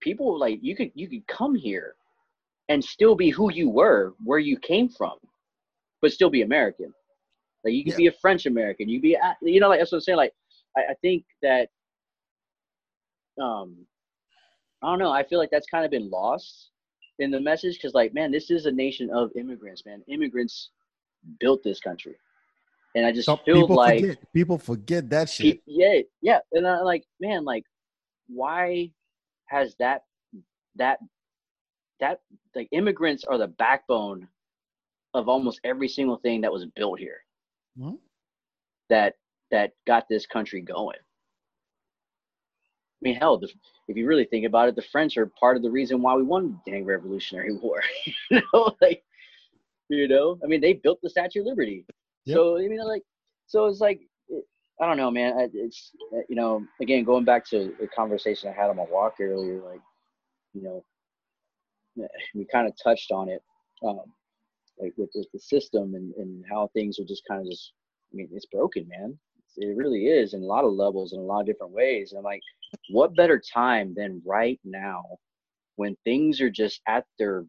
people 0.00 0.38
like 0.38 0.58
you 0.62 0.74
could 0.74 0.90
you 0.94 1.08
could 1.08 1.26
come 1.28 1.54
here 1.54 1.94
and 2.68 2.84
still 2.84 3.14
be 3.14 3.30
who 3.30 3.52
you 3.52 3.70
were 3.70 4.14
where 4.24 4.38
you 4.38 4.58
came 4.58 4.88
from 4.88 5.14
but 6.02 6.12
still 6.12 6.30
be 6.30 6.42
american 6.42 6.92
like 7.64 7.74
you 7.74 7.84
could 7.84 7.92
Yeah. 7.92 7.96
be 7.96 8.06
a 8.08 8.12
french 8.20 8.46
american 8.46 8.88
you 8.88 9.00
be 9.00 9.16
you 9.42 9.60
know 9.60 9.68
like 9.68 9.80
that's 9.80 9.92
what 9.92 9.98
i'm 9.98 10.02
saying 10.02 10.16
like 10.18 10.32
i, 10.76 10.80
I 10.90 10.94
think 11.02 11.24
that 11.42 11.68
um 13.40 13.76
i 14.82 14.88
don't 14.88 14.98
know 14.98 15.10
i 15.12 15.22
feel 15.22 15.38
like 15.38 15.50
that's 15.50 15.66
kind 15.66 15.84
of 15.84 15.90
been 15.90 16.10
lost 16.10 16.70
in 17.18 17.30
the 17.30 17.40
message 17.40 17.74
because 17.74 17.94
like 17.94 18.14
man 18.14 18.30
this 18.30 18.50
is 18.50 18.66
a 18.66 18.72
nation 18.72 19.10
of 19.10 19.30
immigrants 19.36 19.82
man 19.84 20.02
immigrants 20.08 20.70
built 21.40 21.62
this 21.64 21.80
country 21.80 22.16
and 22.94 23.04
i 23.06 23.12
just 23.12 23.26
Some 23.26 23.38
feel 23.44 23.62
people 23.62 23.76
like 23.76 24.00
forget. 24.00 24.32
People 24.32 24.58
forget 24.58 25.10
that 25.10 25.28
shit. 25.28 25.60
Yeah, 25.66 26.00
yeah, 26.22 26.38
and 26.52 26.66
I'm 26.66 26.84
like, 26.84 27.04
man, 27.20 27.44
like, 27.44 27.64
why 28.28 28.90
has 29.46 29.74
that 29.78 30.02
that 30.76 30.98
that 32.00 32.20
like 32.54 32.68
immigrants 32.72 33.24
are 33.24 33.38
the 33.38 33.48
backbone 33.48 34.28
of 35.14 35.28
almost 35.28 35.60
every 35.64 35.88
single 35.88 36.16
thing 36.18 36.40
that 36.42 36.52
was 36.52 36.66
built 36.76 36.98
here 36.98 37.24
Mhm. 37.78 37.98
that 38.88 39.14
that 39.50 39.72
got 39.86 40.06
this 40.08 40.26
country 40.26 40.60
going. 40.60 40.98
I 40.98 41.02
mean, 43.00 43.14
hell, 43.14 43.38
the, 43.38 43.48
if 43.86 43.96
you 43.96 44.06
really 44.06 44.24
think 44.24 44.44
about 44.44 44.68
it, 44.68 44.74
the 44.76 44.82
French 44.82 45.16
are 45.16 45.26
part 45.40 45.56
of 45.56 45.62
the 45.62 45.70
reason 45.70 46.02
why 46.02 46.14
we 46.16 46.22
won 46.24 46.60
the 46.64 46.70
dang 46.70 46.84
Revolutionary 46.84 47.56
War. 47.62 47.80
you 48.30 48.42
know, 48.52 48.76
like, 48.82 49.04
you 49.88 50.08
know, 50.08 50.38
I 50.42 50.46
mean, 50.46 50.60
they 50.60 50.74
built 50.74 50.98
the 51.02 51.08
Statue 51.08 51.40
of 51.40 51.46
Liberty. 51.46 51.86
Yep. 52.26 52.36
So 52.36 52.58
I 52.58 52.68
mean, 52.68 52.84
like, 52.84 53.02
so 53.46 53.66
it's 53.66 53.80
like, 53.80 54.00
I 54.80 54.86
don't 54.86 54.96
know, 54.96 55.10
man. 55.10 55.50
It's 55.54 55.92
you 56.28 56.36
know, 56.36 56.64
again, 56.80 57.04
going 57.04 57.24
back 57.24 57.46
to 57.50 57.74
the 57.80 57.88
conversation 57.88 58.50
I 58.50 58.52
had 58.52 58.70
on 58.70 58.76
my 58.76 58.86
walk 58.90 59.14
earlier, 59.20 59.60
like, 59.62 59.80
you 60.52 60.62
know, 60.62 60.84
we 62.34 62.44
kind 62.52 62.68
of 62.68 62.74
touched 62.82 63.10
on 63.10 63.28
it, 63.28 63.42
um, 63.84 64.02
like 64.80 64.94
with, 64.96 65.10
with 65.14 65.28
the 65.32 65.38
system 65.38 65.94
and, 65.94 66.14
and 66.14 66.44
how 66.50 66.70
things 66.72 66.98
are 66.98 67.04
just 67.04 67.22
kind 67.28 67.40
of 67.40 67.48
just. 67.48 67.72
I 68.12 68.16
mean, 68.16 68.28
it's 68.32 68.46
broken, 68.46 68.88
man. 68.88 69.18
It 69.58 69.76
really 69.76 70.06
is 70.06 70.32
in 70.32 70.42
a 70.42 70.46
lot 70.46 70.64
of 70.64 70.72
levels 70.72 71.12
in 71.12 71.18
a 71.18 71.22
lot 71.22 71.40
of 71.40 71.46
different 71.46 71.72
ways. 71.72 72.12
And 72.12 72.18
I'm 72.18 72.24
like, 72.24 72.40
what 72.90 73.14
better 73.16 73.38
time 73.52 73.92
than 73.94 74.22
right 74.24 74.58
now 74.64 75.02
when 75.76 75.96
things 76.04 76.40
are 76.40 76.50
just 76.50 76.80
at 76.88 77.04
their 77.18 77.44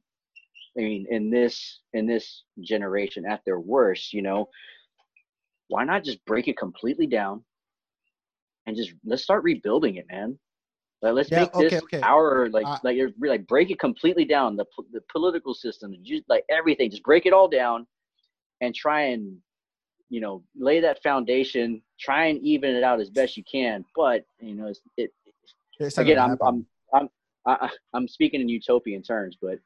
I 0.77 0.81
mean, 0.81 1.07
in 1.09 1.29
this 1.29 1.81
in 1.93 2.05
this 2.05 2.43
generation 2.61 3.25
at 3.25 3.41
their 3.45 3.59
worst, 3.59 4.13
you 4.13 4.21
know, 4.21 4.49
why 5.67 5.83
not 5.83 6.03
just 6.03 6.23
break 6.25 6.47
it 6.47 6.57
completely 6.57 7.07
down 7.07 7.43
and 8.65 8.75
just 8.75 8.93
let's 9.05 9.23
start 9.23 9.43
rebuilding 9.43 9.95
it, 9.95 10.05
man. 10.11 10.37
Like, 11.01 11.13
let's 11.13 11.31
Yeah, 11.31 11.41
make 11.41 11.53
this 11.53 11.81
okay, 11.83 12.01
our 12.01 12.49
like 12.49 12.65
I- 12.65 12.79
like 12.83 12.97
you're- 12.97 13.13
like 13.19 13.47
break 13.47 13.71
it 13.71 13.79
completely 13.79 14.25
down 14.25 14.55
the 14.55 14.65
the 14.91 15.01
political 15.11 15.53
system, 15.53 15.95
just 16.03 16.23
like 16.29 16.43
everything, 16.49 16.89
just 16.89 17.03
break 17.03 17.25
it 17.25 17.33
all 17.33 17.47
down 17.47 17.87
and 18.61 18.75
try 18.75 19.01
and 19.13 19.37
you 20.09 20.19
know 20.19 20.43
lay 20.55 20.79
that 20.81 21.01
foundation, 21.01 21.81
try 21.99 22.25
and 22.25 22.41
even 22.41 22.75
it 22.75 22.83
out 22.83 22.99
as 22.99 23.09
best 23.09 23.37
you 23.37 23.43
can. 23.49 23.85
But 23.95 24.25
you 24.41 24.55
know, 24.55 24.67
it's, 24.67 24.81
it 24.97 25.11
It's 25.79 25.97
again, 25.97 26.19
I'm. 26.19 26.37
I'm, 26.41 26.65
I'm, 26.93 27.09
I, 27.45 27.67
I- 27.67 27.77
I'm 27.93 28.07
speaking 28.07 28.41
in 28.41 28.49
utopian 28.49 29.01
terms, 29.01 29.37
but, 29.41 29.59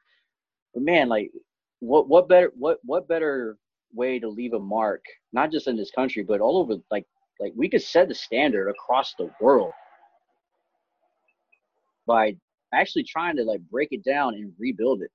but 0.76 0.84
man, 0.84 1.10
like, 1.10 1.32
what, 1.80 2.08
what 2.08 2.30
better, 2.30 2.52
what, 2.56 2.78
what 2.84 3.08
better 3.08 3.58
way 3.94 4.20
to 4.20 4.30
leave 4.30 4.54
a 4.54 4.60
mark, 4.60 5.04
not 5.34 5.52
just 5.52 5.68
in 5.68 5.76
this 5.76 5.90
country, 5.90 6.22
but 6.24 6.40
all 6.40 6.58
over, 6.58 6.76
like, 6.92 7.06
like 7.40 7.52
we 7.56 7.68
could 7.68 7.82
set 7.82 8.08
the 8.10 8.14
standard 8.16 8.70
across 8.70 9.16
the 9.18 9.30
world 9.42 9.72
by 12.06 12.36
actually 12.74 13.04
trying 13.04 13.36
to 13.38 13.44
like 13.44 13.62
break 13.72 13.90
it 13.92 14.04
down 14.04 14.34
and 14.36 14.52
rebuild 14.60 15.02
it, 15.02 15.12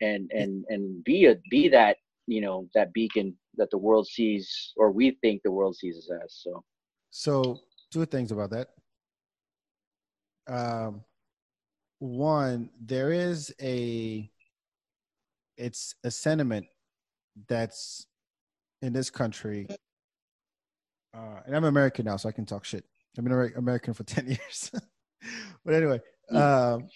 and 0.00 0.30
and 0.32 0.64
and 0.68 1.02
be 1.04 1.26
a 1.26 1.36
be 1.50 1.68
that 1.68 1.96
you 2.26 2.40
know 2.40 2.68
that 2.74 2.92
beacon 2.92 3.36
that 3.56 3.70
the 3.70 3.78
world 3.78 4.06
sees 4.06 4.72
or 4.76 4.90
we 4.90 5.16
think 5.22 5.42
the 5.42 5.50
world 5.50 5.76
sees 5.76 5.98
us 5.98 6.10
as. 6.24 6.34
So 6.42 6.64
So 7.10 7.60
two 7.92 8.06
things 8.06 8.32
about 8.32 8.50
that. 8.50 8.68
Um, 10.46 11.04
one, 11.98 12.70
there 12.80 13.12
is 13.12 13.54
a 13.60 14.30
it's 15.56 15.94
a 16.04 16.10
sentiment 16.10 16.66
that's 17.48 18.06
in 18.82 18.92
this 18.92 19.10
country, 19.10 19.66
uh, 21.16 21.40
and 21.46 21.56
I'm 21.56 21.64
American 21.64 22.04
now, 22.04 22.16
so 22.16 22.28
I 22.28 22.32
can 22.32 22.44
talk 22.44 22.64
shit. 22.64 22.84
I've 23.16 23.24
been 23.24 23.32
Amer- 23.32 23.54
American 23.56 23.94
for 23.94 24.02
ten 24.04 24.26
years, 24.26 24.70
but 25.64 25.74
anyway, 25.74 26.00
um, 26.30 26.88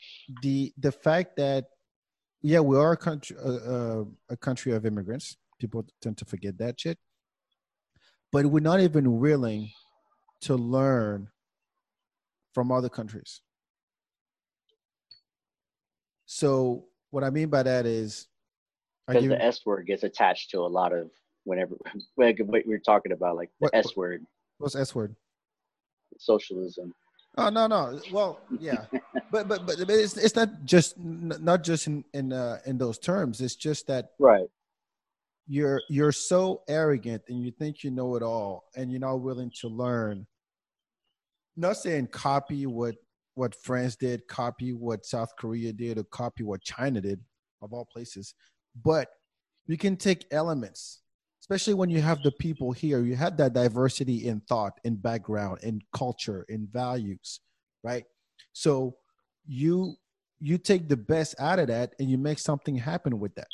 the 0.43 0.73
the 0.79 0.93
fact 0.93 1.37
that 1.37 1.67
yeah, 2.43 2.61
we 2.61 2.77
are 2.77 2.93
a 2.93 2.97
country 2.97 3.37
uh, 3.45 3.49
uh, 3.49 4.05
a 4.31 4.37
country 4.37 4.73
of 4.73 4.87
immigrants. 4.87 5.37
People 5.59 5.85
tend 6.01 6.17
to 6.19 6.25
forget 6.25 6.57
that 6.59 6.79
shit, 6.81 6.99
but 8.33 8.47
we're 8.47 8.61
not 8.61 8.81
even 8.81 9.19
willing 9.19 9.71
to 10.43 10.55
learn 10.55 11.29
from 12.55 12.71
other 12.71 12.89
countries. 12.89 13.41
So 16.27 16.85
what 17.11 17.25
I 17.25 17.31
mean 17.31 17.49
by 17.49 17.63
that 17.63 17.87
is, 17.87 18.29
because 19.07 19.23
give, 19.23 19.31
the 19.31 19.43
S 19.43 19.65
word 19.67 19.87
gets 19.87 20.03
attached 20.05 20.51
to 20.51 20.59
a 20.61 20.67
lot 20.69 20.93
of 20.93 21.11
whenever 21.45 21.77
like 22.17 22.39
what 22.45 22.63
we're 22.67 22.79
talking 22.79 23.13
about, 23.13 23.37
like 23.37 23.51
the 23.61 23.65
What- 23.65 23.75
S 23.75 23.97
word, 23.97 24.25
what's 24.59 24.77
S 24.77 24.95
word? 24.95 25.17
socialism. 26.19 26.93
Oh 27.39 27.49
no 27.51 27.67
no. 27.69 28.01
Well 28.13 28.41
yeah. 28.59 28.85
But 29.31 29.47
but 29.49 29.65
but 29.67 29.77
it's 29.79 30.17
it's 30.17 30.35
not 30.35 30.65
just 30.65 30.99
not 30.99 31.63
just 31.63 31.87
in 31.87 32.05
in 32.13 32.33
uh, 32.33 32.59
in 32.67 32.77
those 32.79 32.99
terms. 32.99 33.41
It's 33.41 33.55
just 33.57 33.87
that 33.87 34.11
Right. 34.19 34.49
you're 35.47 35.81
you're 35.89 36.13
so 36.13 36.63
arrogant 36.69 37.23
and 37.29 37.41
you 37.43 37.51
think 37.53 37.85
you 37.85 37.91
know 37.91 38.17
it 38.17 38.23
all 38.23 38.65
and 38.77 38.91
you're 38.91 39.01
not 39.01 39.21
willing 39.23 39.53
to 39.61 39.69
learn. 39.69 40.27
Not 41.57 41.77
saying 41.77 42.09
copy 42.09 42.67
what 42.67 42.97
what 43.35 43.55
france 43.55 43.95
did 43.95 44.27
copy 44.27 44.73
what 44.73 45.07
south 45.07 45.31
korea 45.39 45.73
did 45.73 45.97
or 45.97 46.03
copy 46.11 46.43
what 46.43 46.61
china 46.61 47.01
did 47.01 47.21
of 47.63 47.73
all 47.73 47.85
places 47.85 48.35
but 48.85 49.07
you 49.69 49.77
can 49.79 49.97
take 49.97 50.27
elements 50.33 51.03
especially 51.51 51.75
when 51.75 51.89
you 51.89 52.01
have 52.01 52.23
the 52.23 52.33
people 52.33 52.73
here 52.73 53.01
you 53.01 53.17
have 53.17 53.37
that 53.37 53.55
diversity 53.55 54.27
in 54.29 54.41
thought 54.41 54.79
in 54.85 54.95
background 54.97 55.59
in 55.63 55.81
culture 55.93 56.45
in 56.49 56.67
values 56.73 57.41
right? 57.83 58.05
So 58.53 58.97
you 59.47 59.97
you 60.41 60.59
take 60.59 60.89
the 60.89 60.97
best 60.97 61.35
out 61.41 61.59
of 61.59 61.69
that 61.69 61.95
and 61.99 62.09
you 62.11 62.19
make 62.19 62.39
something 62.39 62.77
happen 62.77 63.19
with 63.19 63.35
that. 63.35 63.49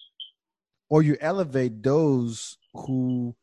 Or 0.88 1.03
you 1.03 1.16
elevate 1.20 1.82
those 1.82 2.59
who 2.74 3.34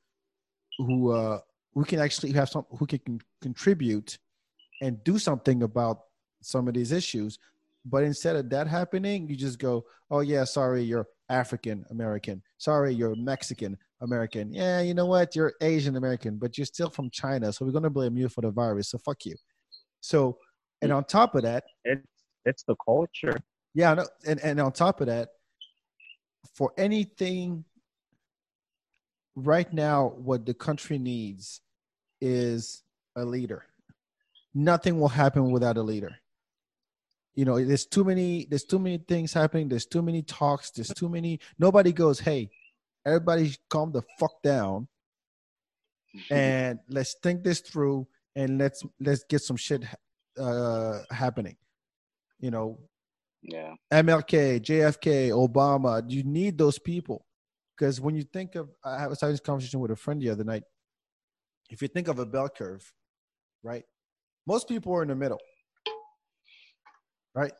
who 0.78 1.12
uh 1.12 1.40
who 1.74 1.86
can 1.86 2.00
actually 2.00 2.34
have 2.34 2.50
some 2.50 2.66
who 2.78 2.86
can 2.86 3.22
contribute 3.42 4.18
and 4.82 5.04
do 5.04 5.18
something 5.20 5.64
about 5.64 6.02
some 6.42 6.68
of 6.68 6.74
these 6.74 6.92
issues. 6.92 7.38
But 7.86 8.04
instead 8.04 8.36
of 8.36 8.50
that 8.52 8.68
happening 8.68 9.28
you 9.28 9.36
just 9.36 9.60
go 9.60 9.86
oh 10.12 10.20
yeah 10.20 10.44
sorry 10.44 10.84
you're 10.84 11.08
african 11.30 11.86
american 11.90 12.44
sorry 12.58 12.94
you're 12.94 13.16
mexican 13.16 13.78
american 14.02 14.52
yeah 14.54 14.82
you 14.82 14.94
know 14.94 15.06
what 15.06 15.36
you're 15.36 15.54
asian 15.62 15.96
american 15.96 16.38
but 16.38 16.58
you're 16.58 16.66
still 16.66 16.90
from 16.90 17.10
china 17.12 17.52
so 17.54 17.66
we're 17.66 17.72
going 17.72 17.84
to 17.84 17.90
blame 17.90 18.18
you 18.18 18.28
for 18.28 18.42
the 18.42 18.52
virus 18.52 18.90
so 18.90 18.98
fuck 18.98 19.26
you 19.26 19.36
so 20.02 20.38
and 20.82 20.92
mm. 20.92 20.96
on 20.96 21.04
top 21.04 21.36
of 21.36 21.44
that 21.44 21.64
It's 21.86 22.02
it's 22.46 22.64
the 22.64 22.76
culture. 22.84 23.38
yeah, 23.74 23.94
no, 23.94 24.06
and 24.26 24.40
and 24.42 24.60
on 24.60 24.72
top 24.72 25.00
of 25.02 25.08
that, 25.08 25.30
for 26.56 26.74
anything 26.78 27.64
right 29.36 29.72
now, 29.72 30.14
what 30.18 30.46
the 30.46 30.54
country 30.54 30.98
needs 30.98 31.62
is 32.20 32.84
a 33.16 33.24
leader. 33.24 33.66
Nothing 34.54 35.00
will 35.00 35.08
happen 35.10 35.52
without 35.52 35.78
a 35.78 35.84
leader. 35.84 36.16
you 37.36 37.46
know, 37.46 37.64
there's 37.64 37.86
too 37.86 38.04
many. 38.04 38.46
There's 38.50 38.66
too 38.66 38.80
many 38.80 38.98
things 38.98 39.34
happening. 39.34 39.70
There's 39.70 39.86
too 39.86 40.02
many 40.02 40.22
talks. 40.24 40.72
There's 40.72 40.90
too 40.90 41.08
many. 41.10 41.40
Nobody 41.60 41.94
goes, 41.94 42.20
hey, 42.20 42.50
everybody, 43.06 43.56
calm 43.70 43.92
the 43.92 44.02
fuck 44.20 44.42
down, 44.44 44.88
and 46.32 46.80
let's 46.90 47.16
think 47.22 47.44
this 47.44 47.60
through, 47.62 48.08
and 48.36 48.58
let's 48.58 48.84
let's 49.00 49.24
get 49.30 49.42
some 49.42 49.58
shit 49.58 49.84
uh 50.40 51.00
happening. 51.12 51.58
You 52.40 52.52
know, 52.52 52.80
Yeah. 53.44 53.76
MLK, 53.92 54.60
JFK, 54.62 55.30
Obama. 55.30 56.04
You 56.10 56.24
need 56.24 56.58
those 56.58 56.80
people 56.80 57.26
because 57.78 58.00
when 58.00 58.16
you 58.16 58.24
think 58.24 58.56
of, 58.56 58.70
I 58.84 59.08
was 59.08 59.20
having 59.22 59.34
this 59.34 59.40
conversation 59.42 59.80
with 59.80 59.92
a 59.92 59.96
friend 59.96 60.22
the 60.22 60.30
other 60.30 60.44
night. 60.44 60.64
If 61.70 61.82
you 61.82 61.88
think 61.88 62.08
of 62.08 62.20
a 62.20 62.26
bell 62.26 62.50
curve, 62.50 62.92
right? 63.64 63.84
Most 64.46 64.68
people 64.68 64.94
are 64.94 65.04
in 65.04 65.10
the 65.10 65.16
middle, 65.16 65.40
right? 67.34 67.54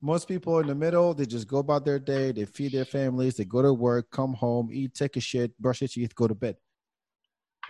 Most 0.00 0.28
people 0.28 0.58
in 0.58 0.66
the 0.66 0.74
middle. 0.74 1.14
They 1.14 1.26
just 1.26 1.48
go 1.48 1.58
about 1.58 1.84
their 1.84 1.98
day. 1.98 2.32
They 2.32 2.44
feed 2.44 2.72
their 2.72 2.84
families. 2.84 3.36
They 3.36 3.44
go 3.44 3.62
to 3.62 3.72
work, 3.72 4.10
come 4.10 4.34
home, 4.34 4.68
eat, 4.72 4.94
take 4.94 5.16
a 5.16 5.20
shit, 5.20 5.58
brush 5.58 5.80
their 5.80 5.88
teeth, 5.88 6.14
go 6.14 6.28
to 6.28 6.34
bed, 6.34 6.56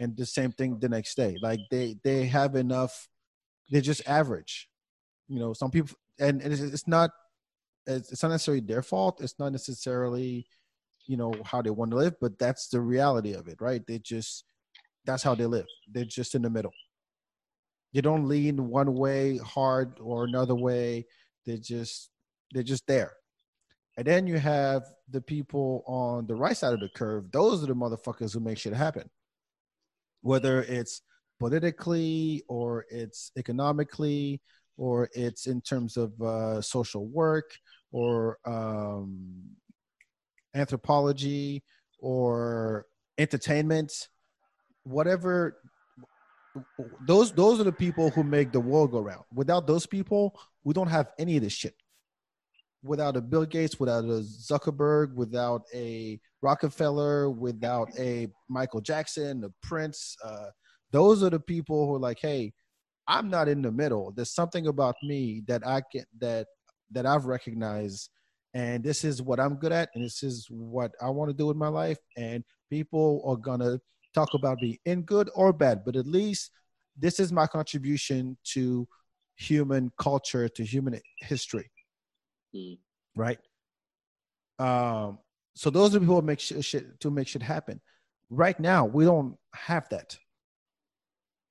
and 0.01 0.17
the 0.17 0.27
same 0.27 0.51
thing 0.51 0.79
the 0.81 0.89
next 0.89 1.15
day. 1.15 1.37
Like 1.41 1.61
they 1.71 1.97
they 2.03 2.27
have 2.27 2.57
enough. 2.57 3.09
They're 3.71 3.81
just 3.81 4.07
average. 4.09 4.69
You 5.29 5.39
know, 5.39 5.53
some 5.55 5.71
people, 5.71 5.97
and, 6.19 6.43
and 6.43 6.53
it's, 6.53 6.61
it's 6.61 6.89
not 6.89 7.11
it's, 7.87 8.23
not 8.23 8.31
necessarily 8.31 8.61
their 8.61 8.83
fault. 8.83 9.21
It's 9.21 9.39
not 9.39 9.53
necessarily, 9.53 10.47
you 11.07 11.17
know, 11.17 11.33
how 11.45 11.63
they 11.63 11.71
want 11.71 11.91
to 11.93 11.97
live, 11.97 12.15
but 12.21 12.39
that's 12.39 12.69
the 12.69 12.81
reality 12.81 13.33
of 13.33 13.49
it, 13.49 13.61
right? 13.61 13.87
They 13.87 13.99
just 13.99 14.45
that's 15.05 15.23
how 15.23 15.35
they 15.35 15.47
live. 15.47 15.67
They're 15.91 16.05
just 16.05 16.35
in 16.35 16.43
the 16.43 16.51
middle. 16.51 16.73
They 17.93 18.01
don't 18.01 18.27
lean 18.27 18.69
one 18.69 18.95
way 18.95 19.39
hard 19.39 19.99
or 20.01 20.25
another 20.25 20.55
way. 20.55 21.07
They're 21.47 21.59
just 21.59 22.11
they're 22.55 22.63
just 22.63 22.87
there. 22.87 23.13
And 23.97 24.07
then 24.07 24.27
you 24.27 24.39
have 24.39 24.83
the 25.11 25.21
people 25.21 25.85
on 25.87 26.27
the 26.27 26.35
right 26.35 26.57
side 26.57 26.73
of 26.73 26.81
the 26.81 26.89
curve. 26.89 27.31
Those 27.31 27.63
are 27.63 27.67
the 27.67 27.75
motherfuckers 27.75 28.33
who 28.33 28.41
make 28.41 28.59
shit 28.59 28.73
happen. 28.73 29.09
Whether 30.23 30.63
it's 30.63 31.03
politically 31.39 32.43
or 32.49 32.87
it's 32.91 33.31
economically 33.37 34.41
or 34.77 35.09
it's 35.13 35.47
in 35.47 35.61
terms 35.61 35.97
of 35.97 36.21
uh, 36.21 36.61
social 36.61 37.07
work 37.07 37.51
or 37.93 38.39
um, 38.45 39.43
anthropology 40.55 41.63
or 41.99 42.87
entertainment, 43.19 44.09
whatever. 44.85 45.59
Those 47.07 47.33
those 47.33 47.61
are 47.61 47.65
the 47.65 47.73
people 47.73 48.11
who 48.11 48.23
make 48.23 48.53
the 48.53 48.61
world 48.61 48.93
go 48.93 49.01
round. 49.01 49.25
Without 49.33 49.67
those 49.67 49.87
people, 49.87 50.39
we 50.63 50.73
don't 50.73 50.89
have 50.89 51.11
any 51.19 51.37
of 51.37 51.43
this 51.43 51.53
shit. 51.53 51.75
Without 52.85 53.17
a 53.17 53.21
Bill 53.21 53.47
Gates, 53.47 53.81
without 53.81 54.05
a 54.05 54.23
Zuckerberg, 54.23 55.15
without 55.15 55.63
a 55.75 56.21
Rockefeller, 56.43 57.31
without 57.31 57.89
a 57.99 58.29
Michael 58.49 58.83
Jackson, 58.83 59.43
a 59.43 59.67
Prince, 59.67 60.17
uh, 60.23 60.51
those 60.93 61.23
are 61.23 61.31
the 61.31 61.41
people 61.41 61.87
who 61.87 61.95
are 61.95 61.99
like, 61.99 62.19
hey, 62.21 62.53
I'm 63.09 63.31
not 63.31 63.49
in 63.49 63.63
the 63.63 63.73
middle. 63.73 64.13
There's 64.15 64.35
something 64.35 64.67
about 64.67 64.97
me 65.03 65.43
that 65.49 65.67
I 65.67 65.83
can 65.91 66.05
that 66.21 66.47
that 66.93 67.07
I've 67.07 67.25
recognized, 67.25 68.11
and 68.53 68.85
this 68.85 69.03
is 69.03 69.21
what 69.23 69.41
I'm 69.41 69.57
good 69.57 69.73
at, 69.73 69.89
and 69.95 70.05
this 70.05 70.23
is 70.23 70.47
what 70.51 70.93
I 71.01 71.09
want 71.11 71.31
to 71.31 71.37
do 71.37 71.47
with 71.47 71.57
my 71.57 71.69
life. 71.69 71.99
And 72.17 72.45
people 72.71 73.23
are 73.27 73.37
gonna 73.37 73.81
talk 74.15 74.35
about 74.35 74.61
me 74.61 74.79
in 74.85 75.03
good 75.03 75.31
or 75.35 75.53
bad, 75.53 75.85
but 75.85 75.97
at 75.97 76.07
least 76.07 76.51
this 76.97 77.19
is 77.19 77.33
my 77.33 77.47
contribution 77.47 78.37
to 78.53 78.87
human 79.37 79.91
culture, 79.99 80.49
to 80.49 80.65
human 80.65 81.01
history, 81.19 81.69
Mm. 82.55 82.79
right? 83.17 83.39
Um, 84.59 85.19
so 85.55 85.71
those 85.71 85.95
are 85.95 86.01
people 86.01 86.21
who 86.21 86.23
make 86.23 86.41
shit, 86.41 86.65
shit 86.65 87.01
to 87.01 87.11
make 87.11 87.29
shit 87.29 87.43
happen. 87.43 87.81
Right 88.31 88.59
now, 88.59 88.85
we 88.85 89.05
don't 89.05 89.37
have 89.55 89.89
that 89.91 90.17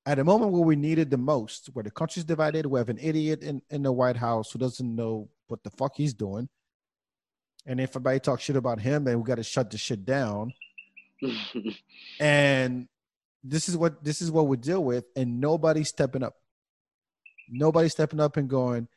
at 0.05 0.19
a 0.19 0.23
moment 0.23 0.51
where 0.51 0.61
we 0.61 0.75
need 0.75 0.99
it 0.99 1.09
the 1.09 1.17
most, 1.17 1.69
where 1.73 1.83
the 1.83 1.91
country's 1.91 2.25
divided, 2.25 2.65
we 2.65 2.79
have 2.79 2.89
an 2.89 2.99
idiot 3.01 3.41
in, 3.41 3.61
in 3.69 3.83
the 3.83 3.91
White 3.91 4.17
House 4.17 4.51
who 4.51 4.59
doesn't 4.59 4.95
know 4.95 5.29
what 5.47 5.63
the 5.63 5.69
fuck 5.69 5.95
he's 5.95 6.13
doing. 6.13 6.49
And 7.65 7.79
if 7.79 7.91
everybody 7.91 8.19
talks 8.19 8.43
shit 8.43 8.57
about 8.57 8.81
him, 8.81 9.05
then 9.05 9.17
we 9.17 9.23
got 9.23 9.35
to 9.35 9.43
shut 9.43 9.71
the 9.71 9.77
shit 9.77 10.05
down. 10.05 10.53
And 12.19 12.87
this 13.43 13.69
is 13.69 13.77
what 13.77 14.03
this 14.03 14.21
is 14.21 14.29
what 14.29 14.47
we 14.47 14.57
deal 14.57 14.83
with, 14.83 15.05
and 15.15 15.39
nobody's 15.39 15.89
stepping 15.89 16.21
up. 16.21 16.35
Nobody's 17.49 17.93
stepping 17.93 18.19
up 18.19 18.37
and 18.37 18.49
going, 18.49 18.87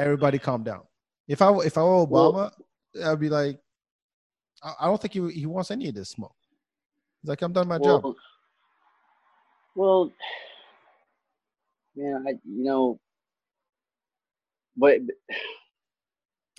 everybody 0.00 0.38
calm 0.38 0.62
down. 0.62 0.82
If 1.28 1.40
I 1.42 1.52
if 1.58 1.78
I 1.78 1.82
were 1.82 2.06
Obama, 2.06 2.50
I'd 3.04 3.20
be 3.20 3.28
like, 3.28 3.58
I, 4.62 4.72
I 4.80 4.86
don't 4.86 5.00
think 5.00 5.14
he 5.14 5.30
he 5.30 5.46
wants 5.46 5.70
any 5.70 5.88
of 5.88 5.94
this 5.94 6.10
smoke. 6.10 6.34
He's 7.22 7.28
like, 7.28 7.42
I'm 7.42 7.52
done 7.52 7.68
my 7.68 7.78
job. 7.78 8.04
well, 8.04 8.16
well, 9.74 10.12
man, 11.96 12.24
I 12.26 12.30
you 12.44 12.64
know, 12.64 13.00
but 14.76 15.00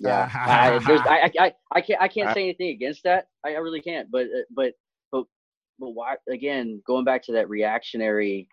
yeah, 0.00 0.30
I, 0.34 0.76
I, 0.76 1.30
I, 1.38 1.52
I 1.72 1.80
can't, 1.80 2.02
I 2.02 2.08
can't 2.08 2.34
say 2.34 2.44
anything 2.44 2.70
against 2.70 3.04
that. 3.04 3.28
I, 3.44 3.50
I 3.50 3.58
really 3.58 3.80
can't. 3.80 4.10
But, 4.10 4.26
uh, 4.26 4.42
but, 4.54 4.72
but, 5.12 5.24
but 5.78 5.90
why? 5.90 6.16
Again, 6.28 6.82
going 6.86 7.04
back 7.04 7.22
to 7.24 7.32
that 7.32 7.48
reactionary 7.48 8.48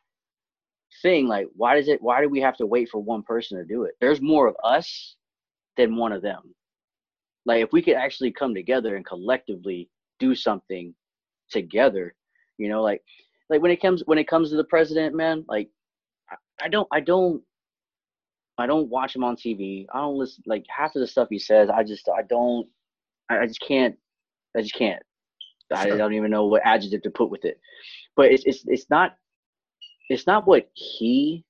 thing, 1.01 1.27
like, 1.27 1.47
why 1.55 1.75
does 1.75 1.87
it? 1.87 2.01
Why 2.01 2.21
do 2.21 2.29
we 2.29 2.41
have 2.41 2.57
to 2.57 2.65
wait 2.65 2.89
for 2.89 2.99
one 2.99 3.23
person 3.23 3.57
to 3.57 3.65
do 3.65 3.83
it? 3.83 3.93
There's 3.99 4.21
more 4.21 4.47
of 4.47 4.55
us 4.63 5.15
than 5.77 5.95
one 5.95 6.11
of 6.11 6.21
them. 6.21 6.55
Like, 7.45 7.63
if 7.63 7.71
we 7.73 7.81
could 7.81 7.95
actually 7.95 8.31
come 8.31 8.53
together 8.53 8.95
and 8.95 9.05
collectively 9.05 9.89
do 10.19 10.35
something 10.35 10.93
together, 11.49 12.13
you 12.57 12.69
know, 12.69 12.81
like, 12.81 13.01
like 13.49 13.61
when 13.61 13.71
it 13.71 13.81
comes 13.81 14.03
when 14.05 14.17
it 14.17 14.27
comes 14.27 14.49
to 14.49 14.55
the 14.57 14.63
president, 14.65 15.15
man, 15.15 15.43
like, 15.47 15.69
I, 16.61 16.67
don't, 16.69 16.87
I 16.91 16.99
don't. 16.99 17.41
I 18.57 18.67
don't 18.67 18.89
watch 18.89 19.15
him 19.15 19.23
on 19.23 19.35
TV. 19.35 19.87
I 19.93 19.99
don't 19.99 20.17
listen 20.17 20.43
like 20.45 20.65
half 20.69 20.95
of 20.95 20.99
the 20.99 21.07
stuff 21.07 21.29
he 21.31 21.39
says. 21.39 21.69
I 21.69 21.83
just 21.83 22.07
I 22.15 22.21
don't 22.23 22.67
I, 23.29 23.39
I 23.39 23.47
just 23.47 23.61
can't 23.61 23.95
I 24.55 24.61
just 24.61 24.75
can't. 24.75 25.01
I 25.73 25.87
Sure. 25.87 25.97
don't 25.97 26.13
even 26.13 26.29
know 26.29 26.45
what 26.45 26.61
adjective 26.65 27.01
to 27.03 27.09
put 27.09 27.31
with 27.31 27.45
it. 27.45 27.59
But 28.15 28.31
it's 28.31 28.43
it's 28.45 28.63
it's 28.67 28.89
not 28.89 29.15
it's 30.09 30.27
not 30.27 30.45
what 30.45 30.69
he 30.73 31.43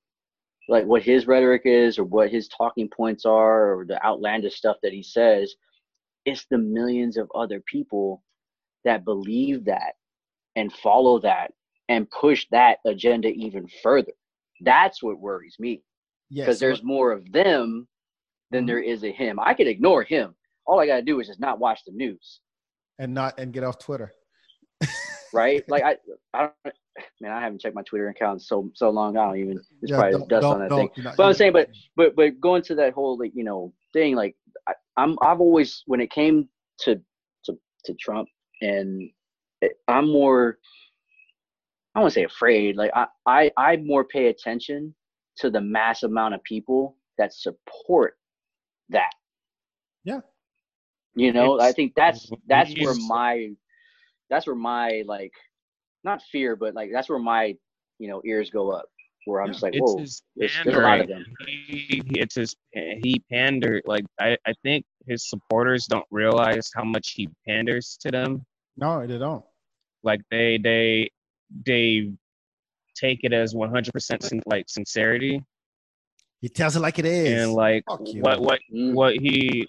like 0.70 0.86
what 0.86 1.01
his 1.03 1.28
rhetoric 1.28 1.64
is 1.66 1.97
or 1.99 2.03
what 2.05 2.32
his 2.32 2.47
talking 2.47 2.89
points 2.89 3.26
are 3.26 3.74
or 3.80 3.86
the 3.86 4.03
outlandish 4.05 4.55
stuff 4.55 4.78
that 4.84 4.93
he 4.93 5.03
says. 5.03 5.53
It's 6.26 6.45
the 6.51 6.57
millions 6.57 7.18
of 7.18 7.30
other 7.36 7.62
people 7.66 8.24
that 8.86 9.05
believe 9.05 9.66
that 9.66 9.93
and 10.55 10.72
follow 10.72 11.20
that 11.20 11.51
and 11.89 12.09
push 12.12 12.47
that 12.51 12.78
agenda 12.86 13.30
even 13.30 13.68
further. 13.84 14.14
That's 14.62 15.01
what 15.01 15.20
worries 15.20 15.55
me 15.59 15.82
Yes, 16.30 16.45
because 16.45 16.59
there's 16.59 16.84
more 16.84 17.12
of 17.12 17.30
them 17.32 17.88
than 18.51 18.64
Mhm. 18.64 18.68
there 18.68 18.80
is 18.82 19.03
of 19.03 19.14
him. 19.16 19.39
I 19.39 19.53
could 19.53 19.68
ignore 19.68 20.03
him. 20.03 20.36
All 20.66 20.80
I 20.80 20.86
gotta 20.88 21.01
do 21.01 21.20
is 21.20 21.28
just 21.28 21.39
not 21.39 21.59
watch 21.59 21.84
the 21.86 21.91
news, 21.91 22.39
and 22.99 23.14
not 23.14 23.39
and 23.39 23.51
get 23.51 23.64
off 23.64 23.80
Twitter. 23.80 24.14
right? 25.34 25.64
like 25.70 25.84
I, 25.84 25.97
I 26.34 26.49
don't, 26.64 26.76
man, 27.22 27.32
I 27.32 27.39
haven't 27.42 27.62
checked 27.62 27.76
my 27.76 27.84
Twitter 27.84 28.10
account 28.10 28.36
in 28.36 28.39
so 28.39 28.70
so 28.74 28.89
long. 28.89 29.18
I 29.18 29.26
don't 29.26 29.38
even. 29.38 29.56
There's 29.82 29.92
Yeah, 29.92 29.98
probably 29.98 30.12
don't- 30.20 30.30
dust 30.30 30.42
don't- 30.42 30.54
on 30.56 30.60
that 30.62 30.70
don't- 30.70 30.96
thing. 30.96 31.04
not- 31.04 31.18
But 31.18 31.26
I'm 31.28 31.34
saying, 31.34 31.54
not- 31.54 31.68
But 31.96 32.16
but 32.16 32.39
going 32.39 32.62
to 32.64 32.76
that 32.76 32.94
whole 32.94 33.18
like 33.18 33.32
you 33.36 33.44
know 33.44 33.74
thing, 33.94 34.16
like 34.16 34.36
I, 34.68 34.74
I'm 34.98 35.18
I've 35.22 35.39
always 35.42 35.84
when 35.88 36.02
it 36.02 36.12
came 36.12 36.50
to 36.82 37.02
to 37.46 37.58
to 37.86 37.94
Trump 37.96 38.28
and 38.62 39.10
it, 39.62 39.74
I'm 39.88 40.12
more. 40.12 40.58
I 41.94 42.00
don't 42.00 42.04
want 42.04 42.14
to 42.14 42.20
say 42.22 42.24
afraid. 42.24 42.78
Like 42.78 42.92
I, 42.96 43.08
I 43.26 43.52
I 43.58 43.78
more 43.78 44.04
pay 44.06 44.28
attention 44.28 44.96
to 45.38 45.50
the 45.50 45.60
mass 45.62 46.04
amount 46.04 46.34
of 46.36 46.44
people 46.44 46.96
that 47.18 47.34
support 47.34 48.18
that. 48.89 49.12
Yeah. 50.04 50.22
You 51.16 51.34
know, 51.34 51.60
I 51.60 51.72
think 51.74 51.94
that's 51.96 52.32
that's 52.48 52.74
where 52.80 52.96
my 53.08 53.50
that's 54.30 54.48
where 54.48 54.56
my 54.56 55.04
like 55.06 55.34
not 56.04 56.22
fear, 56.32 56.56
but 56.56 56.74
like 56.76 56.89
that's 56.91 57.10
where 57.10 57.20
my 57.20 57.56
you 57.99 58.08
know 58.08 58.22
ears 58.26 58.49
go 58.49 58.72
up. 58.72 58.86
Where 59.26 59.41
I'm 59.41 59.47
Yeah. 59.47 59.52
just 59.54 59.64
like, 59.64 59.76
it's 59.76 59.82
whoa, 59.82 59.97
his 59.99 60.24
there's, 60.36 60.52
there's 60.66 60.76
a 60.78 60.80
lot 60.80 60.99
of 61.02 61.08
pandering. 61.08 61.24
them. 61.39 61.47
He, 61.47 62.02
it's 62.16 62.36
his 62.36 62.56
he 62.74 63.22
pandered 63.32 63.84
like 63.86 64.04
I, 64.20 64.36
I 64.47 64.54
think 64.64 64.84
his 65.08 65.30
supporters 65.30 65.86
don't 65.86 66.06
realize 66.10 66.72
how 66.74 66.84
much 66.84 67.12
he 67.12 67.30
panders 67.47 67.97
to 68.02 68.10
them. 68.12 68.43
No, 68.78 69.06
they 69.06 69.20
don't. 69.20 69.45
Like 70.04 70.22
they 70.32 70.58
they 70.58 71.12
they 71.68 72.12
take 72.95 73.20
it 73.24 73.32
as 73.34 73.54
100% 73.54 74.24
sin- 74.24 74.41
like 74.45 74.66
sincerity 74.68 75.41
He 76.41 76.49
tells 76.49 76.76
it 76.76 76.80
like 76.82 76.97
it 76.99 77.06
is. 77.06 77.43
and 77.43 77.54
like 77.54 77.84
what 77.88 78.41
what 78.41 78.60
Mm. 78.74 78.93
what 78.93 79.14
he 79.14 79.68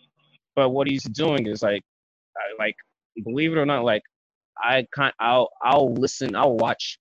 but 0.56 0.70
what 0.70 0.86
he's 0.88 1.02
doing 1.04 1.46
is 1.46 1.62
like 1.62 1.82
like 2.58 2.76
believe 3.24 3.52
it 3.52 3.58
or 3.58 3.66
not 3.66 3.84
like 3.84 4.02
I 4.62 4.86
can't 4.94 5.14
I'll 5.20 5.50
I'll 5.62 5.94
listen 5.94 6.36
I'll 6.36 6.56
watch 6.56 6.98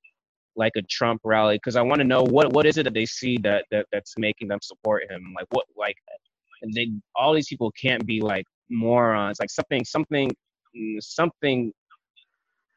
like 0.56 0.74
a 0.78 0.82
Trump 0.84 1.22
rally 1.24 1.56
because 1.56 1.76
I 1.76 1.82
want 1.82 2.00
to 2.00 2.06
know 2.08 2.24
what 2.24 2.54
what 2.54 2.66
is 2.66 2.78
it 2.78 2.84
that 2.84 2.94
they 2.94 3.06
see 3.06 3.38
that, 3.40 3.66
that 3.72 3.86
that's 3.92 4.14
making 4.18 4.48
them 4.50 4.60
support 4.62 5.04
him 5.10 5.34
like 5.36 5.48
what 5.52 5.66
like 5.78 5.96
they 6.76 6.92
all 7.16 7.34
these 7.34 7.48
people 7.48 7.72
can't 7.72 8.06
be 8.06 8.22
like 8.22 8.46
morons. 8.70 9.40
Like 9.40 9.50
something 9.50 9.84
something 9.86 10.32
mm, 10.76 10.98
something 11.02 11.72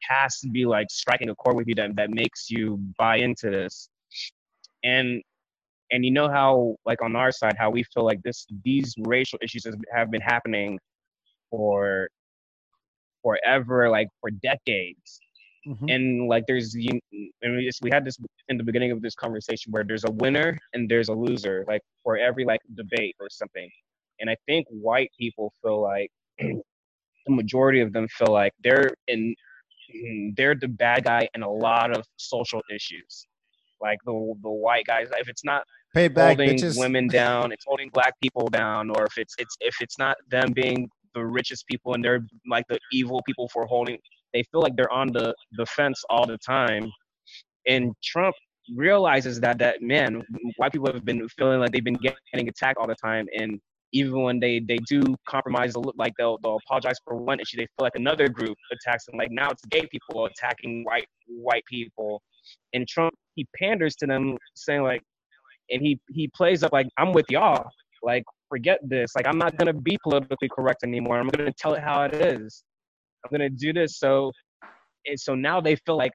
has 0.03 0.39
to 0.39 0.49
be 0.49 0.65
like 0.65 0.87
striking 0.89 1.29
a 1.29 1.35
chord 1.35 1.55
with 1.55 1.67
you 1.67 1.75
that 1.75 1.95
that 1.95 2.09
makes 2.11 2.49
you 2.49 2.79
buy 2.97 3.17
into 3.17 3.49
this. 3.49 3.89
And 4.83 5.21
and 5.91 6.03
you 6.03 6.11
know 6.11 6.29
how 6.29 6.75
like 6.85 7.01
on 7.01 7.15
our 7.15 7.31
side 7.31 7.55
how 7.57 7.69
we 7.69 7.83
feel 7.93 8.05
like 8.05 8.21
this 8.23 8.45
these 8.63 8.93
racial 8.99 9.39
issues 9.41 9.65
have 9.93 10.11
been 10.11 10.21
happening 10.21 10.79
for 11.49 12.09
forever 13.25 13.89
like 13.89 14.07
for 14.21 14.29
decades 14.29 15.19
mm-hmm. 15.67 15.89
and 15.89 16.27
like 16.27 16.43
there's 16.47 16.75
you 16.75 16.99
and 17.41 17.57
we 17.57 17.65
just 17.65 17.81
we 17.81 17.89
had 17.91 18.05
this 18.05 18.17
in 18.49 18.57
the 18.57 18.63
beginning 18.63 18.91
of 18.91 19.01
this 19.01 19.15
conversation 19.15 19.71
where 19.71 19.83
there's 19.83 20.05
a 20.05 20.11
winner 20.11 20.57
and 20.73 20.87
there's 20.87 21.09
a 21.09 21.13
loser 21.13 21.65
like 21.67 21.81
for 22.03 22.17
every 22.17 22.45
like 22.45 22.61
debate 22.75 23.15
or 23.19 23.27
something 23.29 23.69
and 24.19 24.29
i 24.29 24.35
think 24.45 24.67
white 24.69 25.11
people 25.19 25.51
feel 25.63 25.81
like 25.81 26.11
the 26.39 26.61
majority 27.41 27.81
of 27.81 27.91
them 27.93 28.07
feel 28.09 28.31
like 28.31 28.53
they're 28.63 28.91
in 29.07 29.33
they're 30.37 30.55
the 30.55 30.67
bad 30.67 31.03
guy 31.03 31.27
in 31.33 31.41
a 31.41 31.49
lot 31.49 31.95
of 31.95 32.05
social 32.17 32.61
issues 32.73 33.25
like 33.81 33.97
the 34.05 34.13
the 34.43 34.49
white 34.49 34.85
guys 34.85 35.07
if 35.19 35.27
it's 35.27 35.43
not 35.43 35.63
Pay 35.93 36.09
back, 36.09 36.37
holding 36.37 36.57
bitches. 36.57 36.77
women 36.77 37.07
down 37.07 37.51
it's 37.51 37.65
holding 37.65 37.89
black 37.89 38.13
people 38.21 38.47
down 38.49 38.89
or 38.89 39.05
if 39.05 39.17
it's 39.17 39.33
it's 39.37 39.55
if 39.61 39.75
it's 39.79 39.97
not 39.97 40.17
them 40.29 40.51
being 40.51 40.89
the 41.15 41.25
richest 41.25 41.65
people 41.67 41.93
and 41.95 42.03
they're 42.03 42.25
like 42.49 42.65
the 42.69 42.77
evil 42.91 43.21
people 43.25 43.49
for 43.49 43.65
holding 43.65 43.97
they 44.35 44.43
feel 44.51 44.61
like 44.61 44.75
they're 44.75 44.91
on 44.91 45.07
the 45.07 45.33
the 45.53 45.65
fence 45.65 46.03
all 46.09 46.27
the 46.27 46.37
time. 46.37 46.91
And 47.67 47.93
trump 48.03 48.35
realizes 48.75 49.39
that 49.39 49.57
that 49.59 49.81
man 49.81 50.21
white 50.57 50.73
people 50.73 50.91
have 50.91 51.05
been 51.05 51.27
feeling 51.29 51.59
like 51.59 51.71
they've 51.71 51.83
been 51.83 51.99
getting 52.33 52.49
attacked 52.49 52.77
all 52.77 52.87
the 52.87 52.95
time. 52.95 53.27
And 53.39 53.59
even 53.93 54.21
when 54.21 54.39
they 54.39 54.59
they 54.59 54.77
do 54.89 55.01
compromise 55.27 55.73
like 55.95 56.13
they'll 56.17 56.37
they'll 56.43 56.59
apologize 56.67 56.97
for 57.05 57.15
one 57.15 57.39
issue 57.39 57.57
they 57.57 57.67
feel 57.77 57.85
like 57.87 57.95
another 57.95 58.27
group 58.27 58.57
attacks 58.71 59.05
them. 59.05 59.17
Like 59.17 59.31
now 59.31 59.49
it's 59.49 59.63
gay 59.65 59.87
people 59.87 60.25
attacking 60.25 60.83
white 60.83 61.07
white 61.27 61.63
people. 61.65 62.21
And 62.73 62.85
trump 62.87 63.13
he 63.35 63.47
panders 63.57 63.95
to 63.97 64.05
them 64.05 64.37
saying 64.55 64.83
like 64.83 65.01
and 65.69 65.81
he 65.81 65.97
he 66.09 66.27
plays 66.27 66.61
up 66.61 66.73
like 66.73 66.87
i'm 66.97 67.13
with 67.13 67.25
y'all. 67.29 67.69
Like 68.03 68.23
forget 68.49 68.79
this. 68.83 69.11
Like 69.15 69.27
I'm 69.27 69.37
not 69.37 69.57
gonna 69.57 69.73
be 69.73 69.97
politically 70.03 70.49
correct 70.49 70.83
anymore. 70.83 71.19
I'm 71.19 71.27
gonna 71.27 71.51
tell 71.57 71.73
it 71.73 71.83
how 71.83 72.03
it 72.03 72.13
is. 72.15 72.63
I'm 73.23 73.31
gonna 73.31 73.49
do 73.49 73.73
this. 73.73 73.99
So, 73.99 74.31
and 75.05 75.19
so 75.19 75.35
now 75.35 75.61
they 75.61 75.75
feel 75.85 75.97
like 75.97 76.11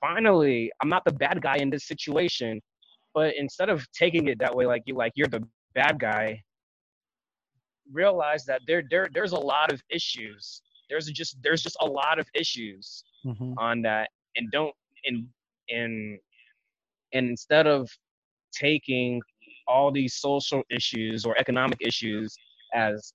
finally 0.00 0.70
I'm 0.82 0.88
not 0.88 1.04
the 1.04 1.12
bad 1.12 1.40
guy 1.42 1.56
in 1.56 1.70
this 1.70 1.86
situation. 1.86 2.60
But 3.14 3.34
instead 3.36 3.68
of 3.68 3.84
taking 3.92 4.28
it 4.28 4.38
that 4.38 4.54
way, 4.54 4.66
like 4.66 4.82
you 4.86 4.94
like 4.94 5.12
you're 5.16 5.26
the 5.28 5.42
bad 5.74 5.98
guy, 5.98 6.42
realize 7.92 8.44
that 8.44 8.62
there 8.66 8.82
there 8.90 9.08
there's 9.12 9.32
a 9.32 9.38
lot 9.38 9.72
of 9.72 9.82
issues. 9.90 10.62
There's 10.88 11.06
just 11.06 11.36
there's 11.42 11.62
just 11.62 11.76
a 11.80 11.86
lot 11.86 12.18
of 12.18 12.26
issues 12.34 13.04
mm-hmm. 13.26 13.54
on 13.58 13.82
that, 13.82 14.10
and 14.36 14.50
don't 14.50 14.74
and 15.04 15.26
and 15.68 16.18
and 17.12 17.28
instead 17.30 17.66
of 17.66 17.88
taking 18.52 19.20
all 19.70 19.90
these 19.92 20.14
social 20.14 20.62
issues 20.70 21.24
or 21.24 21.38
economic 21.38 21.78
issues 21.80 22.34
as 22.74 23.12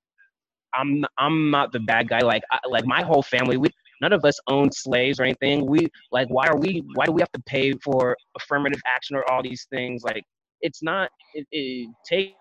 I'm 0.73 1.05
I'm 1.17 1.51
not 1.51 1.71
the 1.71 1.79
bad 1.81 2.09
guy. 2.09 2.19
Like 2.19 2.43
I, 2.51 2.59
like 2.69 2.85
my 2.85 3.01
whole 3.03 3.23
family, 3.23 3.57
we 3.57 3.69
none 4.01 4.13
of 4.13 4.23
us 4.25 4.39
own 4.47 4.71
slaves 4.71 5.19
or 5.19 5.23
anything. 5.23 5.65
We 5.65 5.87
like 6.11 6.27
why 6.29 6.47
are 6.47 6.57
we 6.57 6.83
why 6.95 7.05
do 7.05 7.11
we 7.11 7.21
have 7.21 7.31
to 7.33 7.41
pay 7.45 7.73
for 7.83 8.15
affirmative 8.37 8.81
action 8.85 9.15
or 9.15 9.29
all 9.29 9.43
these 9.43 9.67
things? 9.69 10.03
Like 10.03 10.23
it's 10.61 10.81
not 10.81 11.09
it, 11.33 11.45
it, 11.51 11.89
take 12.05 12.35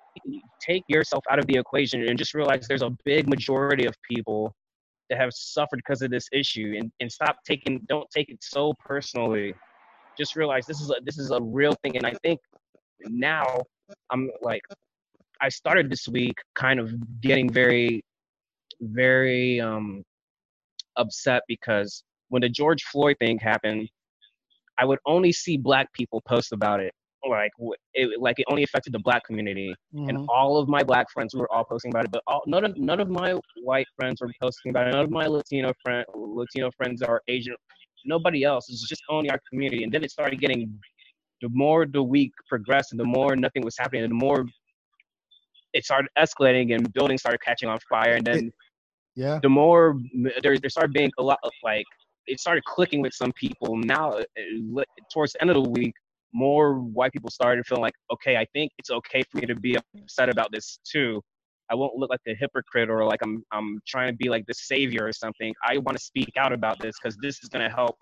take 0.61 0.85
yourself 0.89 1.25
out 1.31 1.39
of 1.39 1.47
the 1.47 1.57
equation 1.57 2.07
and 2.09 2.19
just 2.19 2.35
realize 2.35 2.67
there's 2.69 2.83
a 2.83 2.97
big 3.05 3.29
majority 3.29 3.85
of 3.87 3.95
people 4.09 4.55
that 5.11 5.19
have 5.19 5.33
suffered 5.33 5.77
because 5.77 6.03
of 6.03 6.11
this 6.11 6.29
issue 6.33 6.75
and, 6.79 6.91
and 7.01 7.11
stop 7.11 7.37
taking 7.47 7.81
don't 7.89 8.09
take 8.11 8.29
it 8.31 8.39
so 8.41 8.73
personally 8.85 9.53
just 10.17 10.37
realize 10.37 10.67
this 10.67 10.81
is 10.81 10.91
a 10.91 10.95
this 11.05 11.19
is 11.19 11.31
a 11.31 11.41
real 11.43 11.75
thing 11.83 11.97
and 11.97 12.07
i 12.07 12.15
think 12.23 12.41
now 13.09 13.61
I'm 14.11 14.31
like, 14.43 14.63
I 15.41 15.49
started 15.49 15.91
this 15.91 16.09
week 16.09 16.35
kind 16.55 16.81
of 16.81 16.93
getting 17.21 17.51
very, 17.51 18.03
very 18.81 19.61
um, 19.61 20.03
upset 20.97 21.43
because 21.49 22.03
when 22.29 22.43
the 22.43 22.49
George 22.49 22.83
Floyd 22.85 23.17
thing 23.19 23.39
happened, 23.39 23.89
I 24.79 24.85
would 24.85 24.99
only 25.07 25.33
see 25.33 25.57
black 25.57 25.93
people 25.93 26.23
post 26.27 26.53
about 26.53 26.81
it. 26.81 26.93
Like 27.29 27.53
it, 27.95 28.21
like 28.21 28.39
it 28.39 28.45
only 28.51 28.65
affected 28.65 28.93
the 28.93 28.99
black 28.99 29.25
community, 29.25 29.75
mm-hmm. 29.95 30.11
and 30.11 30.27
all 30.29 30.59
of 30.59 30.69
my 30.69 30.83
black 30.83 31.07
friends 31.11 31.35
were 31.35 31.51
all 31.51 31.65
posting 31.65 31.91
about 31.91 32.05
it. 32.05 32.11
But 32.11 32.23
all, 32.27 32.43
none 32.47 32.65
of 32.65 32.77
none 32.77 33.01
of 33.01 33.09
my 33.09 33.39
white 33.63 33.87
friends 33.99 34.21
were 34.21 34.31
posting 34.43 34.71
about 34.71 34.89
it. 34.89 34.91
None 34.91 35.05
of 35.07 35.11
my 35.11 35.27
Latino 35.27 35.73
friend 35.83 36.05
Latino 36.15 36.71
friends 36.77 37.01
are 37.01 37.23
Asian. 37.29 37.55
Nobody 38.05 38.45
else. 38.45 38.69
It's 38.69 38.87
just 38.87 39.03
only 39.09 39.31
our 39.31 39.41
community. 39.51 39.85
And 39.85 39.93
then 39.93 40.05
it 40.05 40.11
started 40.11 40.39
getting 40.39 40.79
the 41.45 41.51
more 41.53 41.85
the 41.87 42.03
week 42.03 42.33
progressed 42.49 42.93
and 42.93 43.01
the 43.05 43.11
more 43.19 43.37
nothing 43.37 43.63
was 43.63 43.77
happening, 43.79 44.03
and 44.05 44.11
the 44.11 44.23
more 44.27 44.47
it 45.75 45.85
started 45.85 46.09
escalating 46.17 46.75
and 46.75 46.91
buildings 46.93 47.21
started 47.21 47.41
catching 47.49 47.69
on 47.69 47.79
fire. 47.89 48.15
And 48.15 48.25
then, 48.25 48.53
yeah, 49.15 49.41
the 49.43 49.51
more 49.51 50.01
there, 50.43 50.57
there 50.59 50.71
started 50.71 50.93
being 50.95 51.13
a 51.19 51.23
lot 51.23 51.39
of 51.43 51.53
like, 51.63 51.85
it 52.27 52.41
started 52.41 52.65
clicking 52.65 53.03
with 53.03 53.13
some 53.13 53.33
people. 53.33 53.77
Now, 53.77 54.13
uh, 54.13 54.83
towards 55.13 55.33
the 55.35 55.43
end 55.43 55.51
of 55.51 55.63
the 55.63 55.69
week, 55.69 55.93
more 56.33 56.79
white 56.79 57.13
people 57.13 57.31
started 57.31 57.67
feeling 57.67 57.83
like, 57.83 57.99
okay, 58.13 58.37
I 58.37 58.47
think 58.55 58.73
it's 58.79 58.91
okay 58.91 59.23
for 59.31 59.39
me 59.39 59.47
to 59.47 59.55
be 59.55 59.77
upset 59.77 60.29
about 60.31 60.51
this 60.51 60.79
too. 60.91 61.21
I 61.71 61.75
won't 61.75 61.97
look 61.97 62.11
like 62.11 62.21
a 62.27 62.35
hypocrite 62.35 62.89
or 62.89 63.05
like 63.05 63.21
I'm 63.23 63.43
I'm 63.53 63.81
trying 63.87 64.13
to 64.13 64.17
be 64.17 64.29
like 64.29 64.45
the 64.47 64.55
savior 64.55 65.07
or 65.07 65.13
something. 65.13 65.53
I 65.63 65.79
want 65.79 65.97
to 65.99 66.03
speak 66.03 66.33
out 66.37 66.53
about 66.53 66.79
this 66.79 66.95
because 67.01 67.17
this 67.21 67.43
is 67.43 67.49
going 67.49 67.69
to 67.69 67.75
help 67.75 67.97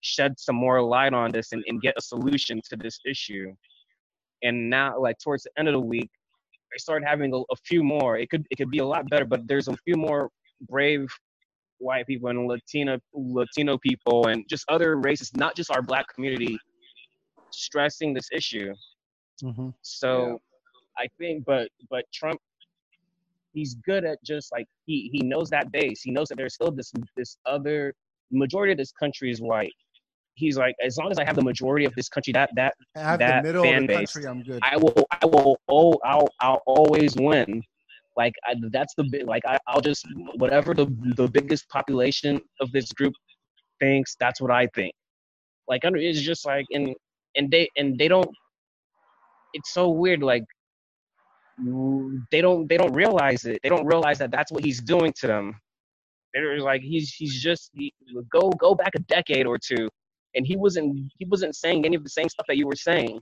shed 0.00 0.38
some 0.38 0.56
more 0.56 0.82
light 0.82 1.12
on 1.12 1.30
this 1.32 1.52
and, 1.52 1.64
and 1.66 1.80
get 1.80 1.94
a 1.96 2.02
solution 2.02 2.60
to 2.68 2.76
this 2.76 2.98
issue. 3.06 3.52
And 4.42 4.70
now, 4.70 4.98
like 4.98 5.16
towards 5.22 5.44
the 5.44 5.50
end 5.58 5.68
of 5.68 5.74
the 5.74 5.80
week, 5.80 6.10
I 6.72 6.78
started 6.78 7.06
having 7.06 7.32
a, 7.34 7.38
a 7.38 7.56
few 7.64 7.82
more. 7.82 8.18
It 8.18 8.30
could 8.30 8.46
it 8.50 8.56
could 8.56 8.70
be 8.70 8.78
a 8.78 8.86
lot 8.86 9.08
better, 9.10 9.24
but 9.24 9.46
there's 9.48 9.68
a 9.68 9.76
few 9.84 9.96
more 9.96 10.30
brave 10.68 11.08
white 11.78 12.06
people 12.06 12.28
and 12.28 12.46
Latino 12.46 12.98
Latino 13.12 13.78
people 13.78 14.28
and 14.28 14.44
just 14.48 14.64
other 14.68 14.96
races, 14.96 15.34
not 15.34 15.56
just 15.56 15.70
our 15.70 15.82
black 15.82 16.06
community, 16.14 16.58
stressing 17.50 18.14
this 18.14 18.28
issue. 18.32 18.72
Mm-hmm. 19.42 19.70
So 19.82 20.40
yeah. 20.98 21.04
I 21.04 21.08
think, 21.18 21.44
but 21.44 21.68
but 21.90 22.04
Trump, 22.12 22.40
he's 23.52 23.74
good 23.74 24.04
at 24.04 24.22
just 24.22 24.52
like 24.52 24.66
he 24.86 25.10
he 25.12 25.20
knows 25.20 25.50
that 25.50 25.72
base. 25.72 26.02
He 26.02 26.10
knows 26.10 26.28
that 26.28 26.36
there's 26.36 26.54
still 26.54 26.70
this 26.70 26.92
this 27.16 27.38
other 27.46 27.94
majority 28.30 28.72
of 28.72 28.78
this 28.78 28.92
country 28.92 29.30
is 29.30 29.40
white 29.40 29.72
he's 30.38 30.56
like, 30.56 30.74
as 30.84 30.96
long 30.96 31.10
as 31.10 31.18
I 31.18 31.24
have 31.24 31.36
the 31.36 31.42
majority 31.42 31.84
of 31.84 31.94
this 31.94 32.08
country, 32.08 32.32
that 32.32 32.50
that 32.54 32.74
that 32.94 33.44
fan 33.44 33.86
base, 33.86 34.12
country, 34.12 34.30
I'm 34.30 34.42
good. 34.42 34.60
I 34.62 34.76
will, 34.76 35.06
I 35.20 35.26
will, 35.26 35.60
oh, 35.68 35.98
I'll, 36.04 36.28
I'll 36.40 36.62
always 36.66 37.16
win. 37.16 37.62
Like 38.16 38.34
I, 38.46 38.54
that's 38.70 38.94
the 38.96 39.04
big, 39.04 39.26
like 39.26 39.44
I, 39.46 39.58
I'll 39.66 39.80
just 39.80 40.06
whatever 40.36 40.74
the 40.74 40.86
the 41.16 41.28
biggest 41.28 41.68
population 41.68 42.40
of 42.60 42.72
this 42.72 42.92
group 42.92 43.14
thinks, 43.80 44.16
that's 44.18 44.40
what 44.40 44.50
I 44.50 44.68
think. 44.74 44.92
Like 45.68 45.84
under 45.84 45.98
it's 45.98 46.20
just 46.20 46.46
like 46.46 46.66
and 46.70 46.94
and 47.36 47.50
they 47.50 47.68
and 47.76 47.98
they 47.98 48.08
don't. 48.08 48.30
It's 49.54 49.72
so 49.72 49.88
weird. 49.90 50.22
Like 50.22 50.44
they 52.32 52.40
don't 52.40 52.68
they 52.68 52.76
don't 52.76 52.92
realize 52.92 53.44
it. 53.44 53.60
They 53.62 53.68
don't 53.68 53.86
realize 53.86 54.18
that 54.18 54.30
that's 54.30 54.50
what 54.50 54.64
he's 54.64 54.80
doing 54.80 55.12
to 55.20 55.26
them. 55.26 55.54
They're 56.34 56.58
like 56.60 56.82
he's 56.82 57.14
he's 57.14 57.40
just 57.40 57.70
he, 57.72 57.92
go 58.30 58.50
go 58.50 58.74
back 58.74 58.94
a 58.96 59.00
decade 59.00 59.46
or 59.46 59.58
two 59.58 59.88
and 60.34 60.46
he 60.46 60.56
wasn't 60.56 61.10
he 61.18 61.24
wasn't 61.24 61.54
saying 61.54 61.84
any 61.84 61.96
of 61.96 62.04
the 62.04 62.10
same 62.10 62.28
stuff 62.28 62.46
that 62.48 62.56
you 62.56 62.66
were 62.66 62.76
saying. 62.76 63.20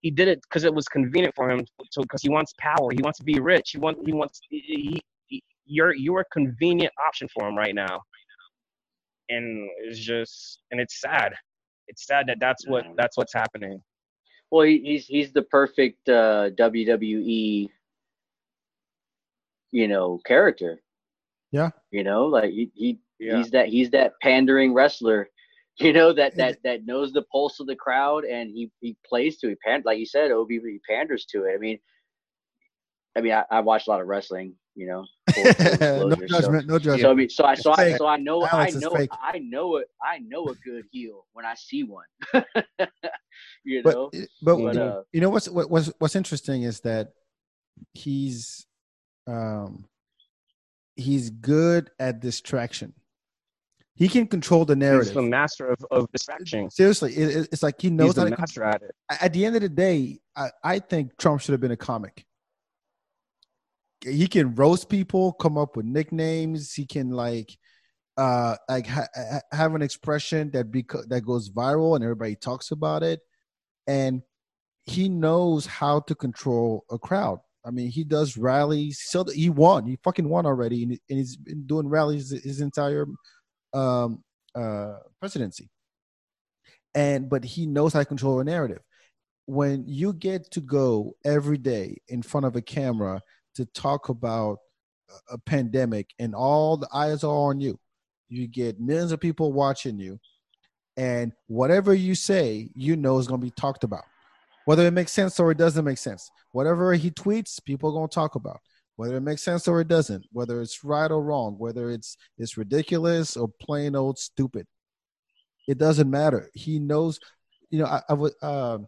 He 0.00 0.10
did 0.10 0.28
it 0.28 0.40
because 0.42 0.64
it 0.64 0.74
was 0.74 0.88
convenient 0.88 1.34
for 1.34 1.50
him, 1.50 1.64
So 1.90 2.02
because 2.02 2.22
he 2.22 2.30
wants 2.30 2.54
power. 2.58 2.90
He 2.90 3.02
wants 3.02 3.18
to 3.18 3.24
be 3.24 3.38
rich. 3.38 3.70
He 3.72 3.78
wants 3.78 4.00
he 4.04 4.12
wants 4.12 4.40
he, 4.48 5.02
he, 5.28 5.42
you're 5.66 5.94
you're 5.94 6.20
a 6.20 6.24
convenient 6.32 6.92
option 7.06 7.28
for 7.34 7.48
him 7.48 7.56
right 7.56 7.74
now, 7.74 8.00
and 9.28 9.68
it's 9.84 9.98
just 9.98 10.60
and 10.70 10.80
it's 10.80 11.00
sad. 11.00 11.34
It's 11.88 12.06
sad 12.06 12.26
that 12.28 12.38
that's 12.40 12.66
what 12.66 12.86
that's 12.96 13.16
what's 13.16 13.34
happening. 13.34 13.80
Well, 14.50 14.64
he's 14.64 15.06
he's 15.06 15.32
the 15.32 15.42
perfect 15.42 16.08
uh, 16.08 16.50
WWE, 16.58 17.68
you 19.70 19.88
know, 19.88 20.20
character. 20.26 20.80
Yeah. 21.52 21.70
You 21.90 22.04
know, 22.04 22.26
like 22.26 22.50
he, 22.50 22.70
he 22.74 22.98
yeah. 23.18 23.36
he's 23.38 23.50
that 23.50 23.68
he's 23.68 23.90
that 23.90 24.12
pandering 24.22 24.72
wrestler 24.72 25.28
you 25.78 25.92
know 25.92 26.12
that 26.12 26.36
that 26.36 26.58
that 26.64 26.84
knows 26.84 27.12
the 27.12 27.22
pulse 27.22 27.60
of 27.60 27.66
the 27.66 27.76
crowd 27.76 28.24
and 28.24 28.50
he 28.50 28.70
he 28.80 28.96
plays 29.06 29.38
to 29.38 29.50
it. 29.50 29.58
Pan, 29.64 29.82
like 29.84 29.98
you 29.98 30.06
said, 30.06 30.30
Obi 30.30 30.60
he 30.62 30.80
panders 30.88 31.24
to 31.26 31.44
it. 31.44 31.54
I 31.54 31.58
mean, 31.58 31.78
I 33.16 33.20
mean, 33.20 33.32
I, 33.32 33.44
I 33.50 33.60
watch 33.60 33.86
a 33.86 33.90
lot 33.90 34.00
of 34.00 34.06
wrestling. 34.06 34.54
You 34.76 34.86
know, 34.86 35.04
no 35.36 36.14
judgment, 36.14 36.30
so, 36.30 36.50
no 36.72 36.78
judgment. 36.78 37.00
So 37.00 37.10
I 37.10 37.14
mean, 37.14 37.28
so 37.28 37.44
I 37.44 37.54
so 37.54 37.72
I, 37.76 37.96
so 37.96 38.06
I 38.06 38.16
know 38.16 38.46
Alex 38.46 38.76
I 38.76 38.78
know 38.78 39.06
I 39.10 39.38
know 39.38 39.76
it 39.76 39.88
I 40.02 40.18
know 40.20 40.46
a 40.48 40.54
good 40.54 40.84
heel 40.90 41.26
when 41.32 41.44
I 41.44 41.54
see 41.54 41.82
one. 41.82 42.04
you 43.64 43.82
know, 43.82 44.10
but 44.12 44.20
but, 44.42 44.56
but 44.56 44.76
uh, 44.76 45.02
you 45.12 45.20
know 45.20 45.28
what's 45.28 45.48
what, 45.48 45.68
what's 45.70 45.90
what's 45.98 46.16
interesting 46.16 46.62
is 46.62 46.80
that 46.80 47.08
he's 47.94 48.66
um, 49.26 49.86
he's 50.96 51.30
good 51.30 51.90
at 51.98 52.20
distraction. 52.20 52.94
He 54.00 54.08
can 54.08 54.26
control 54.26 54.64
the 54.64 54.74
narrative. 54.74 55.08
He's 55.08 55.14
the 55.14 55.20
master 55.20 55.66
of, 55.68 55.78
of 55.90 56.10
distraction. 56.10 56.70
Seriously, 56.70 57.12
it, 57.12 57.50
it's 57.52 57.62
like 57.62 57.78
he 57.78 57.90
knows 57.90 58.08
He's 58.08 58.16
how 58.16 58.24
the 58.24 58.30
to. 58.30 58.40
master 58.40 58.64
at 58.64 58.80
it. 58.80 58.94
At 59.10 59.34
the 59.34 59.44
end 59.44 59.56
of 59.56 59.60
the 59.60 59.68
day, 59.68 60.20
I, 60.34 60.48
I 60.64 60.78
think 60.78 61.18
Trump 61.18 61.42
should 61.42 61.52
have 61.52 61.60
been 61.60 61.70
a 61.70 61.76
comic. 61.76 62.24
He 64.02 64.26
can 64.26 64.54
roast 64.54 64.88
people, 64.88 65.34
come 65.34 65.58
up 65.58 65.76
with 65.76 65.84
nicknames. 65.84 66.72
He 66.72 66.86
can 66.86 67.10
like, 67.10 67.54
uh, 68.16 68.56
like 68.70 68.86
ha- 68.86 69.08
ha- 69.14 69.42
have 69.52 69.74
an 69.74 69.82
expression 69.82 70.50
that 70.52 70.72
beco- 70.72 71.06
that 71.08 71.20
goes 71.26 71.50
viral 71.50 71.94
and 71.94 72.02
everybody 72.02 72.36
talks 72.36 72.70
about 72.70 73.02
it, 73.02 73.20
and 73.86 74.22
he 74.86 75.10
knows 75.10 75.66
how 75.66 76.00
to 76.00 76.14
control 76.14 76.86
a 76.90 76.98
crowd. 76.98 77.40
I 77.66 77.70
mean, 77.70 77.90
he 77.90 78.04
does 78.04 78.38
rallies. 78.38 79.02
So 79.04 79.24
he 79.24 79.50
won. 79.50 79.84
He 79.84 79.98
fucking 80.02 80.26
won 80.26 80.46
already, 80.46 80.84
and, 80.84 80.92
and 81.10 81.18
he's 81.18 81.36
been 81.36 81.66
doing 81.66 81.86
rallies 81.86 82.30
his 82.30 82.62
entire 82.62 83.04
um, 83.72 84.22
uh, 84.54 84.98
presidency. 85.18 85.70
And 86.94 87.28
but 87.28 87.44
he 87.44 87.66
knows 87.66 87.92
how 87.92 88.00
to 88.00 88.04
control 88.04 88.40
a 88.40 88.44
narrative. 88.44 88.82
When 89.46 89.84
you 89.86 90.12
get 90.12 90.50
to 90.52 90.60
go 90.60 91.14
every 91.24 91.58
day 91.58 91.98
in 92.08 92.22
front 92.22 92.46
of 92.46 92.56
a 92.56 92.62
camera 92.62 93.20
to 93.54 93.64
talk 93.66 94.08
about 94.08 94.58
a 95.28 95.38
pandemic, 95.38 96.10
and 96.18 96.34
all 96.34 96.76
the 96.76 96.88
eyes 96.92 97.24
are 97.24 97.32
on 97.32 97.60
you, 97.60 97.78
you 98.28 98.46
get 98.46 98.80
millions 98.80 99.12
of 99.12 99.20
people 99.20 99.52
watching 99.52 99.98
you, 99.98 100.20
and 100.96 101.32
whatever 101.46 101.94
you 101.94 102.14
say, 102.14 102.70
you 102.74 102.96
know 102.96 103.18
is 103.18 103.26
going 103.26 103.40
to 103.40 103.46
be 103.46 103.52
talked 103.52 103.84
about 103.84 104.04
whether 104.64 104.86
it 104.86 104.92
makes 104.92 105.12
sense 105.12 105.40
or 105.40 105.50
it 105.50 105.58
doesn't 105.58 105.84
make 105.84 105.98
sense. 105.98 106.30
Whatever 106.52 106.94
he 106.94 107.10
tweets, 107.10 107.62
people 107.64 107.90
are 107.90 107.92
gonna 107.92 108.06
talk 108.08 108.34
about. 108.34 108.60
Whether 109.00 109.16
it 109.16 109.22
makes 109.22 109.42
sense 109.42 109.66
or 109.66 109.80
it 109.80 109.88
doesn't, 109.88 110.26
whether 110.30 110.60
it's 110.60 110.84
right 110.84 111.10
or 111.10 111.22
wrong, 111.22 111.54
whether 111.56 111.88
it's 111.88 112.18
it's 112.36 112.58
ridiculous 112.58 113.34
or 113.34 113.48
plain 113.48 113.96
old 113.96 114.18
stupid. 114.18 114.66
It 115.66 115.78
doesn't 115.78 116.10
matter. 116.10 116.50
He 116.52 116.78
knows, 116.78 117.18
you 117.70 117.78
know, 117.78 117.86
I, 117.86 118.02
I 118.10 118.12
would 118.12 118.34
uh, 118.42 118.80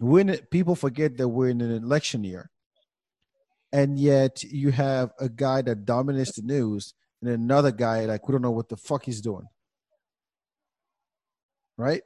when 0.00 0.36
people 0.50 0.74
forget 0.74 1.16
that 1.18 1.28
we're 1.28 1.50
in 1.50 1.60
an 1.60 1.70
election 1.70 2.24
year, 2.24 2.50
and 3.72 4.00
yet 4.00 4.42
you 4.42 4.72
have 4.72 5.12
a 5.20 5.28
guy 5.28 5.62
that 5.62 5.84
dominates 5.84 6.34
the 6.34 6.42
news 6.42 6.92
and 7.22 7.30
another 7.30 7.70
guy 7.70 8.06
like 8.06 8.26
we 8.26 8.32
don't 8.32 8.42
know 8.42 8.50
what 8.50 8.68
the 8.68 8.76
fuck 8.76 9.04
he's 9.04 9.20
doing. 9.20 9.46
Right? 11.76 12.02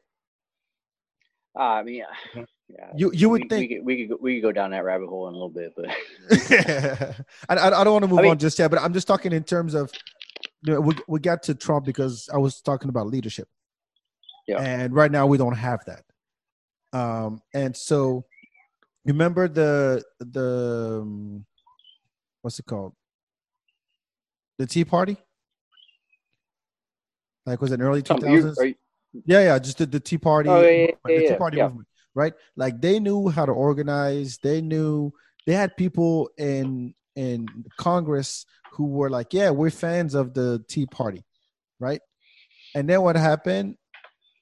Uh, 1.59 1.63
I 1.63 1.83
mean, 1.85 2.03
Mm-hmm. 2.35 2.43
Yeah, 2.77 2.91
You 2.97 3.11
you 3.13 3.29
would 3.29 3.43
we, 3.43 3.49
think 3.49 3.71
we 3.71 3.77
could 3.77 3.85
we 3.85 3.97
could 3.97 4.09
go, 4.11 4.19
we 4.21 4.35
could 4.37 4.43
go 4.43 4.53
down 4.53 4.71
that 4.73 4.85
rabbit 4.85 5.09
hole 5.09 5.29
in 5.29 5.35
a 5.35 5.37
little 5.37 5.49
bit, 5.51 5.73
but 5.77 5.87
I, 7.49 7.69
I 7.69 7.85
don't 7.85 7.93
want 7.93 8.03
to 8.05 8.09
move 8.09 8.19
I 8.19 8.23
mean- 8.23 8.31
on 8.33 8.39
just 8.39 8.59
yet, 8.59 8.71
but 8.71 8.81
I'm 8.81 8.93
just 8.93 9.07
talking 9.07 9.33
in 9.33 9.45
terms 9.45 9.75
of 9.75 9.91
you 10.63 10.73
know, 10.75 10.81
we 10.81 10.95
we 11.07 11.21
got 11.21 11.43
to 11.45 11.55
Trump 11.55 11.85
because 11.85 12.29
I 12.33 12.39
was 12.39 12.61
talking 12.61 12.89
about 12.89 13.07
leadership. 13.07 13.49
Yeah. 14.47 14.61
And 14.61 14.95
right 14.95 15.11
now 15.11 15.27
we 15.27 15.39
don't 15.39 15.57
have 15.57 15.81
that. 15.87 16.05
Um 16.99 17.41
and 17.55 17.77
so 17.77 18.25
remember 19.05 19.49
the 19.49 20.03
the 20.21 21.01
um, 21.03 21.45
what's 22.43 22.59
it 22.59 22.67
called? 22.67 22.95
The 24.59 24.67
Tea 24.67 24.85
Party? 24.85 25.17
Like 27.47 27.61
was 27.61 27.73
it 27.73 27.81
early 27.81 28.03
two 28.03 28.17
thousands? 28.17 28.59
Yeah, 29.27 29.43
yeah, 29.45 29.59
just 29.61 29.79
the, 29.79 29.87
the 29.87 30.01
Tea 30.01 30.19
Party, 30.19 30.49
Oh, 30.49 30.61
yeah, 30.61 30.69
yeah, 30.71 30.81
movement, 30.81 30.99
the 31.05 31.13
yeah, 31.13 31.19
Tea 31.21 31.25
yeah, 31.27 31.37
Party 31.37 31.57
yeah. 31.59 31.65
movement, 31.69 31.89
right? 32.15 32.33
Like 32.57 32.81
they 32.81 33.01
knew 33.01 33.29
how 33.29 33.47
to 33.47 33.53
organize. 33.53 34.39
They 34.43 34.61
knew 34.61 35.13
they 35.47 35.55
had 35.55 35.77
people 35.77 36.31
in 36.39 36.95
in 37.17 37.47
Congress 37.77 38.47
who 38.73 38.87
were 38.87 39.11
like, 39.11 39.33
"Yeah, 39.33 39.51
we're 39.51 39.71
fans 39.71 40.15
of 40.15 40.35
the 40.35 40.65
Tea 40.69 40.87
Party," 40.87 41.25
right? 41.79 42.01
And 42.75 42.89
then 42.89 43.03
what 43.03 43.17
happened? 43.17 43.77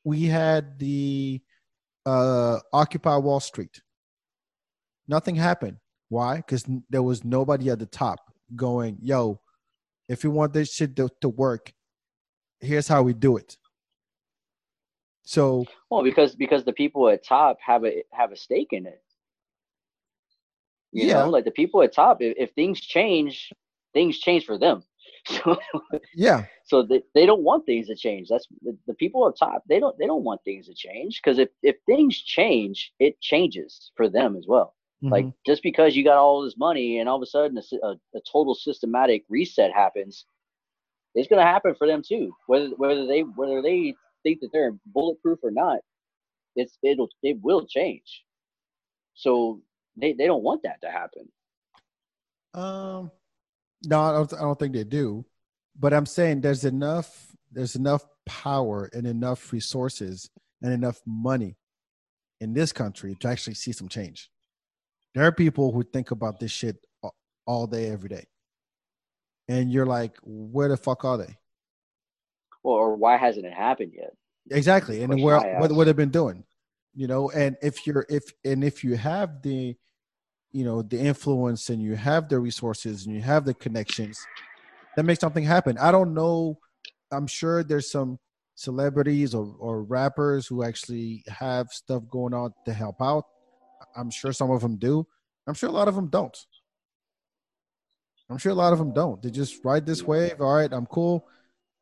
We 0.04 0.24
had 0.24 0.78
the 0.78 1.40
uh, 2.06 2.58
Occupy 2.72 3.16
Wall 3.16 3.40
Street. 3.40 3.80
Nothing 5.06 5.36
happened. 5.36 5.78
Why? 6.08 6.36
Because 6.36 6.64
there 6.90 7.02
was 7.02 7.24
nobody 7.24 7.70
at 7.70 7.78
the 7.78 7.86
top 7.86 8.20
going, 8.54 8.98
"Yo, 9.00 9.40
if 10.08 10.24
you 10.24 10.30
want 10.30 10.52
this 10.52 10.72
shit 10.72 10.96
to, 10.96 11.08
to 11.20 11.28
work, 11.28 11.72
here's 12.60 12.88
how 12.88 13.02
we 13.02 13.14
do 13.14 13.36
it." 13.36 13.56
So 15.24 15.66
well, 15.90 16.02
because 16.02 16.34
because 16.34 16.64
the 16.64 16.72
people 16.72 17.08
at 17.08 17.24
top 17.24 17.58
have 17.64 17.84
a 17.84 18.02
have 18.12 18.32
a 18.32 18.36
stake 18.36 18.72
in 18.72 18.86
it. 18.86 19.02
You 20.92 21.06
Yeah. 21.08 21.14
know, 21.14 21.28
like 21.28 21.44
the 21.44 21.50
people 21.50 21.82
at 21.82 21.92
top, 21.92 22.18
if, 22.20 22.34
if 22.38 22.50
things 22.54 22.80
change, 22.80 23.52
things 23.94 24.18
change 24.18 24.44
for 24.46 24.58
them. 24.58 24.84
So 25.26 25.58
yeah, 26.14 26.44
so 26.64 26.82
they, 26.82 27.02
they 27.14 27.26
don't 27.26 27.42
want 27.42 27.66
things 27.66 27.88
to 27.88 27.96
change. 27.96 28.28
That's 28.28 28.46
the, 28.62 28.76
the 28.86 28.94
people 28.94 29.24
up 29.24 29.36
top. 29.36 29.62
They 29.68 29.80
don't 29.80 29.96
they 29.98 30.06
don't 30.06 30.24
want 30.24 30.42
things 30.44 30.66
to 30.68 30.74
change 30.74 31.20
because 31.22 31.38
if 31.38 31.48
if 31.62 31.76
things 31.86 32.16
change, 32.20 32.92
it 33.00 33.20
changes 33.20 33.92
for 33.96 34.08
them 34.08 34.36
as 34.36 34.46
well. 34.48 34.74
Like 35.10 35.28
Mhm. 35.28 35.34
just 35.46 35.62
because 35.62 35.96
you 35.96 36.04
got 36.04 36.18
all 36.18 36.42
this 36.42 36.56
money 36.58 36.98
and 36.98 37.08
all 37.08 37.16
of 37.16 37.22
a 37.22 37.26
sudden 37.26 37.58
a, 37.58 37.86
a, 37.86 37.90
a 38.16 38.20
total 38.30 38.54
systematic 38.54 39.24
reset 39.28 39.72
happens, 39.72 40.26
it's 41.14 41.28
going 41.28 41.40
to 41.40 41.46
happen 41.50 41.74
for 41.74 41.86
them 41.86 42.02
too. 42.06 42.34
Whether 42.46 42.68
whether 42.76 43.06
they 43.06 43.20
whether 43.22 43.62
they 43.62 43.94
think 44.22 44.40
that 44.40 44.50
they're 44.52 44.74
bulletproof 44.86 45.38
or 45.42 45.50
not, 45.50 45.78
it's 46.56 46.78
it'll 46.82 47.08
it 47.22 47.38
will 47.42 47.66
change. 47.66 48.24
So 49.14 49.62
they 49.96 50.12
they 50.12 50.26
don't 50.26 50.42
want 50.42 50.62
that 50.64 50.80
to 50.82 50.90
happen. 50.90 51.28
Um, 52.54 53.10
no, 53.84 54.00
I 54.00 54.12
don't, 54.12 54.34
I 54.34 54.40
don't 54.40 54.58
think 54.58 54.74
they 54.74 54.84
do. 54.84 55.24
But 55.78 55.94
I'm 55.94 56.06
saying 56.06 56.40
there's 56.40 56.64
enough 56.64 57.28
there's 57.50 57.76
enough 57.76 58.04
power 58.26 58.90
and 58.92 59.06
enough 59.06 59.52
resources 59.52 60.30
and 60.62 60.72
enough 60.72 61.00
money 61.06 61.56
in 62.40 62.52
this 62.52 62.72
country 62.72 63.16
to 63.20 63.28
actually 63.28 63.54
see 63.54 63.72
some 63.72 63.88
change. 63.88 64.30
There 65.14 65.24
are 65.24 65.32
people 65.32 65.72
who 65.72 65.82
think 65.82 66.10
about 66.10 66.40
this 66.40 66.50
shit 66.50 66.76
all 67.46 67.66
day, 67.66 67.90
every 67.90 68.08
day, 68.08 68.24
and 69.48 69.70
you're 69.70 69.86
like, 69.86 70.16
where 70.22 70.68
the 70.68 70.76
fuck 70.76 71.04
are 71.04 71.18
they? 71.18 71.36
Or, 72.62 72.78
or 72.78 72.96
why 72.96 73.16
hasn't 73.16 73.46
it 73.46 73.52
happened 73.52 73.92
yet? 73.94 74.14
Exactly, 74.50 75.02
and 75.02 75.22
where 75.22 75.38
what 75.60 75.72
what 75.72 75.84
they've 75.84 75.96
been 75.96 76.10
doing, 76.10 76.44
you 76.94 77.06
know. 77.06 77.30
And 77.30 77.56
if 77.62 77.86
you're 77.86 78.04
if 78.08 78.24
and 78.44 78.64
if 78.64 78.82
you 78.82 78.96
have 78.96 79.40
the, 79.42 79.76
you 80.50 80.64
know, 80.64 80.82
the 80.82 80.98
influence 80.98 81.70
and 81.70 81.80
you 81.80 81.94
have 81.94 82.28
the 82.28 82.38
resources 82.40 83.06
and 83.06 83.14
you 83.14 83.22
have 83.22 83.44
the 83.44 83.54
connections, 83.54 84.24
that 84.96 85.04
makes 85.04 85.20
something 85.20 85.44
happen. 85.44 85.78
I 85.78 85.92
don't 85.92 86.12
know. 86.12 86.58
I'm 87.12 87.26
sure 87.26 87.62
there's 87.62 87.90
some 87.90 88.18
celebrities 88.54 89.34
or 89.34 89.54
or 89.58 89.84
rappers 89.84 90.46
who 90.46 90.64
actually 90.64 91.24
have 91.28 91.68
stuff 91.68 92.02
going 92.10 92.34
on 92.34 92.52
to 92.64 92.72
help 92.72 93.00
out. 93.00 93.24
I'm 93.96 94.10
sure 94.10 94.32
some 94.32 94.50
of 94.50 94.60
them 94.60 94.76
do. 94.76 95.06
I'm 95.46 95.54
sure 95.54 95.68
a 95.68 95.72
lot 95.72 95.88
of 95.88 95.94
them 95.94 96.08
don't. 96.08 96.36
I'm 98.28 98.38
sure 98.38 98.52
a 98.52 98.56
lot 98.56 98.72
of 98.72 98.78
them 98.78 98.92
don't. 98.92 99.22
They 99.22 99.30
just 99.30 99.64
ride 99.64 99.86
this 99.86 100.02
wave. 100.02 100.40
All 100.40 100.54
right, 100.54 100.72
I'm 100.72 100.86
cool. 100.86 101.28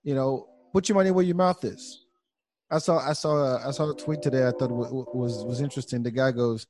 You 0.03 0.15
know, 0.15 0.50
put 0.73 0.89
your 0.89 0.97
money 0.97 1.11
where 1.11 1.25
your 1.25 1.37
mouth 1.37 1.65
is. 1.65 2.05
I 2.71 2.79
saw 2.79 2.99
I 2.99 3.13
saw 3.15 3.67
I 3.67 3.71
saw 3.73 3.91
a 3.91 3.95
tweet 3.97 4.23
today. 4.23 4.47
I 4.47 4.53
thought 4.53 4.71
wa- 4.71 4.89
wa- 4.91 5.07
was 5.13 5.45
was 5.45 5.61
interesting. 5.61 6.03
The 6.03 6.11
guy 6.11 6.31
goes, 6.31 6.67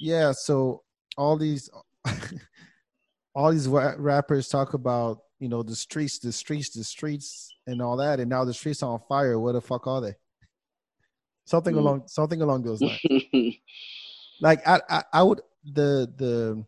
"Yeah, 0.00 0.32
so 0.32 0.82
all 1.16 1.36
these 1.36 1.68
all 3.34 3.50
these 3.52 3.68
rappers 3.68 4.48
talk 4.48 4.74
about 4.74 5.18
you 5.40 5.48
know 5.48 5.62
the 5.62 5.76
streets, 5.76 6.18
the 6.18 6.32
streets, 6.32 6.70
the 6.70 6.84
streets, 6.84 7.54
and 7.66 7.82
all 7.82 7.96
that, 7.98 8.20
and 8.20 8.30
now 8.30 8.44
the 8.44 8.54
streets 8.54 8.82
are 8.82 8.92
on 8.94 9.00
fire. 9.08 9.38
Where 9.38 9.52
the 9.52 9.60
fuck 9.60 9.86
are 9.86 10.00
they? 10.00 10.14
Something 11.44 11.74
Hmm. 11.74 11.80
along 11.80 12.02
something 12.06 12.40
along 12.40 12.62
those 12.62 12.80
lines. 12.80 13.00
like 14.40 14.66
I, 14.66 14.80
I 14.88 15.02
I 15.12 15.22
would 15.22 15.42
the 15.64 16.10
the 16.16 16.64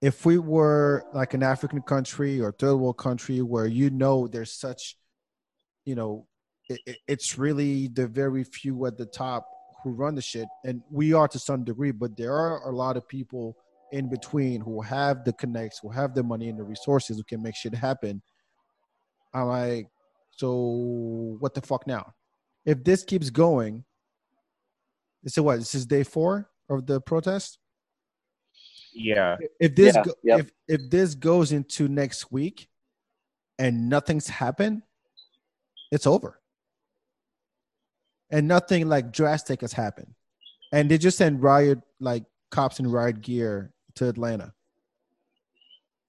if 0.00 0.24
we 0.24 0.38
were 0.38 1.04
like 1.12 1.34
an 1.34 1.42
African 1.42 1.82
country 1.82 2.40
or 2.40 2.52
third 2.52 2.76
world 2.76 2.96
country 2.96 3.42
where 3.42 3.66
you 3.66 3.90
know 3.90 4.26
there's 4.26 4.52
such 4.52 4.96
you 5.90 5.96
know 6.00 6.12
it, 6.68 6.80
it- 6.86 7.02
it's 7.08 7.30
really 7.44 7.88
the 7.98 8.06
very 8.06 8.44
few 8.44 8.86
at 8.86 8.96
the 8.96 9.06
top 9.06 9.42
who 9.82 9.90
run 10.02 10.14
the 10.14 10.22
shit 10.22 10.46
and 10.64 10.76
we 10.98 11.12
are 11.18 11.26
to 11.34 11.38
some 11.38 11.64
degree 11.64 11.90
but 12.02 12.16
there 12.16 12.32
are 12.42 12.68
a 12.68 12.74
lot 12.82 12.96
of 12.96 13.08
people 13.08 13.56
in 13.92 14.08
between 14.08 14.60
who 14.60 14.80
have 14.80 15.24
the 15.24 15.32
connects 15.42 15.78
who 15.82 15.90
have 15.90 16.14
the 16.14 16.22
money 16.22 16.48
and 16.48 16.58
the 16.60 16.62
resources 16.74 17.16
who 17.16 17.24
can 17.24 17.42
make 17.42 17.56
shit 17.56 17.74
happen 17.74 18.22
i'm 19.34 19.46
like 19.48 19.86
so 20.30 20.48
what 21.40 21.54
the 21.54 21.60
fuck 21.70 21.86
now 21.86 22.04
if 22.64 22.84
this 22.84 23.02
keeps 23.02 23.30
going 23.30 23.82
this 25.24 25.36
is 25.36 25.42
what 25.42 25.58
this 25.58 25.74
is 25.74 25.86
day 25.86 26.04
four 26.04 26.48
of 26.68 26.86
the 26.86 27.00
protest 27.00 27.58
Yeah. 28.92 29.36
if 29.58 29.74
this 29.74 29.94
Yeah, 29.96 30.04
go, 30.04 30.12
yep. 30.22 30.40
if 30.40 30.46
if 30.68 30.80
this 30.90 31.14
goes 31.16 31.52
into 31.52 31.88
next 31.88 32.30
week 32.30 32.68
and 33.58 33.88
nothing's 33.88 34.28
happened 34.28 34.82
it's 35.90 36.06
over 36.06 36.40
and 38.30 38.46
nothing 38.46 38.88
like 38.88 39.12
drastic 39.12 39.60
has 39.60 39.72
happened 39.72 40.14
and 40.72 40.90
they 40.90 40.98
just 40.98 41.18
send 41.18 41.42
riot 41.42 41.80
like 41.98 42.24
cops 42.50 42.78
in 42.80 42.86
riot 42.90 43.20
gear 43.20 43.72
to 43.94 44.08
atlanta 44.08 44.52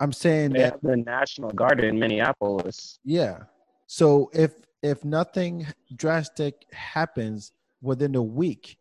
I'm 0.02 0.12
saying 0.12 0.54
They 0.54 0.62
that 0.62 0.72
have 0.74 0.82
the 0.82 0.98
National 0.98 1.52
Guard 1.52 1.84
in 1.84 2.00
Minneapolis. 2.00 2.98
yeah. 3.06 3.44
So 3.86 4.32
if 4.34 4.54
if 4.82 5.06
nothing 5.06 5.68
drastic 5.96 6.56
happens 6.74 7.52
within 7.84 8.16
a 8.16 8.24
week, 8.24 8.80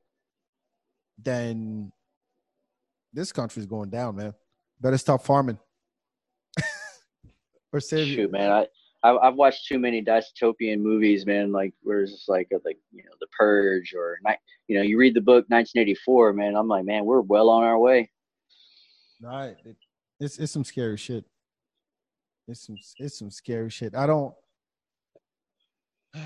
then 1.18 1.92
this 3.12 3.32
country's 3.32 3.66
going 3.66 3.90
down, 3.90 4.16
man. 4.16 4.32
Better 4.80 4.96
stop 4.96 5.22
farming. 5.22 5.59
or 7.72 7.80
save 7.80 8.14
Shoot, 8.14 8.32
man, 8.32 8.51
I 8.51 8.66
I've, 9.03 9.16
I've 9.22 9.34
watched 9.34 9.66
too 9.66 9.78
many 9.78 10.03
dystopian 10.03 10.80
movies, 10.80 11.24
man. 11.26 11.53
Like 11.53 11.72
where 11.82 12.03
it's 12.03 12.26
like 12.28 12.48
uh, 12.55 12.59
like 12.64 12.78
you 12.92 13.03
know, 13.05 13.12
The 13.20 13.26
Purge 13.36 13.94
or 13.96 14.18
you 14.68 14.76
know, 14.76 14.82
you 14.82 14.98
read 14.98 15.14
the 15.14 15.20
book 15.20 15.46
1984, 15.48 16.32
man. 16.34 16.55
I'm 16.55 16.68
like, 16.68 16.84
man, 16.84 17.05
we're 17.05 17.20
well 17.20 17.48
on 17.48 17.64
our 17.64 17.78
way. 17.78 18.11
Right. 19.22 19.57
It, 19.64 19.76
it's 20.18 20.38
it's 20.38 20.53
some 20.53 20.64
scary 20.64 20.96
shit. 20.96 21.24
It's 22.46 22.66
some 22.66 22.76
it's 22.98 23.18
some 23.18 23.30
scary 23.30 23.70
shit. 23.70 23.94
I 23.94 24.07
don't. 24.07 24.34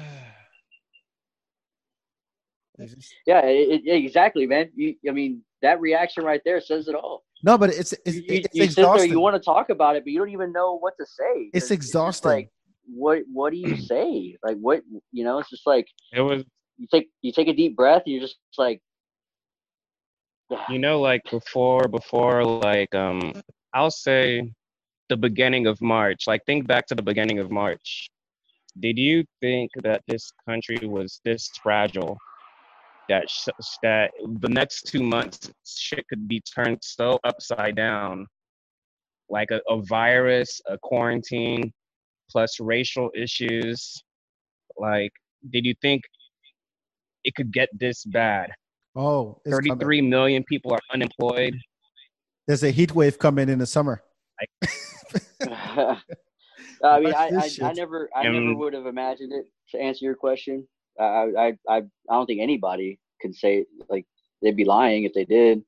Just- 2.80 3.14
Yeah, 3.26 3.40
it, 3.44 3.82
it, 3.84 4.04
exactly, 4.04 4.46
man. 4.46 4.68
You, 4.74 4.96
I 5.08 5.12
mean, 5.12 5.42
that 5.62 5.80
reaction 5.80 6.24
right 6.24 6.40
there 6.44 6.60
says 6.60 6.88
it 6.88 6.96
all. 6.96 7.22
no, 7.44 7.56
but 7.56 7.70
it's 7.70 7.92
it's, 8.04 8.16
you, 8.16 8.22
it's 8.26 8.48
you 8.52 8.66
sit 8.66 8.76
there, 8.76 8.84
exhausting. 8.84 9.10
you 9.12 9.20
want 9.20 9.34
to 9.36 9.40
talk 9.40 9.70
about 9.70 9.94
it, 9.96 10.02
but 10.04 10.12
you 10.12 10.18
don't 10.18 10.30
even 10.30 10.52
know 10.52 10.76
what 10.78 10.94
to 10.98 11.06
say. 11.06 11.50
It's 11.52 11.66
just 11.66 11.70
exhausting. 11.70 12.28
like, 12.30 12.50
what 12.86 13.22
what 13.32 13.52
do 13.52 13.58
you 13.58 13.76
say? 13.92 14.36
Like, 14.42 14.56
what 14.60 14.82
you 15.12 15.24
know? 15.24 15.38
It's 15.38 15.50
just 15.50 15.66
like 15.66 15.86
It 16.12 16.20
was, 16.20 16.44
you 16.78 16.86
take 16.92 17.08
you 17.22 17.32
take 17.32 17.48
a 17.48 17.52
deep 17.52 17.76
breath. 17.76 18.02
You're 18.06 18.20
just 18.20 18.36
like, 18.58 18.80
you 20.68 20.78
know, 20.78 21.00
like 21.00 21.22
before, 21.30 21.88
before, 21.88 22.44
like, 22.44 22.94
um, 22.94 23.32
I'll 23.72 23.90
say 23.90 24.50
the 25.08 25.16
beginning 25.16 25.66
of 25.66 25.80
March. 25.80 26.26
Like, 26.26 26.44
think 26.46 26.66
back 26.66 26.86
to 26.88 26.94
the 26.94 27.02
beginning 27.02 27.38
of 27.38 27.50
March. 27.50 28.08
Did 28.80 28.98
you 28.98 29.24
think 29.40 29.70
that 29.82 30.02
this 30.08 30.32
country 30.48 30.86
was 30.86 31.20
this 31.24 31.50
fragile? 31.62 32.18
That 33.08 33.28
sh- 33.28 33.48
that 33.82 34.12
the 34.40 34.48
next 34.48 34.86
two 34.86 35.02
months 35.02 35.52
shit 35.66 36.06
could 36.08 36.26
be 36.26 36.40
turned 36.40 36.78
so 36.82 37.18
upside 37.22 37.76
down, 37.76 38.26
like 39.28 39.50
a, 39.50 39.60
a 39.68 39.82
virus, 39.82 40.60
a 40.66 40.78
quarantine, 40.78 41.70
plus 42.30 42.60
racial 42.60 43.10
issues. 43.14 44.02
Like, 44.76 45.12
did 45.50 45.64
you 45.64 45.74
think 45.80 46.02
it 47.24 47.34
could 47.34 47.52
get 47.52 47.68
this 47.78 48.04
bad? 48.04 48.50
oh, 48.96 49.40
it's 49.44 49.58
coming. 49.58 49.78
33 49.78 50.02
million 50.02 50.44
people 50.44 50.72
are 50.72 50.80
unemployed. 50.92 51.56
There's 52.46 52.62
a 52.62 52.70
heat 52.70 52.94
wave 52.94 53.18
coming 53.18 53.48
in 53.48 53.58
the 53.58 53.66
summer. 53.66 54.02
I 54.40 54.46
mean, 57.00 57.14
I, 57.14 57.30
I, 57.32 57.50
I 57.62 57.72
never 57.72 58.08
I 58.14 58.24
never 58.24 58.36
Um, 58.36 58.58
would 58.58 58.74
have 58.74 58.86
imagined 58.86 59.32
it. 59.32 59.46
To 59.70 59.80
answer 59.80 60.04
your 60.04 60.14
question, 60.14 60.66
I 61.00 61.04
I 61.04 61.46
I, 61.68 61.76
I 61.78 61.82
don't 62.10 62.26
think 62.26 62.40
anybody 62.40 62.98
can 63.20 63.32
say 63.32 63.64
like 63.88 64.06
they'd 64.42 64.56
be 64.56 64.64
lying 64.64 65.04
if 65.04 65.12
they 65.14 65.24
did. 65.24 65.62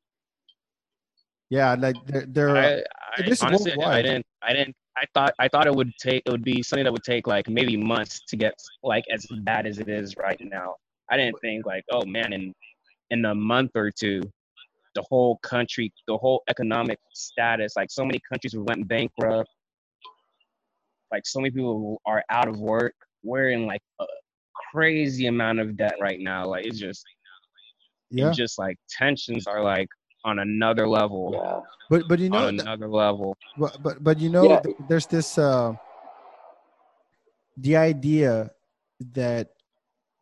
Yeah, 1.48 1.74
like 1.74 1.96
they're, 2.07 2.26
they're 2.26 2.57
I, 2.57 2.82
I 3.16 3.22
this 3.22 3.38
is 3.38 3.42
honestly, 3.42 3.72
I 3.82 4.02
didn't, 4.02 4.26
I 4.42 4.52
didn't, 4.52 4.76
I 4.97 5.05
thought, 5.12 5.34
I 5.38 5.49
thought 5.49 5.66
it 5.66 5.74
would 5.74 5.92
take, 6.01 6.22
it 6.26 6.30
would 6.30 6.44
be 6.44 6.62
something 6.62 6.84
that 6.84 6.92
would 6.92 7.05
take 7.05 7.26
like 7.26 7.49
maybe 7.49 7.76
months 7.76 8.22
to 8.28 8.36
get 8.36 8.55
like 8.82 9.05
as 9.12 9.26
bad 9.42 9.66
as 9.66 9.78
it 9.78 9.88
is 9.88 10.16
right 10.16 10.40
now. 10.40 10.76
I 11.11 11.16
didn't 11.16 11.38
think 11.40 11.66
like, 11.66 11.84
oh 11.92 12.05
man, 12.05 12.32
in 12.32 12.55
in 13.11 13.24
a 13.24 13.34
month 13.34 13.72
or 13.74 13.90
two, 13.90 14.22
the 14.94 15.03
whole 15.09 15.38
country, 15.38 15.92
the 16.09 16.16
whole 16.16 16.42
economic 16.49 16.99
status, 17.12 17.74
like 17.76 17.90
so 17.90 18.05
many 18.05 18.20
countries 18.30 18.57
went 18.57 18.88
bankrupt. 18.88 19.49
Like 21.12 21.26
so 21.26 21.40
many 21.40 21.51
people 21.51 22.01
are 22.07 22.24
out 22.30 22.49
of 22.49 22.59
work. 22.59 22.94
We're 23.22 23.51
in 23.51 23.66
like 23.66 23.82
a 24.01 24.07
crazy 24.72 25.26
amount 25.26 25.61
of 25.61 25.76
debt 25.76 25.94
right 26.01 26.18
now. 26.18 26.47
Like 26.47 26.66
it's 26.66 26.78
just, 26.78 27.05
yeah. 28.11 28.28
it's 28.28 28.36
just 28.36 28.59
like 28.59 28.76
tensions 28.90 29.47
are 29.47 29.62
like 29.62 29.88
on 30.27 30.41
another 30.41 30.87
level. 30.87 31.31
Yeah. 31.33 31.61
But 31.89 32.09
but 32.09 32.18
you 32.18 32.29
know, 32.29 32.49
on 32.49 32.61
another 32.61 32.89
level. 32.89 33.39
but 33.57 33.79
but, 33.83 34.05
but 34.05 34.18
you 34.18 34.29
know, 34.29 34.45
Yeah. 34.45 34.61
there's 34.89 35.07
this 35.07 35.39
uh, 35.39 35.72
the 37.57 37.77
idea 37.77 38.51
that 39.12 39.51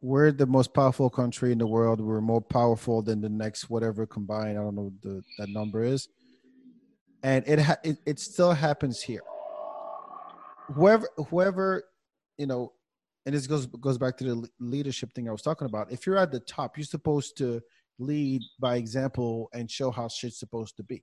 we're 0.03 0.31
the 0.31 0.47
most 0.47 0.75
powerful 0.75 1.09
country 1.09 1.51
in 1.51 1.59
the 1.59 1.67
world. 1.67 2.01
We're 2.01 2.21
more 2.21 2.43
powerful 2.43 3.01
than 3.01 3.23
the 3.23 3.31
next 3.31 3.71
whatever 3.71 4.07
combined. 4.07 4.59
I 4.59 4.63
don't 4.63 4.75
know 4.77 4.83
what 4.93 5.03
the 5.03 5.23
that 5.39 5.49
number 5.49 5.83
is, 5.83 6.09
and 7.23 7.43
it 7.49 7.59
ha- 7.59 7.81
it, 7.83 7.97
it 8.05 8.19
still 8.21 8.53
happens 8.53 9.01
here. 9.03 9.23
Whoever 10.75 11.09
whoever 11.31 11.85
you 12.37 12.47
know, 12.47 12.73
and 13.25 13.35
this 13.35 13.47
goes 13.47 13.65
goes 13.67 13.97
back 13.97 14.19
to 14.19 14.25
the 14.25 14.49
leadership 14.61 15.15
thing 15.15 15.31
I 15.31 15.33
was 15.33 15.41
talking 15.41 15.67
about. 15.67 15.91
If 15.91 16.07
you're 16.07 16.19
at 16.19 16.31
the 16.31 16.41
top, 16.41 16.77
you're 16.77 16.85
supposed 16.85 17.39
to 17.39 17.63
lead 17.99 18.43
by 18.61 18.77
example 18.77 19.49
and 19.53 19.71
show 19.71 19.91
how 19.91 20.09
shit's 20.09 20.39
supposed 20.39 20.77
to 20.77 20.83
be. 20.83 21.03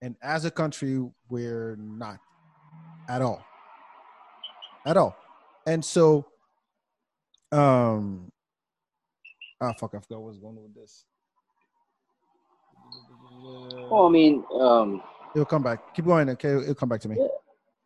And 0.00 0.16
as 0.22 0.44
a 0.44 0.50
country, 0.50 1.04
we're 1.28 1.76
not 1.78 2.18
at 3.08 3.22
all. 3.22 3.44
At 4.86 4.96
all. 4.96 5.16
And 5.66 5.84
so 5.84 6.26
um 7.52 8.30
ah 9.60 9.72
fuck, 9.78 9.94
I 9.94 10.00
forgot 10.00 10.20
what 10.20 10.28
was 10.30 10.38
going 10.38 10.56
on 10.56 10.62
with 10.62 10.74
this. 10.74 11.04
Well, 13.90 14.06
I 14.06 14.10
mean, 14.10 14.44
um, 14.58 15.02
It'll 15.34 15.46
come 15.46 15.62
back. 15.62 15.94
Keep 15.94 16.06
going, 16.06 16.28
okay? 16.30 16.56
It'll 16.56 16.74
come 16.74 16.88
back 16.88 17.00
to 17.02 17.08
me. 17.08 17.16
yeah, 17.18 17.26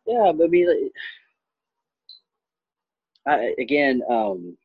yeah 0.05 0.31
but 0.31 0.45
I 0.45 0.47
mean, 0.47 0.89
I, 3.25 3.53
again, 3.59 4.01
um, 4.09 4.57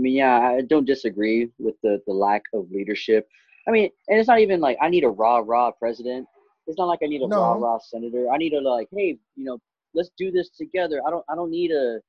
mean, 0.00 0.14
yeah, 0.14 0.38
I 0.40 0.60
don't 0.62 0.84
disagree 0.86 1.50
with 1.58 1.74
the 1.82 2.00
the 2.06 2.12
lack 2.12 2.42
of 2.54 2.70
leadership. 2.70 3.28
I 3.68 3.70
mean, 3.70 3.90
and 4.08 4.18
it's 4.18 4.28
not 4.28 4.40
even 4.40 4.60
like 4.60 4.78
I 4.80 4.88
need 4.88 5.04
a 5.04 5.08
raw, 5.08 5.42
raw 5.44 5.70
president. 5.70 6.26
It's 6.66 6.78
not 6.78 6.86
like 6.86 7.00
I 7.02 7.06
need 7.06 7.22
a 7.22 7.28
No. 7.28 7.36
raw, 7.40 7.52
raw 7.54 7.78
senator. 7.78 8.30
I 8.30 8.36
need 8.36 8.52
a 8.54 8.60
like, 8.60 8.88
hey, 8.92 9.18
you 9.36 9.44
know, 9.44 9.58
let's 9.94 10.10
do 10.16 10.30
this 10.30 10.50
together. 10.50 11.00
I 11.06 11.10
don't, 11.10 11.24
I 11.28 11.34
don't 11.34 11.50
need 11.50 11.72
a, 11.72 12.00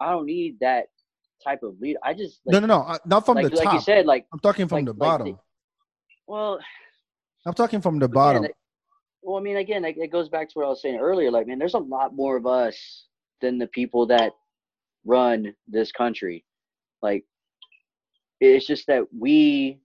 I 0.00 0.10
don't 0.10 0.26
need 0.26 0.58
that 0.60 0.86
type 1.44 1.62
of 1.62 1.78
leader. 1.80 1.98
I 2.02 2.12
just 2.14 2.40
like, 2.44 2.52
no, 2.54 2.60
no, 2.60 2.66
no. 2.66 2.80
uh, 2.82 2.98
Not 3.06 3.24
from 3.26 3.36
like, 3.36 3.50
the 3.50 3.56
like 3.56 3.72
you 3.72 3.80
said, 3.80 4.06
like, 4.06 4.26
I'm 4.32 4.40
talking 4.40 4.66
from 4.68 4.78
like- 4.78 4.84
the 4.86 4.94
bottom. 4.94 5.26
the- 5.28 5.38
well, 6.26 6.58
I'm 7.46 7.54
talking 7.54 7.80
from 7.80 7.98
the 7.98 8.08
bottom. 8.08 8.44
it- 8.44 8.56
well, 9.22 9.38
I 9.38 9.40
mean, 9.42 9.56
again, 9.58 9.84
it 9.84 10.10
goes 10.10 10.28
back 10.28 10.48
to 10.48 10.52
what 10.54 10.66
I 10.66 10.68
was 10.68 10.82
saying 10.82 10.98
earlier. 10.98 11.30
Like, 11.30 11.46
man, 11.46 11.58
there's 11.58 11.74
a 11.74 11.78
lot 11.78 12.12
more 12.14 12.36
of 12.36 12.44
us 12.46 13.06
than 13.40 13.56
the 13.58 13.68
people 13.68 14.04
that 14.06 14.32
run 15.04 15.54
this 15.68 15.92
country. 15.92 16.44
Like, 17.02 17.24
it's 18.40 18.66
just 18.66 18.86
that 18.86 19.04
we 19.16 19.80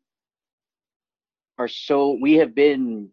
are 1.57 1.67
so 1.67 2.17
we 2.21 2.35
have 2.35 2.53
been, 2.53 3.09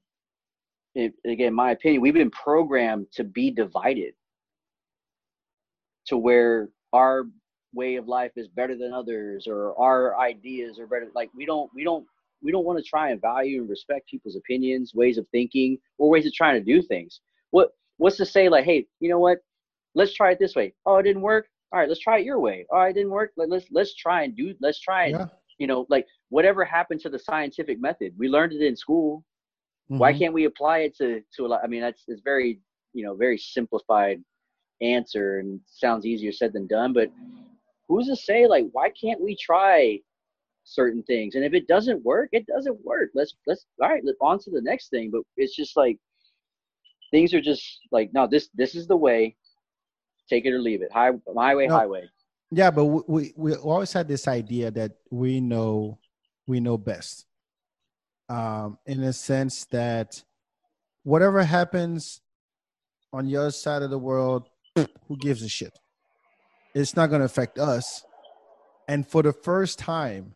again, 1.26 1.54
my 1.54 1.72
opinion, 1.72 2.02
we've 2.02 2.14
been 2.14 2.30
programmed 2.30 3.06
to 3.12 3.24
be 3.24 3.50
divided, 3.50 4.14
to 6.06 6.16
where 6.16 6.68
our 6.92 7.24
way 7.72 7.96
of 7.96 8.06
life 8.06 8.32
is 8.36 8.48
better 8.48 8.76
than 8.76 8.92
others, 8.92 9.46
or 9.48 9.78
our 9.80 10.18
ideas 10.20 10.78
are 10.78 10.86
better. 10.86 11.08
Like, 11.14 11.30
we 11.34 11.46
don't, 11.46 11.70
we 11.74 11.84
don't 11.84 12.06
we 12.42 12.52
don't 12.52 12.66
want 12.66 12.78
to 12.78 12.84
try 12.84 13.10
and 13.10 13.20
value 13.20 13.60
and 13.62 13.70
respect 13.70 14.08
people's 14.08 14.36
opinions, 14.36 14.92
ways 14.94 15.16
of 15.16 15.26
thinking, 15.32 15.78
or 15.98 16.10
ways 16.10 16.26
of 16.26 16.34
trying 16.34 16.62
to 16.62 16.72
do 16.72 16.82
things. 16.82 17.20
What 17.50 17.70
what's 17.96 18.18
to 18.18 18.26
say 18.26 18.48
like, 18.48 18.64
hey, 18.64 18.86
you 19.00 19.08
know 19.08 19.18
what? 19.18 19.38
Let's 19.94 20.14
try 20.14 20.32
it 20.32 20.38
this 20.38 20.54
way. 20.54 20.74
Oh, 20.84 20.96
it 20.96 21.04
didn't 21.04 21.22
work. 21.22 21.46
All 21.74 21.80
right, 21.80 21.88
let's 21.88 22.00
try 22.00 22.18
it 22.20 22.24
your 22.24 22.38
way. 22.38 22.66
All 22.70 22.78
right, 22.78 22.90
it 22.90 22.94
didn't 22.94 23.10
work. 23.10 23.32
Let, 23.36 23.48
let's 23.50 23.66
let's 23.72 23.96
try 23.96 24.22
and 24.22 24.36
do. 24.36 24.54
Let's 24.60 24.80
try 24.80 25.06
and 25.08 25.18
Yeah. 25.18 25.26
you 25.58 25.66
know 25.66 25.86
like 25.90 26.06
whatever 26.28 26.64
happened 26.64 27.00
to 27.00 27.08
the 27.08 27.18
scientific 27.18 27.80
method. 27.80 28.14
We 28.16 28.28
learned 28.28 28.52
it 28.52 28.62
in 28.62 28.76
school. 28.76 29.24
Why 29.96 30.12
Mhm. 30.12 30.18
can't 30.18 30.32
we 30.34 30.44
apply 30.44 30.78
it 30.80 30.96
to 30.98 31.20
to 31.36 31.46
a 31.46 31.48
lot? 31.48 31.62
I 31.64 31.66
mean, 31.66 31.80
that's 31.80 32.04
it's 32.06 32.22
very 32.22 32.60
you 32.92 33.04
know 33.04 33.16
very 33.16 33.36
simplified 33.38 34.22
answer 34.80 35.40
and 35.40 35.60
sounds 35.66 36.06
easier 36.06 36.30
said 36.30 36.52
than 36.52 36.68
done. 36.68 36.92
But 36.92 37.10
who's 37.88 38.06
to 38.06 38.14
say 38.16 38.46
like 38.46 38.66
why 38.70 38.90
can't 38.90 39.20
we 39.20 39.36
try 39.36 39.98
certain 40.62 41.02
things? 41.02 41.34
And 41.34 41.44
if 41.44 41.54
it 41.54 41.66
doesn't 41.66 42.04
work, 42.04 42.28
it 42.30 42.46
doesn't 42.46 42.84
work. 42.84 43.10
Let's 43.14 43.34
let's 43.48 43.66
all 43.82 43.88
right, 43.88 44.04
let 44.04 44.14
on 44.20 44.38
to 44.40 44.50
the 44.50 44.62
next 44.62 44.90
thing. 44.90 45.10
But 45.10 45.22
it's 45.36 45.56
just 45.56 45.76
like 45.76 45.98
things 47.10 47.34
are 47.34 47.40
just 47.40 47.80
like 47.90 48.12
no, 48.14 48.28
this 48.28 48.48
this 48.54 48.76
is 48.76 48.86
the 48.86 48.96
way. 48.96 49.36
Take 50.28 50.46
it 50.46 50.52
or 50.52 50.58
leave 50.60 50.82
it. 50.82 50.90
High 50.92 51.10
my 51.34 51.54
way, 51.54 51.66
No. 51.66 51.76
highway. 51.76 52.08
Yeah, 52.50 52.70
but 52.70 52.84
we, 52.86 53.02
we 53.08 53.32
we 53.36 53.54
always 53.56 53.92
had 53.92 54.06
this 54.08 54.28
idea 54.28 54.70
that 54.72 54.92
we 55.10 55.40
know 55.40 55.98
we 56.46 56.60
know 56.60 56.78
best. 56.78 57.26
Um, 58.28 58.78
in 58.86 59.02
a 59.02 59.12
sense 59.12 59.64
that 59.66 60.22
whatever 61.02 61.42
happens 61.44 62.20
on 63.12 63.26
your 63.28 63.50
side 63.50 63.82
of 63.82 63.90
the 63.90 63.98
world, 63.98 64.48
who 64.76 65.16
gives 65.18 65.42
a 65.42 65.48
shit? 65.48 65.78
It's 66.74 66.96
not 66.96 67.10
gonna 67.10 67.24
affect 67.24 67.58
us. 67.58 68.04
And 68.88 69.06
for 69.06 69.22
the 69.22 69.32
first 69.32 69.78
time, 69.78 70.34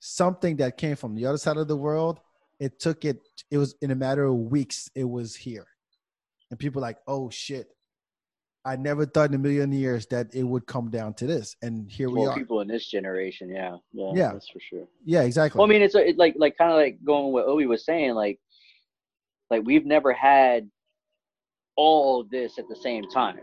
something 0.00 0.56
that 0.56 0.76
came 0.76 0.96
from 0.96 1.14
the 1.14 1.26
other 1.26 1.38
side 1.38 1.56
of 1.56 1.68
the 1.68 1.76
world, 1.76 2.20
it 2.60 2.78
took 2.80 3.04
it, 3.04 3.20
it 3.50 3.58
was 3.58 3.74
in 3.82 3.90
a 3.90 3.94
matter 3.94 4.24
of 4.24 4.34
weeks, 4.34 4.88
it 4.94 5.04
was 5.04 5.34
here. 5.36 5.66
and 6.50 6.58
people 6.58 6.80
like, 6.80 6.98
oh 7.06 7.28
shit, 7.30 7.68
I 8.68 8.76
never 8.76 9.06
thought 9.06 9.30
in 9.30 9.34
a 9.34 9.38
million 9.38 9.72
years 9.72 10.06
that 10.08 10.34
it 10.34 10.42
would 10.42 10.66
come 10.66 10.90
down 10.90 11.14
to 11.14 11.26
this, 11.26 11.56
and 11.62 11.90
here 11.90 12.10
we 12.10 12.26
are. 12.26 12.36
people 12.36 12.60
in 12.60 12.68
this 12.68 12.86
generation, 12.86 13.48
yeah, 13.48 13.76
yeah, 13.92 14.12
Yeah. 14.14 14.32
that's 14.32 14.50
for 14.50 14.60
sure. 14.60 14.86
yeah, 15.04 15.22
exactly. 15.22 15.58
Well, 15.58 15.66
I 15.66 15.70
mean, 15.70 15.80
it's, 15.80 15.94
like 15.94 16.34
like 16.36 16.58
kind 16.58 16.70
of 16.70 16.76
like 16.76 16.98
going 17.02 17.32
what 17.32 17.46
Obi 17.46 17.66
was 17.66 17.84
saying, 17.86 18.12
like 18.12 18.38
like 19.50 19.62
we've 19.64 19.86
never 19.86 20.12
had 20.12 20.68
all 21.76 22.20
of 22.20 22.28
this 22.28 22.58
at 22.58 22.68
the 22.68 22.76
same 22.76 23.08
time. 23.08 23.40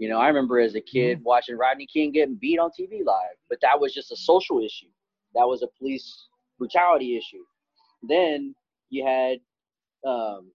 You 0.00 0.08
know, 0.08 0.18
I 0.18 0.26
remember 0.26 0.58
as 0.58 0.74
a 0.74 0.80
kid 0.80 1.20
watching 1.22 1.56
Rodney 1.56 1.86
King 1.86 2.10
getting 2.10 2.34
beat 2.34 2.58
on 2.58 2.70
TV 2.70 3.04
live, 3.04 3.36
but 3.48 3.58
that 3.62 3.78
was 3.78 3.94
just 3.94 4.10
a 4.10 4.16
social 4.16 4.58
issue. 4.58 4.90
That 5.34 5.46
was 5.46 5.62
a 5.62 5.68
police 5.78 6.28
brutality 6.58 7.16
issue. 7.16 7.44
Then 8.02 8.54
you 8.90 9.06
had 9.06 9.38
um, 10.04 10.50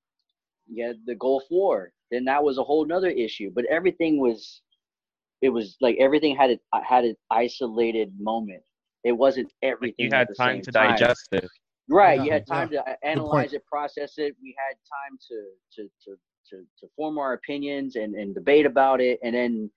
you 0.67 0.85
had 0.85 0.97
the 1.05 1.15
Gulf 1.15 1.43
War. 1.49 1.93
Then 2.11 2.25
that 2.25 2.43
was 2.43 2.57
a 2.57 2.63
whole 2.63 2.85
nother 2.85 3.09
issue. 3.09 3.51
But 3.53 3.65
everything 3.65 4.19
was 4.19 4.61
it 5.41 5.49
was 5.49 5.75
like 5.81 5.97
everything 5.99 6.35
had 6.35 6.51
it 6.51 6.61
had 6.84 7.03
an 7.03 7.15
isolated 7.31 8.13
moment. 8.19 8.61
It 9.03 9.11
wasn't 9.11 9.51
everything. 9.61 10.05
You 10.05 10.07
at 10.07 10.19
had 10.19 10.27
the 10.30 10.35
time 10.35 10.55
same 10.55 10.61
to 10.63 10.71
digest 10.71 11.27
it. 11.34 11.47
Right. 11.89 12.17
Yeah, 12.17 12.23
you 12.23 12.31
had 12.31 12.47
time 12.47 12.69
to 12.69 12.84
analyze 13.05 13.51
it, 13.53 13.65
process 13.65 14.13
it. 14.17 14.35
We 14.41 14.55
had 14.57 14.75
time 14.89 15.17
to 15.27 15.43
to 15.75 15.89
to 16.05 16.17
to, 16.49 16.65
to 16.80 16.88
form 16.95 17.17
our 17.17 17.34
opinions 17.34 17.95
and, 17.95 18.15
and 18.15 18.34
debate 18.35 18.65
about 18.65 19.01
it. 19.01 19.19
And 19.23 19.35
then, 19.35 19.71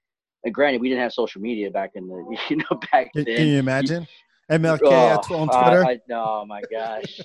and 0.45 0.55
granted, 0.55 0.81
we 0.81 0.89
didn't 0.89 1.03
have 1.03 1.13
social 1.13 1.41
media 1.41 1.71
back 1.71 1.93
in 1.95 2.07
the 2.07 2.37
you 2.49 2.57
know 2.57 2.81
back 2.93 3.13
can, 3.13 3.25
then. 3.25 3.37
can 3.37 3.47
you 3.49 3.59
imagine? 3.59 4.07
MLK 4.51 4.81
Oh, 4.85 5.35
on 5.37 5.49
Twitter. 5.49 5.85
I, 5.85 5.99
oh 6.13 6.45
my 6.47 6.63
gosh, 6.71 7.21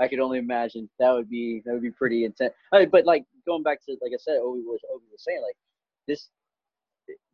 I 0.00 0.08
could 0.08 0.18
only 0.20 0.38
imagine. 0.38 0.88
That 0.98 1.12
would 1.12 1.28
be 1.28 1.62
that 1.64 1.72
would 1.72 1.82
be 1.82 1.90
pretty 1.90 2.24
intense. 2.24 2.54
I- 2.72 2.86
But 2.86 3.04
like 3.04 3.24
going 3.46 3.62
back 3.62 3.84
to 3.84 3.92
like 4.00 4.12
I 4.14 4.18
said, 4.18 4.36
Obi 4.38 4.60
was 4.62 4.80
Obi 4.92 5.04
was 5.12 5.22
saying 5.24 5.42
like 5.42 5.56
this. 6.08 6.28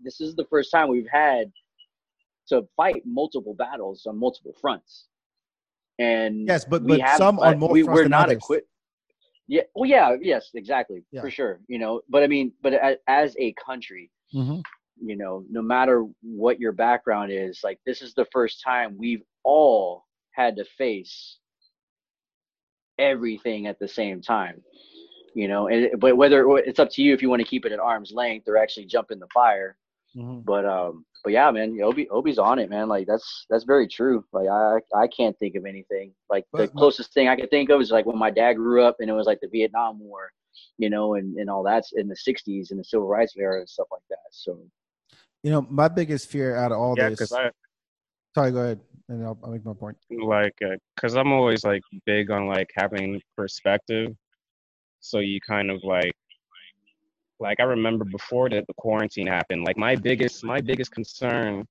This 0.03 0.21
is 0.21 0.35
the 0.35 0.45
first 0.51 0.73
time 0.73 0.89
we've 0.89 1.07
had 1.11 1.53
to 2.49 2.67
fight 2.77 3.03
multiple 3.07 3.55
battles 3.55 4.05
on 4.07 4.19
multiple 4.19 4.53
fronts. 4.61 5.07
And 6.01 6.49
Yes, 6.49 6.65
but- 6.65 6.85
but 6.87 7.01
have- 7.01 7.19
some 7.19 7.39
on 7.39 7.55
uh, 7.55 7.57
more 7.59 7.71
we, 7.71 7.83
fronts 7.85 7.97
we're 7.99 8.03
than 8.05 8.11
not 8.11 8.33
equipped. 8.33 8.67
Yeah. 9.47 9.63
Well, 9.77 9.89
yeah. 9.89 10.17
Yes. 10.21 10.51
Exactly. 10.55 11.05
Yeah. 11.13 11.21
For 11.21 11.31
sure. 11.31 11.61
You 11.69 11.79
know. 11.79 12.01
But 12.09 12.25
I 12.25 12.27
mean, 12.27 12.53
but 12.63 12.73
a- 12.73 12.99
as 13.07 13.37
a 13.39 13.53
country, 13.65 14.11
Mhm. 14.35 14.63
You 15.01 15.17
know, 15.17 15.45
no 15.51 15.63
matter 15.63 16.07
what 16.23 16.61
your 16.61 16.73
background 16.73 17.33
is, 17.33 17.61
like 17.65 17.79
this 17.87 18.03
is 18.03 18.15
the 18.15 18.27
first 18.33 18.63
time 18.63 18.97
we've 18.99 19.23
all 19.45 20.05
had 20.33 20.57
to 20.57 20.65
face 20.77 21.39
everything 22.99 23.67
at 23.67 23.79
the 23.79 23.89
same 23.89 24.21
time. 24.21 24.63
You 25.35 25.49
know, 25.49 25.69
and 25.69 26.01
but 26.01 26.17
whether 26.17 26.45
it's 26.59 26.81
up 26.81 26.91
to 26.93 27.03
you 27.03 27.15
if 27.15 27.23
you 27.23 27.31
want 27.31 27.41
to 27.41 27.49
keep 27.49 27.65
it 27.65 27.73
at 27.73 27.79
arm's 27.79 28.13
length 28.13 28.49
or 28.49 28.57
actually 28.57 28.87
jump 28.87 29.11
in 29.11 29.21
the 29.21 29.29
fire. 29.33 29.77
Mhm. 30.17 30.45
But 30.45 30.65
um, 30.67 31.05
but 31.23 31.33
yeah, 31.33 31.51
man, 31.51 31.79
Obi 31.83 32.09
Obi's 32.11 32.39
on 32.39 32.59
it, 32.59 32.69
man. 32.69 32.89
Like 32.89 33.07
that's 33.07 33.47
that's 33.49 33.65
very 33.65 33.87
true. 33.87 34.25
Like 34.33 34.49
I 34.49 34.79
I 34.95 35.07
can't 35.07 35.39
think 35.39 35.55
of 35.55 35.67
anything. 35.67 36.13
Like 36.29 36.47
the 36.53 36.67
closest 36.69 37.13
thing 37.15 37.29
I 37.29 37.37
could 37.37 37.51
think 37.51 37.71
of 37.71 37.81
is 37.81 37.91
like 37.91 38.07
when 38.07 38.19
my 38.19 38.31
dad 38.31 38.55
grew 38.55 38.83
up 38.83 38.97
and 39.01 39.09
it 39.09 39.13
was 39.13 39.27
like 39.27 39.41
the 39.41 39.49
Vietnam 39.49 40.01
War, 40.01 40.33
you 40.79 40.91
know, 40.91 41.15
and 41.15 41.37
and 41.37 41.49
all 41.49 41.63
that's 41.63 41.93
in 41.93 42.09
the 42.09 42.17
'60s 42.17 42.71
and 42.71 42.81
the 42.81 42.85
civil 42.85 43.07
rights 43.07 43.35
era 43.39 43.61
and 43.61 43.69
stuff 43.69 43.89
like 43.93 44.03
that. 44.11 44.19
So 44.33 44.59
You 45.43 45.51
know, 45.51 45.67
my 45.71 45.89
biggest 45.89 46.29
fear 46.29 46.55
out 46.57 46.73
of 46.73 46.79
all 46.79 46.95
Yeah, 46.97 47.09
this. 47.11 47.33
I 47.33 47.51
Sorry, 48.35 48.53
go 48.53 48.59
ahead, 48.59 48.81
and 49.09 49.25
I'll, 49.25 49.39
I'll 49.43 49.51
make 49.51 49.65
my 49.65 49.73
point. 49.73 49.97
like 50.11 50.55
uh, 50.65 50.77
because 50.95 51.17
I'm 51.17 51.33
always 51.33 51.65
like 51.65 51.83
big 52.07 52.31
on 52.31 52.47
like 52.47 52.69
having 52.77 53.21
perspective. 53.37 54.15
So 55.01 55.19
you 55.19 55.41
kind 55.41 55.71
of 55.71 55.83
like 55.83 56.13
like 57.41 57.59
I 57.59 57.65
remember 57.65 58.05
before 58.05 58.49
the, 58.49 58.63
the 58.69 58.75
quarantine 58.75 59.27
happened, 59.27 59.65
like 59.65 59.77
my 59.77 59.97
biggest 59.97 60.45
my 60.45 60.61
biggest 60.61 60.93
concern 60.93 61.67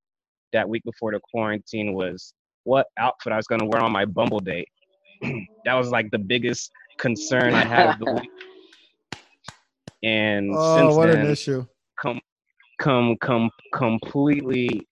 that 0.51 0.67
week 0.67 0.83
before 0.83 1.11
the 1.11 1.19
quarantine 1.31 1.93
was 1.93 2.33
what 2.63 2.87
outfit 2.97 3.31
I 3.31 3.37
was 3.37 3.47
gonna 3.47 3.65
wear 3.65 3.81
on 3.81 3.91
my 3.91 4.03
Bumble 4.05 4.39
date. 4.39 4.67
that 5.65 5.75
was 5.75 5.91
like 5.91 6.09
the 6.11 6.19
biggest 6.19 6.71
concern 6.97 7.53
I 7.53 7.63
had 7.63 7.85
of 7.89 7.99
the 7.99 8.11
week. 8.15 8.29
And 10.03 10.55
Oh, 10.57 10.75
since 10.75 10.95
what 10.97 11.07
then, 11.07 11.25
an 11.25 11.31
issue! 11.31 11.65
come 12.01 12.19
come 12.79 13.15
come 13.21 13.49
completely 13.73 14.87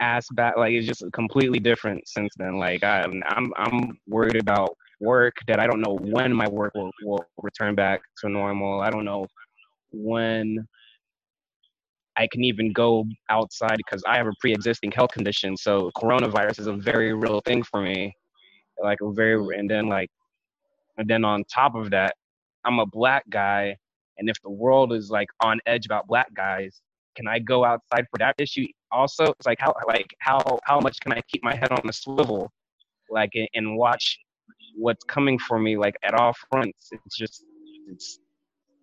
ass 0.00 0.26
back 0.32 0.56
like 0.56 0.72
it's 0.72 0.86
just 0.86 1.04
completely 1.12 1.58
different 1.58 2.06
since 2.06 2.32
then. 2.36 2.58
Like 2.58 2.84
I, 2.84 3.02
i'm 3.02 3.52
i'm 3.56 3.98
worried 4.06 4.36
about 4.36 4.76
work 5.00 5.34
that 5.46 5.60
i 5.60 5.66
don't 5.66 5.80
know 5.80 5.96
when 6.00 6.32
my 6.32 6.48
work 6.48 6.74
will, 6.74 6.90
will 7.04 7.24
return 7.42 7.74
back 7.74 8.00
to 8.18 8.28
normal. 8.28 8.80
I 8.80 8.90
don't 8.90 9.04
know 9.04 9.26
when 9.90 10.66
i 12.16 12.26
can 12.30 12.44
even 12.44 12.72
go 12.72 13.06
outside 13.30 13.76
because 13.78 14.02
i 14.06 14.16
have 14.16 14.26
a 14.26 14.32
pre-existing 14.40 14.92
health 14.92 15.12
condition 15.12 15.56
so 15.56 15.90
coronavirus 15.96 16.60
is 16.60 16.66
a 16.66 16.72
very 16.72 17.14
real 17.14 17.40
thing 17.46 17.62
for 17.62 17.80
me. 17.80 18.12
Like 18.82 18.98
a 19.02 19.10
very 19.12 19.34
and 19.58 19.68
then 19.68 19.88
like 19.88 20.10
and 20.98 21.08
then 21.08 21.24
on 21.24 21.44
top 21.44 21.74
of 21.74 21.90
that 21.90 22.14
i'm 22.64 22.78
a 22.78 22.86
black 22.86 23.24
guy 23.30 23.76
and 24.18 24.28
if 24.28 24.36
the 24.42 24.50
world 24.50 24.92
is 24.92 25.10
like 25.10 25.28
on 25.40 25.60
edge 25.66 25.86
about 25.86 26.06
black 26.06 26.32
guys 26.34 26.82
can 27.18 27.26
I 27.26 27.40
go 27.40 27.64
outside 27.64 28.04
for 28.10 28.18
that 28.18 28.36
issue 28.38 28.66
also? 28.92 29.24
It's 29.36 29.46
like 29.46 29.58
how 29.60 29.74
like 29.88 30.06
how 30.20 30.40
how 30.64 30.78
much 30.78 30.96
can 31.00 31.12
I 31.12 31.20
keep 31.30 31.42
my 31.42 31.54
head 31.54 31.72
on 31.72 31.82
the 31.84 31.92
swivel, 31.92 32.48
like 33.10 33.32
and, 33.34 33.76
watch 33.76 34.18
what's 34.76 35.04
coming 35.04 35.36
for 35.46 35.58
me 35.58 35.76
like 35.76 35.96
at 36.04 36.14
all 36.14 36.32
fronts. 36.48 36.90
It's 36.92 37.16
just 37.16 37.44
it's 37.90 38.20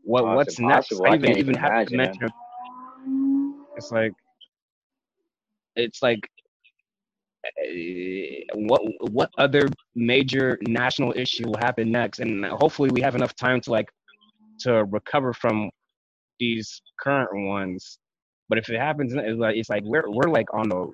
what 0.04 0.26
Oh, 0.26 0.36
what's 0.36 0.60
next. 0.60 0.92
impossible. 0.92 1.06
I 1.06 1.12
I 1.12 1.16
even 1.16 1.28
can't 1.28 1.40
even 1.40 1.56
have 1.56 1.72
to 1.72 1.94
imagine, 1.94 1.98
mention. 1.98 2.30
It's 3.78 3.92
like 3.92 4.12
it's 5.78 6.02
like 6.04 6.24
uh, 7.48 8.56
what 8.56 8.82
what 9.12 9.30
other 9.38 9.70
major 9.96 10.58
national 10.68 11.14
issue 11.16 11.48
will 11.48 11.60
happen 11.68 11.90
next, 11.90 12.20
and 12.20 12.46
hopefully 12.46 12.90
we 12.92 13.02
have 13.02 13.16
enough 13.16 13.36
time 13.36 13.62
to 13.62 13.72
like 13.72 13.90
to 14.60 14.84
recover 14.86 15.32
from 15.34 15.70
these 16.40 16.82
current 17.00 17.30
ones. 17.48 17.98
But 18.50 18.58
if 18.58 18.70
it 18.70 18.80
happens, 18.80 19.14
it's 19.14 19.40
like 19.40 19.56
it's 19.58 19.70
like 19.70 19.84
we're 19.84 20.10
we're 20.10 20.30
like 20.30 20.46
on 20.54 20.70
the 20.70 20.92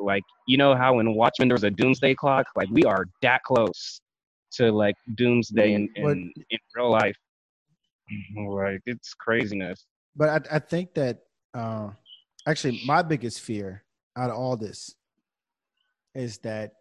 like 0.00 0.22
you 0.46 0.56
know 0.56 0.74
how 0.74 0.98
in 1.00 1.14
Watchmen 1.14 1.48
there 1.48 1.54
was 1.54 1.64
a 1.64 1.70
doomsday 1.70 2.14
clock. 2.14 2.46
Like 2.56 2.68
we 2.70 2.84
are 2.84 3.06
that 3.22 3.42
close 3.42 4.00
to 4.52 4.70
like 4.70 4.94
doomsday 5.16 5.74
in 5.74 5.88
But- 5.96 6.12
in, 6.12 6.32
in 6.50 6.58
real 6.76 6.90
life. 6.90 7.16
Like 8.36 8.80
it's 8.86 9.14
craziness. 9.14 9.86
But 10.14 10.28
I, 10.52 10.56
I 10.56 10.58
think 10.60 10.94
that 10.94 11.20
uh, 11.54 11.90
actually 12.46 12.82
my 12.86 13.02
biggest 13.02 13.40
fear 13.40 13.82
out 14.16 14.30
of 14.30 14.36
all 14.36 14.56
this 14.56 14.94
is 16.14 16.38
that 16.38 16.72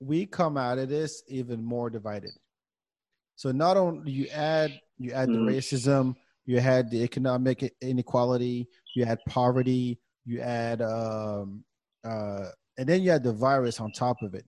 we 0.00 0.24
come 0.24 0.56
out 0.56 0.78
of 0.78 0.88
this 0.88 1.22
even 1.28 1.62
more 1.62 1.90
divided. 1.90 2.30
So 3.34 3.50
not 3.52 3.76
only 3.76 4.10
you 4.12 4.28
add 4.28 4.80
you 4.98 5.12
add 5.12 5.28
the 5.28 5.34
Mhm. 5.34 5.48
racism, 5.54 6.14
you 6.46 6.60
had 6.60 6.90
the 6.90 7.02
economic 7.02 7.74
inequality, 7.80 8.68
you 8.94 9.04
had 9.04 9.18
poverty, 9.28 9.98
you 10.24 10.40
had, 10.40 10.80
um, 10.80 11.64
uh, 12.04 12.46
and 12.78 12.88
then 12.88 13.02
you 13.02 13.10
had 13.10 13.24
the 13.24 13.32
virus 13.32 13.80
on 13.80 13.90
top 13.92 14.22
of 14.22 14.34
it, 14.34 14.46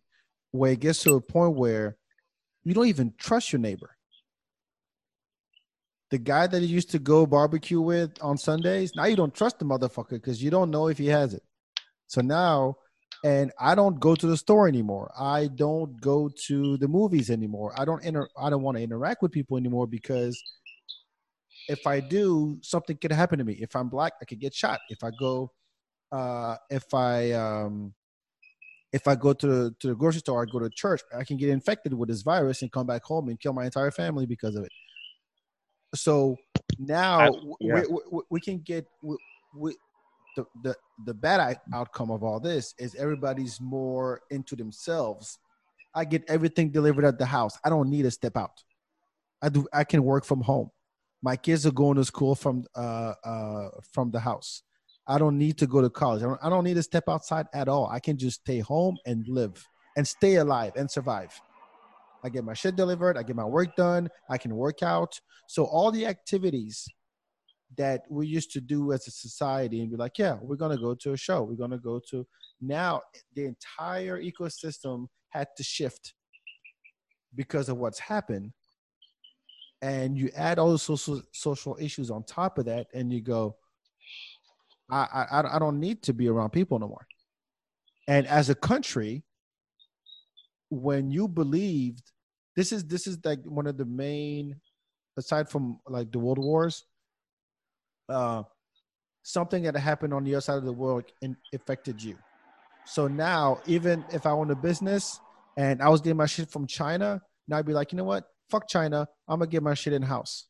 where 0.53 0.73
it 0.73 0.81
gets 0.81 1.03
to 1.03 1.15
a 1.15 1.21
point 1.21 1.57
where 1.57 1.97
you 2.65 2.73
don't 2.73 2.87
even 2.87 3.13
trust 3.19 3.53
your 3.53 3.61
neighbor. 3.61 3.97
The 6.11 6.19
guy 6.19 6.47
that 6.47 6.61
you 6.61 6.69
used 6.69 6.91
to 6.93 6.99
go 6.99 7.27
barbecue 7.27 7.81
with 7.81 8.13
on 8.23 8.39
Sundays, 8.39 8.93
now 8.95 9.05
you 9.05 9.17
don't 9.17 9.35
trust 9.35 9.59
the 9.59 9.65
motherfucker 9.65 10.11
because 10.11 10.43
you 10.43 10.51
don't 10.51 10.71
know 10.71 10.89
if 10.89 10.97
he 10.97 11.07
has 11.07 11.35
it. 11.35 11.43
So 12.07 12.23
now, 12.23 12.77
and 13.25 13.53
I 13.61 13.75
don't 13.75 13.99
go 13.99 14.15
to 14.15 14.27
the 14.27 14.37
store 14.37 14.69
anymore. 14.69 15.11
I 15.19 15.49
don't 15.49 16.01
go 16.01 16.31
to 16.47 16.77
the 16.79 16.89
movies 16.89 17.31
anymore. 17.31 17.75
I 17.77 17.85
don't 17.85 18.03
inter- 18.05 18.29
I 18.41 18.49
don't 18.49 18.63
want 18.63 18.77
to 18.77 18.83
interact 18.83 19.23
with 19.23 19.33
people 19.33 19.57
anymore 19.57 19.87
because 19.87 20.41
if 21.69 21.87
I 21.87 22.01
do, 22.01 22.59
something 22.63 22.97
could 22.97 23.13
happen 23.13 23.39
to 23.39 23.45
me. 23.45 23.55
If 23.55 23.77
I'm 23.77 23.89
black, 23.89 24.15
I 24.21 24.25
could 24.25 24.41
get 24.41 24.55
shot. 24.55 24.81
If 24.89 25.05
I 25.05 25.11
go, 25.19 25.53
uh, 26.11 26.57
if 26.71 26.93
I 26.95 27.33
um, 27.33 27.95
if 28.93 29.07
I 29.07 29.15
go 29.15 29.33
to 29.35 29.47
the, 29.47 29.75
to 29.81 29.89
the 29.89 29.95
grocery 29.95 30.21
store, 30.21 30.43
I 30.43 30.47
go 30.51 30.59
to 30.59 30.71
church, 30.71 31.03
I 31.17 31.25
can 31.25 31.37
get 31.37 31.51
infected 31.51 31.93
with 31.93 32.09
this 32.09 32.23
virus 32.23 32.63
and 32.63 32.73
come 32.73 32.87
back 32.87 33.05
home 33.05 33.29
and 33.29 33.39
kill 33.39 33.53
my 33.53 33.67
entire 33.67 33.91
family 33.91 34.25
because 34.25 34.57
of 34.57 34.65
it. 34.65 34.73
So 35.95 36.37
now 36.79 37.21
I- 37.21 37.31
yeah. 37.61 37.75
we, 37.75 37.99
we, 38.11 38.23
we 38.31 38.41
can 38.41 38.59
get 38.59 38.87
we, 39.03 39.17
we, 39.55 39.77
the, 40.37 40.47
the 40.63 40.77
the 41.05 41.15
bad 41.15 41.59
outcome 41.75 42.11
of 42.11 42.23
all 42.23 42.41
this 42.41 42.75
is 42.79 42.95
everybody's 42.95 43.61
more 43.61 44.23
into 44.31 44.57
themselves. 44.57 45.39
I 45.95 46.05
get 46.05 46.25
everything 46.29 46.71
delivered 46.71 47.05
at 47.05 47.19
the 47.19 47.27
house. 47.27 47.59
I 47.65 47.71
don't 47.71 47.91
need 47.91 48.03
to 48.03 48.11
step 48.11 48.37
out. 48.37 48.63
I 49.43 49.49
do. 49.49 49.67
I 49.73 49.85
can 49.85 50.03
work 50.05 50.25
from 50.25 50.41
home. 50.41 50.71
My 51.23 51.37
kids 51.37 51.67
are 51.67 51.73
going 51.73 51.97
to 51.97 52.05
school 52.05 52.35
from 52.35 52.65
uh, 52.77 53.15
uh, 53.25 53.69
from 53.93 54.11
the 54.11 54.21
house. 54.21 54.63
I 55.07 55.19
don't 55.19 55.39
need 55.39 55.57
to 55.59 55.67
go 55.67 55.81
to 55.81 55.89
college. 55.89 56.23
I 56.23 56.27
don't, 56.27 56.41
I 56.43 56.51
don't 56.51 56.65
need 56.65 56.75
to 56.75 56.83
step 56.83 57.05
outside 57.09 57.47
at 57.55 57.67
all. 57.67 57.89
I 57.89 57.99
can 57.99 58.19
just 58.19 58.41
stay 58.41 58.59
home 58.59 58.99
and 59.07 59.25
live 59.27 59.65
and 59.97 60.07
stay 60.07 60.37
alive 60.37 60.73
and 60.77 60.91
survive. 60.91 61.33
I 62.23 62.29
get 62.29 62.45
my 62.45 62.53
shit 62.53 62.77
delivered. 62.77 63.17
I 63.17 63.23
get 63.23 63.35
my 63.35 63.45
work 63.45 63.75
done. 63.75 64.09
I 64.29 64.37
can 64.39 64.55
work 64.55 64.83
out. 64.83 65.19
So 65.47 65.65
all 65.65 65.91
the 65.91 66.05
activities 66.07 66.87
that 67.77 68.03
we 68.11 68.27
used 68.27 68.53
to 68.53 68.61
do 68.61 68.93
as 68.93 69.07
a 69.07 69.11
society 69.11 69.81
and 69.81 69.91
be 69.91 69.97
like, 69.97 70.19
yeah, 70.19 70.37
we're 70.41 70.57
to 70.57 70.77
go 70.77 70.95
to 70.95 71.13
a 71.13 71.17
show. 71.17 71.43
We're 71.43 71.69
to 71.69 71.79
go 71.79 72.01
to 72.11 72.27
now 72.61 73.03
the 73.35 73.47
entire 73.47 74.21
ecosystem 74.23 75.07
had 75.31 75.49
to 75.57 75.63
shift 75.63 76.15
because 77.35 77.69
of 77.69 77.77
what's 77.77 77.99
happened. 77.99 78.53
And 79.81 80.19
you 80.19 80.31
add 80.35 80.59
all 80.59 80.73
the 80.73 80.79
social 80.79 81.23
social 81.33 81.77
issues 81.81 82.11
on 82.11 82.25
top 82.25 82.59
of 82.59 82.65
that, 82.65 82.89
and 82.93 83.13
you 83.13 83.21
go, 83.21 83.57
I, 84.91 85.27
I 85.31 85.57
I 85.57 85.59
don't 85.59 85.79
need 85.79 86.03
to 86.05 86.13
be 86.13 86.29
around 86.29 86.51
people 86.51 86.79
no 86.79 86.89
more. 86.89 87.07
And 88.09 88.27
as 88.27 88.51
a 88.51 88.55
country, 88.55 89.23
when 90.71 91.11
you 91.11 91.29
believed 91.29 92.13
this 92.57 92.73
is 92.73 92.85
this 92.85 93.07
is 93.07 93.19
like 93.25 93.41
one 93.45 93.67
of 93.67 93.77
the 93.77 93.85
main 93.85 94.57
aside 95.17 95.49
from 95.49 95.79
like 95.89 96.11
the 96.13 96.19
world 96.19 96.39
wars 96.39 96.85
uh 98.09 98.43
something 99.23 99.63
that 99.63 99.77
happened 99.77 100.13
on 100.13 100.25
the 100.25 100.35
other 100.35 100.41
side 100.41 100.59
of 100.59 100.65
the 100.65 100.73
world 100.73 101.05
and 101.23 101.37
affected 101.55 102.03
you 102.03 102.17
so 102.85 103.09
now 103.09 103.61
even 103.67 104.05
if 104.13 104.27
i 104.27 104.31
own 104.31 104.51
a 104.51 104.57
business 104.57 105.21
and 105.57 105.83
i 105.83 105.89
was 105.89 106.01
getting 106.01 106.17
my 106.17 106.27
shit 106.27 106.51
from 106.51 106.67
china 106.67 107.21
now 107.47 107.59
i'd 107.59 107.67
be 107.67 107.73
like 107.73 107.93
you 107.93 107.97
know 107.97 108.05
what 108.05 108.29
fuck 108.51 108.69
china 108.69 109.07
i'm 109.29 109.39
gonna 109.39 109.51
get 109.51 109.63
my 109.63 109.75
shit 109.75 109.93
in 109.93 110.03
house 110.03 110.47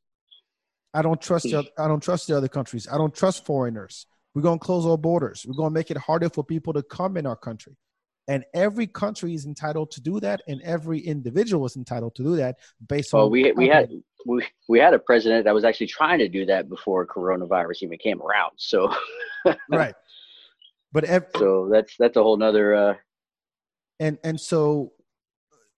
i 0.95 1.03
don't 1.03 1.21
trust 1.21 1.45
the, 1.45 1.65
i 1.79 1.87
don't 1.89 2.03
trust 2.03 2.27
the 2.27 2.37
other 2.37 2.49
countries. 2.49 2.89
I 2.91 2.97
don't 2.99 3.15
trust 3.15 3.45
foreigners. 3.45 4.07
We're 4.35 4.43
gonna 4.43 4.59
close 4.59 4.87
our 4.87 4.99
borders. 4.99 5.45
We're 5.47 5.57
gonna 5.57 5.71
make 5.71 5.91
it 5.91 5.97
harder 5.97 6.29
for 6.29 6.45
people 6.45 6.73
to 6.75 6.83
come 6.83 7.17
in 7.17 7.27
our 7.27 7.37
country. 7.37 7.77
And 8.29 8.45
every 8.55 8.87
country 8.87 9.35
is 9.35 9.47
entitled 9.47 9.91
to 9.93 10.03
do 10.03 10.21
that 10.21 10.43
and 10.47 10.61
every 10.63 11.01
individual 11.01 11.65
is 11.65 11.77
entitled 11.77 12.15
to 12.17 12.23
do 12.23 12.37
that 12.37 12.57
based 12.87 13.15
well, 13.15 13.25
on 13.25 13.31
we 13.31 13.53
we 13.53 13.69
had 13.69 13.91
we, 14.27 14.47
we 14.69 14.79
had 14.79 14.93
a 14.93 14.99
president 14.99 15.45
that 15.45 15.55
was 15.55 15.65
actually 15.65 15.87
trying 15.87 16.19
to 16.19 16.29
do 16.29 16.45
that 16.47 16.69
before 16.69 17.07
coronavirus 17.07 17.83
even 17.83 17.99
came 17.99 18.21
around 18.23 18.53
so. 18.57 18.93
Right. 19.71 19.95
But 20.93 21.05
ev- 21.05 21.27
so 21.37 21.69
that's 21.73 21.95
that's 21.99 22.17
a 22.17 22.23
whole 22.23 22.37
nother 22.37 22.75
uh 22.75 22.95
and 23.99 24.19
and 24.25 24.39
so 24.39 24.93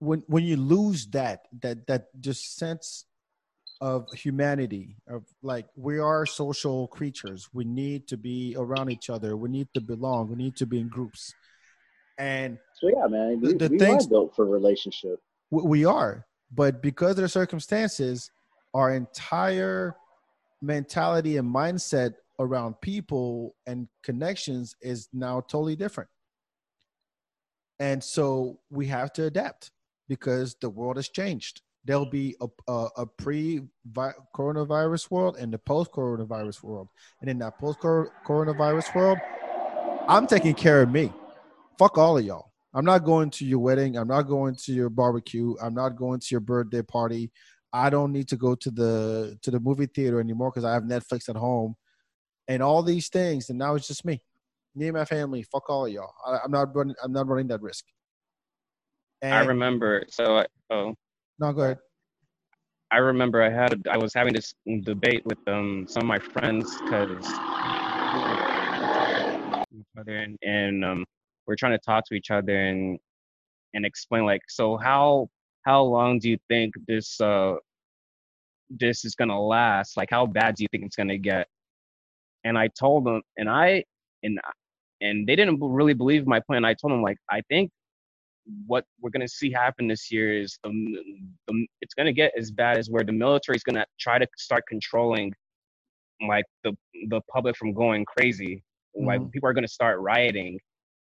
when 0.00 0.24
when 0.26 0.44
you 0.44 0.56
lose 0.56 1.06
that 1.08 1.46
that 1.62 1.86
that 1.86 2.08
just 2.20 2.56
sense 2.56 3.04
of 3.80 4.10
humanity 4.12 4.96
of 5.08 5.24
like 5.42 5.66
we 5.76 5.98
are 5.98 6.26
social 6.26 6.88
creatures. 6.88 7.48
We 7.52 7.64
need 7.64 8.08
to 8.08 8.16
be 8.16 8.54
around 8.58 8.90
each 8.90 9.08
other. 9.08 9.36
We 9.36 9.48
need 9.48 9.68
to 9.74 9.80
belong. 9.80 10.28
We 10.28 10.36
need 10.36 10.56
to 10.56 10.66
be 10.66 10.80
in 10.80 10.88
groups. 10.88 11.32
And 12.18 12.58
so 12.74 12.88
yeah, 12.88 13.06
man, 13.06 13.40
we, 13.40 13.54
the 13.54 13.68
we 13.68 13.78
things- 13.78 14.06
are 14.06 14.10
built 14.10 14.36
for 14.36 14.44
relationship. 14.44 15.20
we 15.50 15.62
we 15.62 15.84
are. 15.84 16.26
But 16.52 16.82
because 16.82 17.12
of 17.12 17.22
the 17.22 17.28
circumstances 17.28 18.30
our 18.74 18.94
entire 18.94 19.96
mentality 20.62 21.36
and 21.36 21.52
mindset 21.52 22.14
around 22.38 22.80
people 22.80 23.54
and 23.66 23.88
connections 24.02 24.76
is 24.80 25.08
now 25.12 25.40
totally 25.40 25.76
different. 25.76 26.08
And 27.78 28.02
so 28.02 28.60
we 28.70 28.86
have 28.86 29.12
to 29.14 29.24
adapt 29.24 29.72
because 30.10 30.54
the 30.60 30.68
world 30.68 30.96
has 30.96 31.08
changed 31.08 31.62
there'll 31.86 32.04
be 32.04 32.36
a, 32.42 32.48
a, 32.68 32.88
a 32.98 33.06
pre 33.06 33.62
coronavirus 34.36 35.10
world 35.10 35.36
and 35.38 35.50
the 35.50 35.58
post 35.58 35.90
coronavirus 35.92 36.62
world 36.62 36.88
and 37.22 37.30
in 37.30 37.38
that 37.38 37.58
post 37.58 37.78
coronavirus 37.80 38.94
world 38.94 39.18
i'm 40.06 40.26
taking 40.26 40.54
care 40.54 40.82
of 40.82 40.90
me 40.90 41.10
fuck 41.78 41.96
all 41.96 42.18
of 42.18 42.24
y'all 42.24 42.50
I'm 42.72 42.84
not 42.84 43.04
going 43.04 43.30
to 43.30 43.44
your 43.44 43.58
wedding. 43.58 43.96
I'm 43.96 44.08
not 44.08 44.22
going 44.22 44.54
to 44.54 44.72
your 44.72 44.90
barbecue. 44.90 45.54
I'm 45.60 45.74
not 45.74 45.96
going 45.96 46.20
to 46.20 46.26
your 46.30 46.40
birthday 46.40 46.82
party. 46.82 47.32
I 47.72 47.90
don't 47.90 48.12
need 48.12 48.28
to 48.28 48.36
go 48.36 48.54
to 48.54 48.70
the 48.70 49.38
to 49.42 49.50
the 49.50 49.60
movie 49.60 49.86
theater 49.86 50.20
anymore 50.20 50.50
because 50.50 50.64
I 50.64 50.72
have 50.72 50.84
Netflix 50.84 51.28
at 51.28 51.36
home, 51.36 51.76
and 52.48 52.62
all 52.62 52.82
these 52.82 53.08
things. 53.08 53.50
And 53.50 53.58
now 53.58 53.74
it's 53.74 53.86
just 53.86 54.04
me, 54.04 54.22
me 54.74 54.88
and 54.88 54.96
my 54.96 55.04
family. 55.04 55.42
Fuck 55.42 55.68
all 55.70 55.86
of 55.86 55.92
y'all. 55.92 56.12
I, 56.26 56.44
am 56.44 56.50
not 56.50 56.74
running. 56.74 56.96
I'm 57.02 57.12
not 57.12 57.28
running 57.28 57.48
that 57.48 57.62
risk. 57.62 57.84
And 59.22 59.34
I 59.34 59.44
remember. 59.44 60.04
So, 60.08 60.38
I, 60.38 60.46
oh 60.70 60.94
no, 61.38 61.52
go 61.52 61.62
ahead. 61.62 61.78
I 62.92 62.98
remember 62.98 63.42
I 63.42 63.50
had 63.50 63.86
I 63.88 63.96
was 63.96 64.12
having 64.12 64.34
this 64.34 64.52
debate 64.82 65.24
with 65.24 65.38
um 65.46 65.86
some 65.88 66.02
of 66.02 66.06
my 66.08 66.18
friends 66.18 66.76
because 66.82 67.24
and, 70.06 70.36
and 70.42 70.84
um 70.84 71.04
we're 71.46 71.56
trying 71.56 71.72
to 71.72 71.78
talk 71.78 72.04
to 72.06 72.14
each 72.14 72.30
other 72.30 72.56
and 72.66 72.98
and 73.74 73.86
explain 73.86 74.24
like 74.24 74.42
so 74.48 74.76
how 74.76 75.28
how 75.62 75.82
long 75.82 76.18
do 76.18 76.28
you 76.30 76.38
think 76.48 76.74
this 76.88 77.20
uh 77.20 77.54
this 78.70 79.04
is 79.04 79.14
gonna 79.14 79.40
last 79.40 79.96
like 79.96 80.08
how 80.10 80.26
bad 80.26 80.54
do 80.56 80.64
you 80.64 80.68
think 80.72 80.84
it's 80.84 80.96
gonna 80.96 81.18
get 81.18 81.46
and 82.44 82.58
i 82.58 82.68
told 82.68 83.04
them 83.04 83.20
and 83.36 83.48
i 83.48 83.84
and 84.22 84.40
and 85.00 85.26
they 85.26 85.36
didn't 85.36 85.58
really 85.60 85.94
believe 85.94 86.26
my 86.26 86.40
plan 86.40 86.64
i 86.64 86.74
told 86.74 86.92
them 86.92 87.02
like 87.02 87.18
i 87.30 87.40
think 87.48 87.70
what 88.66 88.84
we're 89.00 89.10
gonna 89.10 89.28
see 89.28 89.50
happen 89.50 89.86
this 89.86 90.10
year 90.10 90.38
is 90.40 90.58
the, 90.62 90.70
the 91.48 91.66
it's 91.80 91.94
gonna 91.94 92.12
get 92.12 92.32
as 92.36 92.50
bad 92.50 92.78
as 92.78 92.88
where 92.88 93.04
the 93.04 93.12
military 93.12 93.56
is 93.56 93.62
gonna 93.62 93.84
try 93.98 94.18
to 94.18 94.26
start 94.36 94.62
controlling 94.68 95.32
like 96.26 96.44
the 96.64 96.72
the 97.08 97.20
public 97.32 97.56
from 97.56 97.72
going 97.72 98.04
crazy 98.04 98.62
mm-hmm. 98.96 99.06
like 99.06 99.30
people 99.30 99.48
are 99.48 99.52
gonna 99.52 99.68
start 99.68 100.00
rioting 100.00 100.58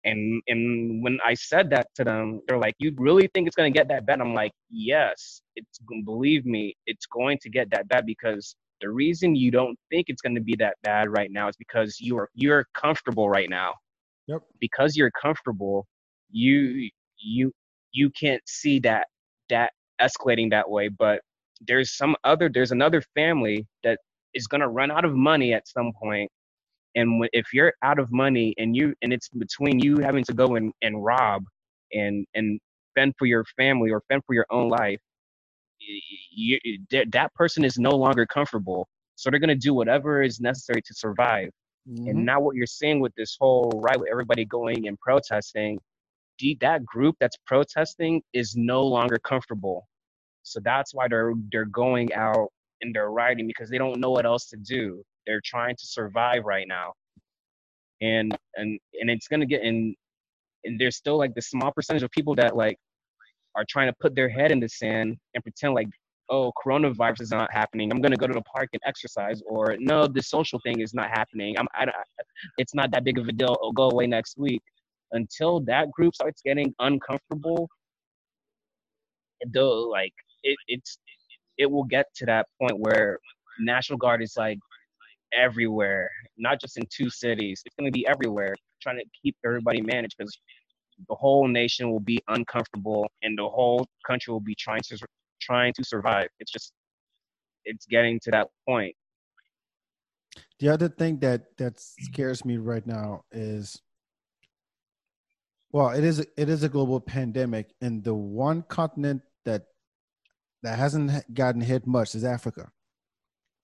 and 0.06 0.42
and 0.48 1.02
when 1.04 1.20
I 1.24 1.34
said 1.34 1.70
that 1.70 1.88
to 1.96 2.04
them, 2.04 2.42
they're 2.48 2.58
like, 2.58 2.76
"You 2.80 2.94
really 2.98 3.30
think 3.34 3.48
it's 3.48 3.56
gonna 3.56 3.72
get 3.72 3.88
that 3.88 4.06
bad?" 4.06 4.20
I'm 4.20 4.34
like, 4.34 4.52
"Yes, 4.70 5.42
it's 5.56 5.80
believe 6.04 6.46
me, 6.46 6.76
it's 6.86 7.06
going 7.06 7.38
to 7.42 7.50
get 7.50 7.70
that 7.72 7.88
bad 7.88 8.06
because 8.06 8.56
the 8.82 8.90
reason 8.90 9.34
you 9.36 9.50
don't 9.50 9.78
think 9.90 10.08
it's 10.10 10.22
going 10.22 10.36
to 10.36 10.42
be 10.42 10.56
that 10.58 10.76
bad 10.84 11.10
right 11.10 11.32
now 11.32 11.48
is 11.48 11.56
because 11.56 11.98
you're 12.02 12.30
you're 12.34 12.68
comfortable 12.74 13.30
right 13.30 13.50
now. 13.50 13.74
Yep. 14.28 14.42
Because 14.60 14.96
you're 14.98 15.12
comfortable, 15.12 15.88
you 16.30 16.90
you 17.24 17.52
you 17.92 18.10
can't 18.10 18.42
see 18.48 18.80
that 18.80 19.08
that 19.50 19.72
escalating 20.02 20.50
that 20.52 20.70
way. 20.70 20.90
But 20.90 21.22
there's 21.68 21.96
some 21.96 22.16
other 22.24 22.50
there's 22.54 22.72
another 22.72 23.02
family 23.16 23.66
that 23.84 24.00
is 24.34 24.48
going 24.48 24.62
to 24.62 24.68
run 24.68 24.92
out 24.92 25.06
of 25.06 25.16
money 25.16 25.54
at 25.54 25.68
some 25.68 25.92
point 26.02 26.30
and 26.96 27.28
if 27.34 27.54
you're 27.54 27.74
out 27.84 28.00
of 28.00 28.12
money 28.12 28.54
and 28.58 28.76
you 28.76 28.94
and 29.02 29.14
it's 29.14 29.30
between 29.30 29.80
you 29.80 29.98
having 29.98 30.24
to 30.24 30.34
go 30.34 30.56
and, 30.56 30.72
and 30.82 31.04
rob 31.04 31.44
and 31.94 32.26
and 32.34 32.60
fend 32.96 33.14
for 33.18 33.26
your 33.26 33.44
family 33.58 33.92
or 33.92 34.02
fend 34.08 34.22
for 34.26 34.34
your 34.34 34.46
own 34.52 34.70
life 34.70 35.00
you, 36.32 36.58
that 37.12 37.34
person 37.34 37.66
is 37.66 37.78
no 37.78 37.92
longer 37.92 38.26
comfortable 38.26 38.88
so 39.16 39.30
they're 39.30 39.40
going 39.40 39.50
to 39.50 39.56
do 39.56 39.74
whatever 39.74 40.22
is 40.22 40.40
necessary 40.40 40.82
to 40.82 40.94
survive 40.94 41.50
mm-hmm. 41.90 42.08
and 42.08 42.26
now 42.26 42.40
what 42.40 42.56
you're 42.56 42.66
seeing 42.66 43.00
with 43.00 43.14
this 43.16 43.36
whole 43.40 43.72
right 43.84 44.00
with 44.00 44.10
everybody 44.10 44.46
going 44.46 44.88
and 44.88 44.98
protesting 45.00 45.78
that 46.62 46.86
group 46.86 47.16
that's 47.20 47.38
protesting 47.48 48.22
is 48.34 48.56
no 48.56 48.84
longer 48.84 49.18
comfortable 49.20 49.88
so 50.44 50.60
that's 50.64 50.94
why 50.94 51.08
they're 51.08 51.34
they're 51.52 51.66
going 51.66 52.14
out 52.14 52.50
and 52.82 52.94
they're 52.94 53.12
rioting 53.12 53.48
because 53.48 53.70
they 53.70 53.78
don't 53.78 54.00
know 54.00 54.12
what 54.12 54.26
else 54.26 54.48
to 54.48 54.58
do 54.58 55.04
they're 55.26 55.42
trying 55.44 55.76
to 55.76 55.86
survive 55.86 56.44
right 56.46 56.68
now, 56.68 56.94
and 58.02 58.38
and 58.56 58.80
and 59.00 59.10
it's 59.10 59.28
gonna 59.28 59.46
get 59.46 59.62
in. 59.64 59.96
And 60.66 60.80
there's 60.80 60.96
still 60.96 61.18
like 61.18 61.34
the 61.36 61.42
small 61.42 61.72
percentage 61.74 62.04
of 62.04 62.12
people 62.12 62.36
that 62.36 62.56
like 62.56 62.78
are 63.56 63.66
trying 63.70 63.88
to 63.88 63.96
put 64.00 64.16
their 64.16 64.30
head 64.30 64.52
in 64.52 64.62
the 64.62 64.70
sand 64.70 65.18
and 65.36 65.44
pretend 65.44 65.74
like, 65.74 65.90
oh, 66.30 66.54
coronavirus 66.66 67.22
is 67.22 67.32
not 67.32 67.52
happening. 67.54 67.92
I'm 67.92 68.02
gonna 68.02 68.16
go 68.18 68.28
to 68.28 68.34
the 68.34 68.42
park 68.44 68.70
and 68.74 68.82
exercise, 68.86 69.42
or 69.46 69.76
no, 69.80 70.08
the 70.08 70.22
social 70.22 70.60
thing 70.64 70.80
is 70.80 70.94
not 70.94 71.10
happening. 71.10 71.56
I'm, 71.60 71.68
I, 71.76 71.86
don't 71.86 71.96
it's 72.58 72.74
not 72.76 72.92
that 72.92 73.04
big 73.04 73.18
of 73.20 73.28
a 73.28 73.34
deal. 73.34 73.58
I'll 73.62 73.72
go 73.74 73.90
away 73.90 74.08
next 74.08 74.38
week. 74.38 74.62
Until 75.14 75.62
that 75.62 75.92
group 75.92 76.16
starts 76.16 76.42
getting 76.44 76.74
uncomfortable, 76.80 77.70
though, 79.54 79.84
like 79.84 80.14
it, 80.44 80.58
it's 80.68 80.98
it 81.58 81.70
will 81.70 81.84
get 81.84 82.08
to 82.16 82.26
that 82.26 82.48
point 82.60 82.80
where 82.80 83.20
National 83.60 83.98
Guard 83.98 84.22
is 84.24 84.36
like, 84.36 84.58
everywhere, 85.34 86.10
not 86.38 86.60
just 86.60 86.78
in 86.78 86.84
two 86.90 87.10
cities. 87.10 87.62
It's 87.66 87.76
going 87.76 87.92
to 87.92 87.92
be 87.92 88.06
everywhere, 88.08 88.56
trying 88.82 88.98
to 88.98 89.06
keep 89.22 89.36
everybody 89.46 89.82
managed 89.82 90.16
because 90.18 90.38
the 91.10 91.16
whole 91.16 91.48
nation 91.48 91.90
will 91.92 92.00
be 92.00 92.20
uncomfortable 92.28 93.08
and 93.24 93.38
the 93.38 93.48
whole 93.48 93.88
country 94.06 94.32
will 94.32 94.40
be 94.40 94.56
trying 94.56 94.82
to 94.82 94.98
trying 95.42 95.74
to 95.74 95.84
survive. 95.84 96.28
It's 96.40 96.52
just 96.52 96.72
it's 97.66 97.86
getting 97.86 98.20
to 98.24 98.32
that 98.32 98.48
point. 98.68 98.96
The 100.60 100.70
other 100.70 100.90
thing 100.90 101.20
that 101.20 101.58
that 101.58 101.80
scares 101.80 102.46
me 102.46 102.58
right 102.58 102.86
now 102.86 103.24
is 103.32 103.82
well, 105.74 105.90
it 105.90 106.04
is 106.04 106.20
it 106.20 106.50
is 106.50 106.62
a 106.62 106.70
global 106.70 107.02
pandemic, 107.02 107.74
and 107.82 108.04
the 108.04 108.14
one 108.14 108.62
continent 108.62 109.24
that 109.44 109.64
that 110.62 110.78
hasn't 110.78 111.12
gotten 111.34 111.62
hit 111.62 111.88
much 111.88 112.14
is 112.14 112.24
Africa. 112.24 112.72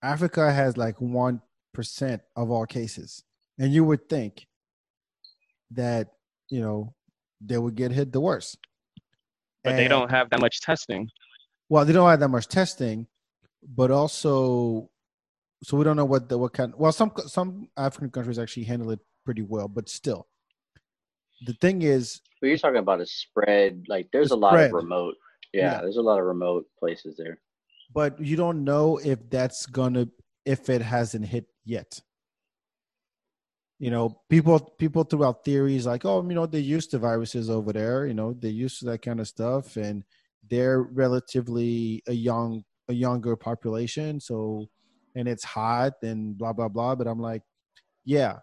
Africa 0.02 0.52
has 0.52 0.76
like 0.76 1.00
one 1.00 1.40
percent 1.72 2.20
of 2.34 2.50
all 2.50 2.66
cases, 2.66 3.22
and 3.58 3.72
you 3.72 3.84
would 3.84 4.08
think 4.08 4.48
that 5.70 6.08
you 6.48 6.60
know 6.60 6.92
they 7.40 7.56
would 7.56 7.76
get 7.76 7.92
hit 7.92 8.12
the 8.12 8.20
worst. 8.20 8.58
But 9.62 9.70
and, 9.70 9.78
they 9.78 9.86
don't 9.86 10.10
have 10.10 10.30
that 10.30 10.40
much 10.40 10.60
testing. 10.60 11.08
Well, 11.68 11.84
they 11.84 11.92
don't 11.92 12.10
have 12.10 12.20
that 12.20 12.28
much 12.28 12.48
testing, 12.48 13.06
but 13.62 13.92
also 13.92 14.90
so 15.62 15.76
we 15.76 15.84
don't 15.84 15.96
know 15.96 16.04
what 16.04 16.28
the 16.28 16.36
what 16.36 16.54
kind. 16.54 16.74
Well, 16.76 16.90
some 16.90 17.12
some 17.28 17.68
African 17.76 18.10
countries 18.10 18.40
actually 18.40 18.64
handle 18.64 18.90
it 18.90 18.98
pretty 19.24 19.42
well, 19.42 19.68
but 19.68 19.88
still, 19.88 20.26
the 21.46 21.54
thing 21.54 21.82
is, 21.82 22.20
But 22.40 22.48
you're 22.48 22.58
talking 22.58 22.78
about 22.78 23.00
a 23.00 23.06
spread. 23.06 23.84
Like 23.88 24.08
there's 24.12 24.28
The 24.30 24.34
a 24.34 24.36
lot 24.36 24.58
of 24.58 24.72
remote. 24.72 25.14
Yeah, 25.52 25.72
Yeah. 25.76 25.80
there's 25.82 25.96
a 25.96 26.02
lot 26.02 26.18
of 26.20 26.26
remote 26.26 26.66
places 26.78 27.16
there. 27.16 27.40
but 27.92 28.20
you 28.20 28.36
don't 28.36 28.62
know 28.64 28.98
if 28.98 29.18
that's 29.30 29.66
gonna 29.66 30.06
if 30.44 30.68
it 30.70 30.80
hasn't 30.82 31.26
hit 31.26 31.46
yet. 31.64 32.00
You 33.78 33.90
know, 33.90 34.20
people 34.28 34.60
people 34.78 35.04
threw 35.04 35.24
out 35.24 35.44
theories 35.44 35.86
like, 35.86 36.04
oh, 36.04 36.22
you 36.22 36.34
know, 36.34 36.46
they're 36.46 36.60
used 36.60 36.90
to 36.90 36.98
viruses 36.98 37.48
over 37.48 37.72
there. 37.72 38.06
You 38.06 38.12
know, 38.14 38.34
they're 38.34 38.50
used 38.50 38.78
to 38.80 38.84
that 38.86 39.00
kind 39.02 39.20
of 39.20 39.26
stuff, 39.28 39.76
and 39.76 40.04
they're 40.48 40.82
relatively 40.82 42.02
a 42.06 42.12
young 42.12 42.62
a 42.88 42.92
younger 42.92 43.36
population. 43.36 44.20
So, 44.20 44.66
and 45.14 45.26
it's 45.26 45.44
hot 45.44 45.94
and 46.02 46.36
blah 46.36 46.52
blah 46.52 46.68
blah. 46.68 46.94
But 46.94 47.06
I'm 47.06 47.20
like, 47.20 47.42
yeah, 48.04 48.40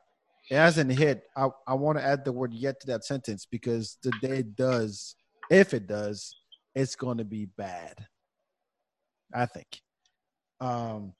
it 0.49 0.55
hasn't 0.55 0.91
hit. 0.91 1.23
I 1.35 1.49
I 1.67 1.73
want 1.73 1.97
to 1.97 2.03
add 2.03 2.23
the 2.23 2.31
word 2.31 2.53
yet 2.53 2.79
to 2.81 2.87
that 2.87 3.05
sentence 3.05 3.45
because 3.45 3.97
the 4.03 4.11
day 4.21 4.39
it 4.39 4.55
does, 4.55 5.15
if 5.49 5.73
it 5.73 5.87
does, 5.87 6.35
it's 6.75 6.95
going 6.95 7.17
to 7.17 7.25
be 7.25 7.45
bad. 7.57 8.05
I 9.33 9.45
think. 9.45 9.81
Um, 10.59 11.13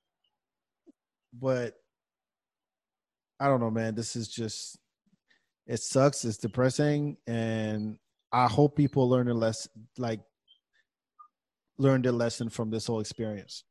but 1.34 1.76
I 3.40 3.48
don't 3.48 3.60
know, 3.60 3.72
man. 3.72 3.96
This 3.96 4.16
is 4.16 4.28
just 4.28 4.78
it 5.68 5.82
sucks. 5.82 6.24
It's 6.24 6.38
depressing, 6.38 7.18
and 7.28 7.98
I 8.32 8.48
hope 8.48 8.76
people 8.76 9.10
learn 9.10 9.28
a 9.28 9.34
lesson, 9.34 9.72
like 9.98 10.22
learn 11.78 12.02
their 12.02 12.14
lesson 12.14 12.50
from 12.50 12.70
this 12.70 12.88
whole 12.88 13.02
experience, 13.02 13.64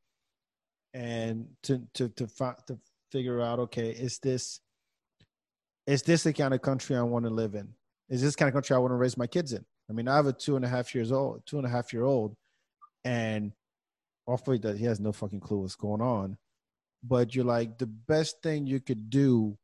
and 0.93 1.47
to 1.65 1.83
to 1.95 2.09
to 2.11 2.27
fi- 2.28 2.57
to 2.66 2.78
figure 3.11 3.41
out, 3.41 3.59
okay, 3.59 3.91
is 3.91 4.19
this 4.19 4.61
is 5.86 6.02
this 6.02 6.24
the 6.24 6.32
kind 6.32 6.54
of 6.54 6.62
country 6.62 6.96
I 6.96 7.02
want 7.02 7.24
to 7.24 7.30
live 7.30 7.54
in? 7.54 7.68
Is 8.08 8.22
this 8.22 8.36
kind 8.36 8.48
of 8.48 8.54
country 8.54 8.74
I 8.74 8.78
want 8.78 8.92
to 8.92 8.96
raise 8.96 9.16
my 9.16 9.26
kids 9.26 9.52
in? 9.52 9.64
I 9.88 9.92
mean, 9.92 10.08
I 10.08 10.16
have 10.16 10.26
a 10.26 10.32
two 10.32 10.56
and 10.56 10.64
a 10.64 10.68
half 10.68 10.94
years 10.94 11.12
old, 11.12 11.42
two 11.46 11.58
and 11.58 11.66
a 11.66 11.70
half 11.70 11.92
year 11.92 12.04
old, 12.04 12.36
and 13.04 13.52
hopefully 14.26 14.58
that 14.58 14.76
he 14.76 14.84
has 14.84 14.98
no 15.00 15.12
fucking 15.12 15.40
clue 15.40 15.58
what's 15.58 15.76
going 15.76 16.00
on. 16.00 16.36
But 17.02 17.34
you're 17.34 17.44
like 17.44 17.78
the 17.78 17.86
best 17.86 18.42
thing 18.42 18.66
you 18.66 18.80
could 18.80 19.10
do 19.10 19.56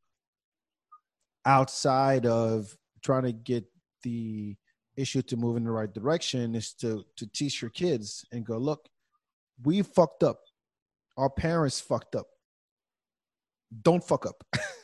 outside 1.44 2.24
of 2.26 2.76
trying 3.02 3.24
to 3.24 3.32
get 3.32 3.64
the 4.04 4.56
issue 4.96 5.22
to 5.22 5.36
move 5.36 5.56
in 5.56 5.64
the 5.64 5.70
right 5.70 5.92
direction 5.92 6.54
is 6.54 6.74
to 6.74 7.04
to 7.16 7.26
teach 7.26 7.60
your 7.60 7.70
kids 7.70 8.24
and 8.30 8.46
go, 8.46 8.58
look, 8.58 8.88
we 9.64 9.82
fucked 9.82 10.22
up. 10.22 10.40
Our 11.16 11.30
parents 11.30 11.80
fucked 11.80 12.14
up. 12.14 12.26
Don't 13.82 14.04
fuck 14.04 14.26
up. 14.26 14.44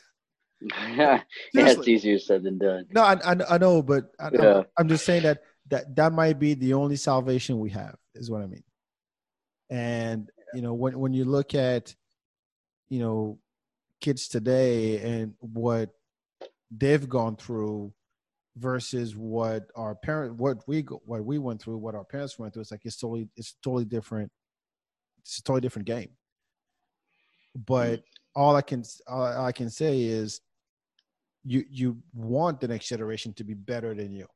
yeah, 0.96 1.22
it's 1.54 1.86
easier 1.86 2.18
said 2.18 2.42
than 2.42 2.58
done. 2.58 2.86
No, 2.90 3.02
I, 3.02 3.16
I, 3.24 3.36
I 3.50 3.58
know, 3.58 3.82
but 3.82 4.10
I, 4.18 4.30
Yeah. 4.32 4.58
I'm, 4.58 4.64
I'm 4.78 4.88
just 4.88 5.04
saying 5.04 5.22
that 5.22 5.42
that 5.68 5.94
that 5.96 6.12
might 6.12 6.38
be 6.38 6.54
the 6.54 6.74
only 6.74 6.96
salvation 6.96 7.60
we 7.60 7.70
have, 7.70 7.96
is 8.14 8.30
what 8.30 8.42
I 8.42 8.46
mean. 8.46 8.64
And 9.70 10.30
you 10.54 10.62
know, 10.62 10.74
when 10.74 10.98
when 10.98 11.12
you 11.12 11.24
look 11.24 11.54
at, 11.54 11.94
you 12.88 12.98
know, 12.98 13.38
kids 14.00 14.28
today 14.28 14.98
and 14.98 15.34
what 15.40 15.90
they've 16.70 17.08
gone 17.08 17.36
through 17.36 17.92
versus 18.56 19.14
what 19.14 19.66
our 19.76 19.94
parent 19.94 20.34
what 20.36 20.66
we 20.66 20.82
go, 20.82 21.00
what 21.04 21.24
we 21.24 21.38
went 21.38 21.62
through, 21.62 21.76
what 21.76 21.94
our 21.94 22.04
parents 22.04 22.38
went 22.38 22.52
through, 22.52 22.62
it's 22.62 22.70
like 22.70 22.84
it's 22.84 22.96
totally 22.96 23.28
it's 23.36 23.54
totally 23.62 23.84
different. 23.84 24.32
It's 25.20 25.38
a 25.38 25.42
totally 25.42 25.60
different 25.60 25.86
game. 25.86 26.10
But 27.54 28.00
mm. 28.00 28.02
all 28.34 28.56
I 28.56 28.62
can 28.62 28.82
all 29.06 29.22
I 29.22 29.52
can 29.52 29.70
say 29.70 30.02
is 30.02 30.40
you 31.48 31.64
you 31.70 31.96
want 32.12 32.60
the 32.60 32.68
next 32.68 32.88
generation 32.88 33.32
to 33.32 33.42
be 33.42 33.54
better 33.54 33.94
than 33.94 34.12
you. 34.12 34.26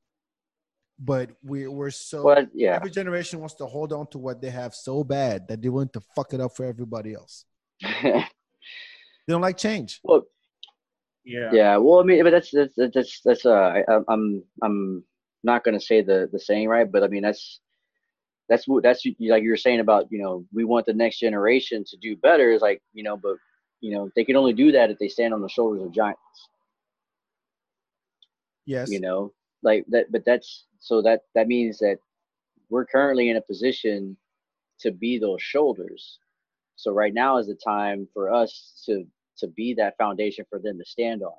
But 0.98 1.30
we 1.42 1.68
we're 1.68 1.90
so 1.90 2.22
But 2.22 2.48
yeah, 2.54 2.76
every 2.76 2.90
generation 2.90 3.38
wants 3.40 3.54
to 3.56 3.66
hold 3.66 3.92
on 3.92 4.06
to 4.08 4.18
what 4.18 4.40
they 4.40 4.50
have 4.50 4.74
so 4.74 5.04
bad 5.04 5.46
that 5.48 5.60
they 5.60 5.68
want 5.68 5.92
to 5.92 6.00
fuck 6.16 6.32
it 6.32 6.40
up 6.40 6.56
for 6.56 6.64
everybody 6.64 7.14
else. 7.14 7.44
They 9.24 9.32
don't 9.34 9.40
like 9.40 9.56
change. 9.56 10.00
Well, 10.02 10.22
Yeah. 11.24 11.50
yeah. 11.52 11.76
Well, 11.76 12.00
I 12.00 12.02
mean, 12.02 12.24
but 12.24 12.30
that's 12.30 12.50
that's 12.50 12.74
that's 12.76 13.20
that's 13.24 13.46
uh, 13.46 13.70
I, 13.76 13.84
I'm 14.08 14.42
I'm 14.60 15.04
not 15.44 15.62
gonna 15.62 15.80
say 15.80 16.02
the 16.02 16.28
the 16.32 16.40
saying 16.40 16.68
right, 16.68 16.90
but 16.90 17.04
I 17.04 17.08
mean 17.08 17.22
that's 17.22 17.60
that's 18.48 18.66
what 18.66 18.82
that's 18.82 19.06
like 19.20 19.44
you 19.44 19.50
were 19.50 19.56
saying 19.66 19.78
about 19.78 20.10
you 20.10 20.20
know 20.20 20.44
we 20.52 20.64
want 20.64 20.86
the 20.86 20.92
next 20.92 21.20
generation 21.20 21.84
to 21.90 21.96
do 21.98 22.16
better. 22.16 22.50
Is 22.50 22.62
like 22.62 22.82
you 22.94 23.04
know 23.04 23.16
but 23.16 23.36
you 23.80 23.94
know 23.94 24.10
they 24.16 24.24
can 24.24 24.34
only 24.34 24.54
do 24.54 24.72
that 24.72 24.90
if 24.90 24.98
they 24.98 25.08
stand 25.08 25.32
on 25.32 25.40
the 25.40 25.48
shoulders 25.48 25.82
of 25.82 25.92
giants 25.92 26.48
yes 28.66 28.90
you 28.90 29.00
know 29.00 29.32
like 29.62 29.84
that 29.88 30.10
but 30.12 30.24
that's 30.24 30.66
so 30.80 31.02
that 31.02 31.20
that 31.34 31.46
means 31.48 31.78
that 31.78 31.96
we're 32.70 32.86
currently 32.86 33.28
in 33.30 33.36
a 33.36 33.42
position 33.42 34.16
to 34.80 34.90
be 34.90 35.18
those 35.18 35.40
shoulders 35.42 36.18
so 36.76 36.90
right 36.92 37.14
now 37.14 37.38
is 37.38 37.46
the 37.46 37.54
time 37.54 38.08
for 38.12 38.32
us 38.32 38.82
to 38.86 39.04
to 39.38 39.46
be 39.48 39.74
that 39.74 39.96
foundation 39.98 40.44
for 40.48 40.58
them 40.58 40.78
to 40.78 40.84
stand 40.84 41.22
on 41.22 41.32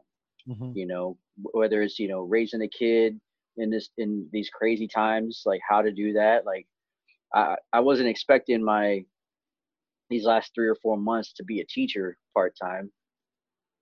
Mhm. 0.47 0.75
you 0.75 0.85
know 0.85 1.17
whether 1.53 1.81
it's 1.81 1.97
you 1.99 2.07
know 2.09 2.21
raising 2.21 2.61
a 2.63 2.67
kid 2.67 3.19
in 3.57 3.69
this 3.69 3.89
in 3.97 4.27
these 4.33 4.49
crazy 4.49 4.87
times 4.87 5.43
like 5.45 5.61
how 5.67 5.81
to 5.81 5.91
do 5.91 6.11
that 6.13 6.45
like 6.45 6.67
i 7.33 7.55
i 7.71 7.79
wasn't 7.79 8.07
expecting 8.09 8.61
my 8.63 9.05
these 10.09 10.25
last 10.25 10.51
three 10.53 10.67
or 10.67 10.75
four 10.75 10.97
months 10.97 11.31
to 11.33 11.43
be 11.45 11.61
a 11.61 11.65
teacher 11.65 12.17
part-time 12.33 12.91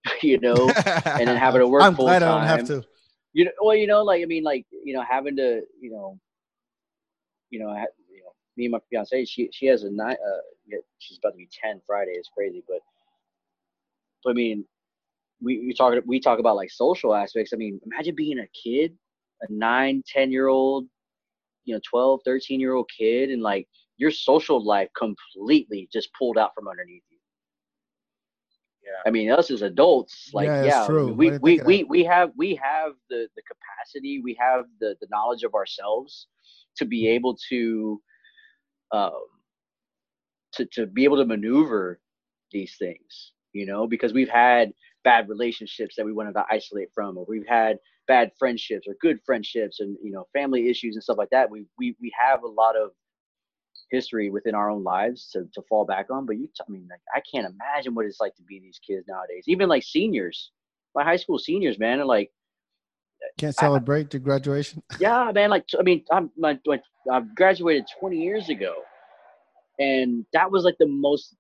you 0.22 0.40
know 0.40 0.70
and 1.06 1.28
then 1.28 1.36
having 1.38 1.62
to 1.62 1.68
work 1.68 1.82
i'm 1.86 1.96
full 1.96 2.06
glad 2.06 2.22
i 2.22 2.28
don't 2.28 2.46
have 2.48 2.60
time. 2.60 2.82
to 2.82 2.88
you 3.34 3.46
know 3.46 3.52
well 3.62 3.76
you 3.76 3.88
know 3.88 4.04
like 4.04 4.22
i 4.22 4.26
mean 4.26 4.44
like 4.44 4.66
you 4.84 4.94
know 4.94 5.04
having 5.08 5.36
to 5.36 5.62
you 5.80 5.92
know 5.92 6.18
you 7.50 7.60
know, 7.60 7.68
ha- 7.70 7.86
you 8.10 8.24
know 8.24 8.32
me 8.58 8.66
and 8.66 8.72
my 8.72 8.80
fiance 8.90 9.26
she 9.26 9.50
she 9.52 9.66
has 9.66 9.84
a 9.84 9.90
nine 9.90 10.16
uh 10.26 10.78
she's 11.00 11.18
about 11.18 11.32
to 11.32 11.38
be 11.38 11.50
10 11.64 11.82
friday 11.86 12.12
it's 12.12 12.30
crazy 12.36 12.64
but 12.68 12.80
but 14.24 14.32
i 14.32 14.34
mean 14.34 14.66
we 15.42 15.60
we 15.66 15.74
talk 15.74 15.94
we 16.06 16.20
talk 16.20 16.40
about 16.40 16.56
like 16.56 16.72
social 16.72 17.16
aspects 17.16 17.52
i 17.54 17.58
mean 17.58 17.80
imagine 17.86 18.16
being 18.16 18.40
a 18.40 18.48
kid 18.48 18.96
a 19.42 19.52
nine 19.52 20.04
ten 20.06 20.32
year 20.32 20.48
old 20.48 20.86
you 21.66 21.74
know 21.74 21.82
12 21.90 22.22
13 22.26 22.60
year 22.60 22.74
old 22.74 22.90
kid 22.96 23.30
and 23.30 23.42
like 23.42 23.68
your 23.98 24.12
social 24.12 24.64
life 24.64 24.90
completely 24.98 25.88
just 25.92 26.10
pulled 26.18 26.38
out 26.38 26.52
from 26.56 26.68
underneath 26.68 27.04
Yeah. 28.84 29.02
I 29.06 29.12
mean, 29.12 29.32
us 29.32 29.52
as 29.52 29.62
adults, 29.62 30.32
like, 30.34 30.48
Yeah, 30.48 30.64
yeah, 30.64 30.86
true. 30.88 31.14
We 31.14 31.38
we, 31.40 31.62
we, 31.66 31.84
we 31.84 32.04
have 32.04 32.32
we 32.36 32.56
have 32.56 32.94
the 33.10 33.28
the 33.36 33.42
capacity, 33.44 34.22
we 34.24 34.36
have 34.40 34.66
the 34.80 34.96
the 35.02 35.08
knowledge 35.12 35.44
of 35.44 35.54
ourselves 35.54 36.28
to 36.78 36.86
be 36.86 37.08
able 37.08 37.38
to, 37.50 38.02
um, 38.92 39.12
to 40.54 40.66
to 40.74 40.86
be 40.88 41.04
able 41.04 41.18
to 41.18 41.26
maneuver 41.26 42.00
these 42.52 42.76
things, 42.78 43.34
you 43.54 43.66
know, 43.66 43.88
because 43.88 44.14
we've 44.14 44.30
had 44.30 44.74
bad 45.04 45.30
relationships 45.30 45.96
that 45.96 46.06
we 46.06 46.14
wanted 46.14 46.34
to 46.34 46.46
isolate 46.52 46.90
from, 46.94 47.18
or 47.18 47.26
we've 47.28 47.48
had 47.48 47.78
bad 48.08 48.32
friendships 48.38 48.88
or 48.88 48.96
good 49.00 49.20
friendships, 49.26 49.80
and 49.80 49.98
you 50.04 50.12
know, 50.12 50.28
family 50.34 50.70
issues 50.70 50.96
and 50.96 51.04
stuff 51.04 51.18
like 51.18 51.30
that. 51.30 51.50
We 51.50 51.66
we 51.78 51.96
we 52.02 52.12
have 52.20 52.44
a 52.44 52.48
lot 52.48 52.76
of 52.76 52.92
history 53.92 54.30
within 54.30 54.56
our 54.56 54.70
own 54.70 54.84
lives 54.84 55.30
to, 55.34 55.48
to 55.54 55.62
fall 55.70 55.86
back 55.86 56.08
on. 56.10 56.26
But 56.26 56.38
you, 56.38 56.48
t- 56.48 56.64
I 56.68 56.72
mean, 56.72 56.88
like 56.90 57.02
I 57.16 57.22
can't 57.32 57.54
imagine 57.54 57.94
what 57.94 58.06
it's 58.06 58.20
like 58.20 58.36
to 58.36 58.44
be 58.44 58.60
these 58.60 58.80
kids 58.86 59.06
nowadays. 59.08 59.44
Even 59.48 59.70
like 59.70 59.84
seniors, 59.84 60.52
my 60.96 61.04
high 61.04 61.18
school 61.18 61.38
seniors, 61.38 61.78
man, 61.78 62.00
are 62.00 62.06
like, 62.06 62.32
can't 63.38 63.56
celebrate 63.56 64.10
the 64.10 64.18
graduation 64.18 64.82
yeah, 65.00 65.32
man, 65.34 65.52
like 65.52 65.66
I 65.80 65.84
mean, 65.84 66.04
I'm 66.12 66.32
my, 66.36 66.58
my 66.66 66.80
I 67.12 67.22
graduated 67.36 67.86
20 68.00 68.18
years 68.18 68.50
ago, 68.50 68.74
and 69.78 70.26
that 70.34 70.52
was 70.52 70.64
like 70.64 70.76
the 70.80 70.88
most 70.88 71.36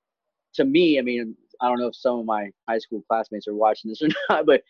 to 0.56 0.66
me. 0.66 1.00
I 1.00 1.02
mean, 1.02 1.36
I 1.60 1.68
don't 1.68 1.80
know 1.80 1.88
if 1.88 1.96
some 1.96 2.20
of 2.20 2.26
my 2.26 2.52
high 2.70 2.78
school 2.78 3.04
classmates 3.10 3.48
are 3.48 3.56
watching 3.56 3.90
this 3.90 4.02
or 4.02 4.10
not, 4.30 4.46
but 4.46 4.62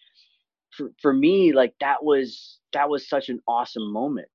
for 0.76 0.92
for 1.02 1.14
me, 1.14 1.54
like 1.54 1.74
that 1.82 2.04
was 2.04 2.60
that 2.74 2.90
was 2.90 3.08
such 3.10 3.30
an 3.30 3.40
awesome 3.48 3.92
moment. 3.92 4.28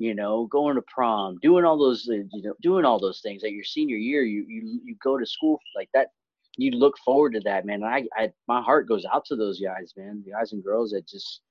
You 0.00 0.14
know, 0.14 0.46
going 0.46 0.76
to 0.76 0.82
prom, 0.88 1.36
doing 1.42 1.66
all 1.66 1.78
those, 1.78 2.08
uh, 2.10 2.24
you 2.32 2.42
know, 2.42 2.54
doing 2.62 2.86
all 2.86 2.98
those 2.98 3.20
things. 3.20 3.42
Like 3.42 3.52
your 3.52 3.64
senior 3.64 3.98
year, 3.98 4.22
you 4.22 4.46
you 4.48 4.80
you 4.82 4.96
go 5.04 5.18
to 5.18 5.26
school 5.26 5.60
like 5.76 5.90
that. 5.92 6.08
You 6.56 6.70
look 6.70 6.96
forward 7.04 7.34
to 7.34 7.40
that, 7.40 7.66
man. 7.66 7.82
And 7.82 7.84
I, 7.84 8.04
I 8.16 8.32
my 8.48 8.62
heart 8.62 8.88
goes 8.88 9.04
out 9.12 9.26
to 9.26 9.36
those 9.36 9.60
guys, 9.60 9.92
man. 9.98 10.22
The 10.24 10.32
guys 10.32 10.52
and 10.52 10.64
girls 10.64 10.92
that 10.92 11.06
just 11.06 11.42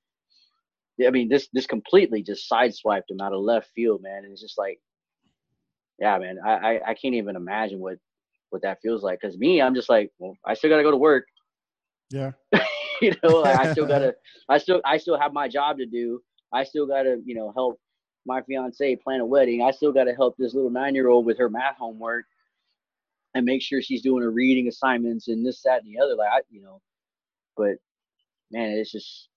I 1.06 1.12
mean, 1.12 1.30
this 1.30 1.48
this 1.54 1.68
completely 1.68 2.24
just 2.24 2.50
sideswiped 2.50 3.08
them 3.08 3.22
out 3.22 3.34
of 3.34 3.42
left 3.42 3.70
field, 3.76 4.02
man. 4.02 4.24
And 4.24 4.32
it's 4.32 4.42
just 4.42 4.58
like, 4.58 4.80
yeah, 6.00 6.18
man, 6.18 6.38
I 6.44 6.52
I, 6.52 6.82
I 6.88 6.94
can't 6.96 7.14
even 7.14 7.36
imagine 7.36 7.80
what 7.80 7.98
what 8.50 8.64
that 8.64 8.80
feels 8.82 9.04
like. 9.04 9.22
Cause 9.22 9.38
me, 9.38 9.62
I'm 9.62 9.76
just 9.76 9.90
like, 9.90 10.10
well, 10.18 10.36
I 10.44 10.56
still 10.56 10.72
gotta 10.72 10.82
go 10.82 10.90
to 10.90 10.98
work. 10.98 11.26
yeah 12.10 12.32
you 13.02 13.14
know, 13.24 13.44
I 13.44 13.72
still 13.72 13.86
gotta, 13.86 14.16
I 14.50 14.58
still 14.58 14.82
I 14.84 14.98
still 14.98 15.20
have 15.20 15.34
my 15.34 15.48
job 15.48 15.78
to 15.78 15.86
do. 15.86 16.22
I 16.52 16.64
still 16.64 16.88
gotta, 16.88 17.22
you 17.24 17.36
know, 17.36 17.52
help 17.56 17.80
my 18.30 18.42
fiance 18.44 18.96
plan 19.04 19.20
a 19.20 19.26
wedding. 19.26 19.62
I 19.62 19.72
still 19.72 19.92
gotta 19.92 20.14
help 20.14 20.38
this 20.38 20.54
little 20.54 20.70
nine 20.70 20.96
year 20.96 21.10
old 21.10 21.26
with 21.26 21.38
her 21.38 21.50
math 21.50 21.78
homework. 21.78 22.26
and 23.36 23.46
make 23.46 23.62
sure 23.62 23.82
she's 23.82 24.02
doing 24.02 24.24
her 24.24 24.32
reading 24.32 24.68
assignments 24.68 25.28
and 25.28 25.46
this, 25.46 25.62
that, 25.64 25.84
and 25.84 25.94
the 25.94 26.00
other. 26.02 26.16
Like, 26.16 26.30
I, 26.32 26.42
you 26.50 26.62
know, 26.62 26.82
but 27.56 27.78
man, 28.52 28.72
it's 28.72 28.92
just, 28.92 29.30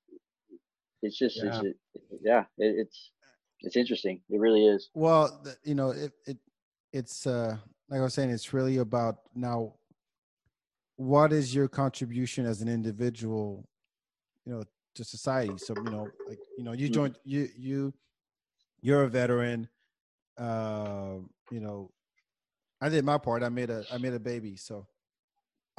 it's 1.02 1.19
just, 1.19 1.36
yeah, 1.36 1.44
it's, 1.44 1.64
it, 1.64 2.20
yeah 2.23 2.44
it, 2.59 2.74
it's, 2.78 3.10
it's 3.60 3.77
interesting. 3.77 4.20
It 4.31 4.40
really 4.40 4.66
is. 4.66 4.90
Well, 4.94 5.44
you 5.62 5.74
know, 5.74 5.90
it, 5.90 6.12
it, 6.27 6.39
it's, 6.93 7.27
uh, 7.27 7.56
like 7.89 8.01
I 8.01 8.05
was 8.05 8.14
saying, 8.14 8.31
it's 8.31 8.52
really 8.52 8.78
about 8.78 9.19
now, 9.35 9.74
what 10.97 11.32
is 11.32 11.55
your 11.55 11.69
contribution 11.69 12.47
as 12.47 12.62
an 12.62 12.69
individual, 12.69 13.66
you 14.47 14.52
know, 14.52 14.64
to 14.94 15.05
society? 15.05 15.56
So, 15.59 15.74
you 15.77 15.90
know, 15.90 16.09
like, 16.28 16.39
you 16.56 16.64
know, 16.64 16.73
you 16.73 16.86
mm-hmm. 16.86 16.94
joined, 16.94 17.19
you, 17.24 17.48
you, 17.56 17.93
you're 18.82 19.04
a 19.04 19.09
veteran, 19.09 19.68
uh, 20.36 21.14
you 21.50 21.60
know, 21.60 21.90
I 22.80 22.88
did 22.88 23.04
my 23.04 23.16
part. 23.16 23.42
I 23.42 23.48
made 23.48 23.70
a 23.70 23.84
I 23.92 23.98
made 23.98 24.12
a 24.12 24.20
baby, 24.20 24.56
so 24.56 24.86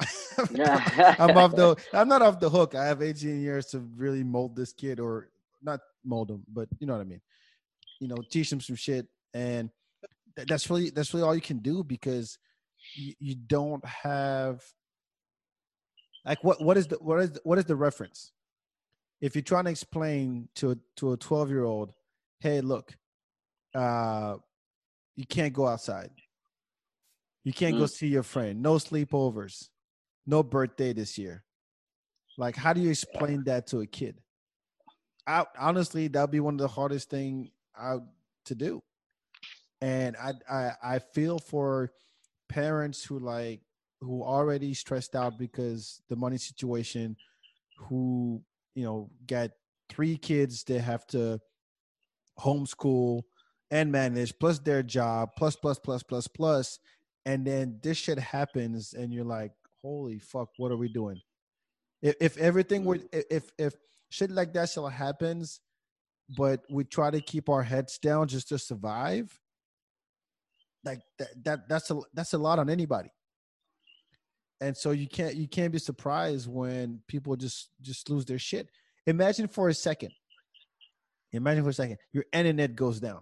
I'm 0.38 1.36
off 1.36 1.54
the 1.54 1.76
I'm 1.92 2.08
not 2.08 2.22
off 2.22 2.40
the 2.40 2.50
hook. 2.50 2.74
I 2.74 2.86
have 2.86 3.02
18 3.02 3.40
years 3.40 3.66
to 3.66 3.80
really 3.96 4.24
mold 4.24 4.56
this 4.56 4.72
kid 4.72 4.98
or 4.98 5.28
not 5.62 5.80
mold 6.04 6.30
him, 6.30 6.42
but 6.52 6.68
you 6.80 6.86
know 6.86 6.94
what 6.94 7.02
I 7.02 7.04
mean. 7.04 7.20
You 8.00 8.08
know, 8.08 8.16
teach 8.30 8.50
him 8.50 8.60
some 8.60 8.76
shit 8.76 9.06
and 9.34 9.70
that's 10.36 10.70
really 10.70 10.90
that's 10.90 11.12
really 11.12 11.26
all 11.26 11.34
you 11.34 11.40
can 11.40 11.58
do 11.58 11.84
because 11.84 12.38
you, 12.94 13.14
you 13.18 13.34
don't 13.34 13.84
have 13.84 14.62
like 16.24 16.42
what 16.42 16.62
what 16.62 16.76
is 16.76 16.86
the 16.86 16.96
what 16.96 17.20
is 17.20 17.32
the, 17.32 17.40
what 17.44 17.58
is 17.58 17.64
the 17.66 17.76
reference? 17.76 18.32
If 19.20 19.34
you're 19.34 19.42
trying 19.42 19.64
to 19.64 19.70
explain 19.70 20.48
to 20.56 20.72
a, 20.72 20.76
to 20.96 21.12
a 21.12 21.16
12 21.16 21.50
year 21.50 21.64
old, 21.64 21.92
hey, 22.44 22.60
look, 22.60 22.94
uh, 23.74 24.36
you 25.16 25.26
can't 25.26 25.52
go 25.52 25.66
outside 25.66 26.10
you 27.44 27.52
can't 27.52 27.76
mm. 27.76 27.80
go 27.80 27.86
see 27.86 28.08
your 28.08 28.22
friend. 28.22 28.62
No 28.62 28.74
sleepovers. 28.74 29.68
No 30.26 30.42
birthday 30.42 30.94
this 30.94 31.18
year. 31.18 31.44
Like, 32.38 32.56
how 32.56 32.72
do 32.72 32.80
you 32.80 32.90
explain 32.90 33.44
that 33.44 33.68
to 33.68 33.80
a 33.80 33.86
kid? 33.86 34.18
I, 35.26 35.44
honestly, 35.58 36.08
that'd 36.08 36.30
be 36.30 36.40
one 36.40 36.54
of 36.54 36.60
the 36.60 36.68
hardest 36.68 37.10
thing 37.10 37.50
out 37.78 38.02
to 38.46 38.54
do. 38.54 38.82
And 39.80 40.16
I, 40.16 40.32
I, 40.50 40.72
I 40.82 40.98
feel 40.98 41.38
for 41.38 41.92
parents 42.48 43.04
who 43.04 43.18
like 43.18 43.60
who 44.00 44.22
already 44.22 44.74
stressed 44.74 45.14
out 45.14 45.38
because 45.38 46.02
the 46.08 46.16
money 46.16 46.38
situation, 46.38 47.16
who 47.78 48.42
you 48.74 48.84
know 48.84 49.10
got 49.26 49.50
three 49.90 50.16
kids 50.16 50.64
they 50.64 50.78
have 50.78 51.06
to 51.08 51.40
homeschool 52.38 53.22
and 53.70 53.90
manage, 53.90 54.38
plus 54.38 54.58
their 54.58 54.82
job, 54.82 55.30
plus 55.36 55.56
plus 55.56 55.78
plus 55.78 56.02
plus 56.02 56.26
plus, 56.28 56.78
and 57.26 57.46
then 57.46 57.78
this 57.82 57.96
shit 57.96 58.18
happens 58.18 58.94
and 58.94 59.12
you're 59.12 59.24
like 59.24 59.52
holy 59.82 60.18
fuck 60.18 60.48
what 60.56 60.72
are 60.72 60.76
we 60.76 60.88
doing? 60.88 61.20
If, 62.02 62.14
if 62.20 62.38
everything 62.38 62.84
were 62.84 62.98
mm. 62.98 63.24
if 63.30 63.50
if 63.58 63.74
shit 64.10 64.30
like 64.30 64.52
that 64.54 64.70
still 64.70 64.88
happens 64.88 65.60
but 66.36 66.62
we 66.70 66.84
try 66.84 67.10
to 67.10 67.20
keep 67.20 67.48
our 67.48 67.62
heads 67.62 67.98
down 67.98 68.28
just 68.28 68.48
to 68.48 68.58
survive 68.58 69.38
like 70.84 71.00
that, 71.18 71.28
that 71.44 71.68
that's 71.68 71.90
a 71.90 71.98
that's 72.12 72.32
a 72.32 72.38
lot 72.38 72.58
on 72.58 72.70
anybody. 72.70 73.10
And 74.60 74.76
so 74.76 74.92
you 74.92 75.08
can't 75.08 75.34
you 75.34 75.48
can't 75.48 75.72
be 75.72 75.78
surprised 75.78 76.48
when 76.48 77.00
people 77.08 77.36
just 77.36 77.70
just 77.82 78.08
lose 78.08 78.24
their 78.24 78.38
shit. 78.38 78.68
Imagine 79.06 79.48
for 79.48 79.68
a 79.68 79.74
second 79.74 80.12
imagine 81.36 81.64
for 81.64 81.70
a 81.70 81.74
second 81.74 81.98
your 82.12 82.24
internet 82.32 82.76
goes 82.76 83.00
down 83.00 83.20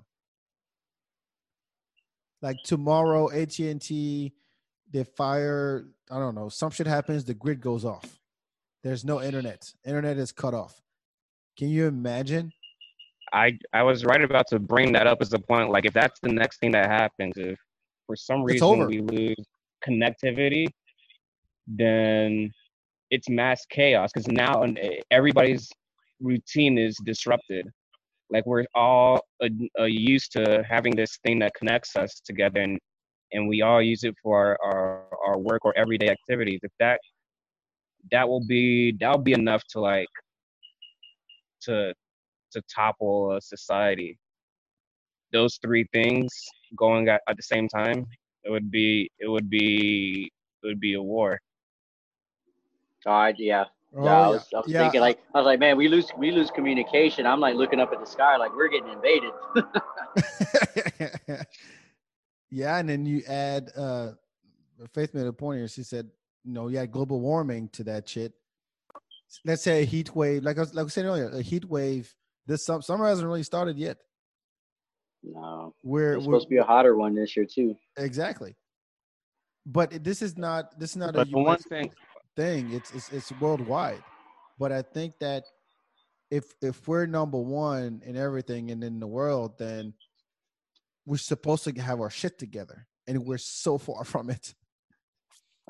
like 2.43 2.57
tomorrow 2.65 3.31
AT&T 3.31 4.33
they 4.93 5.05
fire 5.05 5.87
I 6.11 6.19
don't 6.19 6.35
know 6.35 6.49
some 6.49 6.71
shit 6.71 6.87
happens 6.87 7.25
the 7.25 7.35
grid 7.35 7.61
goes 7.61 7.85
off. 7.85 8.21
There's 8.83 9.05
no 9.05 9.23
internet. 9.23 9.73
Internet 9.87 10.19
is 10.19 10.33
cut 10.33 10.55
off. 10.55 10.83
Can 11.57 11.69
you 11.69 11.87
imagine? 11.87 12.53
I 13.33 13.59
I 13.73 13.83
was 13.83 14.05
right 14.05 14.23
about 14.23 14.49
to 14.49 14.59
bring 14.59 14.93
that 14.93 15.07
up 15.07 15.23
as 15.23 15.33
a 15.33 15.39
point. 15.39 15.71
Like 15.71 15.87
if 15.87 15.95
that's 15.95 16.21
the 16.21 16.33
next 16.33 16.59
thing 16.59 16.73
that 16.73 16.91
happens, 16.91 17.35
if 17.37 17.59
for 18.07 18.17
some 18.17 18.43
reason 18.43 18.87
we 18.87 19.01
lose 19.01 19.47
connectivity, 19.87 20.67
then 21.67 22.51
it's 23.11 23.29
mass 23.29 23.65
chaos 23.71 24.11
because 24.13 24.29
now 24.29 24.63
eh, 24.63 25.01
everybody's 25.11 25.71
routine 26.21 26.77
is 26.77 26.97
disrupted 27.05 27.71
like 28.33 28.47
we're 28.47 28.65
all 28.75 29.21
uh, 29.43 29.49
uh, 29.79 29.85
used 29.85 30.33
to 30.33 30.65
having 30.69 30.97
this 30.97 31.19
thing 31.25 31.39
that 31.41 31.53
connects 31.55 31.95
us 31.97 32.21
together 32.25 32.61
and 32.61 32.79
and 33.35 33.49
we 33.49 33.63
all 33.63 33.81
use 33.81 34.05
it 34.05 34.15
for 34.23 34.37
our, 34.39 34.59
our, 34.63 35.07
our 35.27 35.39
work 35.39 35.65
or 35.65 35.75
everyday 35.77 36.09
activities. 36.09 36.61
If 36.63 36.73
that 36.81 37.01
that 38.11 38.29
will 38.29 38.45
be 38.47 38.97
that 39.01 39.11
will 39.11 39.23
be 39.23 39.33
enough 39.33 39.63
to 39.71 39.81
like 39.81 40.09
to 41.63 41.95
to 42.53 42.63
topple 42.75 43.37
a 43.37 43.41
society. 43.41 44.19
Those 45.33 45.59
three 45.63 45.87
things 45.95 46.29
going 46.77 47.09
at, 47.09 47.23
at 47.29 47.37
the 47.37 47.43
same 47.43 47.69
time 47.69 48.07
it 48.45 48.51
would 48.51 48.71
be 48.71 49.11
it 49.19 49.29
would 49.29 49.49
be 49.49 50.31
it 50.63 50.67
would 50.67 50.81
be 50.81 50.95
a 50.95 51.03
war. 51.03 51.39
Uh, 53.05 53.33
yeah 53.37 53.65
Oh, 53.95 54.05
yeah, 54.05 54.21
I 54.21 54.29
was, 54.29 54.49
I 54.55 54.57
was 54.59 54.69
yeah. 54.69 54.81
thinking 54.81 55.01
like 55.03 55.19
I 55.35 55.39
was 55.39 55.45
like, 55.45 55.61
man, 55.61 55.77
we 55.77 55.87
lose 55.87 56.11
we 56.17 56.31
lose 56.31 56.51
communication. 56.51 57.27
I'm 57.27 57.41
like 57.41 57.57
looking 57.57 57.79
up 57.79 57.93
at 57.93 58.01
the 58.01 58.07
sky 58.07 58.37
like 58.37 58.55
we're 58.57 58.69
getting 58.69 58.89
invaded. 58.89 59.33
yeah, 62.51 62.79
and 62.79 62.89
then 62.89 63.05
you 63.05 63.23
add 63.29 63.71
uh 63.77 64.13
Faith 64.95 65.15
made 65.15 65.27
a 65.27 65.33
point 65.33 65.59
here. 65.59 65.69
She 65.69 65.83
said, 65.83 66.09
you 66.45 66.53
know, 66.53 66.69
you 66.69 66.79
add 66.79 66.91
global 66.91 67.21
warming 67.21 67.69
to 67.71 67.85
that 67.85 68.09
shit. 68.09 68.33
Let's 69.45 69.63
say 69.63 69.83
a 69.83 69.85
heat 69.85 70.15
wave, 70.15 70.43
like 70.43 70.57
I 70.57 70.61
was 70.61 70.75
like 70.75 70.81
I 70.81 70.85
was 70.85 70.95
saying 70.95 71.07
earlier, 71.07 71.29
a 71.29 71.43
heat 71.43 71.67
wave. 71.67 72.15
This 72.47 72.65
summer 72.65 73.07
hasn't 73.07 73.27
really 73.27 73.43
started 73.43 73.79
yet. 73.79 73.99
No, 75.23 75.75
we're, 75.85 76.17
we're 76.17 76.23
supposed 76.23 76.47
to 76.47 76.51
be 76.51 76.57
a 76.57 76.65
hotter 76.65 76.97
one 76.97 77.15
this 77.15 77.37
year 77.37 77.47
too. 77.47 77.77
Exactly, 77.97 78.57
but 79.65 80.03
this 80.03 80.23
is 80.23 80.37
not 80.37 80.79
this 80.79 80.91
is 80.91 80.97
not 80.97 81.15
but 81.15 81.29
a 81.29 81.31
one 81.31 81.59
thing 81.59 81.91
thing. 82.37 82.73
It's, 82.73 82.93
it's 82.93 83.13
it's 83.13 83.33
worldwide. 83.41 84.03
But 84.59 84.73
I 84.73 84.83
think 84.83 85.19
that 85.21 85.45
if 86.31 86.45
if 86.63 86.87
we're 86.89 87.07
number 87.07 87.39
one 87.39 88.03
in 88.05 88.17
everything 88.17 88.71
and 88.71 88.83
in 88.83 89.01
the 89.01 89.07
world, 89.07 89.59
then 89.59 89.95
we're 91.05 91.19
supposed 91.19 91.65
to 91.65 91.73
have 91.81 92.01
our 92.01 92.11
shit 92.11 92.39
together, 92.39 92.87
and 93.07 93.25
we're 93.27 93.39
so 93.39 93.79
far 93.79 94.05
from 94.13 94.31
it. 94.31 94.55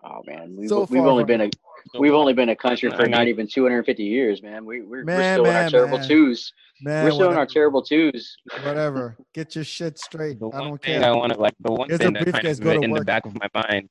Oh 0.04 0.22
man, 0.26 0.56
we, 0.56 0.68
so 0.68 0.86
we've 0.90 1.04
only 1.04 1.24
been 1.24 1.42
a 1.42 1.50
we've 1.98 2.14
only 2.14 2.32
been 2.32 2.48
a 2.48 2.56
country 2.56 2.90
for 2.90 3.06
not 3.06 3.28
even 3.28 3.46
250 3.46 4.02
years, 4.02 4.42
man. 4.42 4.64
We 4.64 4.82
we're, 4.82 5.04
man, 5.04 5.16
we're 5.16 5.34
still 5.34 5.44
man, 5.44 5.52
in 5.52 5.64
our 5.64 5.70
terrible 5.70 5.98
man. 5.98 6.08
twos. 6.08 6.52
Man, 6.80 7.04
we're 7.04 7.10
still 7.10 7.18
whatever. 7.18 7.32
in 7.32 7.38
our 7.38 7.46
terrible 7.46 7.82
twos. 7.82 8.36
Whatever, 8.64 9.16
get 9.34 9.54
your 9.54 9.64
shit 9.64 9.98
straight. 9.98 10.40
The 10.40 10.48
I 10.48 10.58
don't 10.58 10.82
care. 10.82 11.04
I 11.04 11.10
want 11.12 11.32
to 11.32 11.40
like 11.40 11.54
the 11.60 11.72
one 11.72 11.88
Here's 11.88 12.00
thing 12.00 12.14
that 12.14 12.32
kind 12.32 12.46
of 12.46 12.82
in 12.82 12.90
the 12.90 13.04
back 13.04 13.26
of 13.26 13.34
my 13.34 13.48
mind 13.54 13.88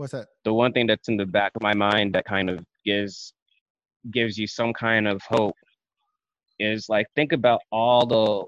What's 0.00 0.12
that? 0.12 0.28
The 0.46 0.54
one 0.54 0.72
thing 0.72 0.86
that's 0.86 1.08
in 1.08 1.18
the 1.18 1.26
back 1.26 1.52
of 1.54 1.60
my 1.60 1.74
mind 1.74 2.14
that 2.14 2.24
kind 2.24 2.48
of 2.48 2.64
gives 2.86 3.34
gives 4.10 4.38
you 4.38 4.46
some 4.46 4.72
kind 4.72 5.06
of 5.06 5.20
hope 5.28 5.54
is 6.58 6.86
like 6.88 7.06
think 7.14 7.32
about 7.32 7.60
all 7.70 8.06
the 8.06 8.46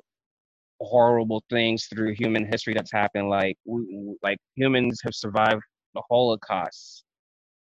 horrible 0.83 1.45
things 1.51 1.89
through 1.93 2.15
human 2.15 2.47
history 2.51 2.73
that's 2.73 2.91
happened. 2.91 3.29
Like 3.29 3.59
we, 3.67 4.17
like 4.23 4.39
humans 4.57 5.03
have 5.05 5.15
survived 5.15 5.61
the 5.95 6.01
Holocaust. 6.11 7.05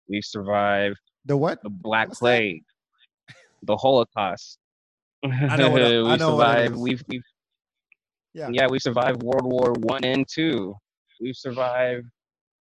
We've 0.07 0.23
survived 0.23 0.99
the 1.25 1.39
what? 1.39 1.63
The 1.63 1.71
Black 1.71 2.09
What's 2.09 2.21
Plague. 2.21 2.63
That? 3.29 3.37
The 3.63 3.77
Holocaust. 3.79 4.59
I 5.25 5.57
know 5.57 5.71
what, 5.71 5.83
I, 5.87 6.03
we 6.03 6.17
know 6.19 6.33
survived. 6.33 6.77
We've, 6.77 7.03
we've 7.09 7.23
yeah. 8.35 8.51
yeah, 8.53 8.67
we 8.69 8.81
survived 8.81 9.23
World 9.23 9.47
War 9.47 9.73
One 9.79 10.05
and 10.05 10.29
Two. 10.29 10.77
We've 11.23 11.35
survived 11.35 12.05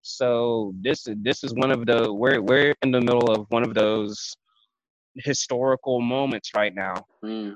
so 0.06 0.74
this 0.82 1.06
this 1.22 1.42
is 1.42 1.54
one 1.54 1.72
of 1.72 1.86
the 1.86 2.12
we're 2.12 2.42
we're 2.42 2.74
in 2.82 2.90
the 2.90 3.00
middle 3.00 3.32
of 3.32 3.46
one 3.48 3.62
of 3.62 3.72
those 3.72 4.36
historical 5.16 6.02
moments 6.02 6.50
right 6.54 6.74
now. 6.74 6.94
Mm. 7.24 7.54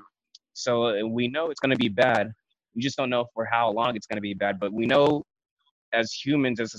So 0.53 0.85
uh, 0.87 1.05
we 1.07 1.27
know 1.27 1.51
it's 1.51 1.59
going 1.59 1.71
to 1.71 1.77
be 1.77 1.89
bad. 1.89 2.31
We 2.75 2.81
just 2.81 2.97
don't 2.97 3.11
know 3.11 3.25
for 3.35 3.45
how 3.45 3.71
long 3.71 3.95
it's 3.95 4.07
going 4.07 4.17
to 4.17 4.21
be 4.21 4.33
bad. 4.33 4.59
But 4.59 4.73
we 4.73 4.87
know, 4.87 5.23
as 5.93 6.11
humans, 6.11 6.59
as 6.59 6.73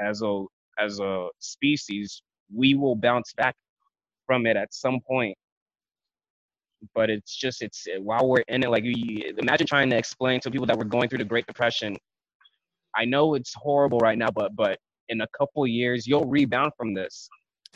a, 0.00 0.02
as 0.02 0.22
a 0.22 0.44
as 0.78 1.00
a 1.00 1.28
species, 1.38 2.22
we 2.54 2.74
will 2.74 2.96
bounce 2.96 3.34
back 3.34 3.54
from 4.26 4.46
it 4.46 4.56
at 4.56 4.72
some 4.72 5.00
point. 5.06 5.36
But 6.94 7.10
it's 7.10 7.36
just 7.36 7.60
it's 7.60 7.86
while 7.98 8.26
we're 8.26 8.44
in 8.48 8.62
it, 8.62 8.70
like 8.70 8.84
you, 8.84 9.34
imagine 9.36 9.66
trying 9.66 9.90
to 9.90 9.98
explain 9.98 10.40
to 10.40 10.50
people 10.50 10.66
that 10.66 10.78
we're 10.78 10.84
going 10.84 11.10
through 11.10 11.18
the 11.18 11.24
Great 11.26 11.46
Depression. 11.46 11.94
I 12.96 13.04
know 13.04 13.34
it's 13.34 13.52
horrible 13.54 13.98
right 13.98 14.16
now, 14.16 14.30
but 14.30 14.56
but 14.56 14.78
in 15.10 15.20
a 15.20 15.26
couple 15.38 15.66
years 15.66 16.06
you'll 16.06 16.26
rebound 16.26 16.72
from 16.76 16.94
this. 16.94 17.28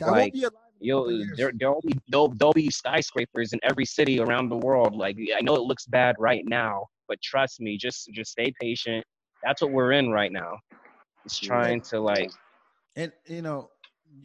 I 0.03 0.09
like 0.09 0.33
you'll 0.79 1.25
there, 1.37 1.51
there'll 1.59 1.81
be 1.81 1.93
there'll, 2.07 2.29
there'll 2.29 2.53
be 2.53 2.69
skyscrapers 2.69 3.53
in 3.53 3.59
every 3.63 3.85
city 3.85 4.19
around 4.19 4.49
the 4.49 4.57
world. 4.57 4.95
Like 4.95 5.17
I 5.35 5.41
know 5.41 5.55
it 5.55 5.61
looks 5.61 5.85
bad 5.85 6.15
right 6.19 6.43
now, 6.45 6.85
but 7.07 7.21
trust 7.21 7.59
me, 7.59 7.77
just 7.77 8.09
just 8.13 8.31
stay 8.31 8.53
patient. 8.59 9.05
That's 9.43 9.61
what 9.61 9.71
we're 9.71 9.93
in 9.93 10.09
right 10.09 10.31
now. 10.31 10.57
It's 11.23 11.37
trying 11.37 11.81
to 11.81 11.99
like 11.99 12.31
and 12.95 13.11
you 13.27 13.41
know, 13.41 13.69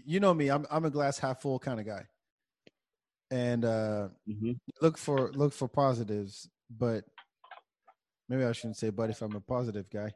you 0.05 0.21
know 0.21 0.35
me, 0.35 0.51
I'm 0.51 0.67
I'm 0.71 0.85
a 0.85 0.91
glass 0.91 1.19
half 1.19 1.43
full 1.43 1.59
kind 1.59 1.81
of 1.81 1.87
guy. 1.87 2.07
And 3.31 3.65
uh 3.65 4.09
hmm 4.27 4.53
look 4.83 4.99
for 4.99 5.33
look 5.35 5.53
for 5.53 5.69
positives, 5.69 6.49
but 6.69 7.05
maybe 8.29 8.45
I 8.45 8.53
shouldn't 8.53 8.77
say 8.77 8.91
but 8.91 9.11
if 9.11 9.23
I'm 9.23 9.35
a 9.35 9.41
positive 9.41 9.87
guy. 9.91 10.13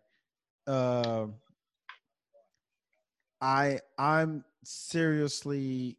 Um 0.66 1.34
I 3.44 3.78
I'm 3.98 4.42
seriously 4.64 5.98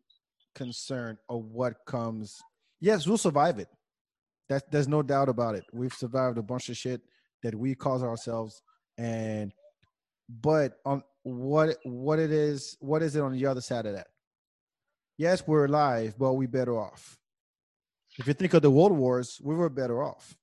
concerned 0.56 1.20
of 1.30 1.46
what 1.52 1.76
comes. 1.86 2.42
Yes, 2.82 3.06
we'll 3.06 3.20
survive 3.20 3.60
it. 3.60 3.68
That 4.50 4.72
there's 4.72 4.88
no 4.88 5.04
doubt 5.04 5.30
about 5.30 5.54
it. 5.54 5.64
We've 5.72 5.94
survived 5.94 6.40
a 6.40 6.42
bunch 6.44 6.70
of 6.70 6.78
shit 6.78 7.02
that 7.44 7.54
we 7.54 7.76
cause 7.76 8.02
ourselves, 8.02 8.64
and 8.98 9.54
but 10.28 10.80
on 10.86 11.04
what 11.22 11.78
what 11.84 12.18
it 12.18 12.32
is, 12.32 12.78
what 12.80 13.04
is 13.04 13.16
it 13.16 13.22
on 13.22 13.34
the 13.34 13.46
other 13.46 13.62
side 13.62 13.86
of 13.86 13.94
that? 13.94 14.08
Yes, 15.16 15.46
we're 15.46 15.66
alive, 15.66 16.16
but 16.18 16.34
we 16.34 16.48
better 16.48 16.80
off. 16.80 17.20
If 18.18 18.26
you 18.26 18.34
think 18.34 18.56
of 18.56 18.64
the 18.64 18.72
world 18.72 18.92
wars, 18.92 19.40
we 19.44 19.54
were 19.54 19.70
better 19.70 20.02
off. 20.04 20.36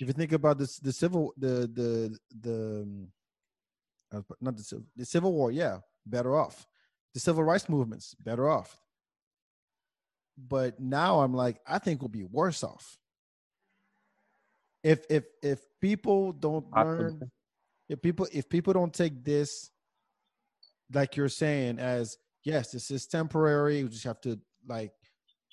If 0.00 0.08
you 0.08 0.14
think 0.14 0.32
about 0.32 0.56
this, 0.56 0.78
the 0.78 0.94
civil, 0.94 1.34
the 1.36 1.68
the 1.74 2.18
the 2.40 2.82
um, 2.86 3.08
uh, 4.12 4.22
not 4.40 4.56
the 4.56 4.62
civil, 4.62 4.84
the 4.96 5.04
civil 5.04 5.32
war, 5.32 5.52
yeah, 5.52 5.78
better 6.06 6.36
off. 6.36 6.66
The 7.14 7.20
civil 7.20 7.44
rights 7.44 7.68
movements, 7.68 8.14
better 8.14 8.48
off. 8.48 8.78
But 10.38 10.80
now 10.80 11.20
I'm 11.20 11.34
like, 11.34 11.60
I 11.66 11.78
think 11.78 12.00
we'll 12.00 12.08
be 12.08 12.24
worse 12.24 12.64
off. 12.64 12.96
If 14.82 15.04
if 15.10 15.24
if 15.42 15.60
people 15.80 16.32
don't 16.32 16.66
learn, 16.74 17.30
if 17.88 18.00
people 18.00 18.26
if 18.32 18.48
people 18.48 18.72
don't 18.72 18.94
take 18.94 19.24
this, 19.24 19.70
like 20.92 21.16
you're 21.16 21.28
saying, 21.28 21.78
as 21.78 22.16
yes, 22.44 22.72
this 22.72 22.90
is 22.90 23.06
temporary. 23.06 23.82
We 23.82 23.90
just 23.90 24.04
have 24.04 24.20
to 24.22 24.40
like 24.66 24.92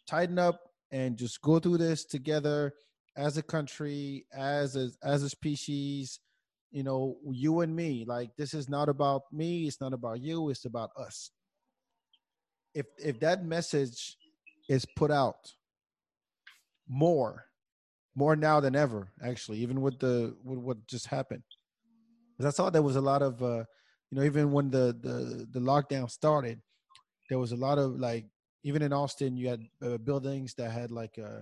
tighten 0.08 0.40
up 0.40 0.62
and 0.92 1.18
just 1.18 1.42
go 1.42 1.60
through 1.60 1.80
this 1.80 2.06
together 2.06 2.74
as 3.18 3.38
a 3.38 3.44
country, 3.44 4.26
as 4.34 4.76
a 4.78 4.90
as 5.04 5.24
a 5.24 5.30
species. 5.30 6.20
You 6.72 6.84
know, 6.84 7.18
you 7.32 7.62
and 7.62 7.76
me. 7.76 8.06
Like 8.06 8.36
this 8.38 8.54
is 8.54 8.70
not 8.70 8.90
about 8.90 9.24
me. 9.32 9.68
It's 9.68 9.82
not 9.82 9.94
about 9.94 10.22
you. 10.22 10.50
It's 10.50 10.66
about 10.66 10.92
us. 10.98 11.32
If 12.74 12.86
if 12.98 13.20
that 13.22 13.44
message 13.46 14.18
is 14.70 14.86
put 14.86 15.12
out 15.12 15.54
more, 16.88 17.46
more 18.16 18.36
now 18.36 18.60
than 18.60 18.76
ever, 18.76 19.12
actually, 19.24 19.60
even 19.60 19.82
with 19.82 20.00
the 20.00 20.36
with 20.44 20.60
what 20.60 20.88
just 20.88 21.08
happened. 21.08 21.44
'Cause 22.38 22.48
I 22.48 22.52
saw 22.52 22.70
there 22.70 22.84
was 22.84 22.98
a 22.98 23.02
lot 23.02 23.22
of, 23.22 23.42
uh, 23.44 23.66
you 24.12 24.18
know, 24.18 24.24
even 24.24 24.52
when 24.52 24.70
the 24.72 24.94
the 25.02 25.48
the 25.52 25.60
lockdown 25.60 26.10
started, 26.10 26.62
there 27.30 27.40
was 27.40 27.52
a 27.54 27.58
lot 27.58 27.78
of 27.80 28.00
like, 28.00 28.28
even 28.64 28.82
in 28.82 28.94
Austin, 28.94 29.38
you 29.38 29.50
had 29.50 29.64
uh, 29.82 29.98
buildings 30.00 30.56
that 30.56 30.72
had 30.72 30.92
like, 30.92 31.20
uh, 31.20 31.42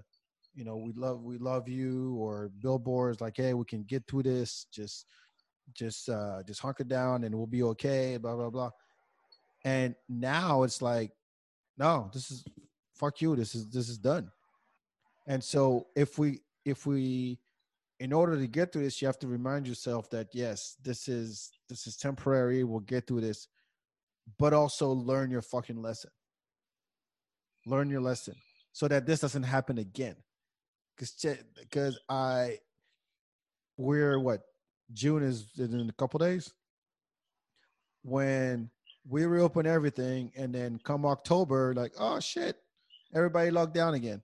you 0.55 0.63
know, 0.63 0.77
we 0.77 0.93
love 0.93 1.21
we 1.21 1.37
love 1.37 1.67
you, 1.67 2.15
or 2.15 2.49
billboards 2.61 3.21
like, 3.21 3.37
hey, 3.37 3.53
we 3.53 3.65
can 3.65 3.83
get 3.83 4.07
through 4.07 4.23
this. 4.23 4.67
Just 4.71 5.05
just 5.73 6.09
uh 6.09 6.41
just 6.47 6.61
hunker 6.61 6.83
down 6.83 7.23
and 7.23 7.35
we'll 7.35 7.45
be 7.45 7.63
okay. 7.63 8.17
Blah 8.17 8.35
blah 8.35 8.49
blah. 8.49 8.71
And 9.65 9.95
now 10.07 10.63
it's 10.63 10.81
like, 10.81 11.11
no, 11.77 12.09
this 12.13 12.31
is 12.31 12.45
fuck 12.93 13.21
you. 13.21 13.35
This 13.35 13.53
is 13.53 13.69
this 13.69 13.89
is 13.89 13.97
done. 13.97 14.31
And 15.27 15.43
so 15.43 15.87
if 15.95 16.17
we 16.17 16.39
if 16.63 16.85
we 16.85 17.39
in 17.99 18.13
order 18.13 18.37
to 18.37 18.47
get 18.47 18.71
through 18.71 18.83
this, 18.83 19.01
you 19.01 19.07
have 19.07 19.19
to 19.19 19.27
remind 19.27 19.67
yourself 19.67 20.09
that 20.11 20.27
yes, 20.33 20.75
this 20.83 21.07
is 21.07 21.51
this 21.67 21.87
is 21.87 21.97
temporary. 21.97 22.63
We'll 22.63 22.79
get 22.79 23.07
through 23.07 23.21
this, 23.21 23.47
but 24.37 24.53
also 24.53 24.89
learn 24.91 25.31
your 25.31 25.41
fucking 25.41 25.81
lesson. 25.81 26.11
Learn 27.65 27.89
your 27.89 28.01
lesson 28.01 28.35
so 28.71 28.87
that 28.87 29.05
this 29.05 29.21
doesn't 29.21 29.43
happen 29.43 29.77
again. 29.77 30.15
Because 30.95 31.37
because 31.59 31.99
I 32.09 32.59
we're 33.77 34.19
what 34.19 34.41
June 34.93 35.23
is 35.23 35.47
in 35.57 35.89
a 35.89 35.93
couple 35.93 36.19
days 36.19 36.53
when 38.03 38.69
we 39.07 39.25
reopen 39.25 39.65
everything 39.65 40.31
and 40.37 40.53
then 40.53 40.79
come 40.83 41.05
October, 41.05 41.73
like 41.75 41.93
oh 41.99 42.19
shit, 42.19 42.57
everybody 43.13 43.51
locked 43.51 43.73
down 43.73 43.93
again. 43.93 44.21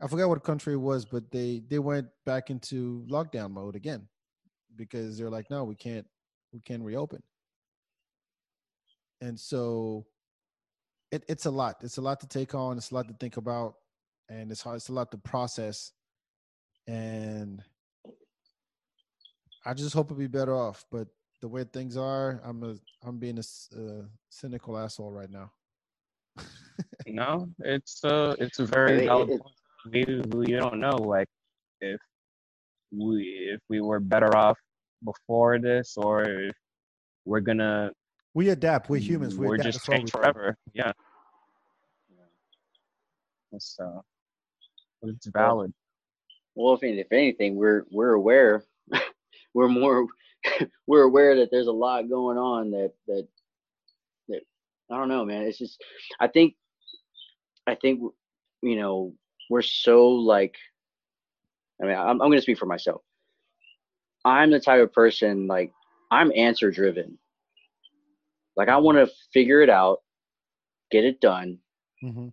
I 0.00 0.06
forgot 0.06 0.28
what 0.28 0.44
country 0.44 0.74
it 0.74 0.76
was, 0.76 1.04
but 1.04 1.30
they 1.30 1.62
they 1.68 1.80
went 1.80 2.06
back 2.24 2.50
into 2.50 3.04
lockdown 3.10 3.50
mode 3.50 3.74
again 3.74 4.06
because 4.76 5.18
they're 5.18 5.30
like, 5.30 5.50
no, 5.50 5.64
we 5.64 5.74
can't 5.74 6.06
we 6.52 6.60
can't 6.60 6.82
reopen. 6.82 7.22
And 9.20 9.38
so 9.38 10.06
it, 11.10 11.24
it's 11.28 11.46
a 11.46 11.50
lot. 11.50 11.76
It's 11.82 11.96
a 11.96 12.02
lot 12.02 12.20
to 12.20 12.28
take 12.28 12.54
on. 12.54 12.76
It's 12.76 12.90
a 12.90 12.94
lot 12.94 13.08
to 13.08 13.14
think 13.14 13.36
about, 13.36 13.74
and 14.28 14.50
it's 14.50 14.62
hard. 14.62 14.76
It's 14.76 14.88
a 14.88 14.92
lot 14.92 15.10
to 15.12 15.18
process. 15.18 15.92
And 16.86 17.62
I 19.66 19.74
just 19.74 19.94
hope 19.94 20.06
it'll 20.06 20.18
be 20.18 20.26
better 20.26 20.54
off. 20.54 20.84
But 20.90 21.08
the 21.40 21.48
way 21.48 21.64
things 21.64 21.96
are, 21.96 22.40
I'm 22.44 22.62
a 22.64 22.74
I'm 23.06 23.18
being 23.18 23.38
a 23.38 23.42
cynical 24.30 24.78
asshole 24.78 25.12
right 25.12 25.30
now. 25.30 25.52
No, 27.06 27.48
it's 27.60 28.04
uh, 28.04 28.36
it's 28.38 28.58
a 28.60 28.64
I 28.64 28.66
very 28.66 28.96
mean, 28.98 29.06
valid 29.06 29.30
it- 29.30 29.32
it- 29.34 29.40
point. 29.40 29.54
We 30.32 30.38
we 30.38 30.46
don't 30.52 30.78
know 30.78 30.94
like 30.96 31.26
if 31.80 31.98
we 32.92 33.48
if 33.54 33.60
we 33.68 33.80
were 33.80 33.98
better 33.98 34.36
off 34.36 34.58
before 35.02 35.58
this 35.58 35.94
or 35.96 36.22
if 36.28 36.54
we're 37.24 37.40
gonna 37.40 37.90
we 38.34 38.50
adapt. 38.50 38.90
We're 38.90 39.00
humans. 39.00 39.36
We 39.36 39.46
we're 39.46 39.54
adapt. 39.54 39.72
just 39.72 39.86
That's 39.86 39.98
change 39.98 40.10
forever. 40.10 40.54
Yeah. 40.74 40.92
It's 43.52 43.76
uh, 45.04 45.08
it's 45.08 45.26
valid. 45.26 45.72
Well, 46.54 46.74
if, 46.74 46.82
if 46.82 47.12
anything, 47.12 47.56
we're 47.56 47.84
we're 47.90 48.14
aware, 48.14 48.64
we're 49.54 49.68
more 49.68 50.06
we're 50.86 51.02
aware 51.02 51.36
that 51.36 51.50
there's 51.50 51.66
a 51.66 51.72
lot 51.72 52.08
going 52.08 52.38
on 52.38 52.70
that 52.72 52.92
that 53.06 53.28
that 54.28 54.40
I 54.90 54.96
don't 54.96 55.08
know, 55.08 55.24
man. 55.24 55.42
It's 55.42 55.58
just 55.58 55.82
I 56.20 56.28
think 56.28 56.54
I 57.66 57.74
think 57.74 58.00
you 58.62 58.76
know 58.76 59.14
we're 59.50 59.62
so 59.62 60.08
like 60.08 60.56
I 61.82 61.86
mean 61.86 61.96
I'm 61.96 62.20
I'm 62.20 62.30
gonna 62.30 62.40
speak 62.42 62.58
for 62.58 62.66
myself. 62.66 63.02
I'm 64.24 64.50
the 64.50 64.60
type 64.60 64.82
of 64.82 64.92
person 64.92 65.46
like 65.46 65.72
I'm 66.10 66.32
answer 66.34 66.70
driven. 66.70 67.18
Like 68.56 68.68
I 68.68 68.78
want 68.78 68.98
to 68.98 69.14
figure 69.32 69.62
it 69.62 69.70
out, 69.70 70.02
get 70.90 71.04
it 71.04 71.20
done, 71.20 71.58
Mhm. 72.02 72.32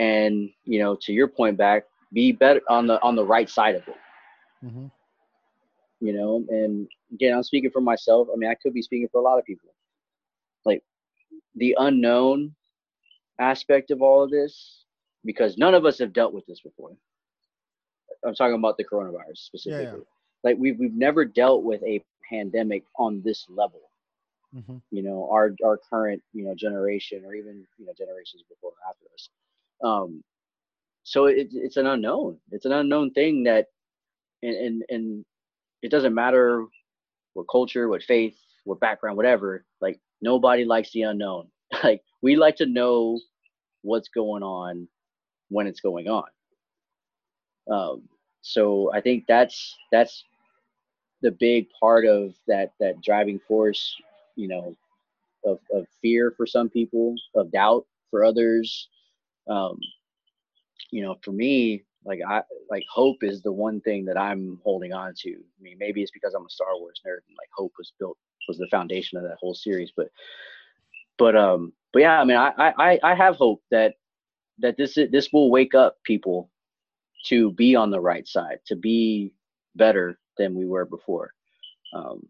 And 0.00 0.50
you 0.64 0.80
know 0.82 0.96
to 1.04 1.12
your 1.12 1.28
point 1.28 1.56
back, 1.56 1.84
be 2.12 2.32
better 2.32 2.62
on 2.68 2.86
the 2.88 3.00
on 3.02 3.14
the 3.16 3.24
right 3.24 3.48
side 3.48 3.76
of 3.76 3.86
it. 3.88 3.96
Mhm. 4.64 4.90
you 6.00 6.12
know 6.12 6.44
and 6.48 6.88
again 7.12 7.34
i'm 7.36 7.42
speaking 7.42 7.70
for 7.70 7.80
myself. 7.92 8.28
I 8.32 8.36
mean 8.36 8.50
i 8.50 8.54
could 8.54 8.74
be 8.74 8.82
speaking 8.82 9.08
for 9.12 9.18
a 9.20 9.24
lot 9.24 9.38
of 9.38 9.44
people. 9.44 9.70
Like 10.64 10.82
the 11.56 11.76
unknown 11.78 12.54
aspect 13.38 13.90
of 13.90 14.02
all 14.02 14.22
of 14.24 14.30
this 14.30 14.84
because 15.24 15.56
none 15.58 15.74
of 15.74 15.84
us 15.86 15.98
have 15.98 16.12
dealt 16.12 16.32
with 16.34 16.46
this 16.46 16.60
before. 16.60 16.92
I'm 18.26 18.34
talking 18.34 18.54
about 18.62 18.76
the 18.76 18.84
coronavirus 18.84 19.38
specifically. 19.50 20.04
Like 20.44 20.56
we've, 20.58 20.78
we've 20.78 20.94
never 20.94 21.24
dealt 21.24 21.62
with 21.64 21.82
a 21.82 22.02
pandemic 22.28 22.84
on 22.98 23.22
this 23.22 23.46
level. 23.48 23.82
Mhm. 24.54 24.82
you 24.90 25.02
know 25.06 25.28
our 25.30 25.46
our 25.68 25.76
current 25.90 26.20
you 26.32 26.42
know 26.44 26.54
generation 26.66 27.18
or 27.26 27.32
even 27.40 27.54
you 27.78 27.86
know 27.86 27.92
generations 28.02 28.42
before 28.52 28.72
or 28.76 28.82
after 28.90 29.06
us 29.14 29.24
um 29.84 30.22
so 31.04 31.26
it, 31.26 31.48
it's 31.52 31.76
an 31.76 31.86
unknown. 31.86 32.38
It's 32.52 32.66
an 32.66 32.72
unknown 32.72 33.12
thing 33.12 33.44
that 33.44 33.66
and 34.42 34.54
and, 34.56 34.82
and 34.90 35.24
it 35.82 35.90
doesn't 35.90 36.14
matter 36.14 36.66
what 37.34 37.46
culture 37.50 37.88
what 37.88 38.02
faith 38.02 38.36
what 38.64 38.80
background 38.80 39.16
whatever 39.16 39.64
like 39.80 39.98
nobody 40.22 40.64
likes 40.64 40.92
the 40.92 41.02
unknown. 41.02 41.48
Like 41.84 42.02
we 42.22 42.36
like 42.36 42.56
to 42.56 42.66
know 42.66 43.20
what's 43.82 44.08
going 44.08 44.42
on 44.42 44.88
when 45.48 45.66
it's 45.68 45.80
going 45.80 46.08
on. 46.08 46.24
Um 47.70 48.08
so 48.42 48.90
i 48.94 49.00
think 49.00 49.24
that's 49.28 49.76
that's 49.92 50.24
the 51.22 51.30
big 51.30 51.68
part 51.78 52.06
of 52.06 52.34
that 52.46 52.72
that 52.80 53.00
driving 53.02 53.38
force 53.46 53.94
you 54.36 54.48
know 54.48 54.76
of, 55.44 55.58
of 55.72 55.86
fear 56.00 56.32
for 56.36 56.46
some 56.46 56.68
people 56.68 57.14
of 57.34 57.50
doubt 57.52 57.86
for 58.10 58.24
others 58.24 58.88
um 59.50 59.78
you 60.92 61.02
know 61.02 61.16
for 61.22 61.32
me 61.32 61.82
like 62.04 62.20
i 62.28 62.42
like 62.70 62.84
hope 62.92 63.18
is 63.22 63.42
the 63.42 63.52
one 63.52 63.80
thing 63.82 64.04
that 64.04 64.18
i'm 64.18 64.58
holding 64.64 64.92
on 64.92 65.12
to 65.16 65.30
i 65.30 65.62
mean 65.62 65.76
maybe 65.78 66.02
it's 66.02 66.12
because 66.12 66.34
i'm 66.34 66.46
a 66.46 66.50
star 66.50 66.78
wars 66.78 67.00
nerd 67.06 67.20
and 67.28 67.36
like 67.38 67.48
hope 67.56 67.72
was 67.78 67.92
built 67.98 68.18
was 68.48 68.58
the 68.58 68.68
foundation 68.70 69.18
of 69.18 69.24
that 69.24 69.36
whole 69.40 69.54
series 69.54 69.92
but 69.96 70.08
but 71.18 71.36
um 71.36 71.72
but 71.92 72.00
yeah 72.00 72.20
i 72.20 72.24
mean 72.24 72.36
i 72.36 72.52
i 72.78 72.98
i 73.04 73.14
have 73.14 73.36
hope 73.36 73.62
that 73.70 73.94
that 74.58 74.76
this 74.76 74.96
this 75.12 75.30
will 75.32 75.50
wake 75.50 75.74
up 75.74 75.96
people 76.04 76.50
to 77.26 77.52
be 77.52 77.74
on 77.76 77.90
the 77.90 78.00
right 78.00 78.26
side 78.26 78.58
to 78.66 78.76
be 78.76 79.32
better 79.76 80.18
than 80.38 80.54
we 80.54 80.66
were 80.66 80.84
before 80.86 81.32
um 81.94 82.26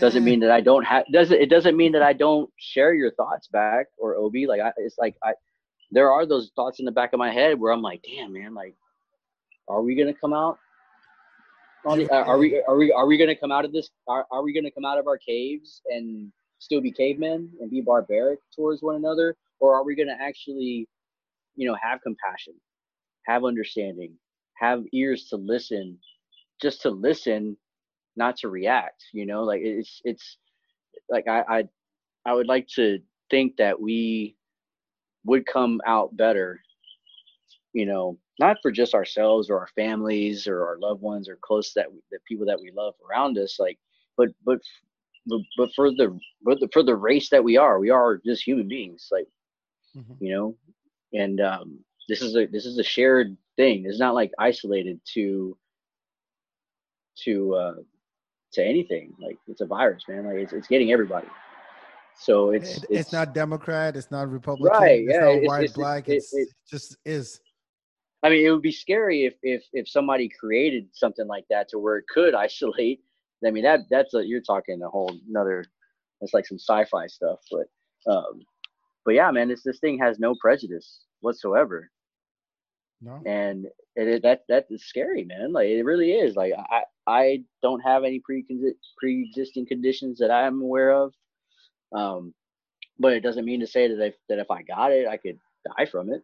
doesn't 0.00 0.24
Eh. 0.24 0.24
mean 0.24 0.40
that 0.40 0.50
I 0.50 0.60
don't 0.60 0.84
have 0.84 1.04
doesn't 1.12 1.40
it 1.40 1.50
doesn't 1.50 1.76
mean 1.76 1.92
that 1.92 2.02
I 2.02 2.12
don't 2.12 2.50
share 2.58 2.94
your 2.94 3.12
thoughts 3.12 3.48
back 3.48 3.80
or 3.90 4.16
Obi 4.16 4.40
like 4.40 4.60
I, 4.60 4.64
it's 4.78 4.90
like 4.98 5.08
I 5.18 5.32
there 5.90 6.10
are 6.12 6.26
those 6.26 6.50
thoughts 6.56 6.78
in 6.78 6.84
the 6.84 6.92
back 6.92 7.12
of 7.12 7.18
my 7.18 7.32
head 7.32 7.58
where 7.58 7.72
I'm 7.72 7.82
like 7.82 8.02
damn 8.02 8.32
man 8.32 8.54
like 8.54 8.74
are 9.68 9.82
we 9.82 9.94
gonna 9.94 10.14
come 10.14 10.32
out 10.32 10.58
are, 11.86 12.00
uh, 12.00 12.24
are 12.24 12.38
we 12.38 12.62
are 12.66 12.76
we 12.76 12.92
are 12.92 13.06
we 13.06 13.16
gonna 13.16 13.36
come 13.36 13.52
out 13.52 13.64
of 13.64 13.72
this 13.72 13.90
are, 14.08 14.26
are 14.30 14.42
we 14.42 14.52
gonna 14.52 14.70
come 14.70 14.84
out 14.84 14.98
of 14.98 15.06
our 15.06 15.18
caves 15.18 15.82
and 15.88 16.32
still 16.58 16.80
be 16.80 16.90
cavemen 16.90 17.50
and 17.60 17.70
be 17.70 17.80
barbaric 17.80 18.40
towards 18.54 18.82
one 18.82 18.96
another? 18.96 19.36
Or 19.60 19.74
are 19.74 19.84
we 19.84 19.94
gonna 19.94 20.16
actually 20.20 20.88
you 21.54 21.68
know 21.68 21.76
have 21.80 22.00
compassion 22.02 22.54
have 23.26 23.44
understanding 23.44 24.12
have 24.54 24.84
ears 24.92 25.28
to 25.30 25.36
listen 25.36 25.98
just 26.60 26.82
to 26.82 26.90
listen 26.90 27.56
not 28.16 28.36
to 28.38 28.48
react 28.48 29.04
you 29.12 29.26
know? 29.26 29.44
Like 29.44 29.60
it's 29.62 30.00
it's 30.04 30.38
like 31.08 31.28
I, 31.28 31.42
I 31.48 31.64
i 32.24 32.32
would 32.32 32.48
like 32.48 32.66
to 32.68 32.98
think 33.30 33.56
that 33.58 33.80
we 33.80 34.35
would 35.26 35.46
come 35.46 35.80
out 35.86 36.16
better 36.16 36.60
you 37.72 37.86
know 37.86 38.18
not 38.38 38.56
for 38.62 38.70
just 38.70 38.94
ourselves 38.94 39.50
or 39.50 39.58
our 39.58 39.68
families 39.76 40.46
or 40.46 40.66
our 40.66 40.78
loved 40.78 41.02
ones 41.02 41.28
or 41.28 41.38
close 41.42 41.72
that 41.74 41.86
the 42.10 42.18
people 42.28 42.46
that 42.46 42.60
we 42.60 42.70
love 42.72 42.94
around 43.10 43.38
us 43.38 43.58
like 43.60 43.78
but 44.16 44.28
but 44.44 44.58
but, 45.26 45.40
but 45.58 45.70
for 45.74 45.90
the 45.90 46.18
but 46.42 46.60
the, 46.60 46.68
for 46.72 46.82
the 46.82 46.96
race 46.96 47.28
that 47.30 47.44
we 47.44 47.56
are 47.56 47.78
we 47.78 47.90
are 47.90 48.20
just 48.24 48.42
human 48.44 48.68
beings 48.68 49.08
like 49.12 49.26
Mhm. 49.96 50.16
you 50.20 50.34
know? 50.34 50.56
And 51.12 51.40
um 51.40 51.78
this 52.08 52.22
is 52.22 52.36
a 52.36 52.46
this 52.46 52.66
is 52.66 52.78
a 52.78 52.84
shared 52.84 53.36
thing. 53.56 53.84
It's 53.86 53.98
not 54.00 54.14
like 54.14 54.32
isolated 54.38 55.00
to 55.14 55.56
to 57.24 57.54
uh 57.54 57.74
to 58.52 58.64
anything. 58.64 59.14
Like 59.20 59.38
it's 59.48 59.60
a 59.60 59.66
virus 59.66 60.04
man. 60.08 60.26
Like 60.26 60.36
it's, 60.36 60.52
it's 60.52 60.68
getting 60.68 60.92
everybody 60.92 61.28
so 62.18 62.50
it's 62.50 62.78
It- 62.84 62.86
it's, 62.90 63.12
not 63.12 63.34
Democrat, 63.34 63.96
it's 63.96 64.10
not 64.10 64.30
Republican, 64.30 64.78
Right, 64.78 65.00
it's 65.02 65.12
yeah, 65.12 65.20
not 65.20 65.28
it's- 65.34 65.48
white, 65.48 65.64
it's- 65.64 65.76
black. 65.76 66.08
It's, 66.08 66.34
it- 66.34 66.48
just 66.68 66.96
is. 67.04 67.40
I 68.22 68.30
mean, 68.30 68.44
it 68.46 68.50
would 68.50 68.62
be 68.62 68.72
scary 68.72 69.24
if 69.24 69.34
if 69.42 69.62
if 69.72 69.88
somebody 69.88 70.28
created 70.28 70.88
something 70.92 71.26
like 71.26 71.44
that 71.50 71.68
to 71.68 71.78
where 71.78 71.96
it 71.98 72.06
could 72.08 72.34
isolate. 72.46 73.02
I 73.44 73.50
mean, 73.50 73.62
that 73.64 73.80
that's 73.90 74.14
a 74.14 74.26
you're 74.26 74.40
talking 74.40 74.82
a 74.82 74.88
whole 74.88 75.12
another. 75.28 75.64
It's 76.22 76.32
like 76.32 76.46
some 76.46 76.58
sci-fi 76.58 77.06
stuff, 77.08 77.40
but 77.50 77.66
um, 78.10 78.40
but 79.04 79.12
yeah, 79.14 79.30
man, 79.30 79.48
this 79.48 79.62
this 79.62 79.78
thing 79.78 79.98
has 79.98 80.18
no 80.18 80.34
prejudice 80.40 81.04
whatsoever, 81.20 81.90
No. 83.02 83.20
and 83.26 83.66
it, 83.94 84.08
it 84.08 84.22
that 84.22 84.44
that 84.48 84.66
is 84.70 84.84
scary, 84.86 85.24
man. 85.24 85.52
Like 85.52 85.68
it 85.68 85.82
really 85.84 86.12
is. 86.12 86.34
Like 86.34 86.54
I 86.56 86.82
I 87.06 87.44
don't 87.62 87.80
have 87.80 88.02
any 88.04 88.18
pre 88.20 88.44
pre-existing 88.98 89.66
conditions 89.66 90.18
that 90.18 90.30
I'm 90.30 90.62
aware 90.62 90.90
of, 90.92 91.12
um, 91.92 92.34
but 92.98 93.12
it 93.12 93.20
doesn't 93.20 93.44
mean 93.44 93.60
to 93.60 93.66
say 93.66 93.88
that 93.88 94.04
if 94.04 94.14
that 94.28 94.38
if 94.38 94.50
I 94.50 94.62
got 94.62 94.92
it, 94.92 95.06
I 95.08 95.16
could 95.16 95.38
die 95.76 95.86
from 95.86 96.10
it. 96.12 96.22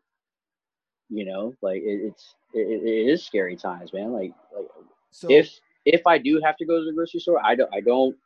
You 1.08 1.24
know 1.26 1.54
like 1.62 1.82
it, 1.82 2.00
it's 2.08 2.34
it, 2.54 2.82
it 2.82 3.08
is 3.10 3.24
scary 3.24 3.56
times 3.56 3.92
man. 3.92 4.12
Like 4.12 4.32
like 4.54 4.66
So 5.10 5.28
if 5.30 5.60
if 5.84 6.06
i 6.06 6.18
do 6.18 6.40
have 6.44 6.56
to 6.56 6.64
go 6.64 6.78
to 6.78 6.84
the 6.84 6.92
grocery 6.92 7.20
store 7.20 7.40
i 7.44 7.54
don't 7.54 7.72
i 7.74 7.80
don't 7.80 8.16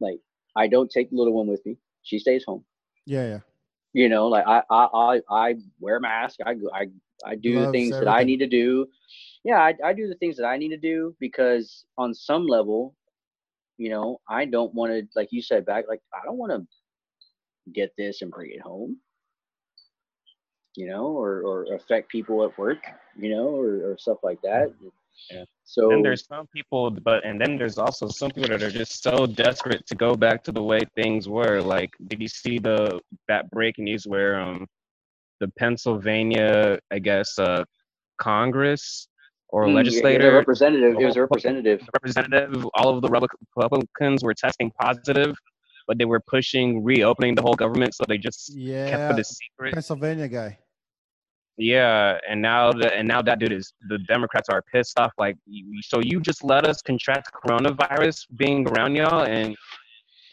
like 0.00 0.20
i 0.56 0.66
don't 0.68 0.90
take 0.90 1.10
the 1.10 1.16
little 1.16 1.32
one 1.34 1.46
with 1.48 1.64
me. 1.66 1.76
She 2.02 2.18
stays 2.18 2.44
home. 2.44 2.64
Yeah, 3.06 3.26
yeah. 3.26 3.40
you 3.92 4.08
know 4.08 4.28
like 4.28 4.46
i 4.46 4.62
i 4.70 4.86
i, 4.94 5.20
I 5.30 5.54
wear 5.80 5.96
a 5.96 6.00
mask. 6.00 6.40
I 6.44 6.54
go 6.54 6.70
i 6.74 6.86
i 7.24 7.34
do 7.34 7.60
the 7.64 7.70
things 7.72 7.90
that 7.90 8.08
i 8.08 8.22
need 8.22 8.38
to 8.38 8.46
do. 8.48 8.86
Yeah 9.44 9.60
I, 9.60 9.74
I 9.84 9.92
do 9.92 10.08
the 10.08 10.14
things 10.16 10.36
that 10.36 10.46
i 10.46 10.56
need 10.56 10.70
to 10.70 10.76
do 10.76 11.14
because 11.20 11.84
on 11.98 12.14
some 12.14 12.46
level 12.46 12.94
you 13.82 13.90
know 13.90 14.20
i 14.28 14.44
don't 14.44 14.72
want 14.74 14.92
to 14.92 15.02
like 15.16 15.28
you 15.32 15.42
said 15.42 15.66
back 15.66 15.84
like 15.88 16.00
i 16.14 16.24
don't 16.24 16.38
want 16.38 16.52
to 16.52 17.72
get 17.72 17.92
this 17.98 18.22
and 18.22 18.30
bring 18.30 18.50
it 18.52 18.60
home 18.60 18.96
you 20.76 20.86
know 20.86 21.06
or 21.06 21.42
or 21.42 21.74
affect 21.74 22.08
people 22.08 22.44
at 22.44 22.56
work 22.56 22.78
you 23.16 23.30
know 23.34 23.48
or, 23.48 23.90
or 23.90 23.98
stuff 23.98 24.18
like 24.22 24.40
that 24.42 24.72
Yeah. 25.30 25.44
so 25.64 25.90
and 25.92 26.04
there's 26.04 26.26
some 26.26 26.46
people, 26.56 26.90
but 26.90 27.24
and 27.24 27.40
then 27.40 27.56
there's 27.56 27.78
also 27.78 28.08
some 28.08 28.30
people 28.30 28.50
that 28.50 28.62
are 28.62 28.70
just 28.70 29.02
so 29.02 29.26
desperate 29.26 29.86
to 29.86 29.94
go 29.94 30.14
back 30.14 30.42
to 30.44 30.52
the 30.52 30.62
way 30.62 30.80
things 31.00 31.28
were. 31.28 31.60
Like, 31.60 31.90
did 32.08 32.20
you 32.20 32.28
see 32.28 32.58
the 32.58 33.00
that 33.28 33.50
breaking 33.50 33.84
news 33.84 34.04
where 34.06 34.40
um 34.40 34.66
the 35.40 35.48
Pennsylvania, 35.58 36.78
I 36.90 36.98
guess, 36.98 37.38
uh, 37.38 37.64
Congress 38.18 39.08
or 39.52 39.66
Mm, 39.66 39.68
yeah, 39.68 39.74
legislator, 39.74 40.30
the 40.30 40.36
representative 40.38 40.96
it 40.98 41.04
was 41.04 41.16
a 41.16 41.20
representative 41.20 41.80
representative, 41.94 42.66
all 42.74 42.88
of 42.88 43.02
the 43.02 43.08
Republicans 43.08 44.24
were 44.24 44.34
testing 44.34 44.72
positive, 44.80 45.36
but 45.86 45.98
they 45.98 46.06
were 46.06 46.20
pushing 46.20 46.82
reopening 46.82 47.34
the 47.34 47.42
whole 47.42 47.54
government, 47.54 47.94
so 47.94 48.04
they 48.08 48.18
just 48.18 48.52
kept 48.88 49.12
it 49.12 49.20
a 49.20 49.24
secret. 49.24 49.74
Pennsylvania 49.74 50.28
guy. 50.28 50.58
Yeah, 51.58 52.18
and 52.28 52.40
now 52.40 52.72
the 52.72 52.92
and 52.96 53.06
now 53.06 53.20
that 53.22 53.38
dude 53.38 53.52
is 53.52 53.74
the 53.88 53.98
Democrats 53.98 54.48
are 54.48 54.62
pissed 54.72 54.98
off. 54.98 55.12
Like, 55.18 55.36
so 55.82 56.00
you 56.00 56.18
just 56.20 56.42
let 56.42 56.66
us 56.66 56.80
contract 56.80 57.30
coronavirus 57.32 58.26
being 58.36 58.66
around 58.68 58.96
y'all, 58.96 59.24
and 59.24 59.54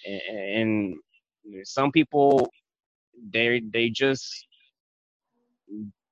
and 0.06 0.96
some 1.64 1.91
people 1.91 2.50
they 3.34 3.62
they 3.74 3.90
just 3.90 4.48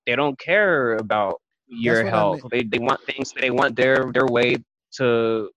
they 0.05 0.15
don't 0.15 0.37
care 0.37 0.97
about 0.97 1.41
your 1.67 2.03
what 2.03 2.13
I 2.13 2.15
health. 2.15 2.41
They 2.51 2.63
they 2.63 2.79
want 2.79 3.03
things. 3.03 3.33
They 3.39 3.51
want 3.51 3.75
their 3.75 4.11
their 4.13 4.27
way 4.27 4.57
to 4.93 5.49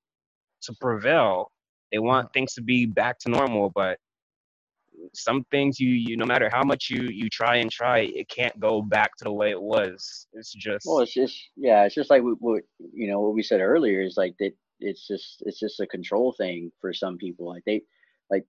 to 0.63 0.73
prevail. 0.81 1.51
They 1.93 1.99
want 1.99 2.33
things 2.33 2.55
to 2.55 2.63
be 2.63 2.87
back 2.87 3.19
to 3.21 3.31
normal, 3.31 3.71
but 3.75 3.99
some 5.15 5.45
things 5.51 5.81
you 5.81 5.91
you 5.91 6.17
no 6.17 6.27
matter 6.27 6.49
how 6.53 6.63
much 6.63 6.91
you 6.91 7.03
you 7.05 7.29
try 7.29 7.57
and 7.57 7.71
try 7.71 8.01
it 8.01 8.29
can't 8.29 8.59
go 8.61 8.83
back 8.83 9.17
to 9.17 9.25
the 9.25 9.33
way 9.33 9.51
it 9.51 9.61
was 9.61 10.27
it's 10.33 10.53
just 10.53 10.87
well 10.87 11.01
it's 11.01 11.15
just 11.15 11.37
yeah 11.57 11.85
it's 11.85 11.95
just 11.95 12.11
like 12.11 12.23
what, 12.23 12.37
what 12.41 12.63
you 12.93 13.09
know 13.09 13.21
what 13.21 13.35
we 13.35 13.43
said 13.43 13.61
earlier 13.61 14.03
is 14.03 14.17
like 14.17 14.35
that 14.39 14.53
it's 14.79 15.07
just 15.07 15.43
it's 15.47 15.59
just 15.59 15.81
a 15.81 15.87
control 15.87 16.33
thing 16.33 16.71
for 16.81 16.93
some 16.93 17.17
people 17.17 17.49
like 17.49 17.63
they 17.67 17.83
like 18.31 18.45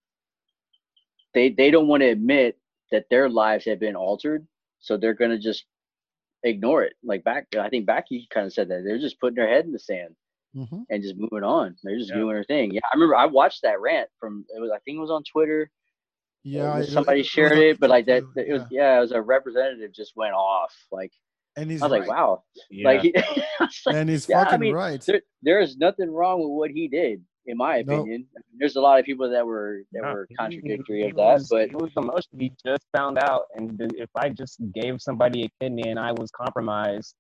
they 1.34 1.50
they 1.50 1.72
don't 1.72 1.88
want 1.88 2.02
to 2.02 2.10
admit 2.10 2.58
that 2.92 3.06
their 3.10 3.30
lives 3.30 3.66
have 3.66 3.80
been 3.80 3.96
altered 3.96 4.46
so 4.80 4.98
they're 4.98 5.14
going 5.14 5.32
to 5.32 5.40
just 5.40 5.66
ignore 6.44 6.84
it 6.84 6.94
like 7.04 7.24
back 7.24 7.48
i 7.60 7.70
think 7.70 7.86
back 7.86 8.06
you 8.10 8.22
kind 8.34 8.46
of 8.46 8.54
said 8.54 8.68
that 8.70 8.84
they're 8.84 9.00
just 9.00 9.20
putting 9.20 9.36
their 9.36 9.48
head 9.50 9.66
in 9.66 9.72
the 9.72 9.80
sand 9.80 10.16
hmm 10.54 10.82
and 10.90 11.02
just 11.04 11.16
moving 11.18 11.44
on 11.44 11.76
they're 11.84 11.98
just 11.98 12.10
Yeah. 12.10 12.18
doing 12.18 12.34
their 12.36 12.44
thing 12.44 12.72
yeah 12.74 12.82
i 12.92 12.96
remember 12.96 13.16
i 13.16 13.26
watched 13.26 13.62
that 13.64 13.80
rant 13.80 14.10
from 14.20 14.46
it 14.56 14.60
was 14.60 14.72
i 14.72 14.80
think 14.80 14.98
it 14.98 15.02
was 15.02 15.12
on 15.12 15.24
twitter 15.24 15.70
Yeah. 16.44 16.78
It- 16.80 16.90
somebody 16.90 17.22
it 17.22 17.26
shared 17.28 17.52
on 17.54 17.58
it 17.60 17.80
but 17.80 17.90
like 17.90 18.06
that 18.08 18.24
YouTube, 18.24 18.48
it 18.48 18.54
was 18.54 18.64
yeah. 18.72 18.94
yeah 18.94 18.98
it 18.98 19.02
was 19.02 19.12
a 19.12 19.22
representative 19.22 19.94
just 19.94 20.14
went 20.16 20.34
off 20.34 20.74
like 20.92 21.12
And 21.56 21.70
he's 21.72 21.82
i 21.82 21.86
was 21.88 21.92
like 22.00 22.08
wow 22.10 22.44
yeah. 22.70 22.88
like, 22.90 23.02
he, 23.04 23.12
was 23.16 23.82
like 23.86 23.96
And 23.96 24.10
he's 24.10 24.28
Yeah, 24.28 24.42
I 24.42 24.44
fucking 24.46 24.60
mean, 24.60 24.74
right. 24.74 25.02
there, 25.02 25.22
there 25.42 25.60
is 25.62 25.78
nothing 25.78 26.10
wrong 26.12 26.40
with 26.42 26.50
what 26.50 26.72
he 26.72 26.88
did, 26.88 27.24
in 27.46 27.58
my 27.58 27.82
No. 27.82 27.96
opinion. 28.02 28.28
There's 28.58 28.76
a 28.76 28.82
lot 28.82 29.00
of 29.00 29.06
people 29.06 29.30
that 29.30 29.46
were 29.46 29.84
that 29.92 30.02
No, 30.04 30.14
were 30.14 30.26
he- 30.30 30.36
contradictory 30.36 31.02
he 31.04 31.10
of 31.10 31.16
that, 31.18 31.34
was- 31.34 31.50
but 31.50 31.70
he 31.70 31.76
was 31.76 31.92
emotional. 31.98 32.40
He 32.40 32.54
just 32.66 32.86
found 32.96 33.18
out, 33.18 33.46
and 33.56 33.80
if 33.98 34.10
I 34.16 34.30
just 34.30 34.60
gave 34.74 35.02
somebody 35.02 35.44
a 35.46 35.50
kidney 35.60 35.90
and 35.90 36.00
I 36.00 36.12
was 36.12 36.30
compromised 36.32 37.16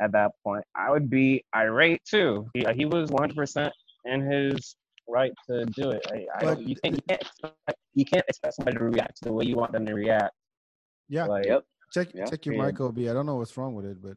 at 0.00 0.12
that 0.12 0.32
point, 0.42 0.64
I 0.74 0.90
would 0.90 1.10
be 1.10 1.44
irate 1.54 2.02
too. 2.04 2.48
He, 2.54 2.64
uh, 2.64 2.72
he 2.72 2.86
was 2.86 3.10
100% 3.10 3.72
in 4.06 4.20
his 4.22 4.76
right 5.08 5.32
to 5.48 5.66
do 5.66 5.90
it. 5.90 6.06
I, 6.10 6.14
I 6.34 6.40
But 6.40 6.54
don't, 6.54 6.68
you 6.68 6.76
can't 6.76 6.96
you 6.96 7.02
can't 7.08 7.20
expect, 7.20 7.78
you 7.94 8.04
can't 8.04 8.24
expect 8.28 8.54
somebody 8.54 8.78
to 8.78 8.84
react 8.84 9.16
to 9.18 9.24
the 9.24 9.32
way 9.32 9.44
you 9.44 9.56
want 9.56 9.72
them 9.72 9.84
to 9.86 9.94
react. 9.94 10.34
Yeah. 11.08 11.26
Like, 11.26 11.44
yep. 11.44 11.64
Check 11.92 12.14
Yeah. 12.14 12.24
check 12.24 12.46
your 12.46 12.54
Yeah. 12.54 12.66
mic, 12.66 12.80
Obi. 12.80 13.10
I 13.10 13.12
don't 13.12 13.26
know 13.26 13.36
what's 13.36 13.54
wrong 13.58 13.74
with 13.74 13.84
it, 13.84 14.00
but 14.00 14.16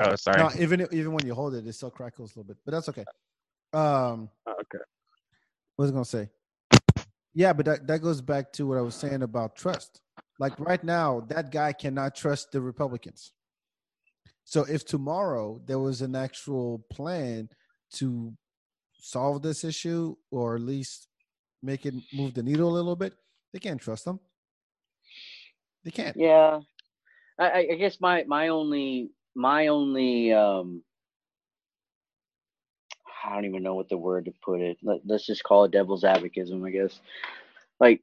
Oh, 0.00 0.14
sorry. 0.14 0.38
no, 0.38 0.50
even 0.60 0.86
even 0.92 1.12
when 1.12 1.26
you 1.26 1.34
hold 1.34 1.54
it, 1.54 1.66
it 1.66 1.72
still 1.72 1.90
crackles 1.90 2.36
a 2.36 2.38
little 2.38 2.54
bit. 2.54 2.58
But 2.64 2.70
that's 2.70 2.88
okay. 2.90 3.04
Um, 3.72 4.30
Oh, 4.46 4.52
okay. 4.52 4.78
what 5.76 5.84
was 5.84 5.90
I 5.90 5.92
gonna 5.92 6.04
say? 6.04 6.30
Yeah, 7.34 7.52
but 7.52 7.66
that, 7.66 7.86
that 7.86 8.00
goes 8.00 8.20
back 8.20 8.52
to 8.54 8.66
what 8.66 8.78
I 8.78 8.80
was 8.80 8.94
saying 8.94 9.22
about 9.22 9.54
trust. 9.54 10.00
Like 10.40 10.58
right 10.58 10.82
now, 10.82 11.20
that 11.28 11.50
guy 11.52 11.72
cannot 11.72 12.14
trust 12.14 12.52
the 12.52 12.60
Republicans. 12.60 13.32
So 14.44 14.64
if 14.64 14.84
tomorrow 14.84 15.60
there 15.66 15.78
was 15.78 16.00
an 16.00 16.16
actual 16.16 16.84
plan 16.90 17.50
to 17.94 18.32
solve 18.98 19.42
this 19.42 19.62
issue 19.62 20.16
or 20.30 20.56
at 20.56 20.62
least 20.62 21.08
make 21.62 21.86
it 21.86 21.94
move 22.12 22.34
the 22.34 22.42
needle 22.42 22.70
a 22.70 22.74
little 22.74 22.96
bit, 22.96 23.14
they 23.52 23.58
can't 23.58 23.80
trust 23.80 24.04
them. 24.04 24.20
They 25.84 25.90
can't. 25.90 26.16
Yeah. 26.16 26.60
I, 27.38 27.48
I 27.50 27.58
I 27.72 27.74
guess 27.76 28.00
my 28.00 28.24
my 28.26 28.48
only 28.48 29.10
my 29.34 29.68
only 29.68 30.32
um 30.32 30.82
I 33.28 33.34
don't 33.34 33.46
even 33.46 33.64
know 33.64 33.76
what 33.76 33.90
the 33.90 33.98
word 33.98 34.26
to 34.26 34.32
put 34.44 34.60
it. 34.60 34.78
Let, 34.84 35.00
let's 35.06 35.26
just 35.26 35.44
call 35.44 35.64
it 35.64 35.72
devil's 35.72 36.04
advocatism, 36.04 36.66
I 36.66 36.70
guess. 36.70 37.00
Like 37.80 38.02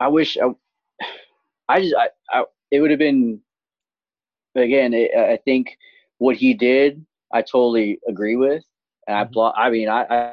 I 0.00 0.08
wish 0.08 0.36
I 0.38 0.50
I 1.68 1.80
just 1.80 1.94
I, 1.96 2.08
I 2.32 2.44
it 2.70 2.80
would 2.80 2.90
have 2.90 2.98
been 3.00 3.40
again, 4.56 4.94
it, 4.94 5.12
I 5.16 5.36
think 5.44 5.76
what 6.18 6.36
he 6.36 6.54
did, 6.54 7.04
I 7.32 7.42
totally 7.42 8.00
agree 8.08 8.36
with. 8.36 8.62
And 9.06 9.16
I 9.16 9.22
Mhm. 9.22 9.38
applaud 9.38 9.54
I 9.56 9.70
mean, 9.70 9.88
I, 9.88 10.04
I 10.10 10.28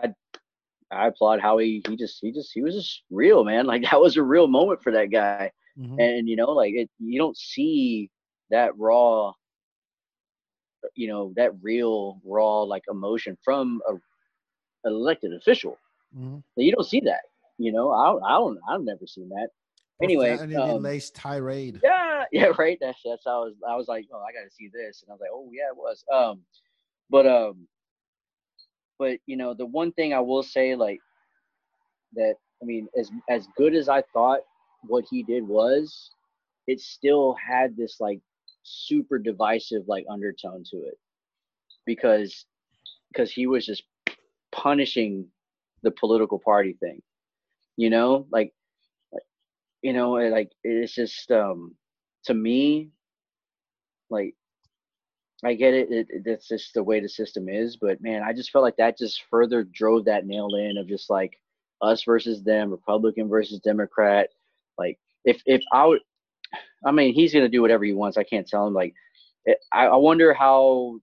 I 0.92 1.08
applaud 1.08 1.24
how 1.42 1.58
he 1.58 1.82
he 1.88 1.96
just 1.98 2.20
he 2.22 2.32
just 2.32 2.52
he 2.54 2.62
was 2.62 2.76
just 2.76 3.04
real, 3.12 3.44
man. 3.44 3.66
Like 3.68 3.84
that 3.90 4.00
was 4.02 4.18
a 4.18 4.24
real 4.24 4.48
moment 4.48 4.82
for 4.84 4.92
that 4.94 5.12
guy. 5.12 5.52
Mm-hmm. 5.78 6.00
And 6.00 6.28
you 6.30 6.36
know, 6.38 6.52
like 6.52 6.74
it, 6.74 6.90
you 7.00 7.20
don't 7.20 7.38
see 7.38 8.10
that 8.50 8.78
raw, 8.78 9.34
you 10.96 11.08
know, 11.08 11.34
that 11.36 11.52
real 11.62 12.20
raw 12.26 12.62
like 12.62 12.84
emotion 12.90 13.38
from 13.44 13.82
a 13.90 13.94
an 14.84 14.94
elected 14.94 15.34
official. 15.34 15.78
Mm-hmm. 16.18 16.38
You 16.56 16.72
don't 16.72 16.88
see 16.88 17.02
that. 17.02 17.22
You 17.58 17.72
know, 17.72 17.92
I 17.92 18.08
don't, 18.08 18.24
I 18.24 18.30
don't 18.32 18.60
I've 18.70 18.82
never 18.82 19.06
seen 19.06 19.30
that. 19.30 19.50
Anyway, 20.02 20.32
um, 20.56 20.82
lace 20.82 21.12
tirade. 21.12 21.80
Yeah, 21.84 22.24
yeah, 22.32 22.52
right. 22.58 22.78
That's 22.82 23.00
that's 23.06 23.24
how 23.26 23.44
I 23.44 23.46
was. 23.46 23.54
I 23.70 23.76
was 23.76 23.88
like, 23.88 24.08
oh, 24.12 24.22
I 24.22 24.34
got 24.34 24.48
to 24.48 24.56
see 24.56 24.70
this, 24.74 25.04
and 25.04 25.12
I 25.12 25.14
was 25.14 25.22
like, 25.22 25.30
oh 25.32 25.50
yeah, 25.54 25.70
it 25.70 25.78
was. 25.78 26.04
Um, 26.12 26.42
but 27.10 27.28
um, 27.28 27.68
but 28.98 29.20
you 29.28 29.38
know, 29.38 29.54
the 29.54 29.66
one 29.66 29.92
thing 29.92 30.14
I 30.14 30.20
will 30.20 30.44
say, 30.44 30.76
like 30.76 31.00
that, 32.14 32.36
I 32.62 32.66
mean, 32.66 32.88
as 32.98 33.12
as 33.30 33.48
good 33.56 33.76
as 33.76 33.90
I 33.90 34.02
thought 34.14 34.40
what 34.88 35.06
he 35.10 35.22
did 35.22 35.48
was, 35.48 36.10
it 36.66 36.80
still 36.80 37.36
had 37.36 37.78
this 37.78 37.98
like 38.00 38.20
super 38.64 39.18
divisive 39.20 39.84
like 39.88 40.06
undertone 40.10 40.64
to 40.72 40.78
it, 40.78 40.98
because 41.86 42.46
because 43.12 43.32
he 43.32 43.48
was 43.48 43.66
just 43.66 43.84
punishing 44.52 45.28
the 45.84 45.92
political 45.92 46.40
party 46.40 46.74
thing, 46.80 47.02
you 47.78 47.90
know, 47.90 48.28
like 48.32 48.54
you 49.82 49.94
know, 49.94 50.12
like 50.14 50.52
it's 50.64 50.94
just 50.94 51.32
um 51.32 51.76
to 52.26 52.34
me, 52.34 52.90
like 54.10 54.36
I 55.44 55.56
get 55.56 55.74
it, 55.74 55.92
it, 55.92 56.08
it. 56.10 56.24
That's 56.26 56.48
just 56.48 56.74
the 56.74 56.84
way 56.84 57.00
the 57.00 57.10
system 57.10 57.50
is. 57.50 57.78
But 57.78 58.02
man, 58.02 58.22
I 58.24 58.34
just 58.34 58.52
felt 58.52 58.64
like 58.64 58.78
that 58.78 58.98
just 58.98 59.24
further 59.30 59.64
drove 59.64 60.06
that 60.06 60.26
nail 60.28 60.50
in 60.56 60.78
of 60.78 60.88
just 60.88 61.10
like 61.10 61.40
us 61.82 62.04
versus 62.04 62.44
them, 62.44 62.70
Republican 62.70 63.28
versus 63.28 63.60
Democrat. 63.60 64.30
Like 64.78 65.00
if 65.26 65.42
if 65.48 65.64
I 65.74 65.88
would, 65.88 66.02
I 66.86 66.92
mean, 66.92 67.14
he's 67.14 67.34
gonna 67.34 67.50
do 67.50 67.62
whatever 67.62 67.84
he 67.84 67.94
wants. 67.94 68.18
I 68.18 68.24
can't 68.24 68.48
tell 68.48 68.68
him. 68.68 68.74
Like, 68.74 68.94
it, 69.46 69.58
I, 69.74 69.86
I 69.86 69.96
wonder 69.96 70.34
how 70.34 71.00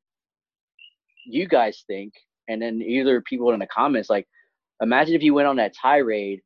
you 1.27 1.47
guys 1.47 1.85
think, 1.87 2.13
and 2.49 2.61
then 2.61 2.81
either 2.83 3.21
people 3.23 3.53
in 3.53 3.61
the 3.61 3.67
comments, 3.67 4.11
like, 4.11 4.27
imagine 4.81 5.15
if 5.15 5.23
you 5.23 5.35
went 5.35 5.49
on 5.49 5.57
that 5.57 5.75
tirade 5.75 6.41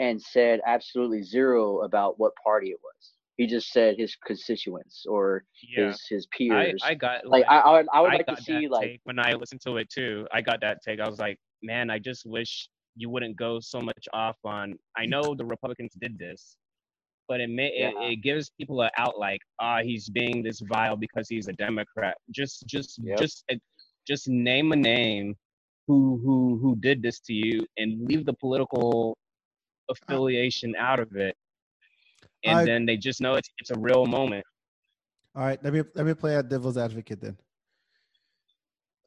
and 0.00 0.20
said 0.20 0.60
absolutely 0.66 1.22
zero 1.22 1.82
about 1.82 2.18
what 2.18 2.32
party 2.44 2.70
it 2.70 2.78
was 2.82 3.14
he 3.36 3.46
just 3.46 3.72
said 3.72 3.96
his 3.98 4.16
constituents 4.26 5.04
or 5.08 5.44
yeah. 5.76 5.88
his 5.88 6.06
his 6.08 6.26
peers. 6.26 6.80
I, 6.84 6.90
I 6.90 6.94
got 6.94 7.26
like, 7.26 7.44
like 7.46 7.50
I, 7.50 7.58
I 7.58 7.72
would, 7.72 7.86
I 7.92 8.00
would 8.00 8.12
I 8.12 8.16
like 8.16 8.26
to 8.26 8.42
see 8.42 8.68
like 8.68 9.00
when 9.04 9.18
I 9.18 9.32
listened 9.32 9.60
to 9.62 9.76
it 9.78 9.90
too. 9.90 10.26
I 10.32 10.40
got 10.40 10.60
that 10.60 10.78
take. 10.86 11.00
I 11.00 11.08
was 11.08 11.18
like, 11.18 11.38
man, 11.62 11.90
I 11.90 11.98
just 11.98 12.24
wish 12.26 12.68
you 12.96 13.10
wouldn't 13.10 13.36
go 13.36 13.58
so 13.60 13.80
much 13.80 14.06
off 14.12 14.36
on. 14.44 14.78
I 14.96 15.06
know 15.06 15.34
the 15.34 15.44
Republicans 15.44 15.94
did 16.00 16.16
this, 16.18 16.56
but 17.28 17.40
it 17.40 17.50
may 17.50 17.72
yeah. 17.74 17.90
it, 18.00 18.12
it, 18.12 18.16
gives 18.22 18.50
people 18.58 18.82
an 18.82 18.90
out 18.96 19.18
like, 19.18 19.40
ah, 19.60 19.80
he's 19.82 20.08
being 20.08 20.42
this 20.42 20.60
vile 20.60 20.96
because 20.96 21.28
he's 21.28 21.48
a 21.48 21.52
Democrat. 21.54 22.16
Just 22.30 22.66
just 22.66 23.00
yep. 23.02 23.18
just 23.18 23.44
eh, 23.50 23.56
just 24.06 24.28
name 24.28 24.72
a 24.72 24.76
name 24.76 25.34
who 25.86 26.20
who 26.24 26.58
who 26.60 26.76
did 26.76 27.02
this 27.02 27.20
to 27.20 27.32
you 27.32 27.66
and 27.76 28.06
leave 28.06 28.24
the 28.24 28.32
political 28.34 29.16
affiliation 29.88 30.74
out 30.78 30.98
of 30.98 31.14
it 31.14 31.36
and 32.44 32.58
I, 32.58 32.64
then 32.64 32.86
they 32.86 32.96
just 32.96 33.20
know 33.20 33.34
it's 33.34 33.50
it's 33.58 33.70
a 33.70 33.78
real 33.78 34.06
moment. 34.06 34.44
All 35.34 35.42
right, 35.42 35.62
let 35.64 35.72
me 35.72 35.82
let 35.94 36.06
me 36.06 36.14
play 36.14 36.36
a 36.36 36.42
devil's 36.42 36.76
advocate 36.76 37.20
then. 37.20 37.36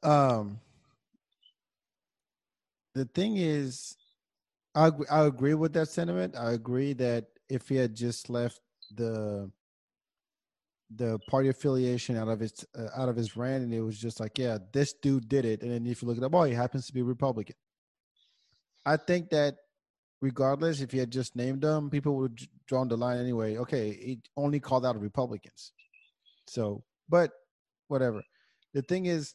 Um, 0.02 0.60
the 2.94 3.04
thing 3.06 3.36
is, 3.36 3.96
I 4.74 4.90
I 5.10 5.24
agree 5.24 5.54
with 5.54 5.72
that 5.74 5.88
sentiment. 5.88 6.36
I 6.36 6.52
agree 6.52 6.92
that 6.94 7.26
if 7.48 7.68
he 7.68 7.76
had 7.76 7.94
just 7.94 8.30
left 8.30 8.60
the 8.94 9.50
the 10.94 11.18
party 11.28 11.48
affiliation 11.48 12.16
out 12.16 12.28
of 12.28 12.40
his 12.40 12.64
uh, 12.76 12.88
out 12.96 13.08
of 13.08 13.16
his 13.16 13.36
rant, 13.36 13.64
and 13.64 13.74
it 13.74 13.82
was 13.82 13.98
just 13.98 14.20
like, 14.20 14.38
yeah, 14.38 14.58
this 14.72 14.94
dude 14.94 15.28
did 15.28 15.44
it, 15.44 15.62
and 15.62 15.70
then 15.70 15.86
if 15.86 16.02
you 16.02 16.08
look 16.08 16.16
at 16.16 16.22
the 16.22 16.30
boy, 16.30 16.48
he 16.48 16.54
happens 16.54 16.86
to 16.86 16.94
be 16.94 17.02
Republican. 17.02 17.56
I 18.86 18.96
think 18.96 19.30
that 19.30 19.56
regardless, 20.22 20.80
if 20.80 20.90
he 20.90 20.98
had 20.98 21.10
just 21.10 21.36
named 21.36 21.62
them, 21.62 21.90
people 21.90 22.16
would 22.16 22.38
have 22.40 22.48
drawn 22.66 22.88
the 22.88 22.96
line 22.96 23.18
anyway. 23.18 23.58
Okay, 23.58 23.92
he 23.92 24.20
only 24.36 24.60
called 24.60 24.86
out 24.86 25.00
Republicans. 25.00 25.72
So, 26.48 26.82
but 27.08 27.32
whatever. 27.88 28.22
The 28.72 28.82
thing 28.82 29.06
is, 29.06 29.34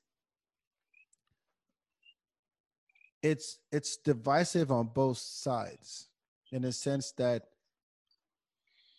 it's 3.21 3.59
it's 3.71 3.97
divisive 3.97 4.71
on 4.71 4.87
both 4.87 5.17
sides 5.17 6.09
in 6.51 6.65
a 6.65 6.71
sense 6.71 7.13
that 7.17 7.43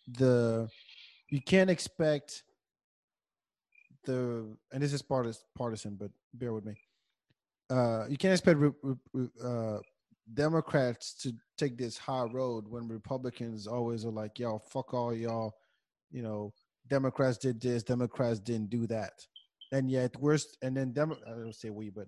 the 0.07 0.69
you 1.29 1.41
can't 1.41 1.69
expect 1.69 2.43
the 4.05 4.45
and 4.71 4.81
this 4.81 4.93
is 4.93 5.01
partisan, 5.01 5.95
but 5.95 6.11
bear 6.33 6.53
with 6.53 6.65
me. 6.65 6.75
Uh, 7.69 8.05
you 8.07 8.17
can't 8.17 8.33
expect 8.33 8.59
uh, 9.43 9.79
Democrats 10.33 11.13
to 11.13 11.33
take 11.57 11.77
this 11.77 11.97
high 11.97 12.23
road 12.23 12.65
when 12.67 12.87
Republicans 12.87 13.67
always 13.67 14.05
are 14.05 14.11
like, 14.11 14.39
yo, 14.39 14.59
fuck 14.59 14.93
all 14.93 15.13
y'all, 15.13 15.53
you 16.11 16.21
know, 16.21 16.53
Democrats 16.87 17.37
did 17.37 17.59
this, 17.59 17.83
Democrats 17.83 18.39
didn't 18.39 18.69
do 18.69 18.87
that. 18.87 19.13
And 19.71 19.89
yet 19.89 20.15
we're, 20.19 20.37
and 20.61 20.77
then 20.77 20.93
Dem- 20.93 21.17
I 21.27 21.31
don't 21.31 21.55
say 21.55 21.69
we, 21.69 21.89
but 21.89 22.07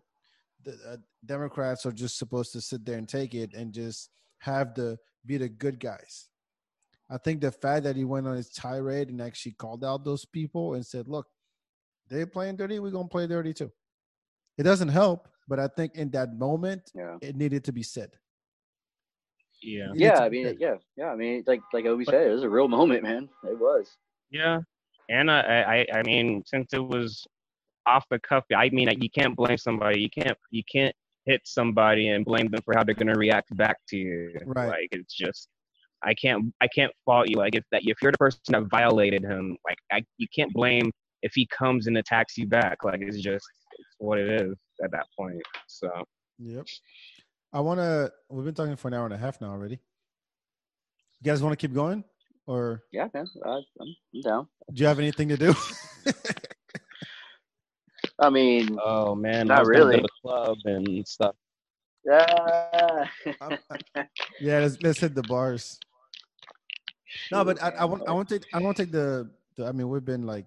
the 0.63 0.73
uh, 0.87 0.97
Democrats 1.25 1.85
are 1.85 1.91
just 1.91 2.17
supposed 2.17 2.51
to 2.53 2.61
sit 2.61 2.85
there 2.85 2.97
and 2.97 3.07
take 3.07 3.33
it 3.33 3.53
and 3.53 3.73
just 3.73 4.09
have 4.39 4.73
the, 4.75 4.97
be 5.25 5.37
the 5.37 5.49
good 5.49 5.79
guys. 5.79 6.29
I 7.09 7.17
think 7.17 7.41
the 7.41 7.51
fact 7.51 7.83
that 7.85 7.95
he 7.95 8.03
went 8.03 8.27
on 8.27 8.35
his 8.35 8.49
tirade 8.49 9.09
and 9.09 9.21
actually 9.21 9.53
called 9.53 9.85
out 9.85 10.03
those 10.03 10.25
people 10.25 10.73
and 10.73 10.85
said, 10.85 11.07
look, 11.07 11.27
they're 12.09 12.27
playing 12.27 12.57
dirty, 12.57 12.79
we're 12.79 12.91
going 12.91 13.05
to 13.07 13.11
play 13.11 13.27
dirty 13.27 13.53
too. 13.53 13.71
It 14.57 14.63
doesn't 14.63 14.89
help, 14.89 15.27
but 15.47 15.59
I 15.59 15.67
think 15.67 15.95
in 15.95 16.09
that 16.11 16.37
moment, 16.37 16.91
yeah. 16.93 17.17
it 17.21 17.35
needed 17.35 17.63
to 17.65 17.71
be 17.71 17.83
said. 17.83 18.11
Yeah. 19.61 19.87
Yeah, 19.93 20.19
I 20.19 20.29
mean, 20.29 20.55
yeah, 20.59 20.75
yeah. 20.95 21.07
I 21.09 21.15
mean, 21.15 21.43
like 21.47 21.61
like 21.73 21.85
Obi 21.85 22.05
but, 22.05 22.11
said, 22.11 22.27
it 22.27 22.31
was 22.31 22.43
a 22.43 22.49
real 22.49 22.67
moment, 22.67 23.03
man. 23.03 23.27
It 23.43 23.57
was. 23.57 23.89
Yeah, 24.29 24.59
and 25.09 25.31
I, 25.31 25.85
I, 25.91 25.97
I 25.99 26.03
mean, 26.03 26.43
since 26.45 26.73
it 26.73 26.85
was 26.85 27.25
off 27.87 28.05
the 28.11 28.19
cuff, 28.19 28.43
I 28.55 28.69
mean, 28.69 28.89
you 29.01 29.09
can't 29.09 29.35
blame 29.35 29.57
somebody. 29.57 30.01
You 30.01 30.09
can't, 30.09 30.37
you 30.51 30.63
can't 30.71 30.95
hit 31.25 31.41
somebody 31.45 32.09
and 32.09 32.23
blame 32.23 32.49
them 32.49 32.61
for 32.63 32.75
how 32.75 32.83
they're 32.83 32.93
gonna 32.93 33.15
react 33.15 33.55
back 33.57 33.77
to 33.89 33.97
you. 33.97 34.37
Right. 34.45 34.67
Like 34.67 34.89
it's 34.91 35.13
just, 35.13 35.47
I 36.03 36.13
can't, 36.13 36.53
I 36.61 36.67
can't 36.67 36.91
fault 37.05 37.29
you. 37.29 37.37
Like 37.37 37.55
if 37.55 37.63
that, 37.71 37.81
if 37.83 37.97
you're 38.01 38.11
the 38.11 38.17
person 38.17 38.39
that 38.49 38.63
violated 38.69 39.23
him, 39.23 39.57
like 39.65 39.77
I, 39.91 40.03
you 40.17 40.27
can't 40.35 40.53
blame 40.53 40.91
if 41.23 41.31
he 41.33 41.47
comes 41.47 41.87
and 41.87 41.97
attacks 41.97 42.37
you 42.37 42.47
back. 42.47 42.83
Like 42.83 43.01
it's 43.01 43.17
just, 43.17 43.45
it's 43.77 43.95
what 43.97 44.19
it 44.19 44.41
is 44.41 44.55
at 44.83 44.91
that 44.91 45.05
point. 45.17 45.41
So. 45.67 45.89
Yep. 46.39 46.67
I 47.53 47.61
want 47.61 47.79
to. 47.79 48.11
We've 48.29 48.45
been 48.45 48.53
talking 48.53 48.75
for 48.75 48.89
an 48.89 48.93
hour 48.93 49.05
and 49.05 49.13
a 49.13 49.17
half 49.17 49.41
now 49.41 49.51
already. 49.51 49.79
You 51.21 51.31
guys 51.31 51.41
want 51.41 51.57
to 51.57 51.67
keep 51.67 51.73
going, 51.73 52.03
or 52.45 52.83
yeah, 52.91 53.07
man, 53.13 53.25
uh, 53.45 53.61
I'm, 53.79 53.95
I'm 54.13 54.21
down. 54.21 54.47
Do 54.71 54.81
you 54.81 54.87
have 54.87 54.99
anything 54.99 55.29
to 55.29 55.37
do? 55.37 55.55
I 58.19 58.29
mean, 58.29 58.77
oh 58.83 59.15
man, 59.15 59.47
not 59.47 59.65
really. 59.65 59.97
the 59.97 60.09
club 60.21 60.57
and 60.65 61.07
stuff. 61.07 61.35
Yeah. 62.05 63.07
yeah, 64.39 64.59
let's, 64.59 64.77
let's 64.81 64.99
hit 64.99 65.15
the 65.15 65.23
bars. 65.23 65.79
No, 67.31 67.43
but 67.43 67.61
I, 67.61 67.69
I 67.69 67.85
want 67.85 68.03
I 68.07 68.11
want 68.11 68.29
to 68.29 68.41
I 68.53 68.59
want 68.59 68.77
to 68.77 68.83
take 68.83 68.91
the, 68.91 69.29
the 69.55 69.65
I 69.65 69.71
mean 69.71 69.89
we've 69.89 70.03
been 70.03 70.25
like 70.25 70.45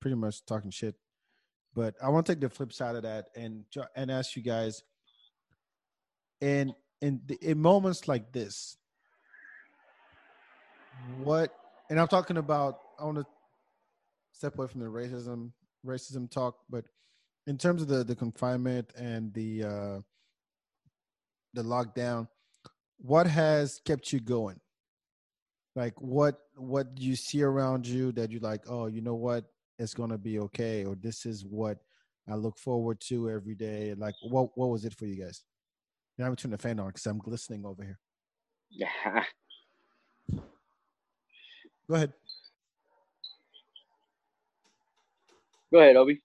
pretty 0.00 0.16
much 0.16 0.44
talking 0.46 0.70
shit, 0.70 0.94
but 1.74 1.94
I 2.02 2.08
want 2.08 2.26
to 2.26 2.32
take 2.32 2.40
the 2.40 2.48
flip 2.48 2.72
side 2.72 2.96
of 2.96 3.02
that 3.02 3.26
and 3.36 3.64
and 3.94 4.10
ask 4.10 4.36
you 4.36 4.42
guys 4.42 4.82
and 6.40 6.74
in 7.00 7.20
in 7.40 7.58
moments 7.58 8.08
like 8.08 8.32
this 8.32 8.76
what 11.18 11.54
and 11.90 12.00
i'm 12.00 12.08
talking 12.08 12.36
about 12.36 12.78
i 12.98 13.04
want 13.04 13.16
to 13.16 13.26
step 14.32 14.58
away 14.58 14.66
from 14.66 14.80
the 14.80 14.86
racism 14.86 15.50
racism 15.84 16.30
talk 16.30 16.56
but 16.68 16.84
in 17.46 17.56
terms 17.56 17.82
of 17.82 17.88
the 17.88 18.04
the 18.04 18.16
confinement 18.16 18.90
and 18.96 19.32
the 19.34 19.62
uh 19.62 19.98
the 21.54 21.62
lockdown 21.62 22.26
what 22.98 23.26
has 23.26 23.80
kept 23.84 24.12
you 24.12 24.20
going 24.20 24.58
like 25.76 25.94
what 26.00 26.40
what 26.56 26.88
you 26.96 27.14
see 27.14 27.42
around 27.42 27.86
you 27.86 28.10
that 28.10 28.32
you 28.32 28.40
like 28.40 28.62
oh 28.68 28.86
you 28.86 29.00
know 29.00 29.14
what 29.14 29.44
it's 29.78 29.94
gonna 29.94 30.18
be 30.18 30.40
okay 30.40 30.84
or 30.84 30.96
this 30.96 31.24
is 31.24 31.44
what 31.44 31.78
i 32.28 32.34
look 32.34 32.58
forward 32.58 32.98
to 32.98 33.30
every 33.30 33.54
day 33.54 33.94
like 33.96 34.14
what 34.22 34.48
what 34.56 34.70
was 34.70 34.84
it 34.84 34.94
for 34.94 35.06
you 35.06 35.22
guys 35.22 35.44
yeah, 36.18 36.26
I'm 36.26 36.36
turning 36.36 36.56
the 36.56 36.62
fan 36.62 36.80
on 36.80 36.88
because 36.88 37.04
I'm 37.06 37.18
glistening 37.18 37.66
over 37.66 37.82
here. 37.84 37.98
Yeah. 38.70 39.22
Go 41.88 41.94
ahead. 41.94 42.12
Go 45.72 45.80
ahead, 45.80 45.96
Obi. 45.96 46.22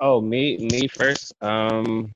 Oh, 0.00 0.20
me, 0.20 0.58
me 0.58 0.88
first. 0.88 1.32
Um, 1.40 2.12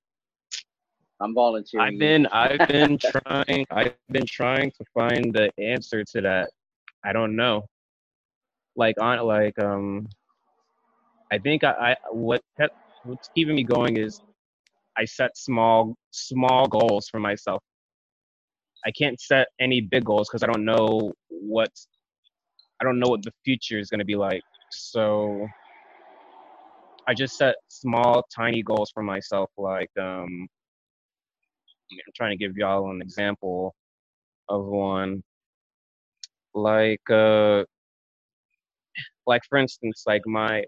I'm 1.21 1.35
volunteering. 1.35 1.87
I've 1.87 1.99
been 1.99 2.27
I've 2.27 2.69
been 2.69 2.99
trying 3.27 3.67
I've 3.71 3.95
been 4.11 4.27
trying 4.27 4.73
to 4.73 4.85
find 4.93 5.33
the 5.33 5.51
answer 5.59 6.03
to 6.03 6.21
that. 6.23 6.51
I 7.05 7.13
don't 7.13 7.37
know. 7.37 7.65
Like 8.77 8.97
on 9.01 9.21
like 9.27 9.59
um 9.63 10.09
I 11.33 11.39
think 11.39 11.65
I, 11.65 11.73
I 11.73 11.97
what 12.13 12.43
kept 12.61 12.75
what's 13.05 13.29
keeping 13.35 13.57
me 13.57 13.65
going 13.65 13.99
is 13.99 14.21
I 14.99 15.05
set 15.07 15.37
small 15.37 15.97
small 16.13 16.69
goals 16.69 17.09
for 17.11 17.21
myself. 17.21 17.63
I 18.87 18.93
can't 18.93 19.21
set 19.21 19.49
any 19.61 19.81
big 19.81 20.05
goals 20.05 20.29
because 20.29 20.43
I 20.43 20.47
don't 20.47 20.65
know 20.65 21.13
what 21.29 21.71
I 22.81 22.85
don't 22.85 22.99
know 23.01 23.09
what 23.11 23.23
the 23.23 23.33
future 23.45 23.79
is 23.79 23.91
going 23.91 24.01
to 24.01 24.05
be 24.07 24.17
like. 24.17 24.43
So 24.73 25.47
I 27.09 27.15
just 27.15 27.37
set 27.37 27.57
small, 27.69 28.25
tiny 28.35 28.63
goals 28.63 28.91
for 28.93 29.03
myself. 29.03 29.51
Like 29.59 29.91
um, 30.01 30.49
I'm 31.93 32.13
trying 32.17 32.33
to 32.33 32.37
give 32.37 32.57
y'all 32.57 32.91
an 32.91 33.03
example 33.03 33.75
of 34.49 34.67
one. 34.67 35.23
Like 36.55 37.11
uh, 37.11 37.65
like 39.27 39.43
for 39.49 39.59
instance, 39.59 40.05
like 40.07 40.23
my 40.27 40.65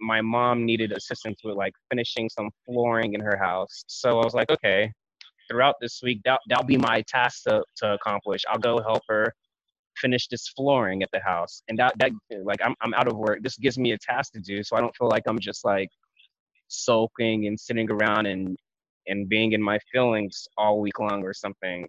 my 0.00 0.20
mom 0.20 0.66
needed 0.66 0.92
assistance 0.92 1.40
with 1.44 1.56
like 1.56 1.72
finishing 1.90 2.28
some 2.28 2.50
flooring 2.66 3.14
in 3.14 3.20
her 3.20 3.36
house. 3.36 3.84
So 3.86 4.20
I 4.20 4.24
was 4.24 4.34
like, 4.34 4.50
okay, 4.50 4.92
throughout 5.48 5.76
this 5.80 6.00
week, 6.02 6.20
that, 6.24 6.40
that'll 6.48 6.64
be 6.64 6.76
my 6.76 7.02
task 7.02 7.44
to, 7.44 7.62
to 7.76 7.94
accomplish. 7.94 8.42
I'll 8.50 8.58
go 8.58 8.80
help 8.80 9.02
her 9.08 9.32
finish 9.96 10.26
this 10.26 10.48
flooring 10.48 11.02
at 11.04 11.08
the 11.12 11.20
house. 11.20 11.62
And 11.68 11.78
that, 11.78 11.96
that 11.98 12.10
like, 12.44 12.58
I'm, 12.64 12.74
I'm 12.80 12.94
out 12.94 13.06
of 13.06 13.16
work. 13.16 13.42
This 13.42 13.56
gives 13.56 13.78
me 13.78 13.92
a 13.92 13.98
task 13.98 14.32
to 14.32 14.40
do. 14.40 14.64
So 14.64 14.76
I 14.76 14.80
don't 14.80 14.94
feel 14.96 15.08
like 15.08 15.22
I'm 15.26 15.38
just 15.38 15.64
like 15.64 15.88
sulking 16.66 17.46
and 17.46 17.58
sitting 17.58 17.88
around 17.88 18.26
and, 18.26 18.56
and 19.06 19.28
being 19.28 19.52
in 19.52 19.62
my 19.62 19.78
feelings 19.92 20.48
all 20.58 20.80
week 20.80 20.98
long 20.98 21.22
or 21.22 21.32
something. 21.32 21.86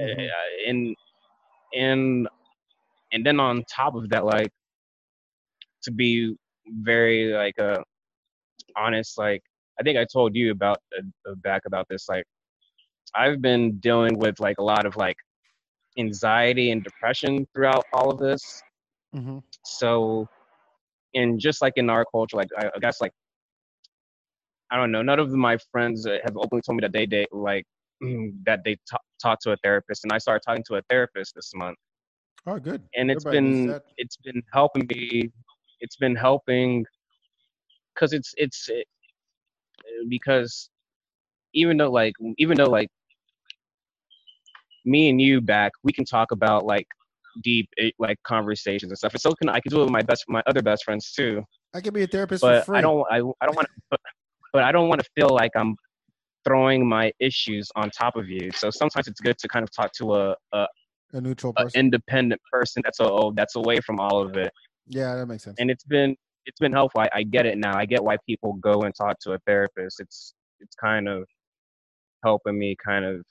Mm-hmm. 0.00 0.20
Uh, 0.20 0.70
and, 0.70 0.96
and, 1.74 2.28
and 3.12 3.24
then 3.26 3.40
on 3.40 3.64
top 3.70 3.94
of 3.94 4.08
that, 4.10 4.24
like, 4.24 4.50
to 5.82 5.90
be 5.90 6.34
very 6.66 7.32
like 7.32 7.58
uh 7.58 7.78
honest 8.76 9.18
like 9.18 9.42
i 9.78 9.82
think 9.82 9.98
i 9.98 10.04
told 10.04 10.34
you 10.34 10.50
about 10.50 10.78
uh, 10.98 11.34
back 11.36 11.62
about 11.66 11.86
this 11.88 12.08
like 12.08 12.24
i've 13.14 13.42
been 13.42 13.78
dealing 13.78 14.18
with 14.18 14.38
like 14.40 14.56
a 14.58 14.62
lot 14.62 14.86
of 14.86 14.96
like 14.96 15.16
anxiety 15.98 16.70
and 16.70 16.84
depression 16.84 17.46
throughout 17.52 17.84
all 17.92 18.10
of 18.10 18.18
this 18.18 18.62
mm-hmm. 19.14 19.38
so 19.64 20.26
and 21.14 21.38
just 21.38 21.60
like 21.60 21.74
in 21.76 21.90
our 21.90 22.04
culture 22.10 22.36
like 22.36 22.48
I, 22.58 22.70
I, 22.74 22.78
guess 22.80 23.00
like 23.00 23.12
i 24.70 24.76
don't 24.76 24.90
know 24.90 25.02
none 25.02 25.18
of 25.18 25.30
my 25.32 25.58
friends 25.70 26.06
have 26.06 26.36
openly 26.36 26.62
told 26.62 26.76
me 26.76 26.80
that 26.82 26.92
they 26.92 27.06
date 27.06 27.28
like 27.32 27.66
that 28.46 28.60
they 28.64 28.74
t- 28.74 28.96
talk 29.22 29.38
to 29.40 29.52
a 29.52 29.56
therapist 29.62 30.04
and 30.04 30.12
i 30.12 30.18
started 30.18 30.42
talking 30.46 30.64
to 30.66 30.74
a 30.76 30.82
therapist 30.90 31.34
this 31.34 31.52
month. 31.54 31.78
Oh 32.46 32.58
good. 32.58 32.82
And 32.96 33.10
it's 33.10 33.24
Everybody 33.24 33.66
been 33.66 33.80
it's 33.96 34.16
been 34.16 34.42
helping 34.52 34.86
me 34.88 35.30
it's 35.80 35.96
been 35.96 36.16
helping 36.16 36.84
because 37.94 38.12
it's 38.12 38.34
it's 38.36 38.68
it, 38.68 38.86
because 40.08 40.70
even 41.54 41.76
though 41.76 41.90
like 41.90 42.14
even 42.38 42.56
though 42.56 42.70
like 42.70 42.88
me 44.84 45.08
and 45.08 45.20
you 45.20 45.40
back 45.40 45.72
we 45.84 45.92
can 45.92 46.04
talk 46.04 46.32
about 46.32 46.64
like 46.64 46.86
deep 47.42 47.68
eh, 47.78 47.90
like 47.98 48.18
conversations 48.24 48.90
and 48.90 48.98
stuff 48.98 49.12
and 49.12 49.20
so 49.20 49.32
can 49.32 49.48
i 49.48 49.60
can 49.60 49.70
do 49.70 49.80
it 49.80 49.84
with 49.84 49.92
my 49.92 50.02
best 50.02 50.24
my 50.28 50.42
other 50.46 50.62
best 50.62 50.84
friends 50.84 51.12
too. 51.12 51.42
I 51.74 51.80
can 51.80 51.94
be 51.94 52.02
a 52.02 52.06
therapist 52.06 52.42
but 52.42 52.68
i 52.70 52.80
don't 52.80 53.06
i, 53.10 53.16
I 53.16 53.46
don't 53.46 53.56
want 53.56 53.68
to 53.68 53.74
but, 53.90 54.00
but 54.52 54.64
i 54.64 54.72
don't 54.72 54.88
want 54.88 55.02
to 55.02 55.08
feel 55.14 55.28
like 55.28 55.52
i'm 55.56 55.76
throwing 56.44 56.86
my 56.86 57.12
issues 57.20 57.70
on 57.76 57.90
top 57.90 58.16
of 58.16 58.28
you 58.28 58.50
so 58.52 58.70
sometimes 58.70 59.06
it's 59.08 59.20
good 59.20 59.38
to 59.38 59.48
kind 59.48 59.62
of 59.62 59.70
talk 59.70 59.92
to 59.92 60.14
a 60.14 60.36
a, 60.52 60.66
a 61.12 61.20
neutral 61.20 61.52
person 61.52 61.78
independent 61.78 62.40
person 62.50 62.82
that's 62.84 63.00
a, 63.00 63.04
oh, 63.04 63.32
that's 63.36 63.56
away 63.56 63.78
from 63.80 64.00
all 64.00 64.20
of 64.20 64.36
it 64.36 64.52
yeah, 64.86 65.14
that 65.16 65.26
makes 65.26 65.44
sense. 65.44 65.56
And 65.58 65.70
it's 65.70 65.84
been 65.84 66.16
it's 66.46 66.58
been 66.58 66.72
helpful. 66.72 67.00
I, 67.02 67.08
I 67.12 67.22
get 67.22 67.46
it 67.46 67.58
now. 67.58 67.76
I 67.76 67.86
get 67.86 68.02
why 68.02 68.16
people 68.26 68.54
go 68.54 68.82
and 68.82 68.94
talk 68.94 69.18
to 69.20 69.32
a 69.32 69.38
therapist. 69.46 70.00
It's 70.00 70.34
it's 70.60 70.74
kind 70.74 71.08
of 71.08 71.24
helping 72.24 72.58
me 72.58 72.76
kind 72.84 73.04
of 73.04 73.24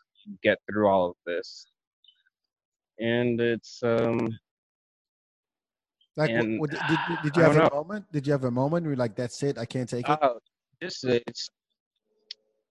get 0.44 0.58
through 0.70 0.88
all 0.88 1.10
of 1.10 1.16
this. 1.26 1.66
And 3.00 3.40
it's 3.40 3.82
um 3.84 4.38
like 6.18 6.30
and, 6.30 6.60
what, 6.60 6.70
did, 6.72 6.80
did, 6.88 7.00
did 7.24 7.36
you 7.38 7.44
have 7.44 7.56
a 7.56 7.60
know. 7.60 7.70
moment? 7.74 8.06
Did 8.12 8.28
you 8.28 8.34
have 8.34 8.44
a 8.44 8.52
moment 8.52 8.84
where 8.84 8.92
you're 8.92 8.98
like, 8.98 9.16
"That's 9.16 9.42
it, 9.44 9.58
I 9.58 9.66
can't 9.66 9.90
take 9.90 10.08
it"? 10.08 10.24
Uh, 10.24 10.34
this 10.80 11.04
it's 11.04 11.50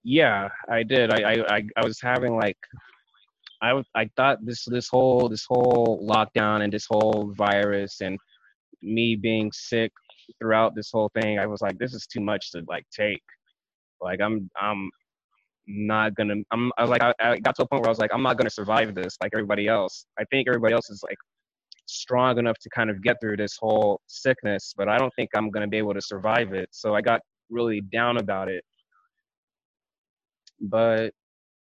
yeah, 0.05 0.49
I 0.69 0.83
did. 0.83 1.13
I, 1.13 1.45
I 1.49 1.63
I 1.77 1.85
was 1.85 2.01
having 2.01 2.37
like 2.37 2.57
I 3.63 3.83
I 3.95 4.09
thought 4.17 4.39
this 4.45 4.65
this 4.67 4.89
whole 4.89 5.29
this 5.29 5.45
whole 5.49 6.07
lockdown 6.09 6.63
and 6.63 6.73
this 6.73 6.87
whole 6.89 7.33
virus 7.37 8.01
and 8.01 8.19
me 8.83 9.17
being 9.17 9.51
sick 9.53 9.93
throughout 10.39 10.75
this 10.75 10.91
whole 10.93 11.11
thing, 11.21 11.39
I 11.39 11.47
was 11.47 11.61
like, 11.61 11.79
this 11.79 11.95
is 11.95 12.07
too 12.07 12.21
much 12.21 12.53
to 12.53 12.63
like 12.69 12.85
take. 12.97 13.23
Like 14.01 14.21
I'm 14.21 14.51
I'm 14.61 14.91
not 15.67 16.15
gonna 16.15 16.37
I'm 16.51 16.73
I 16.79 16.83
was 16.83 16.91
like 16.91 17.03
I, 17.03 17.15
I 17.21 17.39
got 17.39 17.55
to 17.57 17.63
a 17.63 17.67
point 17.67 17.83
where 17.83 17.89
I 17.89 17.93
was 17.93 17.99
like, 17.99 18.13
I'm 18.15 18.23
not 18.23 18.39
gonna 18.39 18.51
survive 18.51 18.95
this 18.95 19.17
like 19.23 19.33
everybody 19.35 19.69
else. 19.69 20.07
I 20.19 20.25
think 20.31 20.49
everybody 20.49 20.75
else 20.75 20.91
is 20.91 21.03
like 21.03 21.19
strong 21.87 22.39
enough 22.39 22.59
to 22.61 22.71
kind 22.71 22.89
of 22.91 23.03
get 23.03 23.17
through 23.21 23.37
this 23.37 23.57
whole 23.61 24.01
sickness, 24.07 24.75
but 24.77 24.89
I 24.89 24.97
don't 24.99 25.13
think 25.17 25.31
I'm 25.35 25.51
gonna 25.51 25.69
be 25.69 25.79
able 25.79 25.95
to 25.95 26.01
survive 26.01 26.53
it. 26.55 26.69
So 26.73 26.95
I 26.95 27.03
got 27.03 27.21
really 27.51 27.83
down 27.83 28.19
about 28.19 28.49
it. 28.49 28.65
But 30.61 31.13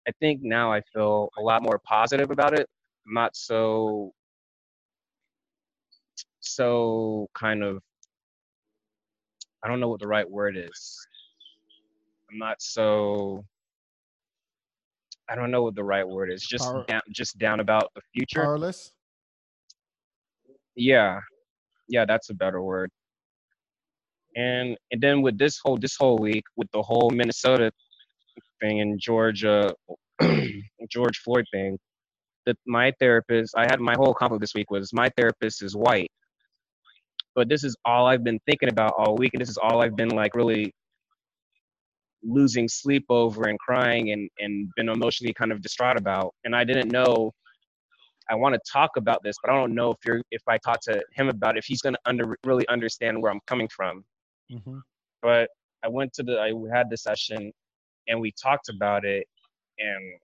I 0.08 0.12
think 0.20 0.42
now 0.42 0.72
I 0.72 0.82
feel 0.92 1.30
a 1.38 1.42
lot 1.42 1.62
more 1.62 1.80
positive 1.84 2.30
about 2.30 2.58
it. 2.58 2.68
I'm 3.06 3.14
not 3.14 3.36
so 3.36 4.12
so 6.40 7.28
kind 7.34 7.62
of 7.62 7.82
I 9.64 9.68
don't 9.68 9.80
know 9.80 9.88
what 9.88 10.00
the 10.00 10.06
right 10.08 10.28
word 10.28 10.56
is. 10.56 10.98
I'm 12.30 12.38
not 12.38 12.62
so 12.62 13.44
I 15.28 15.34
don't 15.34 15.50
know 15.50 15.62
what 15.62 15.74
the 15.74 15.84
right 15.84 16.06
word 16.06 16.30
is. 16.32 16.42
Just 16.42 16.64
Power, 16.64 16.84
down, 16.86 17.02
just 17.10 17.38
down 17.38 17.60
about 17.60 17.90
the 17.94 18.02
future. 18.14 18.42
Powerless. 18.42 18.92
Yeah, 20.76 21.20
yeah, 21.88 22.04
that's 22.04 22.30
a 22.30 22.34
better 22.34 22.62
word. 22.62 22.90
And 24.36 24.76
and 24.92 25.00
then 25.00 25.22
with 25.22 25.38
this 25.38 25.58
whole 25.62 25.78
this 25.78 25.96
whole 25.96 26.18
week 26.18 26.44
with 26.56 26.70
the 26.72 26.82
whole 26.82 27.10
Minnesota 27.10 27.72
thing 28.60 28.80
and 28.80 29.00
Georgia 29.00 29.74
George 30.90 31.18
Floyd 31.18 31.44
thing, 31.52 31.78
that 32.46 32.56
my 32.66 32.92
therapist 32.98 33.54
I 33.56 33.64
had 33.64 33.80
my 33.80 33.94
whole 33.96 34.14
conflict 34.14 34.40
this 34.40 34.54
week 34.54 34.70
was 34.70 34.92
my 34.92 35.10
therapist 35.16 35.62
is 35.62 35.76
white 35.76 36.10
but 37.36 37.50
this 37.50 37.62
is 37.62 37.76
all 37.84 38.06
I've 38.06 38.24
been 38.24 38.40
thinking 38.46 38.70
about 38.70 38.94
all 38.96 39.14
week, 39.14 39.34
and 39.34 39.40
this 39.40 39.50
is 39.50 39.58
all 39.58 39.82
I've 39.82 39.94
been 39.94 40.08
like 40.08 40.34
really 40.34 40.74
losing 42.24 42.66
sleep 42.66 43.04
over 43.10 43.44
and 43.44 43.58
crying 43.58 44.10
and 44.10 44.28
and 44.38 44.68
been 44.74 44.88
emotionally 44.88 45.34
kind 45.34 45.52
of 45.52 45.60
distraught 45.60 45.98
about. 45.98 46.34
And 46.44 46.56
I 46.56 46.64
didn't 46.64 46.90
know 46.90 47.32
I 48.30 48.34
want 48.34 48.54
to 48.54 48.60
talk 48.72 48.96
about 48.96 49.22
this, 49.22 49.36
but 49.40 49.52
I 49.52 49.54
don't 49.54 49.74
know 49.74 49.90
if 49.90 49.98
you're 50.04 50.22
if 50.30 50.42
I 50.48 50.56
talk 50.58 50.80
to 50.84 51.00
him 51.12 51.28
about 51.28 51.56
it, 51.56 51.58
if 51.58 51.66
he's 51.66 51.82
gonna 51.82 51.98
under 52.06 52.36
really 52.44 52.66
understand 52.68 53.22
where 53.22 53.30
I'm 53.30 53.40
coming 53.46 53.68
from. 53.68 54.02
Mm-hmm. 54.50 54.78
But 55.20 55.50
I 55.84 55.88
went 55.88 56.14
to 56.14 56.22
the 56.22 56.40
I 56.40 56.52
had 56.74 56.88
the 56.88 56.96
session 56.96 57.52
and 58.08 58.20
we 58.20 58.32
talked 58.40 58.68
about 58.68 59.04
it 59.04 59.26
and 59.78 60.14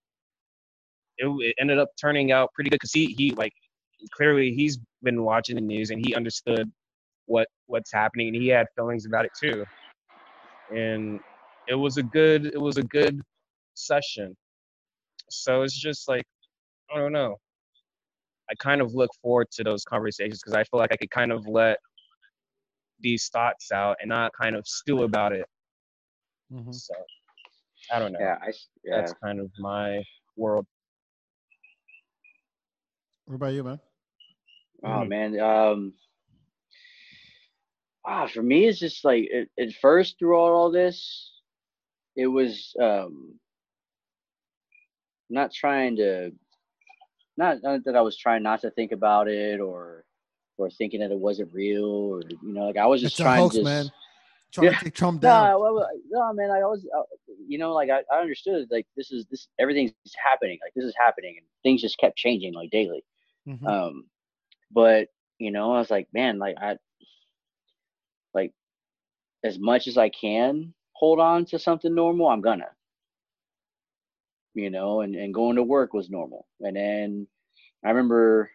it, 1.19 1.27
it 1.27 1.55
ended 1.59 1.79
up 1.79 1.91
turning 2.01 2.33
out 2.33 2.53
pretty 2.55 2.71
good 2.71 2.77
because 2.77 2.93
he 2.93 3.15
he 3.19 3.33
like 3.33 3.53
clearly 4.15 4.53
he's 4.53 4.79
been 5.03 5.23
watching 5.23 5.55
the 5.55 5.61
news 5.61 5.91
and 5.91 6.05
he 6.05 6.15
understood 6.15 6.71
what 7.27 7.49
what's 7.67 7.93
happening 7.93 8.29
and 8.29 8.37
he 8.37 8.49
had 8.49 8.67
feelings 8.77 9.07
about 9.07 9.25
it 9.25 9.33
too. 9.39 9.65
And 10.75 11.21
it 11.69 11.75
was 11.75 11.97
a 11.97 12.03
good 12.03 12.47
it 12.47 12.61
was 12.61 12.77
a 12.77 12.83
good 12.85 13.21
session. 13.75 14.37
So 15.31 15.63
it's 15.63 15.79
just 15.79 16.09
like 16.09 16.25
i 16.95 16.99
don't 16.99 17.13
know. 17.13 17.37
I 18.51 18.55
kind 18.57 18.81
of 18.81 18.95
look 18.95 19.11
forward 19.23 19.51
to 19.53 19.65
those 19.65 19.85
conversations 19.85 20.41
because 20.43 20.55
i 20.55 20.65
feel 20.65 20.81
like 20.81 20.93
i 20.93 20.97
could 20.97 21.11
kind 21.11 21.33
of 21.33 21.47
let 21.47 21.79
these 23.01 23.29
thoughts 23.29 23.73
out 23.73 23.97
and 24.01 24.09
not 24.09 24.33
kind 24.41 24.57
of 24.57 24.67
stew 24.67 25.03
about 25.03 25.33
it. 25.33 25.47
Mm-hmm. 26.53 26.73
so 26.73 26.95
i 27.93 27.99
don't 27.99 28.13
know 28.13 28.19
yeah, 28.21 28.37
I, 28.43 28.53
yeah 28.85 28.97
that's 28.97 29.15
kind 29.23 29.41
of 29.41 29.51
my 29.59 30.03
world 30.37 30.67
what 33.27 33.37
about 33.37 33.53
you 33.53 33.65
man 33.65 33.81
oh 34.85 34.89
mm-hmm. 34.89 35.09
man 35.09 35.41
um 35.41 35.93
ah, 38.05 38.27
for 38.27 38.43
me, 38.43 38.67
it's 38.67 38.79
just 38.79 39.05
like 39.05 39.29
at, 39.35 39.49
at 39.63 39.75
first 39.75 40.19
through 40.19 40.37
all, 40.37 40.53
all 40.53 40.71
this, 40.71 41.33
it 42.17 42.27
was 42.27 42.75
um 42.81 43.39
not 45.31 45.53
trying 45.53 45.97
to 45.97 46.31
not, 47.39 47.63
not 47.63 47.85
that 47.85 47.97
I 47.97 48.03
was 48.03 48.19
trying 48.19 48.43
not 48.43 48.61
to 48.63 48.71
think 48.71 48.93
about 48.93 49.29
it 49.29 49.61
or 49.61 50.05
or 50.59 50.71
thinking 50.71 51.01
that 51.01 51.11
it 51.11 51.19
wasn't 51.19 51.53
real 51.55 51.85
or 51.85 52.23
you 52.29 52.53
know 52.53 52.67
like 52.67 52.77
I 52.77 52.87
was 52.87 53.01
just 53.01 53.15
it's 53.15 53.23
trying 53.23 53.41
hoax, 53.41 53.57
to 53.57 53.65
man. 53.65 53.91
Trying 54.53 54.67
yeah. 54.67 54.79
to 54.79 54.85
take 54.85 54.95
Trump 54.95 55.21
down. 55.21 55.51
No, 55.51 55.59
well, 55.59 55.89
no, 56.11 56.33
man. 56.33 56.51
I 56.51 56.63
always, 56.63 56.87
uh, 56.97 57.03
you 57.47 57.59
know, 57.59 57.73
like 57.73 57.91
I, 57.91 58.03
I 58.13 58.21
understood 58.21 58.69
like 58.71 58.87
this 58.97 59.11
is 59.11 59.27
this 59.31 59.49
everything's 59.59 59.93
happening. 60.23 60.59
Like 60.65 60.73
this 60.75 60.85
is 60.85 60.95
happening, 60.99 61.37
and 61.39 61.47
things 61.63 61.81
just 61.81 61.99
kept 61.99 62.17
changing 62.17 62.55
like 62.55 62.71
daily. 62.71 63.05
Mm-hmm. 63.49 63.67
Um, 63.67 64.05
but 64.71 65.09
you 65.39 65.51
know, 65.51 65.73
I 65.73 65.79
was 65.79 65.91
like, 65.91 66.09
man, 66.13 66.39
like 66.39 66.57
I, 66.61 66.77
like, 68.35 68.53
as 69.43 69.59
much 69.59 69.89
as 69.89 69.99
I 69.99 70.09
can 70.11 70.75
hold 70.93 71.19
on 71.19 71.45
to 71.47 71.59
something 71.59 71.95
normal, 71.95 72.29
I'm 72.29 72.43
gonna. 72.43 72.71
You 74.55 74.71
know, 74.71 75.01
and 75.01 75.15
and 75.15 75.33
going 75.33 75.57
to 75.57 75.63
work 75.63 75.95
was 75.95 76.11
normal, 76.11 76.47
and 76.61 76.77
then 76.77 77.27
I 77.85 77.89
remember 77.89 78.51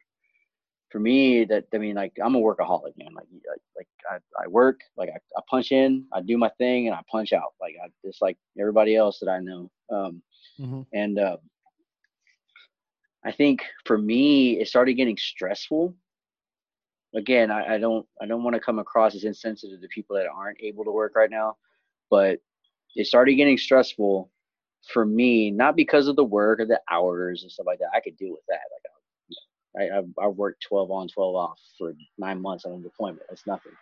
for 0.90 1.00
me 1.00 1.46
that 1.46 1.66
I 1.74 1.78
mean 1.78 1.96
like 1.96 2.14
I'm 2.24 2.36
a 2.36 2.40
workaholic 2.40 2.98
man. 2.98 3.14
Like 3.14 3.28
like 3.76 3.88
I, 4.10 4.18
I 4.44 4.48
work 4.48 4.80
like 4.96 5.10
I, 5.10 5.18
I 5.38 5.42
punch 5.50 5.72
in 5.72 6.06
I 6.14 6.22
do 6.22 6.38
my 6.38 6.50
thing 6.58 6.88
and 6.88 6.96
I 6.96 7.02
punch 7.10 7.34
out. 7.34 7.54
Like 7.60 7.76
I 7.84 7.88
just 8.06 8.22
like 8.22 8.38
everybody 8.60 8.96
else 8.96 9.20
that 9.20 9.30
I 9.30 9.40
know. 9.40 9.70
Um, 9.90 10.22
mm-hmm. 10.60 10.82
and 10.94 11.20
uh, 11.20 11.38
I 13.26 13.32
think 13.32 13.64
for 13.86 13.98
me 13.98 14.60
it 14.60 14.68
started 14.68 14.94
getting 14.94 15.18
stressful. 15.18 15.96
Again 17.16 17.52
I, 17.52 17.76
I 17.76 17.78
don't 17.78 18.06
I 18.22 18.26
don't 18.26 18.44
want 18.44 18.56
to 18.56 18.60
come 18.60 18.80
across 18.80 19.16
as 19.16 19.24
insensitive 19.24 19.82
to 19.82 19.88
people 19.88 20.16
that 20.16 20.28
aren't 20.28 20.62
able 20.62 20.84
to 20.86 20.92
work 20.92 21.14
right 21.16 21.32
now 21.32 21.56
but 22.10 22.40
it 22.96 23.08
started 23.08 23.36
getting 23.36 23.58
stressful 23.58 24.30
for 24.94 25.06
me 25.06 25.52
not 25.52 25.76
because 25.76 26.08
of 26.08 26.16
the 26.16 26.24
work 26.24 26.60
or 26.60 26.66
the 26.66 26.80
hours 26.90 27.44
and 27.44 27.52
stuff 27.52 27.66
like 27.66 27.80
that. 27.80 27.90
I 27.94 28.00
could 28.00 28.18
deal 28.18 28.32
with 28.32 28.44
that. 28.48 28.62
Like 28.72 28.92
I, 29.78 30.00
I, 30.00 30.02
I 30.22 30.28
worked 30.28 30.64
12 30.68 30.92
on, 30.92 31.08
12 31.08 31.36
off 31.36 31.60
for 31.78 31.94
nine 32.18 32.42
months 32.42 32.66
on 32.66 32.74
a 32.74 32.80
deployment. 32.80 33.24
That's 33.30 33.46
nothing. 33.46 33.74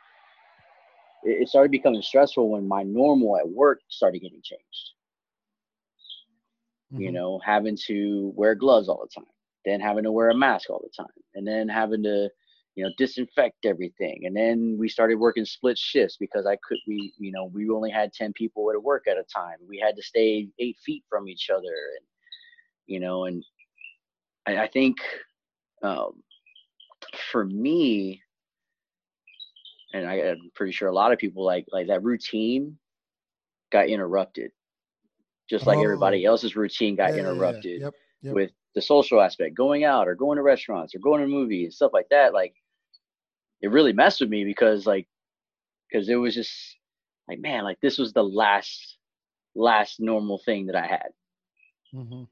It, 1.24 1.44
it 1.44 1.50
started 1.50 1.72
becoming 1.72 2.02
stressful 2.02 2.50
when 2.50 2.68
my 2.68 2.84
normal 2.84 3.38
at 3.38 3.48
work 3.48 3.82
started 3.90 4.20
getting 4.20 4.42
changed. 4.44 4.92
Mm-hmm. 6.94 7.02
You 7.02 7.12
know, 7.12 7.40
having 7.44 7.78
to 7.88 8.32
wear 8.36 8.56
gloves 8.56 8.90
all 8.90 9.02
the 9.02 9.22
time, 9.22 9.30
then 9.66 9.80
having 9.80 10.04
to 10.04 10.12
wear 10.12 10.30
a 10.30 10.36
mask 10.36 10.70
all 10.70 10.82
the 10.84 11.04
time, 11.04 11.14
and 11.34 11.48
then 11.48 11.68
having 11.68 12.04
to, 12.04 12.30
you 12.76 12.84
know, 12.84 12.92
disinfect 12.98 13.66
everything. 13.66 14.26
And 14.26 14.36
then 14.36 14.76
we 14.78 14.88
started 14.88 15.16
working 15.16 15.46
split 15.46 15.78
shifts 15.78 16.18
because 16.20 16.46
I 16.46 16.58
could, 16.68 16.78
we, 16.88 17.14
you 17.18 17.32
know, 17.32 17.46
we 17.46 17.70
only 17.70 17.90
had 17.90 18.14
10 18.14 18.34
people 18.34 18.70
at 18.72 18.84
work 18.84 19.08
at 19.08 19.18
a 19.18 19.24
time. 19.24 19.58
We 19.68 19.80
had 19.80 19.96
to 19.96 20.04
stay 20.04 20.48
eight 20.60 20.78
feet 20.86 21.04
from 21.10 21.28
each 21.28 21.50
other. 21.50 21.64
And, 21.64 22.06
you 22.86 23.00
know, 23.00 23.26
and 23.26 23.44
I, 24.46 24.64
I 24.64 24.68
think 24.68 24.98
um, 25.86 26.24
for 27.32 27.46
me, 27.46 28.22
and 29.94 30.08
I, 30.08 30.16
am 30.16 30.52
pretty 30.56 30.72
sure 30.72 30.88
a 30.88 30.94
lot 30.94 31.14
of 31.14 31.20
people 31.20 31.46
like 31.46 31.66
like 31.72 31.88
that 31.88 32.04
routine 32.04 32.78
got 33.72 33.88
interrupted, 33.88 34.52
just 35.50 35.68
like 35.68 35.78
oh. 35.78 35.84
everybody 35.84 36.26
else's 36.26 36.56
routine 36.56 36.96
got 36.96 37.14
yeah, 37.14 37.20
interrupted 37.20 37.66
yeah, 37.66 37.72
yeah. 37.72 37.84
Yep, 37.86 37.94
yep. 38.22 38.34
with 38.34 38.52
the 38.74 38.82
social 38.82 39.22
aspect, 39.22 39.56
going 39.56 39.84
out 39.84 40.08
or 40.08 40.16
going 40.16 40.38
to 40.38 40.44
restaurants 40.44 40.96
or 40.96 41.00
going 41.00 41.22
to 41.22 41.28
movies 41.28 41.66
and 41.66 41.74
stuff 41.74 41.94
like 41.94 42.10
that. 42.10 42.34
Like, 42.34 42.54
it 43.62 43.72
really 43.72 43.94
messed 43.94 44.20
with 44.20 44.30
me 44.30 44.44
because 44.44 44.86
like, 44.86 45.08
because 45.90 46.10
it 46.10 46.16
was 46.16 46.34
just 46.34 46.52
like, 47.30 47.40
man, 47.40 47.64
like 47.64 47.80
this 47.82 47.98
was 47.98 48.12
the 48.12 48.24
last 48.24 48.98
last 49.56 50.00
normal 50.00 50.42
thing 50.46 50.66
that 50.66 50.76
I 50.76 50.88
had. 50.88 51.10
Mm-hmm 51.94 52.24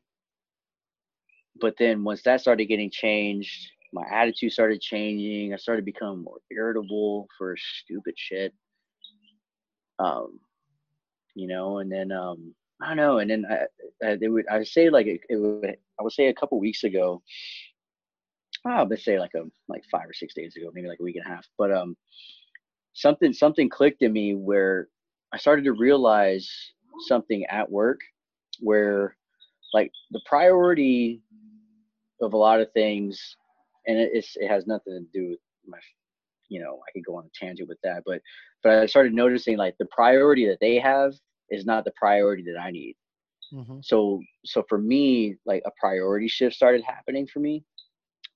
but 1.59 1.75
then 1.77 2.03
once 2.03 2.21
that 2.23 2.41
started 2.41 2.65
getting 2.65 2.89
changed, 2.91 3.71
my 3.93 4.03
attitude 4.11 4.51
started 4.51 4.81
changing. 4.81 5.53
I 5.53 5.57
started 5.57 5.85
becoming 5.85 6.23
more 6.23 6.39
irritable 6.51 7.27
for 7.38 7.55
stupid 7.57 8.15
shit. 8.17 8.53
Um, 9.99 10.39
you 11.35 11.47
know, 11.47 11.80
and 11.80 11.91
then 11.91 12.11
um, 12.11 12.53
I 12.81 12.88
don't 12.88 12.97
know, 12.97 13.19
and 13.19 13.30
then 13.30 13.45
I, 13.49 14.07
I 14.07 14.15
they 14.15 14.27
would 14.27 14.45
I 14.47 14.63
say 14.63 14.89
like 14.89 15.05
it, 15.05 15.21
it 15.30 15.35
would 15.35 15.65
I 15.65 16.03
would 16.03 16.13
say 16.13 16.27
a 16.27 16.34
couple 16.34 16.59
weeks 16.59 16.84
ago. 16.84 17.21
Oh, 18.65 18.88
let's 18.89 19.05
say 19.05 19.19
like 19.19 19.34
a 19.35 19.43
like 19.67 19.84
five 19.91 20.09
or 20.09 20.13
six 20.13 20.34
days 20.34 20.55
ago, 20.55 20.71
maybe 20.73 20.88
like 20.88 20.99
a 20.99 21.03
week 21.03 21.17
and 21.17 21.25
a 21.25 21.30
half. 21.30 21.45
But 21.57 21.71
um, 21.71 21.95
something 22.93 23.31
something 23.31 23.69
clicked 23.69 24.01
in 24.01 24.11
me 24.11 24.35
where 24.35 24.88
I 25.34 25.38
started 25.38 25.65
to 25.65 25.73
realize 25.73 26.49
something 27.07 27.45
at 27.45 27.69
work 27.69 27.99
where 28.59 29.15
like 29.73 29.91
the 30.11 30.21
priority 30.25 31.21
of 32.22 32.34
a 32.34 32.38
lot 32.38 32.61
of 32.61 32.72
things, 32.73 33.35
and 33.88 33.98
it, 33.98 34.11
it's 34.14 34.35
it 34.35 34.48
has 34.48 34.68
nothing 34.68 34.94
to 34.94 35.19
do 35.19 35.30
with 35.30 35.40
my, 35.68 35.77
you 36.49 36.61
know, 36.61 36.80
I 36.88 36.91
could 36.91 37.06
go 37.06 37.15
on 37.18 37.26
a 37.26 37.45
tangent 37.45 37.69
with 37.69 37.80
that, 37.84 38.03
but 38.06 38.22
but 38.64 38.80
I 38.80 38.85
started 38.85 39.14
noticing 39.14 39.57
like 39.57 39.76
the 39.77 39.88
priority 39.88 40.48
that 40.48 40.60
they 40.60 40.80
have 40.80 41.14
is 41.49 41.65
not 41.65 41.85
the 41.85 41.94
priority 41.95 42.44
that 42.44 42.60
I 42.60 42.72
need. 42.72 42.95
Mm-hmm. 43.53 43.80
So 43.81 44.22
so 44.45 44.64
for 44.68 44.77
me, 44.77 45.35
like 45.45 45.64
a 45.65 45.72
priority 45.80 46.27
shift 46.27 46.56
started 46.56 46.84
happening 46.84 47.27
for 47.27 47.40
me, 47.40 47.64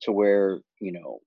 to 0.02 0.12
where 0.12 0.60
you 0.80 0.92
know, 0.92 1.20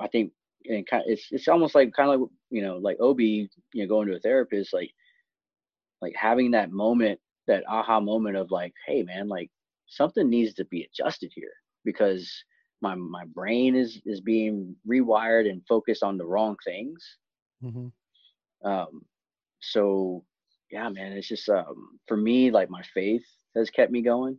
I 0.00 0.08
think 0.08 0.32
and 0.66 0.86
kind 0.86 1.02
of, 1.02 1.08
it's 1.10 1.28
it's 1.30 1.48
almost 1.48 1.74
like 1.74 1.92
kind 1.92 2.10
of 2.10 2.20
like 2.20 2.30
you 2.50 2.62
know 2.62 2.76
like 2.76 2.96
Obi 3.00 3.48
you 3.72 3.82
know 3.82 3.88
going 3.88 4.08
to 4.08 4.16
a 4.16 4.20
therapist 4.20 4.72
like 4.72 4.90
like 6.00 6.14
having 6.16 6.50
that 6.52 6.70
moment 6.70 7.20
that 7.46 7.64
aha 7.68 8.00
moment 8.00 8.36
of 8.36 8.50
like 8.50 8.72
hey 8.86 9.02
man 9.02 9.28
like 9.28 9.50
something 9.86 10.28
needs 10.28 10.54
to 10.54 10.64
be 10.66 10.82
adjusted 10.82 11.30
here 11.34 11.52
because 11.84 12.30
my 12.80 12.94
my 12.94 13.24
brain 13.26 13.74
is 13.74 14.00
is 14.04 14.20
being 14.20 14.76
rewired 14.86 15.48
and 15.48 15.62
focused 15.66 16.02
on 16.02 16.18
the 16.18 16.26
wrong 16.26 16.56
things. 16.64 17.02
Mm-hmm. 17.62 18.68
Um, 18.68 19.02
so 19.60 20.24
yeah, 20.70 20.88
man, 20.88 21.12
it's 21.12 21.28
just 21.28 21.48
um, 21.48 21.98
for 22.06 22.16
me 22.16 22.50
like 22.50 22.70
my 22.70 22.82
faith 22.94 23.24
has 23.56 23.70
kept 23.70 23.92
me 23.92 24.02
going. 24.02 24.38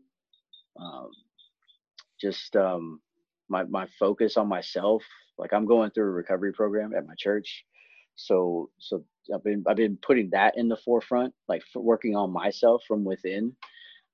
Um, 0.79 1.09
just 2.19 2.55
um, 2.55 3.01
my 3.49 3.63
my 3.63 3.87
focus 3.99 4.37
on 4.37 4.47
myself. 4.47 5.03
Like 5.37 5.53
I'm 5.53 5.65
going 5.65 5.91
through 5.91 6.05
a 6.05 6.11
recovery 6.11 6.53
program 6.53 6.93
at 6.93 7.07
my 7.07 7.15
church, 7.17 7.65
so 8.15 8.69
so 8.79 9.03
I've 9.33 9.43
been 9.43 9.63
I've 9.67 9.75
been 9.75 9.97
putting 10.01 10.29
that 10.31 10.57
in 10.57 10.67
the 10.67 10.77
forefront, 10.77 11.33
like 11.47 11.63
working 11.75 12.15
on 12.15 12.31
myself 12.31 12.83
from 12.87 13.03
within. 13.03 13.55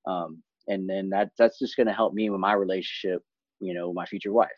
Um, 0.05 0.41
and 0.71 0.89
then 0.89 1.09
that 1.09 1.29
that's 1.37 1.59
just 1.59 1.75
going 1.75 1.87
to 1.87 1.93
help 1.93 2.13
me 2.13 2.29
with 2.29 2.39
my 2.39 2.53
relationship 2.53 3.21
you 3.59 3.73
know 3.73 3.93
my 3.93 4.05
future 4.05 4.31
wife 4.31 4.49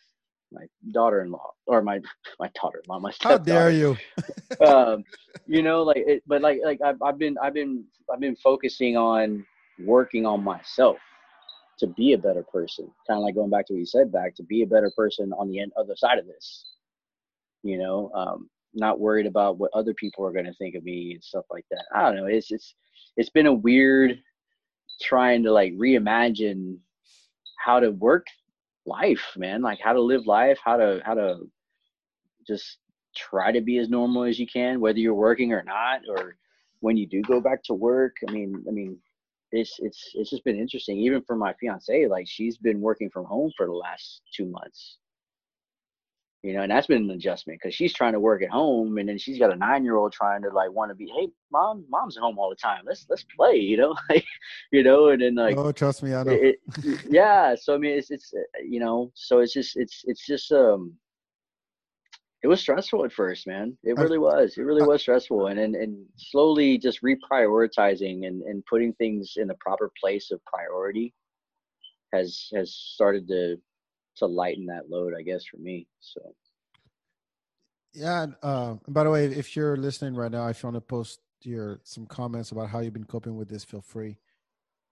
my 0.51 0.65
daughter-in-law 0.91 1.51
or 1.65 1.81
my 1.81 1.99
my 2.39 2.49
daughter-in-law 2.61 2.99
my 2.99 3.11
how 3.21 3.37
dare 3.37 3.71
you. 3.71 3.97
Um 4.65 5.03
you 5.47 5.63
know 5.63 5.81
like 5.81 5.97
it, 5.97 6.21
but 6.27 6.41
like 6.41 6.59
like 6.63 6.79
I've, 6.85 7.01
I've 7.01 7.17
been 7.17 7.35
i've 7.41 7.55
been 7.55 7.83
i've 8.13 8.19
been 8.19 8.35
focusing 8.35 8.95
on 8.95 9.43
working 9.79 10.27
on 10.27 10.43
myself 10.43 10.97
to 11.79 11.87
be 11.87 12.13
a 12.13 12.17
better 12.17 12.43
person 12.43 12.85
kind 13.07 13.17
of 13.17 13.23
like 13.23 13.33
going 13.33 13.49
back 13.49 13.65
to 13.67 13.73
what 13.73 13.79
you 13.79 13.85
said 13.85 14.11
back 14.11 14.35
to 14.35 14.43
be 14.43 14.61
a 14.61 14.67
better 14.67 14.91
person 14.95 15.33
on 15.33 15.49
the 15.49 15.59
end 15.59 15.71
other 15.75 15.95
side 15.95 16.19
of 16.19 16.27
this. 16.27 16.65
You 17.63 17.79
know 17.79 18.11
um 18.13 18.49
not 18.75 18.99
worried 18.99 19.25
about 19.25 19.57
what 19.57 19.71
other 19.73 19.93
people 19.95 20.25
are 20.25 20.31
going 20.31 20.45
to 20.45 20.53
think 20.53 20.75
of 20.75 20.83
me 20.83 21.13
and 21.13 21.23
stuff 21.23 21.45
like 21.51 21.65
that. 21.71 21.85
I 21.95 22.03
don't 22.03 22.15
know 22.15 22.27
it's 22.27 22.51
it's 22.51 22.75
it's 23.17 23.31
been 23.31 23.47
a 23.47 23.53
weird 23.53 24.19
trying 25.01 25.43
to 25.43 25.51
like 25.51 25.73
reimagine 25.73 26.77
how 27.57 27.79
to 27.79 27.91
work 27.91 28.25
life, 28.85 29.33
man. 29.37 29.61
Like 29.61 29.79
how 29.81 29.93
to 29.93 30.01
live 30.01 30.25
life, 30.27 30.59
how 30.63 30.77
to 30.77 31.01
how 31.05 31.13
to 31.13 31.49
just 32.45 32.77
try 33.15 33.51
to 33.51 33.61
be 33.61 33.77
as 33.77 33.89
normal 33.89 34.23
as 34.23 34.39
you 34.39 34.47
can, 34.47 34.79
whether 34.79 34.99
you're 34.99 35.13
working 35.13 35.53
or 35.53 35.63
not, 35.63 36.01
or 36.09 36.35
when 36.79 36.97
you 36.97 37.07
do 37.07 37.21
go 37.21 37.39
back 37.39 37.63
to 37.63 37.73
work. 37.73 38.15
I 38.27 38.31
mean, 38.31 38.63
I 38.67 38.71
mean, 38.71 38.97
it's 39.51 39.77
it's 39.79 40.11
it's 40.15 40.29
just 40.29 40.43
been 40.43 40.59
interesting. 40.59 40.97
Even 40.97 41.21
for 41.21 41.35
my 41.35 41.53
fiance, 41.53 42.07
like 42.07 42.27
she's 42.27 42.57
been 42.57 42.81
working 42.81 43.09
from 43.09 43.25
home 43.25 43.51
for 43.55 43.65
the 43.65 43.73
last 43.73 44.21
two 44.35 44.45
months 44.45 44.97
you 46.43 46.53
know, 46.53 46.61
and 46.61 46.69
that's 46.69 46.87
been 46.87 47.03
an 47.03 47.11
adjustment 47.11 47.59
because 47.61 47.73
she's 47.73 47.93
trying 47.93 48.11
to 48.11 48.19
work 48.19 48.43
at 48.43 48.49
home, 48.49 48.97
and 48.97 49.07
then 49.07 49.17
she's 49.17 49.39
got 49.39 49.53
a 49.53 49.55
nine-year-old 49.55 50.11
trying 50.11 50.41
to 50.41 50.49
like 50.49 50.69
want 50.71 50.91
to 50.91 50.95
be, 50.95 51.09
hey, 51.17 51.29
mom, 51.53 51.85
mom's 51.89 52.17
at 52.17 52.21
home 52.21 52.37
all 52.37 52.49
the 52.49 52.55
time. 52.55 52.81
Let's 52.85 53.05
let's 53.09 53.25
play, 53.35 53.55
you 53.55 53.77
know, 53.77 53.95
like, 54.09 54.25
you 54.71 54.83
know, 54.83 55.09
and 55.09 55.21
then 55.21 55.35
like, 55.35 55.55
oh, 55.55 55.71
trust 55.71 56.03
me, 56.03 56.13
I 56.13 56.23
know. 56.23 56.31
It, 56.33 56.57
yeah, 57.09 57.55
so 57.55 57.73
I 57.73 57.77
mean, 57.77 57.97
it's 57.97 58.11
it's 58.11 58.33
uh, 58.33 58.41
you 58.61 58.81
know, 58.81 59.09
so 59.15 59.39
it's 59.39 59.53
just 59.53 59.77
it's 59.77 60.01
it's 60.03 60.25
just 60.27 60.51
um, 60.51 60.93
it 62.43 62.47
was 62.47 62.59
stressful 62.59 63.05
at 63.05 63.13
first, 63.13 63.47
man. 63.47 63.77
It 63.83 63.97
really 63.97 64.17
was. 64.17 64.57
It 64.57 64.63
really 64.63 64.85
was 64.85 64.99
stressful, 65.01 65.47
and 65.47 65.57
and 65.57 65.77
and 65.77 66.05
slowly 66.17 66.77
just 66.77 67.01
reprioritizing 67.01 68.27
and 68.27 68.41
and 68.41 68.65
putting 68.65 68.91
things 68.95 69.35
in 69.37 69.47
the 69.47 69.55
proper 69.61 69.89
place 69.97 70.29
of 70.29 70.41
priority 70.43 71.13
has 72.11 72.49
has 72.53 72.75
started 72.75 73.29
to 73.29 73.55
to 74.17 74.25
lighten 74.25 74.67
that 74.67 74.89
load, 74.89 75.13
I 75.17 75.21
guess, 75.21 75.45
for 75.45 75.57
me. 75.57 75.87
So. 75.99 76.35
Yeah. 77.93 78.27
Uh, 78.41 78.75
by 78.87 79.03
the 79.03 79.09
way, 79.09 79.25
if 79.25 79.55
you're 79.55 79.77
listening 79.77 80.15
right 80.15 80.31
now, 80.31 80.47
if 80.47 80.61
you 80.61 80.67
want 80.67 80.77
to 80.77 80.81
post 80.81 81.19
your 81.41 81.81
some 81.83 82.05
comments 82.05 82.51
about 82.51 82.69
how 82.69 82.79
you've 82.79 82.93
been 82.93 83.03
coping 83.03 83.35
with 83.35 83.49
this, 83.49 83.63
feel 83.63 83.81
free. 83.81 84.17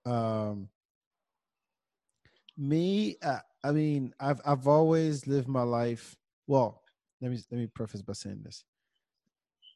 Um, 0.06 0.70
me, 2.58 3.18
uh, 3.24 3.40
I 3.64 3.72
mean, 3.72 4.14
I've 4.20 4.42
I've 4.46 4.68
always 4.68 5.28
lived 5.28 5.48
my 5.48 5.64
life. 5.64 6.16
Well, 6.48 6.82
let 7.22 7.32
me 7.32 7.40
let 7.50 7.60
me 7.60 7.68
preface 7.68 8.02
by 8.02 8.14
saying 8.14 8.42
this. 8.44 8.64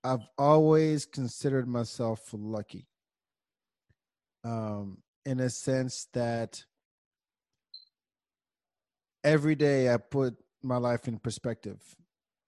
I've 0.04 0.28
always 0.38 1.06
considered 1.06 1.68
myself 1.68 2.30
lucky. 2.34 2.88
Um, 4.44 5.00
in 5.26 5.40
a 5.40 5.50
sense 5.50 6.08
that 6.14 6.64
every 9.26 9.56
day 9.56 9.92
I 9.92 9.98
put 9.98 10.38
my 10.64 10.78
life 10.78 11.08
in 11.08 11.18
perspective, 11.18 11.82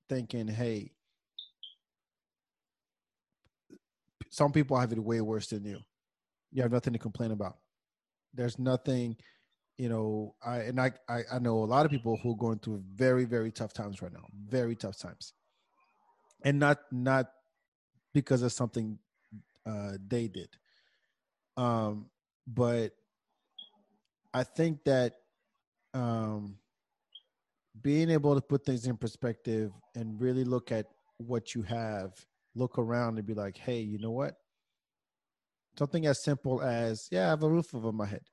thinking, 0.08 0.48
hey, 0.48 0.92
some 4.30 4.52
people 4.52 4.78
have 4.78 4.92
it 4.92 5.00
way 5.00 5.20
worse 5.20 5.48
than 5.48 5.66
you. 5.66 5.80
You 6.52 6.62
have 6.62 6.72
nothing 6.72 6.94
to 6.94 7.00
complain 7.00 7.32
about. 7.32 7.58
There's 8.34 8.60
nothing, 8.60 9.18
you 9.78 9.90
know. 9.90 10.36
I 10.46 10.60
and 10.60 10.80
I, 10.80 10.92
I, 11.10 11.22
I 11.34 11.40
know 11.40 11.64
a 11.64 11.66
lot 11.66 11.86
of 11.86 11.92
people 11.92 12.18
who 12.22 12.34
are 12.34 12.38
going 12.38 12.60
through 12.60 12.84
very, 12.94 13.26
very 13.26 13.52
tough 13.52 13.74
times 13.74 14.02
right 14.02 14.14
now. 14.14 14.26
Very 14.48 14.76
tough 14.76 14.98
times, 14.98 15.34
and 16.44 16.60
not 16.60 16.80
not 16.92 17.32
because 18.14 18.44
of 18.44 18.52
something 18.52 19.00
uh, 19.66 19.94
they 20.08 20.28
did. 20.28 20.50
Um, 21.58 22.10
but 22.46 22.92
I 24.34 24.44
think 24.44 24.84
that 24.86 25.16
um, 25.94 26.58
being 27.82 28.10
able 28.10 28.36
to 28.36 28.42
put 28.42 28.66
things 28.66 28.86
in 28.86 28.98
perspective 28.98 29.72
and 29.96 30.20
really 30.20 30.44
look 30.44 30.72
at 30.72 30.88
what 31.18 31.54
you 31.56 31.62
have, 31.64 32.12
look 32.56 32.78
around 32.78 33.18
and 33.18 33.28
be 33.28 33.34
like, 33.34 33.58
hey, 33.58 33.80
you 33.80 34.00
know 34.00 34.12
what? 34.12 34.36
Something 35.78 36.06
as 36.08 36.24
simple 36.24 36.62
as, 36.62 37.08
yeah, 37.12 37.28
I 37.28 37.30
have 37.30 37.44
a 37.44 37.50
roof 37.50 37.74
over 37.76 37.92
my 37.92 38.06
head. 38.06 38.24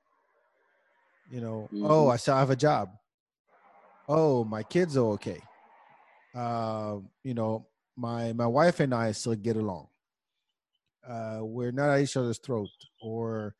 You 1.29 1.41
know, 1.41 1.69
oh, 1.71 1.75
mm-hmm. 1.75 1.85
oh, 1.87 2.07
I 2.09 2.17
still 2.17 2.35
have 2.35 2.49
a 2.49 2.55
job. 2.55 2.89
Oh, 4.07 4.43
my 4.43 4.63
kids 4.63 4.95
are 4.97 5.05
okay. 5.13 5.41
Uh, 6.35 6.97
you 7.23 7.33
know, 7.33 7.67
my 7.95 8.33
my 8.33 8.45
wife 8.45 8.79
and 8.79 8.93
I 8.93 9.11
still 9.13 9.35
get 9.35 9.55
along. 9.55 9.87
Uh, 11.07 11.39
we're 11.41 11.71
not 11.71 11.89
at 11.89 12.01
each 12.01 12.17
other's 12.17 12.39
throat, 12.39 12.69
or 13.01 13.55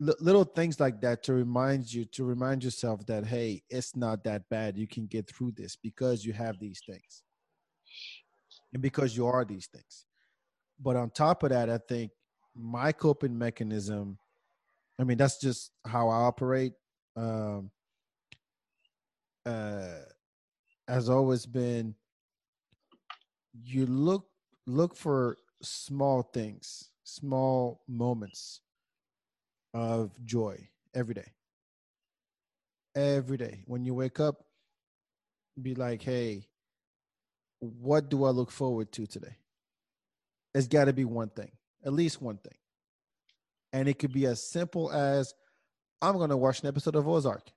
little 0.00 0.44
things 0.44 0.80
like 0.80 1.00
that 1.02 1.22
to 1.24 1.34
remind 1.34 1.92
you 1.92 2.06
to 2.06 2.24
remind 2.24 2.64
yourself 2.64 3.04
that 3.06 3.26
hey, 3.26 3.62
it's 3.68 3.94
not 3.94 4.24
that 4.24 4.48
bad. 4.48 4.76
You 4.76 4.86
can 4.86 5.06
get 5.06 5.28
through 5.28 5.52
this 5.52 5.76
because 5.76 6.24
you 6.24 6.32
have 6.32 6.58
these 6.58 6.80
things, 6.86 7.22
and 8.72 8.82
because 8.82 9.16
you 9.16 9.26
are 9.26 9.44
these 9.44 9.66
things. 9.66 10.06
But 10.80 10.96
on 10.96 11.10
top 11.10 11.42
of 11.42 11.50
that, 11.50 11.68
I 11.68 11.78
think 11.88 12.12
my 12.56 12.92
coping 12.92 13.36
mechanism. 13.36 14.18
I 14.98 15.04
mean, 15.04 15.18
that's 15.18 15.38
just 15.38 15.70
how 15.86 16.08
I 16.08 16.16
operate. 16.16 16.72
Um, 17.16 17.70
uh, 19.46 20.00
has 20.88 21.08
always 21.08 21.46
been 21.46 21.94
you 23.62 23.86
look 23.86 24.26
look 24.66 24.96
for 24.96 25.36
small 25.62 26.22
things, 26.22 26.90
small 27.04 27.82
moments 27.86 28.60
of 29.74 30.10
joy 30.24 30.68
every 30.94 31.14
day. 31.14 31.32
Every 32.94 33.36
day. 33.36 33.62
When 33.66 33.84
you 33.84 33.94
wake 33.94 34.20
up, 34.20 34.44
be 35.60 35.74
like, 35.74 36.02
hey, 36.02 36.46
what 37.58 38.08
do 38.08 38.24
I 38.24 38.30
look 38.30 38.50
forward 38.50 38.92
to 38.92 39.06
today? 39.06 39.36
It's 40.54 40.66
got 40.66 40.86
to 40.86 40.92
be 40.92 41.04
one 41.04 41.28
thing, 41.28 41.52
at 41.84 41.92
least 41.92 42.20
one 42.20 42.38
thing. 42.38 42.56
And 43.72 43.88
it 43.88 43.98
could 43.98 44.12
be 44.12 44.26
as 44.26 44.42
simple 44.42 44.90
as 44.90 45.34
I'm 46.02 46.16
going 46.16 46.30
to 46.30 46.36
watch 46.36 46.62
an 46.62 46.68
episode 46.68 46.96
of 46.96 47.06
Ozark. 47.06 47.50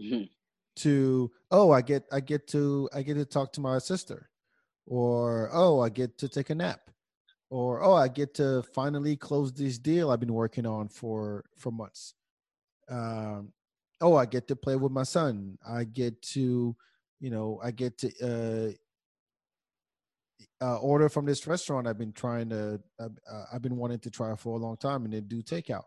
Mm-hmm 0.00 0.24
to 0.76 1.30
oh 1.50 1.70
i 1.72 1.80
get 1.80 2.04
i 2.12 2.20
get 2.20 2.46
to 2.46 2.88
i 2.94 3.02
get 3.02 3.14
to 3.14 3.24
talk 3.24 3.52
to 3.52 3.60
my 3.60 3.78
sister 3.78 4.28
or 4.86 5.50
oh 5.52 5.80
i 5.80 5.88
get 5.88 6.18
to 6.18 6.28
take 6.28 6.50
a 6.50 6.54
nap 6.54 6.90
or 7.50 7.82
oh 7.82 7.94
i 7.94 8.08
get 8.08 8.34
to 8.34 8.62
finally 8.74 9.16
close 9.16 9.52
this 9.52 9.78
deal 9.78 10.10
i've 10.10 10.20
been 10.20 10.34
working 10.34 10.66
on 10.66 10.88
for 10.88 11.44
for 11.56 11.70
months. 11.70 12.14
Um 12.88 13.52
oh 14.00 14.16
i 14.16 14.26
get 14.26 14.48
to 14.48 14.56
play 14.56 14.76
with 14.76 14.92
my 14.92 15.04
son. 15.04 15.58
I 15.66 15.84
get 15.84 16.20
to 16.34 16.76
you 17.20 17.30
know 17.30 17.60
i 17.62 17.70
get 17.70 17.98
to 17.98 18.76
uh, 20.60 20.64
uh 20.64 20.78
order 20.78 21.08
from 21.08 21.24
this 21.24 21.46
restaurant 21.46 21.86
i've 21.88 21.96
been 21.96 22.12
trying 22.12 22.50
to 22.50 22.78
uh, 23.00 23.08
uh 23.30 23.44
i've 23.52 23.62
been 23.62 23.76
wanting 23.76 23.98
to 24.00 24.10
try 24.10 24.34
for 24.36 24.56
a 24.56 24.60
long 24.60 24.76
time 24.76 25.04
and 25.04 25.12
they 25.12 25.20
do 25.20 25.42
takeout. 25.42 25.84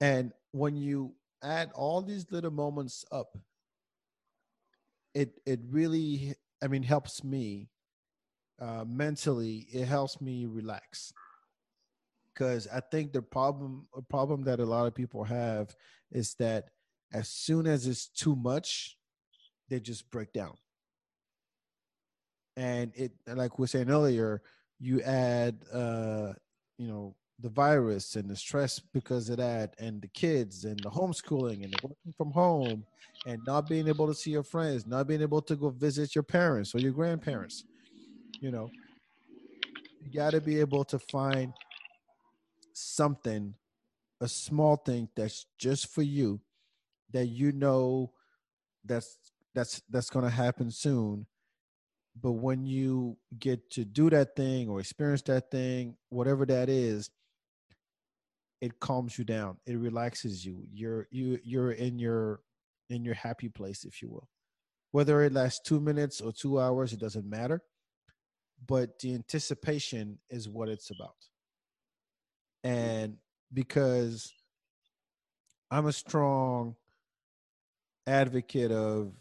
And 0.00 0.32
when 0.52 0.76
you 0.76 1.14
add 1.42 1.70
all 1.74 2.02
these 2.02 2.26
little 2.30 2.50
moments 2.50 3.04
up, 3.10 3.36
it 5.14 5.40
it 5.46 5.60
really 5.70 6.34
I 6.62 6.68
mean 6.68 6.82
helps 6.82 7.24
me 7.24 7.68
uh, 8.60 8.84
mentally. 8.86 9.66
It 9.72 9.86
helps 9.86 10.20
me 10.20 10.46
relax 10.46 11.12
because 12.32 12.68
I 12.68 12.80
think 12.80 13.12
the 13.12 13.22
problem 13.22 13.86
a 13.96 14.02
problem 14.02 14.42
that 14.44 14.60
a 14.60 14.64
lot 14.66 14.86
of 14.86 14.94
people 14.94 15.24
have 15.24 15.74
is 16.12 16.34
that 16.34 16.68
as 17.12 17.28
soon 17.28 17.66
as 17.66 17.86
it's 17.86 18.08
too 18.08 18.36
much, 18.36 18.96
they 19.68 19.80
just 19.80 20.10
break 20.10 20.32
down. 20.32 20.54
And 22.56 22.92
it 22.94 23.12
like 23.26 23.58
we 23.58 23.62
were 23.62 23.68
saying 23.68 23.90
earlier, 23.90 24.42
you 24.78 25.00
add 25.02 25.56
uh, 25.72 26.32
you 26.78 26.88
know 26.88 27.14
the 27.38 27.48
virus 27.48 28.16
and 28.16 28.28
the 28.28 28.36
stress 28.36 28.78
because 28.78 29.28
of 29.28 29.36
that 29.36 29.74
and 29.78 30.00
the 30.00 30.08
kids 30.08 30.64
and 30.64 30.78
the 30.82 30.90
homeschooling 30.90 31.64
and 31.64 31.72
the 31.72 31.78
working 31.82 32.14
from 32.16 32.30
home 32.30 32.84
and 33.26 33.44
not 33.46 33.68
being 33.68 33.88
able 33.88 34.06
to 34.06 34.14
see 34.14 34.30
your 34.30 34.42
friends 34.42 34.86
not 34.86 35.06
being 35.06 35.20
able 35.20 35.42
to 35.42 35.54
go 35.54 35.68
visit 35.68 36.14
your 36.14 36.22
parents 36.22 36.74
or 36.74 36.78
your 36.78 36.92
grandparents 36.92 37.64
you 38.40 38.50
know 38.50 38.70
you 40.02 40.12
got 40.12 40.30
to 40.30 40.40
be 40.40 40.60
able 40.60 40.84
to 40.84 40.98
find 40.98 41.52
something 42.72 43.54
a 44.20 44.28
small 44.28 44.76
thing 44.76 45.08
that's 45.16 45.46
just 45.58 45.88
for 45.88 46.02
you 46.02 46.40
that 47.12 47.26
you 47.26 47.52
know 47.52 48.12
that's 48.84 49.18
that's 49.54 49.82
that's 49.90 50.10
going 50.10 50.24
to 50.24 50.30
happen 50.30 50.70
soon. 50.70 51.26
But 52.20 52.32
when 52.32 52.64
you 52.64 53.18
get 53.38 53.70
to 53.72 53.84
do 53.84 54.08
that 54.10 54.36
thing 54.36 54.68
or 54.68 54.80
experience 54.80 55.22
that 55.22 55.50
thing 55.50 55.96
whatever 56.08 56.46
that 56.46 56.68
is 56.68 57.10
it 58.62 58.80
calms 58.80 59.18
you 59.18 59.24
down. 59.24 59.58
It 59.66 59.76
relaxes 59.76 60.44
you. 60.44 60.62
You're 60.72 61.08
you 61.10 61.38
you're 61.44 61.72
in 61.72 61.98
your 61.98 62.40
in 62.88 63.04
your 63.04 63.14
happy 63.14 63.48
place 63.48 63.84
if 63.84 64.00
you 64.00 64.08
will. 64.08 64.28
Whether 64.92 65.22
it 65.22 65.32
lasts 65.32 65.60
two 65.62 65.80
minutes 65.80 66.20
or 66.20 66.32
two 66.32 66.58
hours 66.58 66.92
it 66.92 67.00
doesn't 67.00 67.28
matter 67.28 67.62
but 68.66 68.98
the 68.98 69.14
anticipation 69.14 70.18
is 70.30 70.48
what 70.48 70.68
it's 70.68 70.90
about 70.90 71.16
and 72.64 73.16
because 73.52 74.32
i'm 75.70 75.86
a 75.86 75.92
strong 75.92 76.74
advocate 78.06 78.70
of 78.72 79.12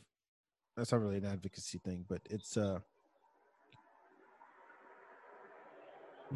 that's 0.78 0.92
not 0.92 1.02
really 1.02 1.18
an 1.18 1.26
advocacy 1.26 1.80
thing 1.80 2.06
but 2.08 2.22
it's 2.30 2.58
uh 2.58 2.80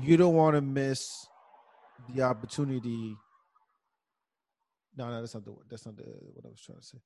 you 0.02 0.18
don't 0.18 0.36
want 0.36 0.56
to 0.56 0.62
miss 0.62 1.28
the 2.14 2.22
opportunity. 2.22 3.18
No, 4.96 5.10
no, 5.10 5.20
that's 5.20 5.34
not 5.34 5.46
the 5.46 5.56
that's 5.70 5.86
not 5.86 5.98
the 5.98 6.04
what 6.04 6.46
I 6.46 6.50
was 6.50 6.62
trying 6.62 6.80
to 6.80 6.86
say. 6.86 6.98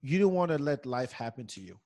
You 0.00 0.18
don't 0.18 0.32
want 0.32 0.50
to 0.50 0.58
let 0.58 0.86
life 0.86 1.12
happen 1.12 1.46
to 1.48 1.60
you. 1.60 1.78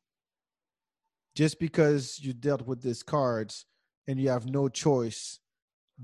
Just 1.37 1.61
because 1.61 2.19
you 2.19 2.33
dealt 2.33 2.67
with 2.67 2.83
these 2.83 3.03
cards 3.03 3.67
and 4.09 4.19
you 4.19 4.31
have 4.31 4.47
no 4.47 4.69
choice 4.69 5.39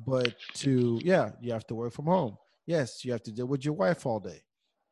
but 0.06 0.34
to 0.54 1.00
yeah, 1.02 1.30
you 1.40 1.52
have 1.52 1.66
to 1.68 1.74
work 1.74 1.92
from 1.94 2.06
home. 2.06 2.36
Yes, 2.66 3.04
you 3.04 3.12
have 3.12 3.22
to 3.24 3.32
deal 3.32 3.46
with 3.46 3.64
your 3.64 3.74
wife 3.74 4.04
all 4.06 4.20
day 4.20 4.42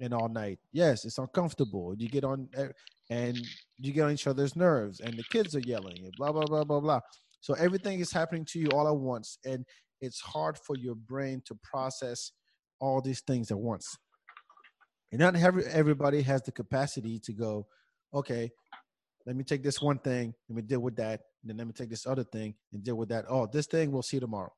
and 0.00 0.14
all 0.14 0.28
night. 0.28 0.58
Yes, 0.72 1.04
it's 1.04 1.18
uncomfortable. 1.18 1.94
You 1.96 2.08
get 2.08 2.24
on 2.24 2.48
eh, 2.56 2.68
and 3.10 3.38
you 3.78 3.92
get 3.92 4.04
on 4.04 4.12
each 4.12 4.26
other's 4.26 4.56
nerves, 4.56 5.00
and 5.00 5.14
the 5.14 5.24
kids 5.24 5.54
are 5.54 5.60
yelling 5.60 5.98
and 6.04 6.12
blah 6.16 6.32
blah 6.32 6.46
blah 6.46 6.64
blah 6.64 6.80
blah. 6.80 7.00
So 7.40 7.54
everything 7.54 8.00
is 8.00 8.12
happening 8.12 8.46
to 8.46 8.58
you 8.58 8.68
all 8.68 8.88
at 8.88 8.96
once, 8.96 9.38
and 9.44 9.64
it's 10.00 10.20
hard 10.20 10.56
for 10.58 10.76
your 10.76 10.94
brain 10.94 11.42
to 11.46 11.58
process 11.62 12.32
all 12.80 13.02
these 13.02 13.20
things 13.20 13.50
at 13.50 13.58
once. 13.58 13.86
And 15.12 15.20
not 15.20 15.36
every, 15.36 15.64
everybody 15.66 16.22
has 16.22 16.42
the 16.42 16.52
capacity 16.52 17.18
to 17.24 17.32
go, 17.32 17.66
okay, 18.14 18.50
let 19.26 19.36
me 19.36 19.44
take 19.44 19.62
this 19.62 19.80
one 19.80 19.98
thing, 19.98 20.34
let 20.48 20.56
me 20.56 20.62
deal 20.62 20.80
with 20.80 20.96
that, 20.96 21.20
and 21.42 21.50
then 21.50 21.56
let 21.56 21.66
me 21.66 21.72
take 21.72 21.90
this 21.90 22.06
other 22.06 22.24
thing 22.24 22.54
and 22.72 22.82
deal 22.82 22.96
with 22.96 23.08
that. 23.10 23.24
Oh, 23.28 23.46
this 23.46 23.66
thing 23.66 23.92
we'll 23.92 24.02
see 24.02 24.20
tomorrow. 24.20 24.52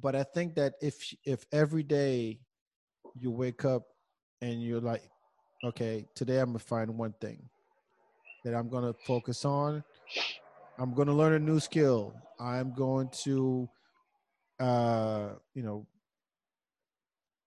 But 0.00 0.16
I 0.16 0.22
think 0.22 0.54
that 0.56 0.74
if 0.80 1.14
if 1.24 1.44
every 1.52 1.82
day 1.82 2.40
you 3.14 3.30
wake 3.30 3.64
up 3.64 3.84
and 4.40 4.62
you're 4.62 4.80
like, 4.80 5.02
okay, 5.64 6.06
today 6.14 6.38
I'm 6.38 6.46
gonna 6.46 6.58
find 6.58 6.96
one 6.96 7.14
thing 7.20 7.48
that 8.44 8.54
I'm 8.54 8.68
gonna 8.68 8.94
focus 9.06 9.44
on. 9.44 9.84
I'm 10.78 10.94
gonna 10.94 11.14
learn 11.14 11.34
a 11.34 11.38
new 11.38 11.60
skill. 11.60 12.14
I'm 12.40 12.74
going 12.74 13.10
to 13.24 13.68
uh, 14.62 15.30
you 15.54 15.62
know, 15.62 15.86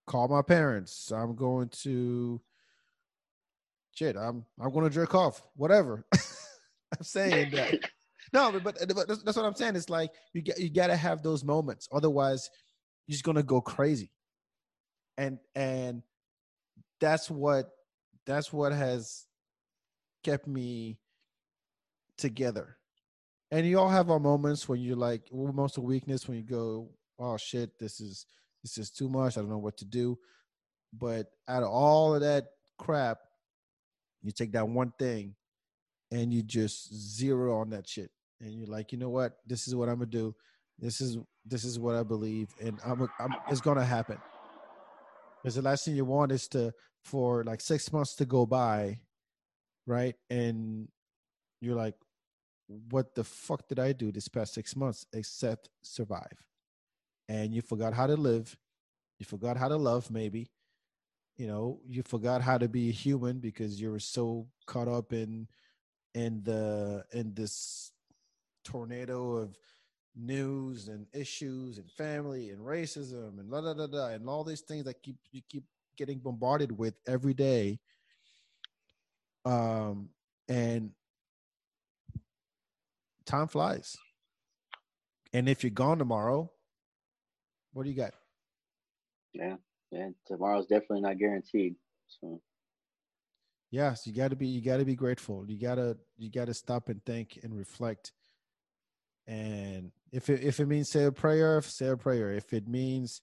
call 0.05 0.27
my 0.27 0.41
parents. 0.41 1.11
I'm 1.11 1.35
going 1.35 1.69
to 1.83 2.41
shit. 3.95 4.15
I'm 4.15 4.45
I'm 4.59 4.71
to 4.71 4.89
jerk 4.89 5.15
off. 5.15 5.41
Whatever. 5.55 6.05
I'm 6.13 7.03
saying 7.03 7.51
that. 7.51 7.79
No, 8.33 8.51
but, 8.51 8.63
but, 8.63 9.07
that's, 9.07 9.23
that's 9.23 9.37
what 9.37 9.45
I'm 9.45 9.55
saying. 9.55 9.77
It's 9.77 9.89
like 9.89 10.11
you 10.33 10.41
get 10.41 10.59
you 10.59 10.69
got 10.69 10.87
to 10.87 10.97
have 10.97 11.21
those 11.21 11.43
moments. 11.43 11.87
Otherwise, 11.93 12.49
you're 13.07 13.13
just 13.13 13.23
gonna 13.23 13.43
go 13.43 13.61
crazy. 13.61 14.11
And 15.17 15.37
and 15.53 16.01
that's 16.99 17.29
what 17.29 17.69
that's 18.25 18.51
what 18.51 18.73
has 18.73 19.25
kept 20.23 20.47
me 20.47 20.97
together. 22.17 22.77
And 23.51 23.65
you 23.65 23.79
all 23.79 23.89
have 23.89 24.09
our 24.09 24.19
moments 24.19 24.67
when 24.67 24.81
you're 24.81 24.97
like 24.97 25.21
most 25.31 25.77
of 25.77 25.83
weakness 25.83 26.27
when 26.27 26.37
you 26.37 26.43
go, 26.43 26.89
oh 27.19 27.37
shit, 27.37 27.77
this 27.79 28.01
is 28.01 28.25
this 28.63 28.77
is 28.77 28.89
too 28.89 29.07
much. 29.07 29.37
I 29.37 29.41
don't 29.41 29.49
know 29.49 29.59
what 29.59 29.77
to 29.77 29.85
do. 29.85 30.17
But 30.91 31.27
out 31.47 31.63
of 31.63 31.69
all 31.69 32.15
of 32.15 32.21
that 32.21 32.47
crap, 32.77 33.19
you 34.25 34.31
take 34.31 34.51
that 34.53 34.67
one 34.67 34.91
thing 34.97 35.35
and 36.11 36.33
you 36.33 36.41
just 36.41 36.93
zero 36.93 37.59
on 37.59 37.69
that 37.69 37.87
shit. 37.87 38.09
And 38.41 38.53
you're 38.53 38.67
like, 38.67 38.91
you 38.91 38.97
know 38.97 39.09
what? 39.09 39.37
This 39.45 39.67
is 39.67 39.75
what 39.75 39.87
I'm 39.87 39.95
gonna 39.95 40.07
do. 40.07 40.35
This 40.79 40.99
is 40.99 41.17
this 41.45 41.63
is 41.63 41.79
what 41.79 41.95
I 41.95 42.03
believe, 42.03 42.49
and 42.61 42.79
I'm, 42.85 43.07
I'm 43.19 43.35
it's 43.49 43.61
gonna 43.61 43.85
happen. 43.85 44.17
Because 45.41 45.55
the 45.55 45.61
last 45.61 45.85
thing 45.85 45.95
you 45.95 46.05
want 46.05 46.31
is 46.31 46.47
to 46.49 46.73
for 47.03 47.43
like 47.43 47.61
six 47.61 47.93
months 47.93 48.15
to 48.15 48.25
go 48.25 48.45
by, 48.45 48.99
right? 49.85 50.15
And 50.29 50.89
you're 51.61 51.75
like, 51.75 51.95
what 52.67 53.15
the 53.15 53.23
fuck 53.23 53.67
did 53.67 53.79
I 53.79 53.93
do 53.93 54.11
this 54.11 54.27
past 54.27 54.53
six 54.53 54.75
months 54.75 55.05
except 55.13 55.69
survive? 55.83 56.43
And 57.29 57.53
you 57.53 57.61
forgot 57.61 57.93
how 57.93 58.07
to 58.07 58.15
live, 58.15 58.57
you 59.19 59.25
forgot 59.25 59.57
how 59.57 59.67
to 59.67 59.77
love, 59.77 60.11
maybe. 60.11 60.49
You 61.37 61.47
know, 61.47 61.79
you 61.87 62.01
forgot 62.03 62.41
how 62.41 62.57
to 62.57 62.69
be 62.69 62.89
a 62.89 62.93
human 62.93 63.39
because 63.39 63.79
you 63.79 63.91
were 63.91 63.99
so 63.99 64.47
caught 64.65 64.87
up 64.87 65.11
in 65.11 65.47
in 66.13 66.41
the 66.43 67.03
in 67.11 67.33
this 67.33 67.91
tornado 68.63 69.35
of 69.35 69.57
news 70.15 70.87
and 70.87 71.05
issues 71.13 71.77
and 71.77 71.91
family 71.91 72.51
and 72.51 72.61
racism 72.61 73.37
and 73.37 73.49
la 73.49 73.59
da 73.59 73.73
da 73.73 73.85
da 73.85 74.07
and 74.07 74.29
all 74.29 74.45
these 74.45 74.61
things 74.61 74.85
that 74.85 75.03
keep 75.03 75.17
you 75.31 75.41
keep 75.49 75.65
getting 75.97 76.19
bombarded 76.19 76.71
with 76.77 76.93
every 77.05 77.33
day. 77.33 77.79
Um, 79.43 80.09
and 80.47 80.91
time 83.25 83.47
flies. 83.47 83.97
And 85.33 85.49
if 85.49 85.63
you're 85.63 85.69
gone 85.69 85.99
tomorrow, 85.99 86.49
what 87.73 87.83
do 87.83 87.89
you 87.89 87.95
got? 87.95 88.13
Yeah, 89.33 89.57
yeah. 89.95 90.09
Tomorrow's 90.27 90.65
definitely 90.65 91.01
not 91.01 91.17
guaranteed. 91.17 91.75
So 92.07 92.41
yes, 93.71 94.05
you 94.05 94.13
got 94.13 94.29
to 94.29 94.35
be 94.35 94.47
you 94.47 94.61
got 94.61 94.77
to 94.77 94.85
be 94.85 94.95
grateful. 94.95 95.45
You 95.47 95.59
gotta 95.59 95.97
you 96.17 96.29
got 96.29 96.47
to 96.47 96.53
stop 96.53 96.89
and 96.89 97.03
think 97.05 97.39
and 97.43 97.55
reflect. 97.55 98.11
And 99.27 99.91
if 100.11 100.29
it 100.29 100.43
if 100.43 100.59
it 100.59 100.67
means 100.67 100.89
say 100.89 101.05
a 101.05 101.11
prayer, 101.11 101.61
say 101.61 101.87
a 101.87 101.97
prayer. 101.97 102.31
If 102.31 102.53
it 102.53 102.67
means 102.67 103.21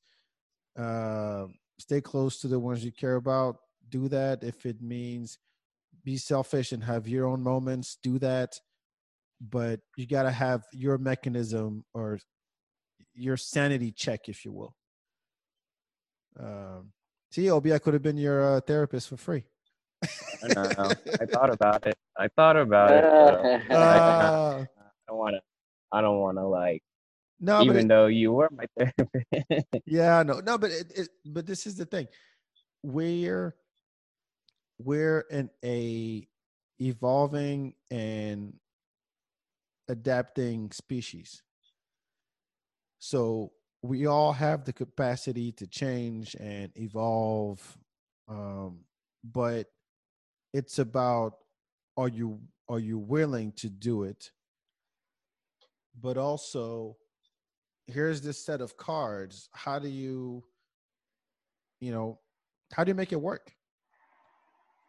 uh, 0.78 1.46
stay 1.78 2.00
close 2.00 2.40
to 2.40 2.48
the 2.48 2.58
ones 2.58 2.84
you 2.84 2.92
care 2.92 3.16
about, 3.16 3.56
do 3.88 4.08
that. 4.08 4.42
If 4.42 4.66
it 4.66 4.80
means 4.80 5.38
be 6.04 6.16
selfish 6.16 6.72
and 6.72 6.82
have 6.82 7.06
your 7.06 7.26
own 7.26 7.42
moments, 7.42 7.98
do 8.02 8.18
that. 8.18 8.58
But 9.40 9.80
you 9.96 10.06
got 10.06 10.22
to 10.24 10.30
have 10.30 10.62
your 10.72 10.98
mechanism 10.98 11.84
or 11.94 12.18
your 13.14 13.36
sanity 13.36 13.92
check, 13.92 14.28
if 14.28 14.44
you 14.44 14.52
will. 14.52 14.74
Um, 16.38 16.92
see, 17.30 17.50
Obi, 17.50 17.72
I 17.72 17.78
could 17.78 17.94
have 17.94 18.02
been 18.02 18.16
your 18.16 18.56
uh, 18.56 18.60
therapist 18.60 19.08
for 19.08 19.16
free. 19.16 19.44
I 20.42 20.48
know. 20.54 20.90
I 21.20 21.26
thought 21.26 21.50
about 21.50 21.86
it. 21.86 21.96
I 22.18 22.28
thought 22.28 22.56
about 22.56 22.90
it. 22.90 23.04
Uh, 23.04 23.58
I, 23.70 23.76
I 23.76 24.66
don't 25.08 25.18
want 25.18 25.34
to. 25.36 25.40
I 25.92 26.00
don't 26.00 26.18
want 26.18 26.38
to 26.38 26.46
like 26.46 26.82
no, 27.44 27.60
even 27.62 27.76
it, 27.76 27.88
though 27.88 28.06
you 28.06 28.32
were 28.32 28.48
my 28.52 28.66
therapist. 28.78 29.66
yeah, 29.84 30.22
no, 30.22 30.38
no, 30.38 30.56
but 30.56 30.70
it, 30.70 30.92
it, 30.94 31.08
but 31.26 31.44
this 31.44 31.66
is 31.66 31.76
the 31.76 31.84
thing. 31.84 32.06
We're 32.84 33.56
we're 34.78 35.24
in 35.28 35.50
a 35.64 36.26
evolving 36.80 37.74
and 37.90 38.54
adapting 39.88 40.70
species. 40.70 41.42
So 43.00 43.52
we 43.82 44.06
all 44.06 44.32
have 44.32 44.64
the 44.64 44.72
capacity 44.72 45.52
to 45.52 45.66
change 45.66 46.34
and 46.36 46.70
evolve, 46.76 47.60
um, 48.28 48.80
but 49.24 49.66
it's 50.52 50.78
about 50.78 51.34
are 51.96 52.08
you 52.08 52.40
are 52.68 52.78
you 52.78 52.98
willing 52.98 53.52
to 53.52 53.68
do 53.68 54.04
it? 54.04 54.30
But 56.00 56.16
also 56.16 56.96
here's 57.86 58.20
this 58.20 58.44
set 58.44 58.60
of 58.60 58.76
cards 58.76 59.48
how 59.52 59.78
do 59.78 59.88
you 59.88 60.42
you 61.80 61.92
know 61.92 62.18
how 62.72 62.84
do 62.84 62.90
you 62.90 62.94
make 62.94 63.12
it 63.12 63.20
work 63.20 63.52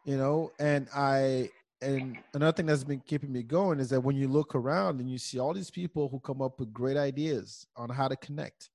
you 0.04 0.16
know 0.16 0.50
and 0.58 0.88
i 0.94 1.48
and 1.82 2.16
another 2.32 2.52
thing 2.52 2.66
that's 2.66 2.84
been 2.84 3.02
keeping 3.04 3.32
me 3.32 3.42
going 3.42 3.78
is 3.78 3.90
that 3.90 4.00
when 4.00 4.16
you 4.16 4.28
look 4.28 4.54
around 4.54 5.00
and 5.00 5.10
you 5.10 5.18
see 5.18 5.38
all 5.38 5.52
these 5.52 5.70
people 5.70 6.08
who 6.08 6.18
come 6.20 6.40
up 6.40 6.58
with 6.58 6.72
great 6.72 6.96
ideas 6.96 7.66
on 7.76 7.90
how 7.90 8.08
to 8.08 8.16
connect 8.16 8.70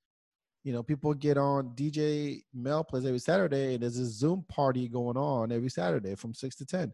you 0.63 0.73
know 0.73 0.83
people 0.83 1.13
get 1.13 1.37
on 1.37 1.69
dj 1.75 2.41
mel 2.53 2.83
plays 2.83 3.05
every 3.05 3.19
saturday 3.19 3.73
and 3.75 3.83
there's 3.83 3.97
a 3.97 4.05
zoom 4.05 4.45
party 4.49 4.87
going 4.87 5.17
on 5.17 5.51
every 5.51 5.69
saturday 5.69 6.15
from 6.15 6.33
6 6.33 6.55
to 6.57 6.65
10 6.65 6.93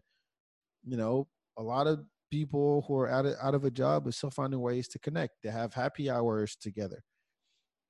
you 0.84 0.96
know 0.96 1.26
a 1.58 1.62
lot 1.62 1.86
of 1.86 2.04
people 2.30 2.84
who 2.86 2.96
are 2.96 3.08
out 3.08 3.26
of, 3.26 3.34
out 3.42 3.54
of 3.54 3.64
a 3.64 3.70
job 3.70 4.06
are 4.06 4.12
still 4.12 4.30
finding 4.30 4.60
ways 4.60 4.88
to 4.88 4.98
connect 4.98 5.34
they 5.42 5.50
have 5.50 5.74
happy 5.74 6.10
hours 6.10 6.56
together 6.56 7.02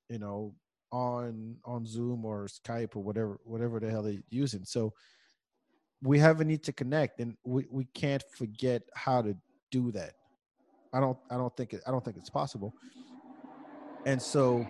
you 0.08 0.18
know, 0.18 0.54
on 0.92 1.56
on 1.64 1.84
Zoom 1.84 2.24
or 2.24 2.46
Skype 2.46 2.96
or 2.96 3.02
whatever 3.02 3.38
whatever 3.44 3.80
the 3.80 3.90
hell 3.90 4.02
they're 4.02 4.22
using. 4.30 4.64
So 4.64 4.92
we 6.02 6.18
have 6.18 6.40
a 6.40 6.44
need 6.44 6.62
to 6.64 6.72
connect, 6.72 7.20
and 7.20 7.36
we 7.44 7.66
we 7.70 7.86
can't 7.94 8.22
forget 8.36 8.82
how 8.94 9.22
to 9.22 9.36
do 9.70 9.90
that. 9.92 10.12
I 10.92 11.00
don't 11.00 11.18
I 11.30 11.36
don't 11.36 11.54
think 11.56 11.74
it, 11.74 11.82
I 11.86 11.90
don't 11.90 12.04
think 12.04 12.16
it's 12.16 12.30
possible. 12.30 12.74
And 14.04 14.22
so 14.22 14.64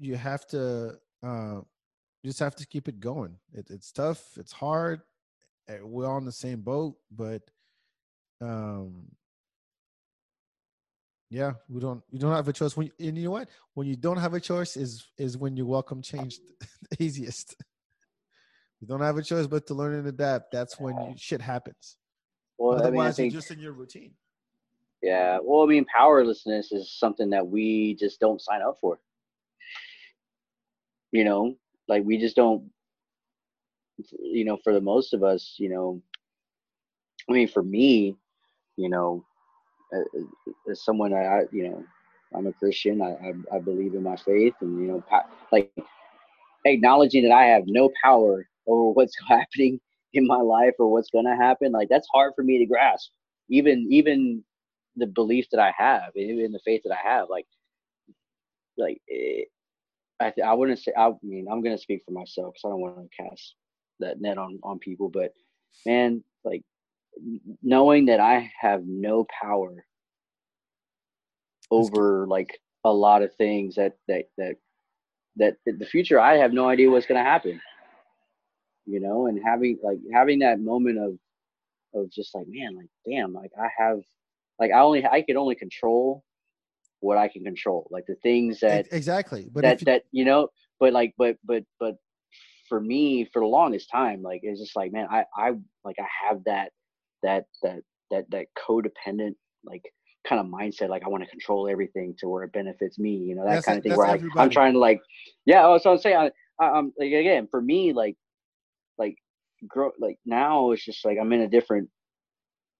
you 0.00 0.16
have 0.16 0.46
to 0.48 0.94
uh, 1.22 1.60
you 2.22 2.28
just 2.28 2.40
have 2.40 2.56
to 2.56 2.66
keep 2.66 2.88
it 2.88 2.98
going. 2.98 3.36
It, 3.52 3.68
it's 3.70 3.92
tough. 3.92 4.22
It's 4.36 4.52
hard. 4.52 5.02
Eh, 5.68 5.78
we're 5.82 6.06
all 6.06 6.18
in 6.18 6.24
the 6.24 6.32
same 6.32 6.60
boat, 6.60 6.96
but 7.10 7.42
um, 8.40 9.06
yeah, 11.30 11.52
we 11.68 11.80
don't. 11.80 12.02
You 12.10 12.18
don't 12.18 12.34
have 12.34 12.48
a 12.48 12.52
choice. 12.52 12.76
When 12.76 12.90
and 12.98 13.16
you 13.16 13.24
know 13.24 13.30
what? 13.32 13.48
When 13.74 13.86
you 13.86 13.96
don't 13.96 14.16
have 14.16 14.34
a 14.34 14.40
choice, 14.40 14.76
is 14.76 15.06
is 15.18 15.36
when 15.36 15.56
you 15.56 15.66
welcome 15.66 16.02
change 16.02 16.38
the 16.90 17.02
easiest. 17.02 17.54
you 18.80 18.88
don't 18.88 19.00
have 19.00 19.18
a 19.18 19.22
choice 19.22 19.46
but 19.46 19.66
to 19.68 19.74
learn 19.74 19.94
and 19.94 20.08
adapt. 20.08 20.50
That's 20.50 20.80
when 20.80 20.96
you, 20.96 21.14
shit 21.16 21.42
happens. 21.42 21.96
Well, 22.58 22.78
Otherwise, 22.78 22.88
I 22.88 22.90
mean, 22.90 23.00
I 23.00 23.12
think, 23.12 23.32
you're 23.32 23.40
just 23.40 23.50
in 23.52 23.60
your 23.60 23.72
routine. 23.72 24.12
Yeah. 25.02 25.38
Well, 25.42 25.62
I 25.62 25.66
mean, 25.66 25.86
powerlessness 25.86 26.72
is 26.72 26.92
something 26.92 27.30
that 27.30 27.46
we 27.46 27.94
just 27.94 28.20
don't 28.20 28.40
sign 28.40 28.60
up 28.62 28.78
for. 28.80 28.98
You 31.12 31.24
know, 31.24 31.56
like 31.88 32.04
we 32.04 32.18
just 32.18 32.36
don't. 32.36 32.70
You 34.18 34.44
know, 34.46 34.58
for 34.64 34.72
the 34.72 34.80
most 34.80 35.12
of 35.12 35.22
us, 35.22 35.56
you 35.58 35.68
know, 35.68 36.00
I 37.28 37.32
mean, 37.32 37.48
for 37.48 37.62
me, 37.62 38.16
you 38.76 38.88
know, 38.88 39.24
as 40.70 40.84
someone 40.84 41.12
I, 41.12 41.42
you 41.52 41.70
know, 41.70 41.84
I'm 42.34 42.46
a 42.46 42.52
Christian. 42.52 43.02
I, 43.02 43.12
I, 43.12 43.56
I 43.56 43.58
believe 43.60 43.94
in 43.94 44.02
my 44.02 44.16
faith, 44.16 44.54
and 44.60 44.80
you 44.80 44.88
know, 44.88 45.04
like 45.52 45.72
acknowledging 46.64 47.24
that 47.24 47.34
I 47.34 47.46
have 47.46 47.64
no 47.66 47.90
power 48.02 48.46
over 48.66 48.90
what's 48.94 49.14
happening 49.28 49.80
in 50.14 50.26
my 50.26 50.40
life 50.40 50.74
or 50.78 50.90
what's 50.90 51.10
gonna 51.10 51.36
happen. 51.36 51.72
Like 51.72 51.88
that's 51.88 52.08
hard 52.12 52.32
for 52.36 52.42
me 52.44 52.58
to 52.58 52.66
grasp. 52.66 53.10
Even 53.48 53.86
even 53.90 54.44
the 54.96 55.06
belief 55.06 55.46
that 55.52 55.60
I 55.60 55.72
have, 55.76 56.12
even 56.16 56.52
the 56.52 56.60
faith 56.64 56.82
that 56.84 56.92
I 56.92 57.08
have, 57.08 57.28
like 57.30 57.46
like 58.78 59.00
it, 59.06 59.48
I 60.20 60.32
I 60.44 60.52
wouldn't 60.54 60.78
say. 60.78 60.92
I 60.96 61.12
mean, 61.22 61.46
I'm 61.50 61.62
gonna 61.62 61.78
speak 61.78 62.02
for 62.04 62.12
myself 62.12 62.54
because 62.54 62.62
I 62.64 62.70
don't 62.70 62.80
want 62.80 63.10
to 63.10 63.22
cast 63.22 63.54
that 64.00 64.20
net 64.20 64.38
on 64.38 64.58
on 64.62 64.78
people. 64.78 65.08
But 65.08 65.32
man, 65.86 66.22
like 66.44 66.62
knowing 67.62 68.06
that 68.06 68.20
I 68.20 68.50
have 68.60 68.82
no 68.86 69.26
power 69.42 69.84
over 71.70 72.26
like 72.26 72.58
a 72.84 72.92
lot 72.92 73.22
of 73.22 73.34
things 73.36 73.76
that 73.76 73.96
that 74.08 74.24
that 74.38 74.56
that 75.36 75.56
the 75.64 75.86
future 75.86 76.18
I 76.18 76.36
have 76.36 76.52
no 76.52 76.68
idea 76.68 76.90
what's 76.90 77.06
going 77.06 77.22
to 77.22 77.28
happen 77.30 77.60
you 78.86 79.00
know 79.00 79.26
and 79.26 79.40
having 79.44 79.78
like 79.82 79.98
having 80.12 80.40
that 80.40 80.60
moment 80.60 80.98
of 80.98 81.18
of 81.94 82.10
just 82.10 82.34
like 82.34 82.46
man 82.48 82.76
like 82.76 82.88
damn 83.08 83.32
like 83.32 83.52
I 83.60 83.68
have 83.76 84.00
like 84.58 84.72
I 84.72 84.80
only 84.80 85.04
I 85.06 85.22
could 85.22 85.36
only 85.36 85.54
control 85.54 86.24
what 87.00 87.18
I 87.18 87.28
can 87.28 87.44
control 87.44 87.88
like 87.90 88.04
the 88.06 88.16
things 88.22 88.60
that 88.60 88.86
exactly 88.92 89.48
but 89.52 89.62
that 89.62 89.80
you... 89.80 89.84
that 89.86 90.02
you 90.12 90.24
know 90.24 90.48
but 90.78 90.92
like 90.92 91.14
but 91.18 91.36
but 91.44 91.64
but 91.78 91.96
for 92.68 92.80
me 92.80 93.28
for 93.32 93.40
the 93.40 93.46
longest 93.46 93.90
time 93.90 94.22
like 94.22 94.40
it's 94.42 94.60
just 94.60 94.76
like 94.76 94.92
man 94.92 95.08
I 95.10 95.24
I 95.36 95.52
like 95.84 95.96
I 95.98 96.06
have 96.28 96.44
that 96.44 96.70
that 97.22 97.44
that 97.62 97.80
that 98.10 98.30
that 98.30 98.46
codependent 98.56 99.34
like 99.64 99.82
kind 100.26 100.40
of 100.40 100.46
mindset 100.46 100.88
like 100.88 101.02
i 101.04 101.08
want 101.08 101.22
to 101.22 101.30
control 101.30 101.68
everything 101.68 102.14
to 102.18 102.28
where 102.28 102.44
it 102.44 102.52
benefits 102.52 102.98
me 102.98 103.16
you 103.16 103.34
know 103.34 103.42
that 103.42 103.48
That's- 103.48 103.64
kind 103.64 103.78
of 103.78 103.84
thing 103.84 103.96
where 103.96 104.06
I, 104.06 104.20
i'm 104.36 104.50
trying 104.50 104.74
to 104.74 104.78
like 104.78 105.00
yeah 105.46 105.66
oh, 105.66 105.78
so 105.78 105.92
i'm 105.92 105.98
saying 105.98 106.16
I, 106.16 106.30
I, 106.62 106.70
i'm 106.72 106.92
like 106.98 107.12
again 107.12 107.48
for 107.50 107.60
me 107.60 107.92
like 107.92 108.16
like 108.98 109.16
grow 109.66 109.92
like 109.98 110.18
now 110.26 110.72
it's 110.72 110.84
just 110.84 111.04
like 111.04 111.16
i'm 111.20 111.32
in 111.32 111.40
a 111.40 111.48
different 111.48 111.88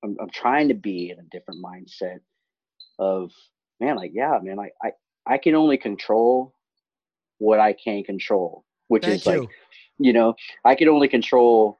i'm, 0.04 0.16
I'm 0.20 0.30
trying 0.30 0.68
to 0.68 0.74
be 0.74 1.10
in 1.10 1.18
a 1.18 1.28
different 1.30 1.64
mindset 1.64 2.18
of 2.98 3.32
man 3.80 3.96
like 3.96 4.12
yeah 4.14 4.38
man 4.42 4.56
like 4.56 4.72
i 4.82 4.90
i 5.26 5.38
can 5.38 5.54
only 5.54 5.76
control 5.76 6.54
what 7.38 7.58
i 7.58 7.72
can 7.72 8.02
control 8.04 8.64
which 8.88 9.04
Thank 9.04 9.20
is 9.20 9.26
like 9.26 9.40
you. 9.40 9.48
you 9.98 10.12
know 10.12 10.34
i 10.64 10.74
can 10.74 10.88
only 10.88 11.08
control 11.08 11.78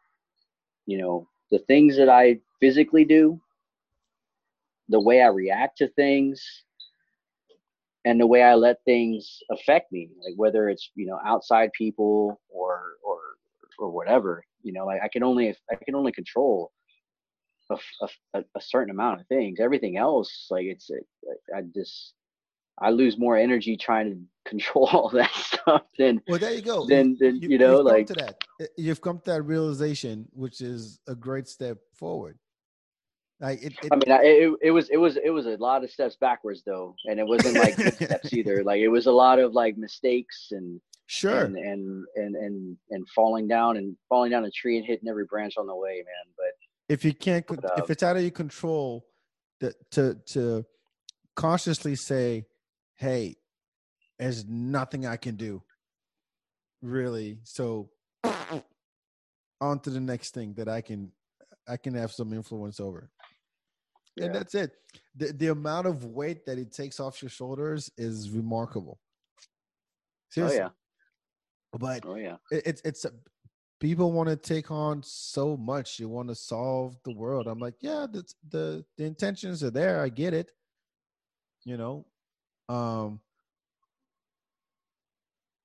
you 0.86 0.98
know 0.98 1.28
the 1.50 1.58
things 1.60 1.96
that 1.96 2.08
i 2.08 2.38
physically 2.60 3.04
do 3.04 3.40
the 4.88 5.00
way 5.00 5.22
i 5.22 5.26
react 5.26 5.78
to 5.78 5.88
things 5.88 6.64
and 8.04 8.20
the 8.20 8.26
way 8.26 8.42
i 8.42 8.54
let 8.54 8.76
things 8.84 9.38
affect 9.50 9.92
me 9.92 10.08
like 10.24 10.34
whether 10.36 10.68
it's 10.68 10.90
you 10.94 11.06
know 11.06 11.18
outside 11.24 11.70
people 11.76 12.40
or 12.48 12.94
or 13.04 13.18
or 13.78 13.90
whatever 13.90 14.42
you 14.62 14.72
know 14.72 14.86
like 14.86 15.00
i 15.02 15.08
can 15.08 15.22
only 15.22 15.54
i 15.70 15.74
can 15.84 15.94
only 15.94 16.12
control 16.12 16.72
a, 17.70 18.08
a 18.34 18.44
a 18.56 18.60
certain 18.60 18.90
amount 18.90 19.20
of 19.20 19.26
things 19.26 19.58
everything 19.60 19.96
else 19.96 20.46
like 20.50 20.66
it's 20.66 20.90
I 21.54 21.58
i 21.58 21.62
just 21.74 22.14
i 22.80 22.90
lose 22.90 23.18
more 23.18 23.36
energy 23.36 23.76
trying 23.76 24.10
to 24.10 24.18
control 24.50 24.86
all 24.86 25.08
that 25.10 25.32
stuff 25.34 25.82
than 25.98 26.20
Well, 26.26 26.38
there 26.38 26.52
you 26.54 26.62
go. 26.62 26.86
then 26.86 27.16
then 27.20 27.36
you 27.42 27.58
know 27.58 27.76
you've 27.78 27.86
like 27.86 28.06
to 28.06 28.14
that. 28.14 28.36
Uh, 28.60 28.64
You've 28.76 29.00
come 29.00 29.18
to 29.20 29.30
that 29.32 29.42
realization, 29.42 30.26
which 30.32 30.60
is 30.60 30.98
a 31.06 31.14
great 31.14 31.46
step 31.46 31.78
forward. 31.94 32.38
Like 33.40 33.62
it, 33.62 33.72
it 33.82 33.88
I 33.92 33.96
mean, 33.96 34.10
I, 34.10 34.20
it, 34.22 34.52
it 34.62 34.70
was 34.70 34.88
it 34.90 34.96
was 34.98 35.16
it 35.16 35.30
was 35.30 35.46
a 35.46 35.56
lot 35.56 35.84
of 35.84 35.90
steps 35.90 36.16
backwards 36.20 36.62
though, 36.64 36.94
and 37.06 37.18
it 37.20 37.26
wasn't 37.26 37.56
like 37.56 37.74
steps 37.94 38.32
either. 38.32 38.62
Like 38.64 38.80
it 38.80 38.88
was 38.88 39.06
a 39.06 39.12
lot 39.12 39.38
of 39.38 39.52
like 39.52 39.76
mistakes 39.78 40.48
and 40.52 40.80
sure. 41.06 41.44
and, 41.44 41.56
and 41.56 42.04
and 42.16 42.34
and 42.36 42.76
and 42.90 43.08
falling 43.10 43.46
down 43.48 43.76
and 43.78 43.96
falling 44.08 44.30
down 44.30 44.44
a 44.44 44.50
tree 44.50 44.76
and 44.76 44.86
hitting 44.86 45.08
every 45.08 45.24
branch 45.24 45.54
on 45.58 45.66
the 45.66 45.76
way, 45.76 45.96
man. 45.96 46.26
But 46.36 46.52
if 46.90 47.04
you 47.04 47.14
can't, 47.14 47.46
But, 47.46 47.64
if 47.76 47.84
um, 47.84 47.86
it's 47.88 48.02
out 48.02 48.16
of 48.16 48.22
your 48.22 48.32
control, 48.32 49.06
that 49.60 49.74
to 49.92 50.16
to 50.32 50.64
consciously 51.36 51.94
say, 51.94 52.46
"Hey, 52.96 53.36
there's 54.18 54.44
nothing 54.46 55.06
I 55.06 55.16
can 55.16 55.36
do." 55.36 55.62
Really, 56.82 57.38
so 57.44 57.90
on 59.60 59.78
to 59.80 59.90
the 59.90 60.00
next 60.00 60.34
thing 60.34 60.54
that 60.54 60.68
I 60.68 60.80
can 60.80 61.12
I 61.68 61.76
can 61.76 61.94
have 61.94 62.10
some 62.10 62.32
influence 62.32 62.80
over. 62.80 63.10
yeah, 64.16 64.26
And 64.26 64.34
that's 64.34 64.54
it. 64.54 64.72
The 65.14 65.32
the 65.32 65.48
amount 65.48 65.86
of 65.86 66.04
weight 66.04 66.44
that 66.46 66.58
it 66.58 66.72
takes 66.72 66.98
off 66.98 67.22
your 67.22 67.30
shoulders 67.30 67.90
is 67.96 68.30
remarkable. 68.30 68.98
oh 70.38 70.52
yeah, 70.52 70.70
But 71.72 72.04
oh 72.04 72.16
yeah, 72.16 72.36
it, 72.50 72.62
it's 72.66 72.82
it's 72.84 73.04
a, 73.04 73.12
people 73.80 74.12
want 74.12 74.28
to 74.28 74.36
take 74.36 74.70
on 74.70 75.02
so 75.02 75.56
much. 75.56 75.98
You 75.98 76.08
want 76.08 76.28
to 76.28 76.34
solve 76.34 76.96
the 77.04 77.12
world. 77.12 77.46
I'm 77.48 77.58
like, 77.58 77.74
yeah, 77.80 78.06
the 78.10 78.22
the 78.50 78.84
the 78.96 79.04
intentions 79.04 79.64
are 79.64 79.70
there. 79.70 80.00
I 80.00 80.08
get 80.08 80.34
it. 80.34 80.52
You 81.64 81.76
know, 81.76 82.06
um, 82.68 83.20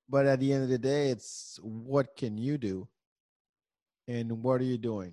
but 0.08 0.26
at 0.26 0.40
the 0.40 0.52
end 0.52 0.64
of 0.64 0.68
the 0.68 0.78
day, 0.78 1.10
it's 1.10 1.58
what 1.62 2.16
can 2.16 2.36
you 2.36 2.58
do, 2.58 2.88
and 4.08 4.42
what 4.42 4.60
are 4.60 4.64
you 4.64 4.78
doing? 4.78 5.12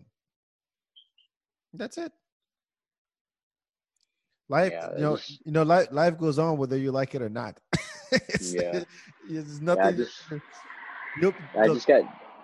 That's 1.73 1.97
it. 1.97 2.11
Life, 4.49 4.73
Yeah, 4.73 4.89
you 4.95 5.01
know, 5.01 5.17
you 5.45 5.51
know, 5.51 5.63
life, 5.63 5.87
life 5.91 6.17
goes 6.17 6.37
on 6.37 6.57
whether 6.57 6.77
you 6.77 6.91
like 6.91 7.15
it 7.15 7.21
or 7.21 7.29
not. 7.29 7.59
It's- 8.11 8.53
Yeah. 8.53 8.83
there's 9.27 9.59
yeah. 9.59 9.71
I 9.71 9.75
nothing. 9.75 9.97
just 9.97 10.13
Nope. 11.17 11.35
I 11.57 11.67
just 11.69 11.87
got 11.87 12.03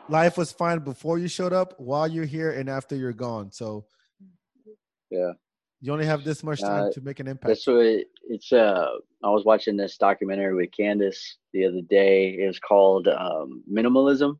life 0.10 0.38
was 0.38 0.52
fine 0.52 0.80
before 0.80 1.18
you 1.19 1.27
showed 1.27 1.53
up, 1.53 1.73
while 1.80 2.07
you're 2.07 2.26
here, 2.26 2.52
and 2.52 2.69
after 2.69 2.95
you're 2.95 3.14
gone. 3.14 3.52
So 3.52 3.86
yeah. 5.10 5.31
you 5.81 5.94
only 5.94 6.06
have 6.06 6.23
this 6.23 6.44
much 6.44 6.61
time 6.61 6.86
Uh, 6.86 6.91
to 6.91 7.02
make 7.02 7.19
an 7.19 7.27
impact. 7.27 7.48
That's 7.48 7.68
what 7.68 7.86
it, 7.86 8.07
it's. 8.27 8.52
Uh, 8.52 8.88
I 9.23 9.30
was 9.30 9.45
watching 9.45 9.77
this 9.77 9.98
documentary 9.98 10.56
with 10.56 10.69
Candace 10.76 11.38
the 11.53 11.65
other 11.65 11.81
day. 11.90 12.38
It 12.40 12.48
was 12.48 12.60
called 12.60 13.07
um, 13.07 13.64
Minimalism, 13.72 14.38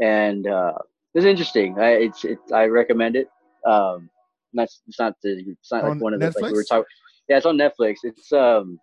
and 0.00 0.46
uh, 0.46 0.78
it's 1.14 1.26
interesting. 1.26 1.78
I, 1.78 1.90
it's 1.92 2.24
it. 2.24 2.38
I 2.52 2.64
recommend 2.66 3.16
it. 3.16 3.28
Um, 3.66 4.10
that's 4.54 4.82
it's 4.86 4.98
not 4.98 5.14
the 5.22 5.44
it's 5.46 5.72
not 5.72 5.84
On 5.84 5.90
like 5.90 6.02
one 6.02 6.14
of 6.14 6.20
the 6.20 6.26
like 6.40 6.52
we 6.52 6.58
were 6.58 6.64
talking. 6.64 6.84
Yeah, 7.28 7.36
it's 7.36 7.46
on 7.46 7.56
Netflix. 7.56 7.98
It's 8.02 8.32
um, 8.32 8.78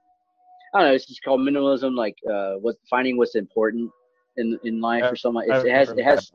I 0.74 0.80
don't 0.80 0.88
know. 0.90 0.94
It's 0.94 1.06
just 1.06 1.24
called 1.24 1.42
minimalism, 1.42 1.96
like 1.96 2.16
uh, 2.32 2.54
what 2.54 2.76
finding 2.90 3.18
what's 3.18 3.36
important 3.36 3.92
in 4.40 4.60
in 4.64 4.82
life 4.82 5.04
Yeah, 5.04 5.12
or 5.12 5.16
something. 5.16 5.44
It's, 5.48 5.66
it 5.66 5.72
has 5.72 5.90
it 5.90 6.04
has 6.04 6.32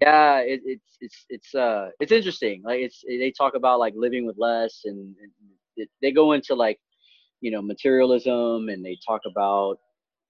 yeah 0.00 0.38
it, 0.40 0.60
it's 0.64 0.98
it's 1.00 1.24
it's 1.30 1.54
uh 1.54 1.88
it's 1.98 2.12
interesting 2.12 2.62
like 2.62 2.80
it's 2.80 3.02
they 3.06 3.30
talk 3.30 3.54
about 3.54 3.78
like 3.78 3.94
living 3.96 4.26
with 4.26 4.36
less 4.36 4.82
and, 4.84 4.98
and 4.98 5.32
it, 5.76 5.88
they 6.02 6.12
go 6.12 6.32
into 6.32 6.54
like 6.54 6.78
you 7.40 7.50
know 7.50 7.62
materialism 7.62 8.68
and 8.68 8.84
they 8.84 8.98
talk 9.06 9.22
about 9.24 9.78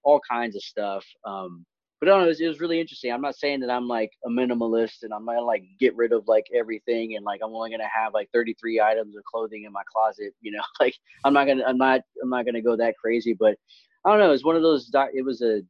all 0.03 0.21
kinds 0.29 0.55
of 0.55 0.61
stuff 0.61 1.05
um 1.25 1.65
but 1.99 2.07
I 2.07 2.11
don't 2.11 2.19
know, 2.21 2.25
it 2.27 2.29
was, 2.29 2.39
it 2.39 2.47
was 2.47 2.61
really 2.61 2.79
interesting. 2.79 3.11
I'm 3.11 3.21
not 3.21 3.35
saying 3.35 3.59
that 3.59 3.69
I'm 3.69 3.87
like 3.87 4.11
a 4.25 4.29
minimalist 4.29 5.03
and 5.03 5.13
I'm 5.13 5.25
gonna 5.25 5.41
like 5.41 5.63
get 5.81 5.97
rid 5.97 6.13
of 6.13 6.29
like 6.29 6.45
everything 6.55 7.17
and 7.17 7.25
like 7.25 7.41
I'm 7.43 7.53
only 7.53 7.71
gonna 7.71 7.89
have 7.93 8.13
like 8.13 8.29
33 8.33 8.79
items 8.79 9.17
of 9.17 9.23
clothing 9.25 9.65
in 9.65 9.73
my 9.73 9.81
closet. 9.93 10.33
You 10.39 10.53
know, 10.53 10.63
like 10.79 10.95
I'm 11.25 11.33
not 11.33 11.45
gonna 11.45 11.63
I'm 11.67 11.77
not 11.77 11.99
I'm 12.23 12.29
not 12.29 12.45
gonna 12.45 12.61
go 12.61 12.77
that 12.77 12.95
crazy. 12.97 13.33
But 13.37 13.57
I 14.05 14.11
don't 14.11 14.19
know. 14.19 14.31
It's 14.31 14.45
one 14.45 14.55
of 14.55 14.61
those. 14.61 14.85
Doc, 14.87 15.09
it 15.13 15.25
was 15.25 15.41
a 15.41 15.61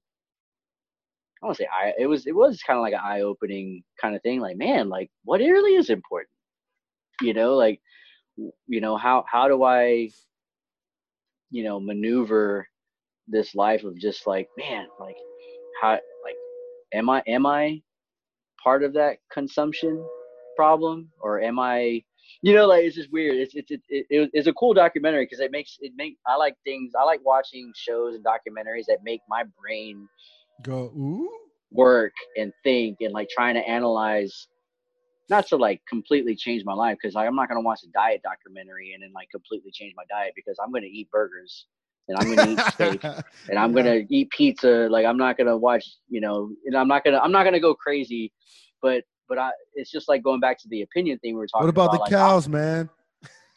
I 1.41 1.47
don't 1.47 1.49
wanna 1.49 1.55
say 1.55 1.67
eye. 1.73 1.93
It 1.99 2.07
was 2.07 2.27
it 2.27 2.35
was 2.35 2.61
kind 2.63 2.77
of 2.77 2.83
like 2.83 2.93
an 2.93 3.01
eye 3.03 3.21
opening 3.21 3.83
kind 4.01 4.15
of 4.15 4.21
thing. 4.23 4.41
Like 4.41 4.57
man, 4.57 4.89
like 4.89 5.11
what 5.25 5.39
really 5.39 5.75
is 5.75 5.89
important? 5.89 6.29
You 7.21 7.33
know, 7.33 7.55
like 7.55 7.81
you 8.67 8.81
know 8.81 8.97
how 8.97 9.25
how 9.31 9.47
do 9.49 9.63
I 9.63 10.09
you 11.51 11.63
know 11.65 11.79
maneuver 11.79 12.67
this 13.27 13.55
life 13.55 13.83
of 13.85 13.97
just 13.99 14.27
like 14.27 14.49
man 14.57 14.87
like 14.99 15.17
how 15.81 15.91
like 15.91 16.35
am 16.93 17.09
i 17.09 17.23
am 17.27 17.45
i 17.45 17.81
part 18.63 18.83
of 18.83 18.93
that 18.93 19.17
consumption 19.31 20.05
problem 20.57 21.09
or 21.21 21.41
am 21.41 21.59
i 21.59 22.03
you 22.41 22.53
know 22.55 22.67
like 22.67 22.85
it's 22.85 22.95
just 22.95 23.11
weird 23.11 23.35
it's 23.37 23.55
it's 23.55 23.71
it, 23.71 23.81
it, 23.89 24.05
it- 24.09 24.29
it's 24.33 24.47
a 24.47 24.53
cool 24.53 24.73
documentary 24.73 25.25
because 25.25 25.39
it 25.39 25.51
makes 25.51 25.77
it 25.81 25.93
make 25.95 26.17
i 26.27 26.35
like 26.35 26.55
things 26.65 26.93
i 26.99 27.03
like 27.03 27.21
watching 27.25 27.71
shows 27.75 28.15
and 28.15 28.25
documentaries 28.25 28.85
that 28.87 28.99
make 29.03 29.21
my 29.29 29.43
brain 29.61 30.07
Go 30.61 30.91
ooh. 30.95 31.29
work 31.71 32.13
and 32.37 32.51
think 32.63 32.97
and 33.01 33.13
like 33.13 33.29
trying 33.29 33.55
to 33.55 33.67
analyze 33.67 34.47
not 35.29 35.47
to 35.47 35.55
like 35.55 35.81
completely 35.87 36.35
change 36.35 36.63
my 36.65 36.73
life 36.73 36.97
because 37.01 37.13
like, 37.13 37.27
i'm 37.27 37.35
not 37.35 37.47
going 37.47 37.61
to 37.61 37.65
watch 37.65 37.81
a 37.83 37.87
diet 37.93 38.19
documentary 38.23 38.93
and 38.93 39.03
then 39.03 39.11
like 39.13 39.29
completely 39.29 39.71
change 39.71 39.93
my 39.95 40.03
diet 40.09 40.33
because 40.35 40.57
i'm 40.61 40.71
going 40.71 40.81
to 40.81 40.89
eat 40.89 41.09
burgers 41.11 41.67
and 42.07 42.17
i'm 42.17 42.35
going 42.35 42.57
to 42.57 42.63
eat 42.63 42.73
steak 42.73 43.03
and 43.49 43.57
I'm 43.59 43.73
gonna 43.73 44.01
eat 44.09 44.29
pizza. 44.29 44.87
Like 44.89 45.05
I'm 45.05 45.17
not 45.17 45.37
gonna 45.37 45.57
watch, 45.57 45.85
you 46.07 46.21
know, 46.21 46.51
and 46.65 46.75
I'm 46.75 46.87
not 46.87 47.03
gonna 47.03 47.19
I'm 47.19 47.31
not 47.31 47.43
gonna 47.43 47.59
go 47.59 47.73
crazy, 47.73 48.31
but 48.81 49.03
but 49.27 49.37
I 49.37 49.51
it's 49.73 49.91
just 49.91 50.07
like 50.07 50.23
going 50.23 50.39
back 50.39 50.59
to 50.59 50.67
the 50.69 50.81
opinion 50.81 51.19
thing 51.19 51.33
we 51.33 51.39
were 51.39 51.47
talking 51.47 51.65
What 51.65 51.69
about 51.69 51.91
the 51.91 51.99
like, 51.99 52.09
cows, 52.09 52.47
man? 52.47 52.89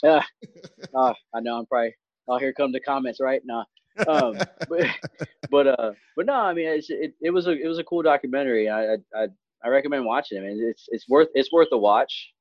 Uh, 0.03 0.23
uh, 0.97 1.15
I 1.35 1.41
know 1.41 1.59
I'm 1.59 1.67
probably 1.67 1.95
oh 2.29 2.39
here 2.39 2.53
come 2.53 2.73
the 2.73 2.81
comments 2.81 3.21
right 3.21 3.43
now. 3.45 3.65
Um, 4.07 4.47
but 4.69 4.87
but 5.51 5.67
uh 5.67 5.93
but 6.17 6.27
no, 6.27 6.35
I 6.35 6.55
mean 6.55 6.67
it's, 6.69 6.91
it 6.91 7.15
it 7.21 7.31
was 7.31 7.47
a 7.47 7.53
it 7.53 7.67
was 7.67 7.79
a 7.79 7.85
cool 7.85 8.03
documentary. 8.03 8.69
I 8.69 8.95
I 8.95 8.97
I, 9.15 9.27
I 9.65 9.69
recommend 9.69 10.05
watching 10.05 10.39
it. 10.39 10.43
Man. 10.43 10.59
It's 10.61 10.87
it's 10.91 11.09
worth 11.09 11.29
it's 11.35 11.53
worth 11.53 11.69
a 11.73 11.79
watch, 11.79 12.33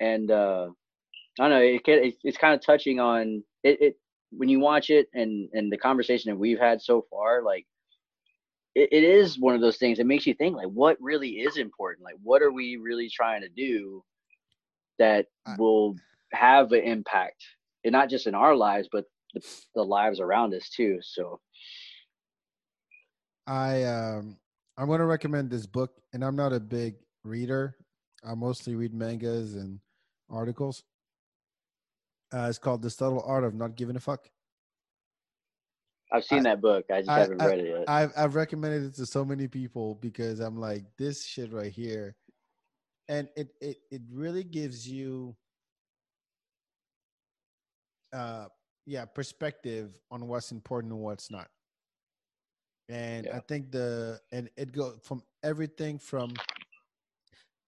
and 0.00 0.30
uh 0.30 0.68
I 1.40 1.44
don't 1.48 1.50
know 1.50 1.62
it, 1.62 1.84
can- 1.84 2.04
it 2.04 2.14
it's 2.24 2.38
kind 2.38 2.54
of 2.54 2.60
touching 2.64 3.00
on 3.00 3.42
it, 3.62 3.80
it 3.80 3.96
when 4.30 4.48
you 4.48 4.60
watch 4.60 4.90
it 4.90 5.08
and 5.14 5.48
and 5.52 5.72
the 5.72 5.78
conversation 5.78 6.30
that 6.30 6.36
we've 6.36 6.58
had 6.58 6.80
so 6.82 7.06
far 7.10 7.42
like 7.42 7.66
it, 8.74 8.88
it 8.92 9.04
is 9.04 9.38
one 9.38 9.54
of 9.54 9.60
those 9.60 9.76
things 9.78 9.98
that 9.98 10.06
makes 10.06 10.26
you 10.26 10.34
think 10.34 10.56
like 10.56 10.68
what 10.68 10.96
really 11.00 11.30
is 11.30 11.56
important 11.56 12.04
like 12.04 12.16
what 12.22 12.42
are 12.42 12.52
we 12.52 12.76
really 12.76 13.08
trying 13.08 13.42
to 13.42 13.48
do 13.48 14.02
that 14.98 15.26
will 15.58 15.96
have 16.32 16.72
an 16.72 16.82
impact 16.82 17.44
and 17.84 17.92
not 17.92 18.08
just 18.08 18.26
in 18.26 18.34
our 18.34 18.54
lives 18.56 18.88
but 18.90 19.04
the, 19.34 19.40
the 19.74 19.82
lives 19.84 20.20
around 20.20 20.54
us 20.54 20.68
too 20.68 20.98
so 21.02 21.40
I 23.46 23.82
um 23.84 24.36
I'm 24.78 24.88
gonna 24.88 25.04
recommend 25.06 25.50
this 25.50 25.66
book, 25.66 26.00
and 26.12 26.24
I'm 26.24 26.36
not 26.36 26.52
a 26.52 26.60
big 26.60 26.94
reader. 27.24 27.76
I 28.24 28.34
mostly 28.34 28.74
read 28.74 28.94
mangas 28.94 29.54
and 29.56 29.80
articles. 30.30 30.82
Uh, 32.32 32.46
it's 32.48 32.58
called 32.58 32.80
The 32.82 32.88
Subtle 32.88 33.22
Art 33.26 33.44
of 33.44 33.54
Not 33.54 33.76
Giving 33.76 33.96
a 33.96 34.00
Fuck. 34.00 34.30
i've 36.12 36.24
seen 36.24 36.40
I- 36.46 36.50
that 36.50 36.60
book 36.60 36.84
i 36.90 37.00
just 37.00 37.10
I- 37.10 37.18
haven't 37.20 37.42
I- 37.42 37.46
read 37.46 37.58
it 37.58 37.68
yet 37.78 37.84
I've 37.88 38.12
I've 38.16 38.34
recommended 38.34 38.84
it 38.84 38.94
to 38.96 39.06
so 39.06 39.24
many 39.24 39.48
people 39.48 39.96
because 39.96 40.40
I'm 40.40 40.58
like 40.58 40.84
this 40.96 41.24
shit 41.26 41.52
right 41.52 41.72
here, 41.72 42.14
and 43.08 43.28
it 43.36 43.48
it 43.60 43.78
it 43.90 44.02
really 44.10 44.44
gives 44.44 44.88
you 44.88 45.34
uh, 48.12 48.46
yeah, 48.86 49.04
perspective 49.04 49.98
on 50.10 50.26
what's 50.28 50.52
important 50.52 50.92
and 50.92 51.02
what's 51.02 51.30
not. 51.30 51.48
And 52.88 53.26
Yeah. 53.26 53.36
I 53.36 53.40
think 53.40 53.70
the 53.70 54.20
and 54.32 54.50
it 54.56 54.72
go 54.72 54.98
from 55.02 55.22
everything 55.42 55.98
from 55.98 56.34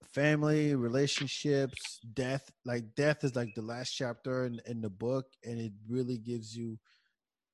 family, 0.02 0.74
relationships, 0.74 2.00
death. 2.14 2.50
Like 2.64 2.94
death 2.94 3.24
is 3.24 3.34
like 3.36 3.54
the 3.54 3.62
last 3.62 3.92
chapter 3.92 4.46
in, 4.46 4.60
in 4.66 4.80
the 4.80 4.90
book, 4.90 5.26
and 5.44 5.58
it 5.60 5.72
really 5.88 6.18
gives 6.18 6.56
you 6.56 6.78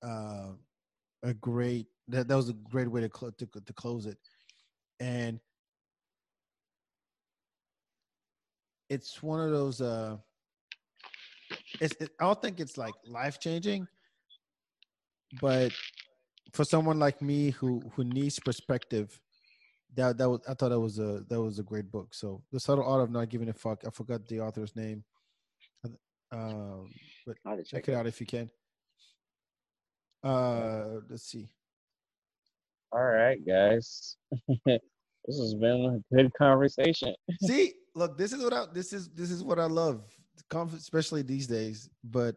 uh, 0.03 0.53
a 1.23 1.35
great 1.35 1.87
that 2.09 2.29
that 2.29 2.37
was 2.37 2.49
a 2.49 2.55
great 2.55 2.91
way 2.91 3.03
to 3.03 3.11
cl- 3.15 3.33
to 3.33 3.47
to 3.47 3.73
close 3.75 4.07
it, 4.07 4.19
and 4.99 5.39
it's 8.89 9.23
one 9.23 9.41
of 9.41 9.51
those. 9.51 9.81
uh 9.81 10.17
It's 11.81 11.95
it, 12.01 12.11
I 12.21 12.25
don't 12.25 12.41
think 12.43 12.61
it's 12.61 12.77
like 12.77 12.95
life 13.07 13.39
changing, 13.39 13.87
but 15.41 15.73
for 16.53 16.65
someone 16.65 16.99
like 16.99 17.23
me 17.23 17.51
who 17.51 17.83
who 17.95 18.05
needs 18.05 18.39
perspective, 18.41 19.21
that 19.95 20.19
that 20.19 20.29
was 20.29 20.41
I 20.49 20.55
thought 20.55 20.71
that 20.71 20.81
was 20.81 20.99
a 20.99 21.25
that 21.29 21.41
was 21.41 21.59
a 21.59 21.63
great 21.63 21.91
book. 21.91 22.15
So 22.15 22.43
the 22.53 22.61
subtle 22.61 22.85
art 22.85 23.03
of 23.03 23.11
not 23.11 23.29
giving 23.29 23.49
a 23.49 23.53
fuck. 23.53 23.85
I 23.87 23.91
forgot 23.91 24.27
the 24.27 24.41
author's 24.41 24.75
name. 24.75 25.05
Um, 26.33 26.89
but 27.27 27.37
I 27.45 27.51
had 27.51 27.57
to 27.57 27.65
check 27.65 27.85
check 27.85 27.89
it 27.93 27.97
out 27.97 28.07
if 28.07 28.21
you 28.21 28.27
can. 28.27 28.51
Uh, 30.23 31.01
let's 31.09 31.25
see. 31.25 31.49
All 32.93 33.05
right, 33.05 33.39
guys. 33.47 34.17
this 34.67 34.81
has 35.29 35.55
been 35.55 36.03
a 36.13 36.15
good 36.15 36.33
conversation. 36.35 37.15
See, 37.43 37.75
look, 37.95 38.19
this 38.19 38.33
is 38.33 38.43
what 38.43 38.53
I 38.53 38.67
this 38.73 38.93
is 38.93 39.09
this 39.09 39.31
is 39.31 39.43
what 39.43 39.59
I 39.59 39.67
love, 39.67 40.05
conf- 40.05 40.20
especially 40.55 41.23
these 41.23 41.47
days. 41.47 41.89
But 42.05 42.37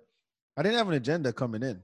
I 0.57 0.63
didn't 0.63 0.77
have 0.77 0.87
an 0.87 0.95
agenda 0.95 1.33
coming 1.33 1.63
in. 1.63 1.83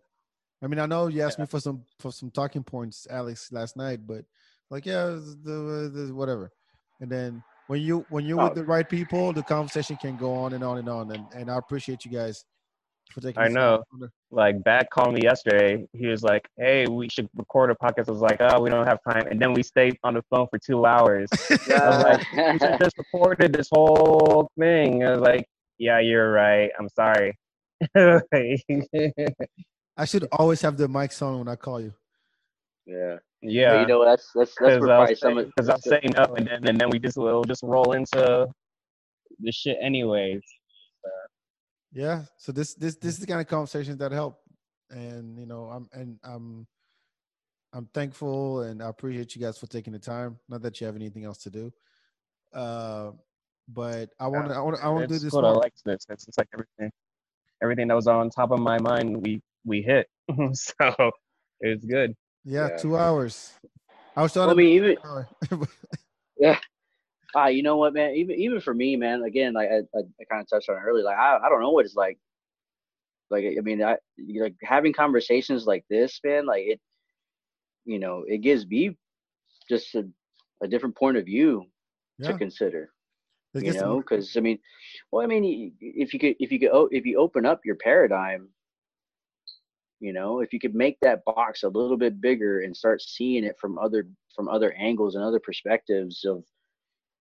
I 0.62 0.68
mean, 0.68 0.80
I 0.80 0.86
know 0.86 1.08
you 1.08 1.22
asked 1.22 1.40
me 1.40 1.46
for 1.46 1.60
some 1.60 1.84
for 2.00 2.12
some 2.12 2.32
talking 2.32 2.64
points, 2.64 3.08
Alex, 3.10 3.52
last 3.52 3.78
night, 3.78 4.06
but 4.06 4.26
like, 4.70 4.86
yeah, 4.86 5.06
the, 5.06 5.90
the 5.94 6.14
whatever. 6.14 6.52
And 7.00 7.10
then 7.10 7.42
when 7.68 7.82
you 7.82 8.06
when 8.10 8.26
you're 8.26 8.40
Oh. 8.40 8.46
with 8.46 8.56
the 8.56 8.66
right 8.66 8.88
people, 8.88 9.32
the 9.32 9.44
conversation 9.44 9.96
can 9.96 10.18
go 10.18 10.34
on 10.34 10.54
and 10.54 10.64
on 10.64 10.78
and 10.78 10.90
on. 10.90 11.12
And 11.12 11.26
and 11.34 11.50
I 11.50 11.58
appreciate 11.58 12.04
you 12.04 12.12
guys 12.12 12.44
for 13.12 13.22
taking. 13.22 13.42
I 13.42 13.48
know. 13.48 13.82
time 14.00 14.12
Like, 14.32 14.64
back 14.64 14.90
called 14.92 15.14
me 15.14 15.22
yesterday. 15.24 15.88
He 15.94 16.08
was 16.08 16.24
like, 16.24 16.48
"Hey, 16.58 16.88
we 16.88 17.08
should 17.10 17.30
record 17.36 17.72
a 17.72 17.76
podcast." 17.76 18.10
I 18.10 18.12
was 18.12 18.22
like, 18.22 18.38
"Oh, 18.42 18.62
we 18.62 18.70
don't 18.70 18.86
have 18.86 19.00
time." 19.10 19.28
And 19.28 19.42
then 19.42 19.54
we 19.54 19.64
stayed 19.64 19.98
on 20.04 20.14
the 20.16 20.24
phone 20.30 20.48
for 20.52 20.60
two 20.60 20.86
hours. 20.86 21.30
I 21.50 21.90
was 21.90 22.04
like, 22.04 22.32
"We 22.34 22.60
just 22.84 22.98
recorded 22.98 23.54
this 23.54 23.70
whole 23.72 24.52
thing." 24.60 25.04
I 25.06 25.12
was 25.12 25.22
like, 25.22 25.48
"Yeah, 25.80 26.00
you're 26.00 26.32
right. 26.32 26.70
I'm 26.78 26.90
sorry." 26.90 27.38
I 29.98 30.06
should 30.06 30.28
always 30.32 30.62
have 30.62 30.78
the 30.78 30.88
mics 30.88 31.22
on 31.22 31.40
when 31.40 31.48
I 31.48 31.56
call 31.56 31.82
you. 31.82 31.94
yeah. 32.86 33.18
yeah. 33.42 33.74
But 33.74 33.82
you 33.82 33.88
know 33.88 34.06
that's 34.06 34.30
that's 34.36 34.54
that's 34.60 34.76
because 34.76 34.80
where 34.82 34.92
I'll 34.92 34.98
probably 35.00 35.16
some 35.16 35.36
because 35.36 35.70
I'll 35.70 35.82
say 35.82 36.02
no, 36.16 36.24
and 36.36 36.48
then 36.48 36.68
and 36.68 36.80
then 36.80 36.90
we 36.90 37.00
just 37.00 37.18
will 37.18 37.44
just 37.44 37.64
roll 37.64 37.94
into 37.94 38.48
the 39.40 39.52
shit 39.52 39.78
anyways. 39.82 40.42
Yeah. 41.92 42.24
So 42.38 42.52
this 42.52 42.76
this 42.76 42.96
this 42.96 43.14
is 43.16 43.20
the 43.20 43.28
kind 43.28 43.42
of 43.42 43.48
conversations 43.48 43.98
that 43.98 44.12
help, 44.12 44.40
and 44.90 45.38
you 45.40 45.46
know 45.46 45.66
I'm 45.66 45.88
and 45.94 46.20
I'm 46.24 46.68
I'm 47.74 47.88
thankful 47.94 48.62
and 48.62 48.82
I 48.82 48.90
appreciate 48.90 49.36
you 49.36 49.42
guys 49.42 49.58
for 49.58 49.68
taking 49.68 49.94
the 49.94 50.00
time. 50.00 50.40
Not 50.48 50.62
that 50.62 50.80
you 50.80 50.88
have 50.88 50.96
anything 50.96 51.26
else 51.26 51.40
to 51.40 51.50
do, 51.50 51.72
uh, 52.54 53.12
but 53.74 54.10
I 54.20 54.28
want 54.28 54.48
to 54.50 54.56
I 54.56 54.60
want 54.60 54.84
I 54.84 54.90
want 54.90 55.08
to 55.08 55.16
do 55.16 55.20
this 55.20 55.34
good. 55.34 55.46
I 55.46 55.52
like 55.52 55.74
this. 55.86 56.06
It's, 56.10 56.28
it's 56.28 56.38
like 56.38 56.48
everything, 56.54 56.92
everything 57.62 57.88
that 57.90 57.96
was 57.96 58.08
on 58.08 58.30
top 58.30 58.52
of 58.52 58.60
my 58.60 58.80
mind, 58.80 59.22
we 59.26 59.42
we 59.66 59.82
hit. 59.82 60.08
so 60.54 61.12
it's 61.62 61.86
good. 61.86 62.16
Yeah, 62.46 62.70
Yeah. 62.70 62.78
two 62.78 62.98
hours. 62.98 63.52
I 64.16 64.24
was 64.24 64.34
trying 64.34 64.48
Well, 64.48 64.52
I 64.52 64.54
to. 64.54 64.64
mean, 64.64 64.74
even 64.76 64.98
yeah. 66.40 66.60
ah, 67.36 67.48
you 67.48 67.64
know 67.64 67.78
what, 67.78 67.94
man? 67.94 68.16
Even 68.16 68.36
even 68.38 68.62
for 68.62 68.74
me, 68.74 68.96
man. 68.96 69.24
Again, 69.24 69.54
like 69.54 69.70
I, 69.70 69.78
I, 69.98 70.00
I 70.00 70.24
kind 70.32 70.42
of 70.42 70.50
touched 70.50 70.70
on 70.70 70.78
it 70.78 70.82
earlier. 70.82 71.04
Like 71.04 71.18
I, 71.18 71.38
I 71.38 71.50
don't 71.50 71.62
know 71.62 71.72
what 71.72 71.86
it's 71.86 71.96
like. 71.96 72.18
Like 73.30 73.46
I 73.58 73.62
mean, 73.62 73.84
I 73.84 73.98
like 74.42 74.56
having 74.64 74.94
conversations 74.94 75.66
like 75.66 75.86
this, 75.90 76.20
man. 76.24 76.46
Like 76.48 76.64
it, 76.66 76.80
you 77.86 78.00
know, 78.00 78.24
it 78.28 78.40
gives 78.40 78.66
me 78.66 78.98
just 79.70 79.94
a, 79.96 80.08
a 80.64 80.68
different 80.68 80.98
point 80.98 81.18
of 81.18 81.26
view 81.26 81.66
Yeah. 82.18 82.32
to 82.32 82.38
consider. 82.38 82.90
You 83.58 83.74
know, 83.74 83.98
because 83.98 84.38
I 84.38 84.42
mean, 84.42 84.60
well, 85.12 85.24
I 85.24 85.28
mean, 85.28 85.74
if 85.80 86.14
you 86.14 86.20
could, 86.20 86.36
if 86.40 86.52
you 86.52 86.60
could, 86.60 86.72
if 86.92 87.06
you 87.06 87.20
open 87.20 87.46
up 87.46 87.62
your 87.66 87.76
paradigm, 87.76 88.50
you 90.00 90.14
know, 90.14 90.40
if 90.40 90.54
you 90.54 90.60
could 90.60 90.76
make 90.76 90.98
that 91.02 91.26
box 91.26 91.64
a 91.64 91.70
little 91.70 91.98
bit 91.98 92.22
bigger 92.22 92.62
and 92.62 92.76
start 92.76 93.02
seeing 93.02 93.44
it 93.44 93.58
from 93.60 93.78
other 93.78 94.08
from 94.36 94.48
other 94.48 94.74
angles 94.74 95.16
and 95.16 95.24
other 95.24 95.40
perspectives 95.40 96.24
of 96.26 96.44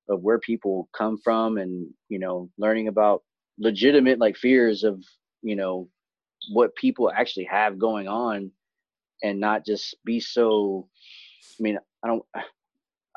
of 0.08 0.22
where 0.22 0.38
people 0.38 0.88
come 0.92 1.18
from, 1.18 1.58
and 1.58 1.88
you 2.08 2.18
know, 2.18 2.50
learning 2.58 2.88
about 2.88 3.22
legitimate 3.58 4.18
like 4.18 4.36
fears 4.36 4.84
of 4.84 5.02
you 5.42 5.56
know 5.56 5.88
what 6.52 6.76
people 6.76 7.10
actually 7.10 7.44
have 7.44 7.78
going 7.78 8.06
on, 8.06 8.50
and 9.22 9.40
not 9.40 9.64
just 9.64 9.96
be 10.04 10.20
so. 10.20 10.88
I 11.58 11.62
mean, 11.62 11.78
I 12.04 12.08
don't. 12.08 12.24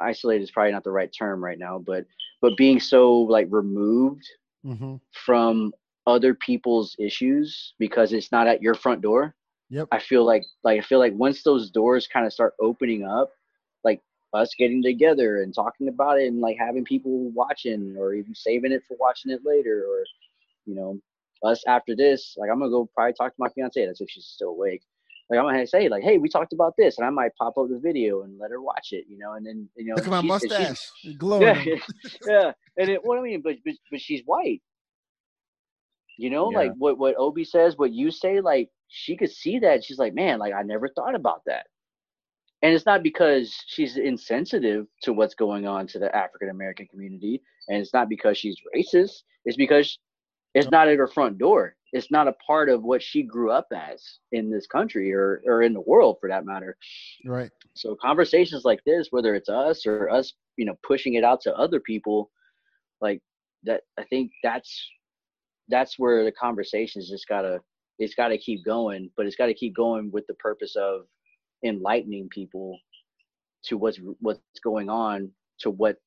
Isolated 0.02 0.44
is 0.44 0.52
probably 0.52 0.72
not 0.72 0.84
the 0.84 0.92
right 0.92 1.12
term 1.18 1.44
right 1.44 1.60
now, 1.60 1.80
but 1.80 2.06
but 2.42 2.58
being 2.58 2.80
so 2.80 3.14
like 3.20 3.48
removed 3.50 4.26
Mhm. 4.66 5.00
from 5.12 5.74
other 6.08 6.34
people's 6.36 6.96
issues 7.00 7.74
because 7.80 8.12
it's 8.14 8.32
not 8.32 8.48
at 8.48 8.62
your 8.62 8.74
front 8.76 9.02
door. 9.02 9.36
Yep. 9.70 9.88
I 9.92 10.00
feel 10.00 10.26
like 10.26 10.44
like 10.64 10.80
I 10.80 10.82
feel 10.84 11.00
like 11.00 11.14
once 11.14 11.44
those 11.44 11.70
doors 11.72 12.08
kind 12.08 12.26
of 12.26 12.34
start 12.34 12.54
opening 12.60 13.04
up, 13.04 13.32
like 13.84 14.02
us 14.34 14.54
getting 14.58 14.82
together 14.84 15.44
and 15.44 15.54
talking 15.54 15.88
about 15.88 16.20
it 16.20 16.28
and 16.28 16.42
like 16.42 16.58
having 16.58 16.84
people 16.86 17.30
watching 17.32 17.96
or 17.98 18.14
even 18.14 18.34
saving 18.36 18.72
it 18.72 18.84
for 18.88 18.98
watching 19.00 19.32
it 19.32 19.42
later 19.46 19.86
or 19.90 20.04
you 20.66 20.76
know 20.76 21.00
us 21.44 21.64
after 21.68 21.96
this 21.96 22.36
like 22.38 22.50
i'm 22.52 22.60
gonna 22.60 22.70
go 22.70 22.88
probably 22.96 23.14
talk 23.14 23.32
to 23.32 23.40
my 23.40 23.50
fiance 23.50 23.84
that's 23.86 24.00
if 24.00 24.10
she's 24.10 24.26
still 24.26 24.50
awake 24.50 24.84
like 25.32 25.40
i'm 25.40 25.46
gonna 25.46 25.66
say 25.66 25.90
like 25.90 26.04
hey 26.04 26.18
we 26.20 26.30
talked 26.30 26.54
about 26.54 26.74
this 26.78 26.98
and 27.00 27.08
i 27.08 27.10
might 27.10 27.32
pop 27.38 27.58
up 27.58 27.68
the 27.70 27.80
video 27.80 28.22
and 28.24 28.38
let 28.40 28.52
her 28.52 28.62
watch 28.62 28.90
it 28.92 29.06
you 29.10 29.18
know 29.18 29.34
and 29.34 29.46
then 29.48 29.68
you 29.78 29.86
know 29.86 29.96
Look 29.96 30.08
at 30.08 30.24
my 30.26 30.38
she's- 30.38 30.44
and 30.44 30.52
she's- 30.52 30.60
mustache. 30.62 31.18
Glowing. 31.18 31.42
yeah, 31.66 31.76
yeah. 32.28 32.52
And 32.78 32.90
it, 32.90 33.00
what 33.04 33.18
I 33.18 33.22
mean, 33.22 33.42
but, 33.44 33.56
but 33.66 33.74
but 33.90 34.00
she's 34.02 34.22
white. 34.26 34.62
You 36.18 36.30
know, 36.30 36.52
Yeah. 36.52 36.58
like 36.60 36.72
what 36.78 36.98
what 36.98 37.16
Obi 37.18 37.44
says, 37.44 37.78
what 37.78 37.92
you 37.94 38.12
say, 38.12 38.42
like 38.42 38.70
she 38.90 39.16
could 39.18 39.32
see 39.32 39.60
that. 39.60 39.84
She's 39.84 39.98
like, 39.98 40.14
man, 40.14 40.40
like 40.40 40.54
I 40.54 40.62
never 40.62 40.88
thought 40.90 41.16
about 41.16 41.42
that. 41.48 41.66
And 42.62 42.74
it's 42.76 42.86
not 42.86 43.02
because 43.02 43.56
she's 43.68 43.98
insensitive 43.98 44.86
to 45.04 45.14
what's 45.14 45.34
going 45.34 45.66
on 45.66 45.88
to 45.88 46.00
the 46.00 46.16
African 46.16 46.50
American 46.50 46.86
community, 46.88 47.42
and 47.68 47.78
it's 47.82 47.94
not 47.94 48.08
because 48.10 48.38
she's 48.38 48.58
racist. 48.76 49.24
It's 49.46 49.58
because 49.58 49.98
it's 50.54 50.70
not 50.70 50.88
at 50.88 50.98
her 50.98 51.08
front 51.08 51.38
door. 51.38 51.76
It's 51.94 52.12
not 52.12 52.28
a 52.28 52.34
part 52.46 52.70
of 52.70 52.84
what 52.84 53.04
she 53.04 53.24
grew 53.24 53.52
up 53.52 53.68
as 53.76 54.20
in 54.32 54.50
this 54.50 54.68
country 54.68 55.14
or 55.14 55.42
or 55.46 55.64
in 55.64 55.74
the 55.74 55.82
world 55.82 56.18
for 56.20 56.30
that 56.30 56.46
matter. 56.46 56.78
Right. 57.26 57.52
So 57.74 57.96
conversations 58.02 58.64
like 58.64 58.82
this, 58.86 59.08
whether 59.12 59.36
it's 59.36 59.50
us 59.50 59.86
or 59.86 60.10
us, 60.10 60.34
you 60.58 60.66
know, 60.66 60.78
pushing 60.86 61.16
it 61.16 61.24
out 61.24 61.42
to 61.42 61.56
other 61.56 61.80
people, 61.80 62.32
like 63.02 63.22
that, 63.64 63.82
I 63.98 64.04
think 64.04 64.32
that's 64.44 64.90
that's 65.68 66.00
where 66.00 66.24
the 66.24 66.32
conversations 66.32 67.10
just 67.10 67.28
gotta 67.28 67.60
it's 68.00 68.16
gotta 68.16 68.38
keep 68.38 68.66
going, 68.66 69.10
but 69.18 69.26
it's 69.26 69.36
gotta 69.36 69.54
keep 69.54 69.76
going 69.76 70.12
with 70.12 70.26
the 70.28 70.34
purpose 70.36 70.76
of 70.76 71.02
enlightening 71.64 72.30
people 72.30 72.78
to 73.66 73.78
what's 73.78 74.00
what's 74.20 74.42
going 74.64 74.90
on 74.90 75.30
to 75.60 75.70
what 75.70 75.98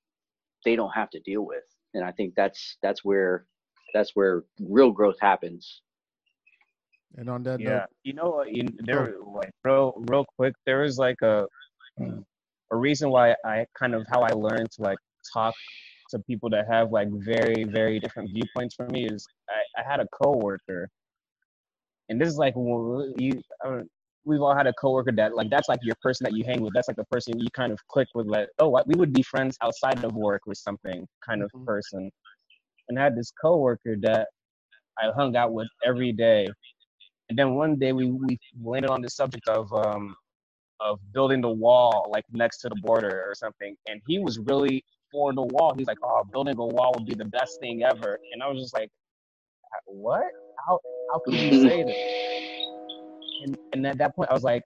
they 0.64 0.76
don't 0.76 0.90
have 0.90 1.10
to 1.10 1.20
deal 1.20 1.42
with, 1.46 1.64
and 1.92 2.04
I 2.04 2.12
think 2.12 2.34
that's 2.36 2.78
that's 2.82 3.04
where 3.04 3.46
that's 3.94 4.16
where 4.16 4.44
real 4.60 4.90
growth 4.92 5.18
happens. 5.20 5.82
And 7.16 7.30
on 7.30 7.42
that 7.44 7.60
Yeah, 7.60 7.86
note, 7.86 7.86
you 8.02 8.14
know 8.14 8.30
what? 8.30 8.48
There, 8.86 9.14
like, 9.24 9.52
real, 9.64 9.94
real 10.10 10.26
quick, 10.36 10.54
there 10.66 10.80
was 10.80 10.98
like 10.98 11.20
a 11.22 11.46
a 12.72 12.76
reason 12.76 13.10
why 13.10 13.34
I 13.44 13.66
kind 13.78 13.94
of 13.94 14.06
how 14.10 14.22
I 14.22 14.32
learned 14.32 14.70
to 14.72 14.82
like 14.82 14.98
talk 15.32 15.54
to 16.10 16.18
people 16.20 16.50
that 16.50 16.66
have 16.70 16.92
like 16.92 17.08
very, 17.10 17.64
very 17.64 18.00
different 18.00 18.30
viewpoints 18.32 18.74
from 18.74 18.88
me 18.90 19.06
is 19.06 19.26
I, 19.48 19.80
I 19.82 19.90
had 19.90 20.00
a 20.00 20.06
coworker, 20.22 20.88
and 22.08 22.20
this 22.20 22.28
is 22.28 22.38
like 22.38 22.54
w- 22.54 23.14
you. 23.18 23.40
I 23.64 23.68
don't, 23.68 23.88
we've 24.26 24.40
all 24.40 24.56
had 24.56 24.66
a 24.66 24.72
coworker 24.74 25.12
that 25.12 25.34
like 25.36 25.50
that's 25.50 25.68
like 25.68 25.80
your 25.82 25.96
person 26.02 26.24
that 26.24 26.34
you 26.34 26.44
hang 26.44 26.62
with. 26.62 26.72
That's 26.74 26.88
like 26.88 26.96
the 26.96 27.04
person 27.10 27.38
you 27.38 27.48
kind 27.54 27.72
of 27.72 27.78
click 27.88 28.08
with. 28.14 28.26
Like, 28.26 28.48
oh, 28.58 28.68
what- 28.70 28.86
we 28.88 28.94
would 28.96 29.12
be 29.12 29.22
friends 29.22 29.56
outside 29.62 30.02
of 30.04 30.12
work 30.14 30.42
or 30.46 30.54
something 30.54 31.06
kind 31.26 31.42
of 31.42 31.50
Mhm. 31.52 31.66
person. 31.66 32.10
And 32.88 32.98
I 32.98 33.04
had 33.04 33.16
this 33.16 33.32
coworker 33.40 33.96
that 34.02 34.28
I 34.98 35.10
hung 35.12 35.36
out 35.36 35.52
with 35.52 35.68
every 35.84 36.12
day. 36.12 36.46
And 37.28 37.38
then 37.38 37.54
one 37.54 37.76
day 37.76 37.92
we, 37.92 38.10
we 38.10 38.38
landed 38.62 38.90
on 38.90 39.00
the 39.02 39.10
subject 39.10 39.48
of 39.48 39.72
um 39.72 40.14
of 40.80 40.98
building 41.12 41.40
the 41.40 41.50
wall 41.50 42.10
like 42.12 42.24
next 42.32 42.58
to 42.58 42.68
the 42.68 42.76
border 42.82 43.24
or 43.26 43.34
something. 43.34 43.76
And 43.88 44.00
he 44.06 44.18
was 44.18 44.38
really 44.38 44.84
for 45.10 45.32
the 45.32 45.42
wall. 45.42 45.74
He's 45.76 45.86
like, 45.86 45.98
oh, 46.02 46.22
building 46.32 46.56
a 46.58 46.66
wall 46.66 46.92
would 46.96 47.06
be 47.06 47.14
the 47.14 47.24
best 47.24 47.60
thing 47.60 47.84
ever. 47.84 48.18
And 48.32 48.42
I 48.42 48.48
was 48.48 48.60
just 48.60 48.74
like, 48.74 48.90
what? 49.86 50.24
how 50.66 50.78
how 51.12 51.18
can 51.20 51.34
you 51.34 51.68
say 51.68 51.82
this? 51.82 51.96
And 53.44 53.58
and 53.72 53.86
at 53.86 53.98
that 53.98 54.14
point, 54.16 54.30
I 54.30 54.34
was 54.34 54.42
like, 54.42 54.62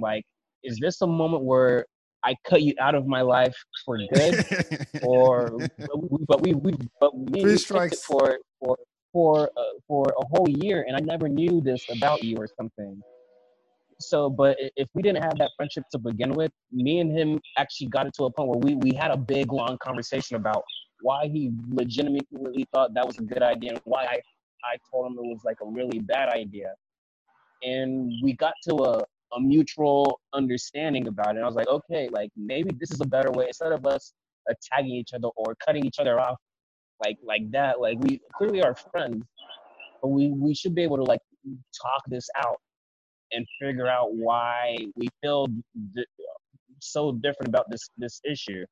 like, 0.00 0.24
is 0.62 0.78
this 0.80 1.00
a 1.02 1.06
moment 1.06 1.44
where 1.44 1.86
I 2.24 2.34
cut 2.44 2.62
you 2.62 2.74
out 2.80 2.94
of 2.94 3.06
my 3.06 3.20
life 3.20 3.56
for 3.84 3.98
good, 4.12 4.44
or 5.02 5.58
but 6.26 6.42
we 6.42 6.54
we 6.54 6.74
but 7.00 7.16
we 7.16 7.56
strikes. 7.56 8.02
for 8.04 8.38
for 8.60 8.76
for 9.12 9.50
uh, 9.56 9.62
for 9.86 10.14
a 10.18 10.26
whole 10.36 10.48
year, 10.48 10.84
and 10.86 10.96
I 10.96 11.00
never 11.00 11.28
knew 11.28 11.60
this 11.60 11.84
about 11.90 12.22
you 12.22 12.36
or 12.36 12.48
something. 12.56 13.00
So, 14.00 14.30
but 14.30 14.56
if 14.76 14.88
we 14.94 15.02
didn't 15.02 15.22
have 15.24 15.38
that 15.38 15.50
friendship 15.56 15.84
to 15.92 15.98
begin 15.98 16.32
with, 16.32 16.52
me 16.70 17.00
and 17.00 17.10
him 17.10 17.40
actually 17.56 17.88
got 17.88 18.06
into 18.06 18.24
a 18.24 18.30
point 18.30 18.48
where 18.48 18.58
we 18.58 18.74
we 18.76 18.92
had 18.92 19.10
a 19.10 19.16
big 19.16 19.52
long 19.52 19.78
conversation 19.78 20.36
about 20.36 20.64
why 21.02 21.28
he 21.28 21.52
legitimately 21.70 22.66
thought 22.72 22.94
that 22.94 23.06
was 23.06 23.18
a 23.18 23.22
good 23.22 23.42
idea 23.42 23.70
and 23.72 23.80
why 23.84 24.04
I 24.04 24.20
I 24.64 24.76
told 24.90 25.06
him 25.06 25.18
it 25.18 25.26
was 25.26 25.42
like 25.44 25.58
a 25.62 25.66
really 25.66 26.00
bad 26.00 26.28
idea, 26.30 26.74
and 27.62 28.12
we 28.22 28.32
got 28.34 28.54
to 28.68 28.74
a 28.76 29.04
a 29.36 29.40
mutual 29.40 30.20
understanding 30.32 31.08
about 31.08 31.28
it. 31.28 31.36
And 31.36 31.44
I 31.44 31.46
was 31.46 31.56
like, 31.56 31.68
okay, 31.68 32.08
like 32.10 32.30
maybe 32.36 32.70
this 32.78 32.90
is 32.90 33.00
a 33.00 33.06
better 33.06 33.30
way 33.30 33.46
instead 33.48 33.72
of 33.72 33.86
us 33.86 34.12
uh, 34.48 34.54
attacking 34.54 34.94
each 34.94 35.12
other 35.14 35.28
or 35.36 35.54
cutting 35.64 35.84
each 35.84 35.98
other 35.98 36.18
off 36.20 36.36
like 37.04 37.18
like 37.22 37.50
that. 37.52 37.80
Like 37.80 37.98
we 38.00 38.20
clearly 38.34 38.62
are 38.62 38.74
friends, 38.74 39.24
but 40.02 40.08
we 40.08 40.30
we 40.30 40.54
should 40.54 40.74
be 40.74 40.82
able 40.82 40.96
to 40.96 41.04
like 41.04 41.20
talk 41.80 42.02
this 42.08 42.28
out 42.36 42.56
and 43.32 43.46
figure 43.60 43.88
out 43.88 44.14
why 44.14 44.76
we 44.96 45.08
feel 45.22 45.46
di- 45.94 46.06
so 46.80 47.12
different 47.12 47.48
about 47.48 47.70
this 47.70 47.88
this 47.96 48.20
issue. 48.24 48.64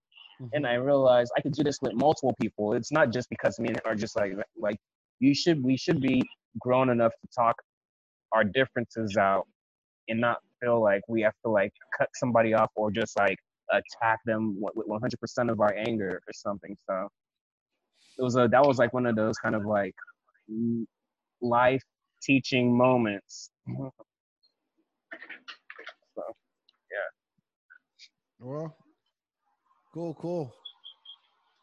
And 0.52 0.64
mm-hmm. 0.64 0.66
I 0.66 0.74
realized 0.74 1.32
I 1.36 1.40
could 1.40 1.52
do 1.52 1.62
this 1.62 1.78
with 1.80 1.94
multiple 1.94 2.34
people. 2.40 2.74
It's 2.74 2.92
not 2.92 3.10
just 3.10 3.28
because 3.30 3.58
me 3.58 3.68
and 3.68 3.80
are 3.84 3.94
just 3.94 4.16
like 4.16 4.32
like 4.56 4.76
you 5.20 5.34
should 5.34 5.62
we 5.62 5.76
should 5.76 6.00
be 6.00 6.22
grown 6.58 6.90
enough 6.90 7.12
to 7.12 7.28
talk 7.34 7.56
our 8.32 8.44
differences 8.44 9.16
out 9.16 9.46
and 10.08 10.20
not 10.20 10.38
feel 10.62 10.82
like 10.82 11.02
we 11.08 11.22
have 11.22 11.34
to 11.44 11.50
like 11.50 11.72
cut 11.96 12.08
somebody 12.14 12.54
off 12.54 12.70
or 12.76 12.90
just 12.90 13.16
like 13.18 13.38
attack 13.70 14.18
them 14.24 14.56
with 14.60 14.74
with 14.76 14.88
100% 14.88 15.50
of 15.50 15.60
our 15.60 15.74
anger 15.76 16.20
or 16.26 16.32
something. 16.32 16.76
So 16.88 17.08
it 18.18 18.22
was 18.22 18.36
a 18.36 18.48
that 18.50 18.64
was 18.64 18.78
like 18.78 18.92
one 18.92 19.06
of 19.06 19.16
those 19.16 19.36
kind 19.38 19.54
of 19.54 19.64
like 19.64 19.94
life 21.40 21.82
teaching 22.22 22.76
moments. 22.76 23.50
so 23.68 23.90
yeah. 26.90 27.08
Well, 28.38 28.76
cool, 29.92 30.14
cool. 30.14 30.54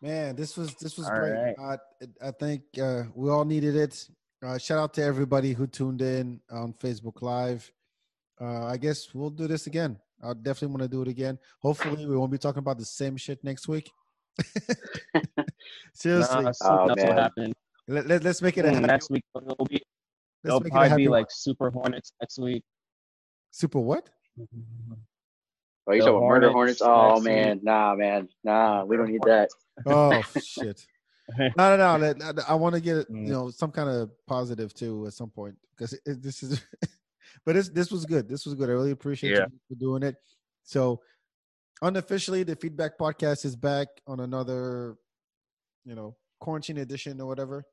Man, 0.01 0.35
this 0.35 0.57
was 0.57 0.75
this 0.75 0.97
was 0.97 1.07
All 1.07 1.17
great. 1.17 1.31
right. 1.31 1.55
I 1.59 2.27
I 2.27 2.31
think 2.31 2.63
uh, 2.81 3.03
we 3.15 3.29
all 3.29 3.45
needed 3.45 3.75
it. 3.75 4.07
Uh, 4.45 4.57
shout 4.57 4.77
out 4.77 4.93
to 4.95 5.01
everybody 5.03 5.53
who 5.53 5.65
tuned 5.65 6.01
in 6.01 6.41
on 6.51 6.73
Facebook 6.73 7.21
Live. 7.21 7.71
Uh, 8.43 8.65
I 8.65 8.77
guess 8.77 9.13
we'll 9.13 9.29
do 9.29 9.47
this 9.47 9.67
again. 9.67 9.97
I 10.21 10.33
definitely 10.33 10.75
want 10.75 10.81
to 10.83 10.87
do 10.89 11.01
it 11.01 11.07
again. 11.07 11.37
Hopefully, 11.61 12.05
we 12.05 12.17
won't 12.17 12.31
be 12.31 12.37
talking 12.37 12.59
about 12.59 12.77
the 12.77 12.85
same 12.85 13.15
shit 13.15 13.43
next 13.43 13.67
week. 13.69 13.89
Seriously, 15.93 16.43
nah, 16.43 16.49
Oh, 16.49 16.53
something 16.53 16.89
else 16.89 17.03
will 17.03 17.13
man. 17.13 17.17
happen 17.17 17.53
let, 17.87 18.07
let, 18.07 18.25
us 18.25 18.41
make 18.41 18.57
it 18.57 18.65
a 18.65 18.69
Mm, 18.69 18.73
happy, 18.75 18.87
next 18.87 19.09
week. 19.09 19.23
It'll 19.35 19.65
be 19.65 19.81
it'll 20.43 20.59
make 20.59 20.67
it 20.67 20.67
a 20.67 20.71
probably 20.71 20.89
happy 20.89 21.03
be 21.03 21.07
one. 21.09 21.19
like 21.19 21.27
Super 21.29 21.69
Hornets 21.69 22.13
next 22.21 22.39
week. 22.39 22.63
super 23.51 23.79
what? 23.79 24.09
Oh, 24.39 25.91
you 25.91 25.99
The 25.99 26.05
talking 26.05 26.17
about 26.17 26.27
murder 26.27 26.51
hornets? 26.51 26.81
Hornets 26.81 26.81
Oh 26.81 27.13
next 27.15 27.25
man, 27.25 27.59
nah, 27.63 27.95
man, 27.95 28.29
nah, 28.43 28.83
we 28.85 28.97
don't 28.97 29.11
need 29.11 29.21
that. 29.25 29.49
Oh 29.85 30.23
shit! 30.43 30.85
No, 31.37 31.75
no, 31.75 31.77
no. 31.77 31.97
let- 31.97 32.19
let- 32.19 32.49
I 32.49 32.55
want 32.55 32.75
to 32.75 32.81
get 32.81 33.09
Mm. 33.11 33.27
you 33.27 33.33
know 33.33 33.49
some 33.49 33.71
kind 33.71 33.89
of 33.89 34.11
positive 34.25 34.73
too 34.73 35.05
at 35.07 35.13
some 35.13 35.29
point 35.29 35.55
because 35.75 35.93
it, 35.93 36.01
it- 36.05 36.21
this 36.23 36.43
is. 36.43 36.61
But 37.45 37.53
this 37.55 37.69
this 37.69 37.91
was 37.91 38.05
good. 38.05 38.27
This 38.29 38.45
was 38.45 38.55
good. 38.55 38.69
I 38.69 38.73
really 38.73 38.91
appreciate 38.91 39.31
Yeah. 39.31 39.45
you 39.51 39.59
for 39.69 39.75
doing 39.79 40.03
it. 40.03 40.15
So, 40.63 41.01
unofficially, 41.81 42.43
the 42.43 42.55
FeedBak 42.55 42.91
Podcast 42.99 43.45
is 43.45 43.55
back 43.55 43.87
on 44.07 44.19
another, 44.21 44.95
you 45.85 45.95
know, 45.95 46.15
quarantine 46.39 46.77
edition 46.77 47.19
or 47.19 47.27
whatever. 47.27 47.65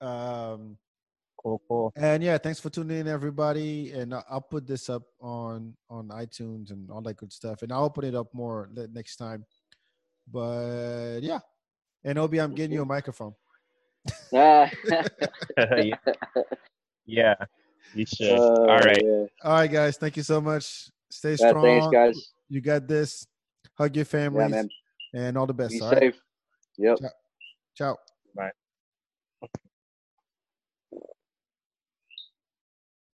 Um, 0.00 0.78
Cool, 1.42 1.60
cool. 1.68 1.92
and 1.96 2.22
yeah, 2.22 2.38
thanks 2.38 2.58
for 2.58 2.70
tuning 2.70 3.00
in, 3.00 3.08
everybody. 3.08 3.92
And 3.92 4.14
I- 4.14 4.24
I'll 4.30 4.40
put 4.40 4.66
this 4.66 4.88
up 4.88 5.02
on 5.20 5.76
on 5.90 6.08
iTunes 6.08 6.70
and 6.70 6.90
all 6.90 7.02
that 7.02 7.16
good 7.16 7.32
stuff. 7.32 7.62
And 7.62 7.70
I'll 7.72 7.84
open 7.84 8.04
it 8.04 8.14
up 8.14 8.32
more 8.32 8.70
next 8.92 9.16
time. 9.16 9.44
But 10.30 11.20
yeah, 11.22 11.40
and 12.02 12.18
Obi, 12.18 12.40
I'm 12.40 12.54
getting 12.54 12.72
you 12.72 12.82
a 12.82 12.86
microphone. 12.86 13.34
Ah, 14.32 14.70
yeah. 15.76 15.96
yeah, 17.06 17.34
you 17.92 18.06
should. 18.06 18.30
oh, 18.30 18.68
All 18.68 18.78
right. 18.78 19.02
yeah. 19.04 19.24
All 19.42 19.52
right, 19.52 19.70
guys. 19.70 19.96
Thank 19.96 20.16
you 20.16 20.22
so 20.22 20.40
much. 20.40 20.90
Stay 21.10 21.30
Yeah, 21.30 21.50
strong. 21.50 21.62
thanks, 21.62 21.86
guys. 21.92 22.32
You 22.48 22.60
got 22.60 22.86
this. 22.88 23.26
Hug 23.76 23.94
your 23.96 24.04
Yeah, 24.04 24.08
families 24.10 24.50
man. 24.52 24.70
and 25.12 25.36
all 25.38 25.46
the 25.46 25.54
best. 25.54 25.70
Be 25.72 25.80
all 25.80 25.90
right? 25.90 26.00
safe. 26.00 26.20
Yep. 26.78 26.98
Ciao. 27.76 27.96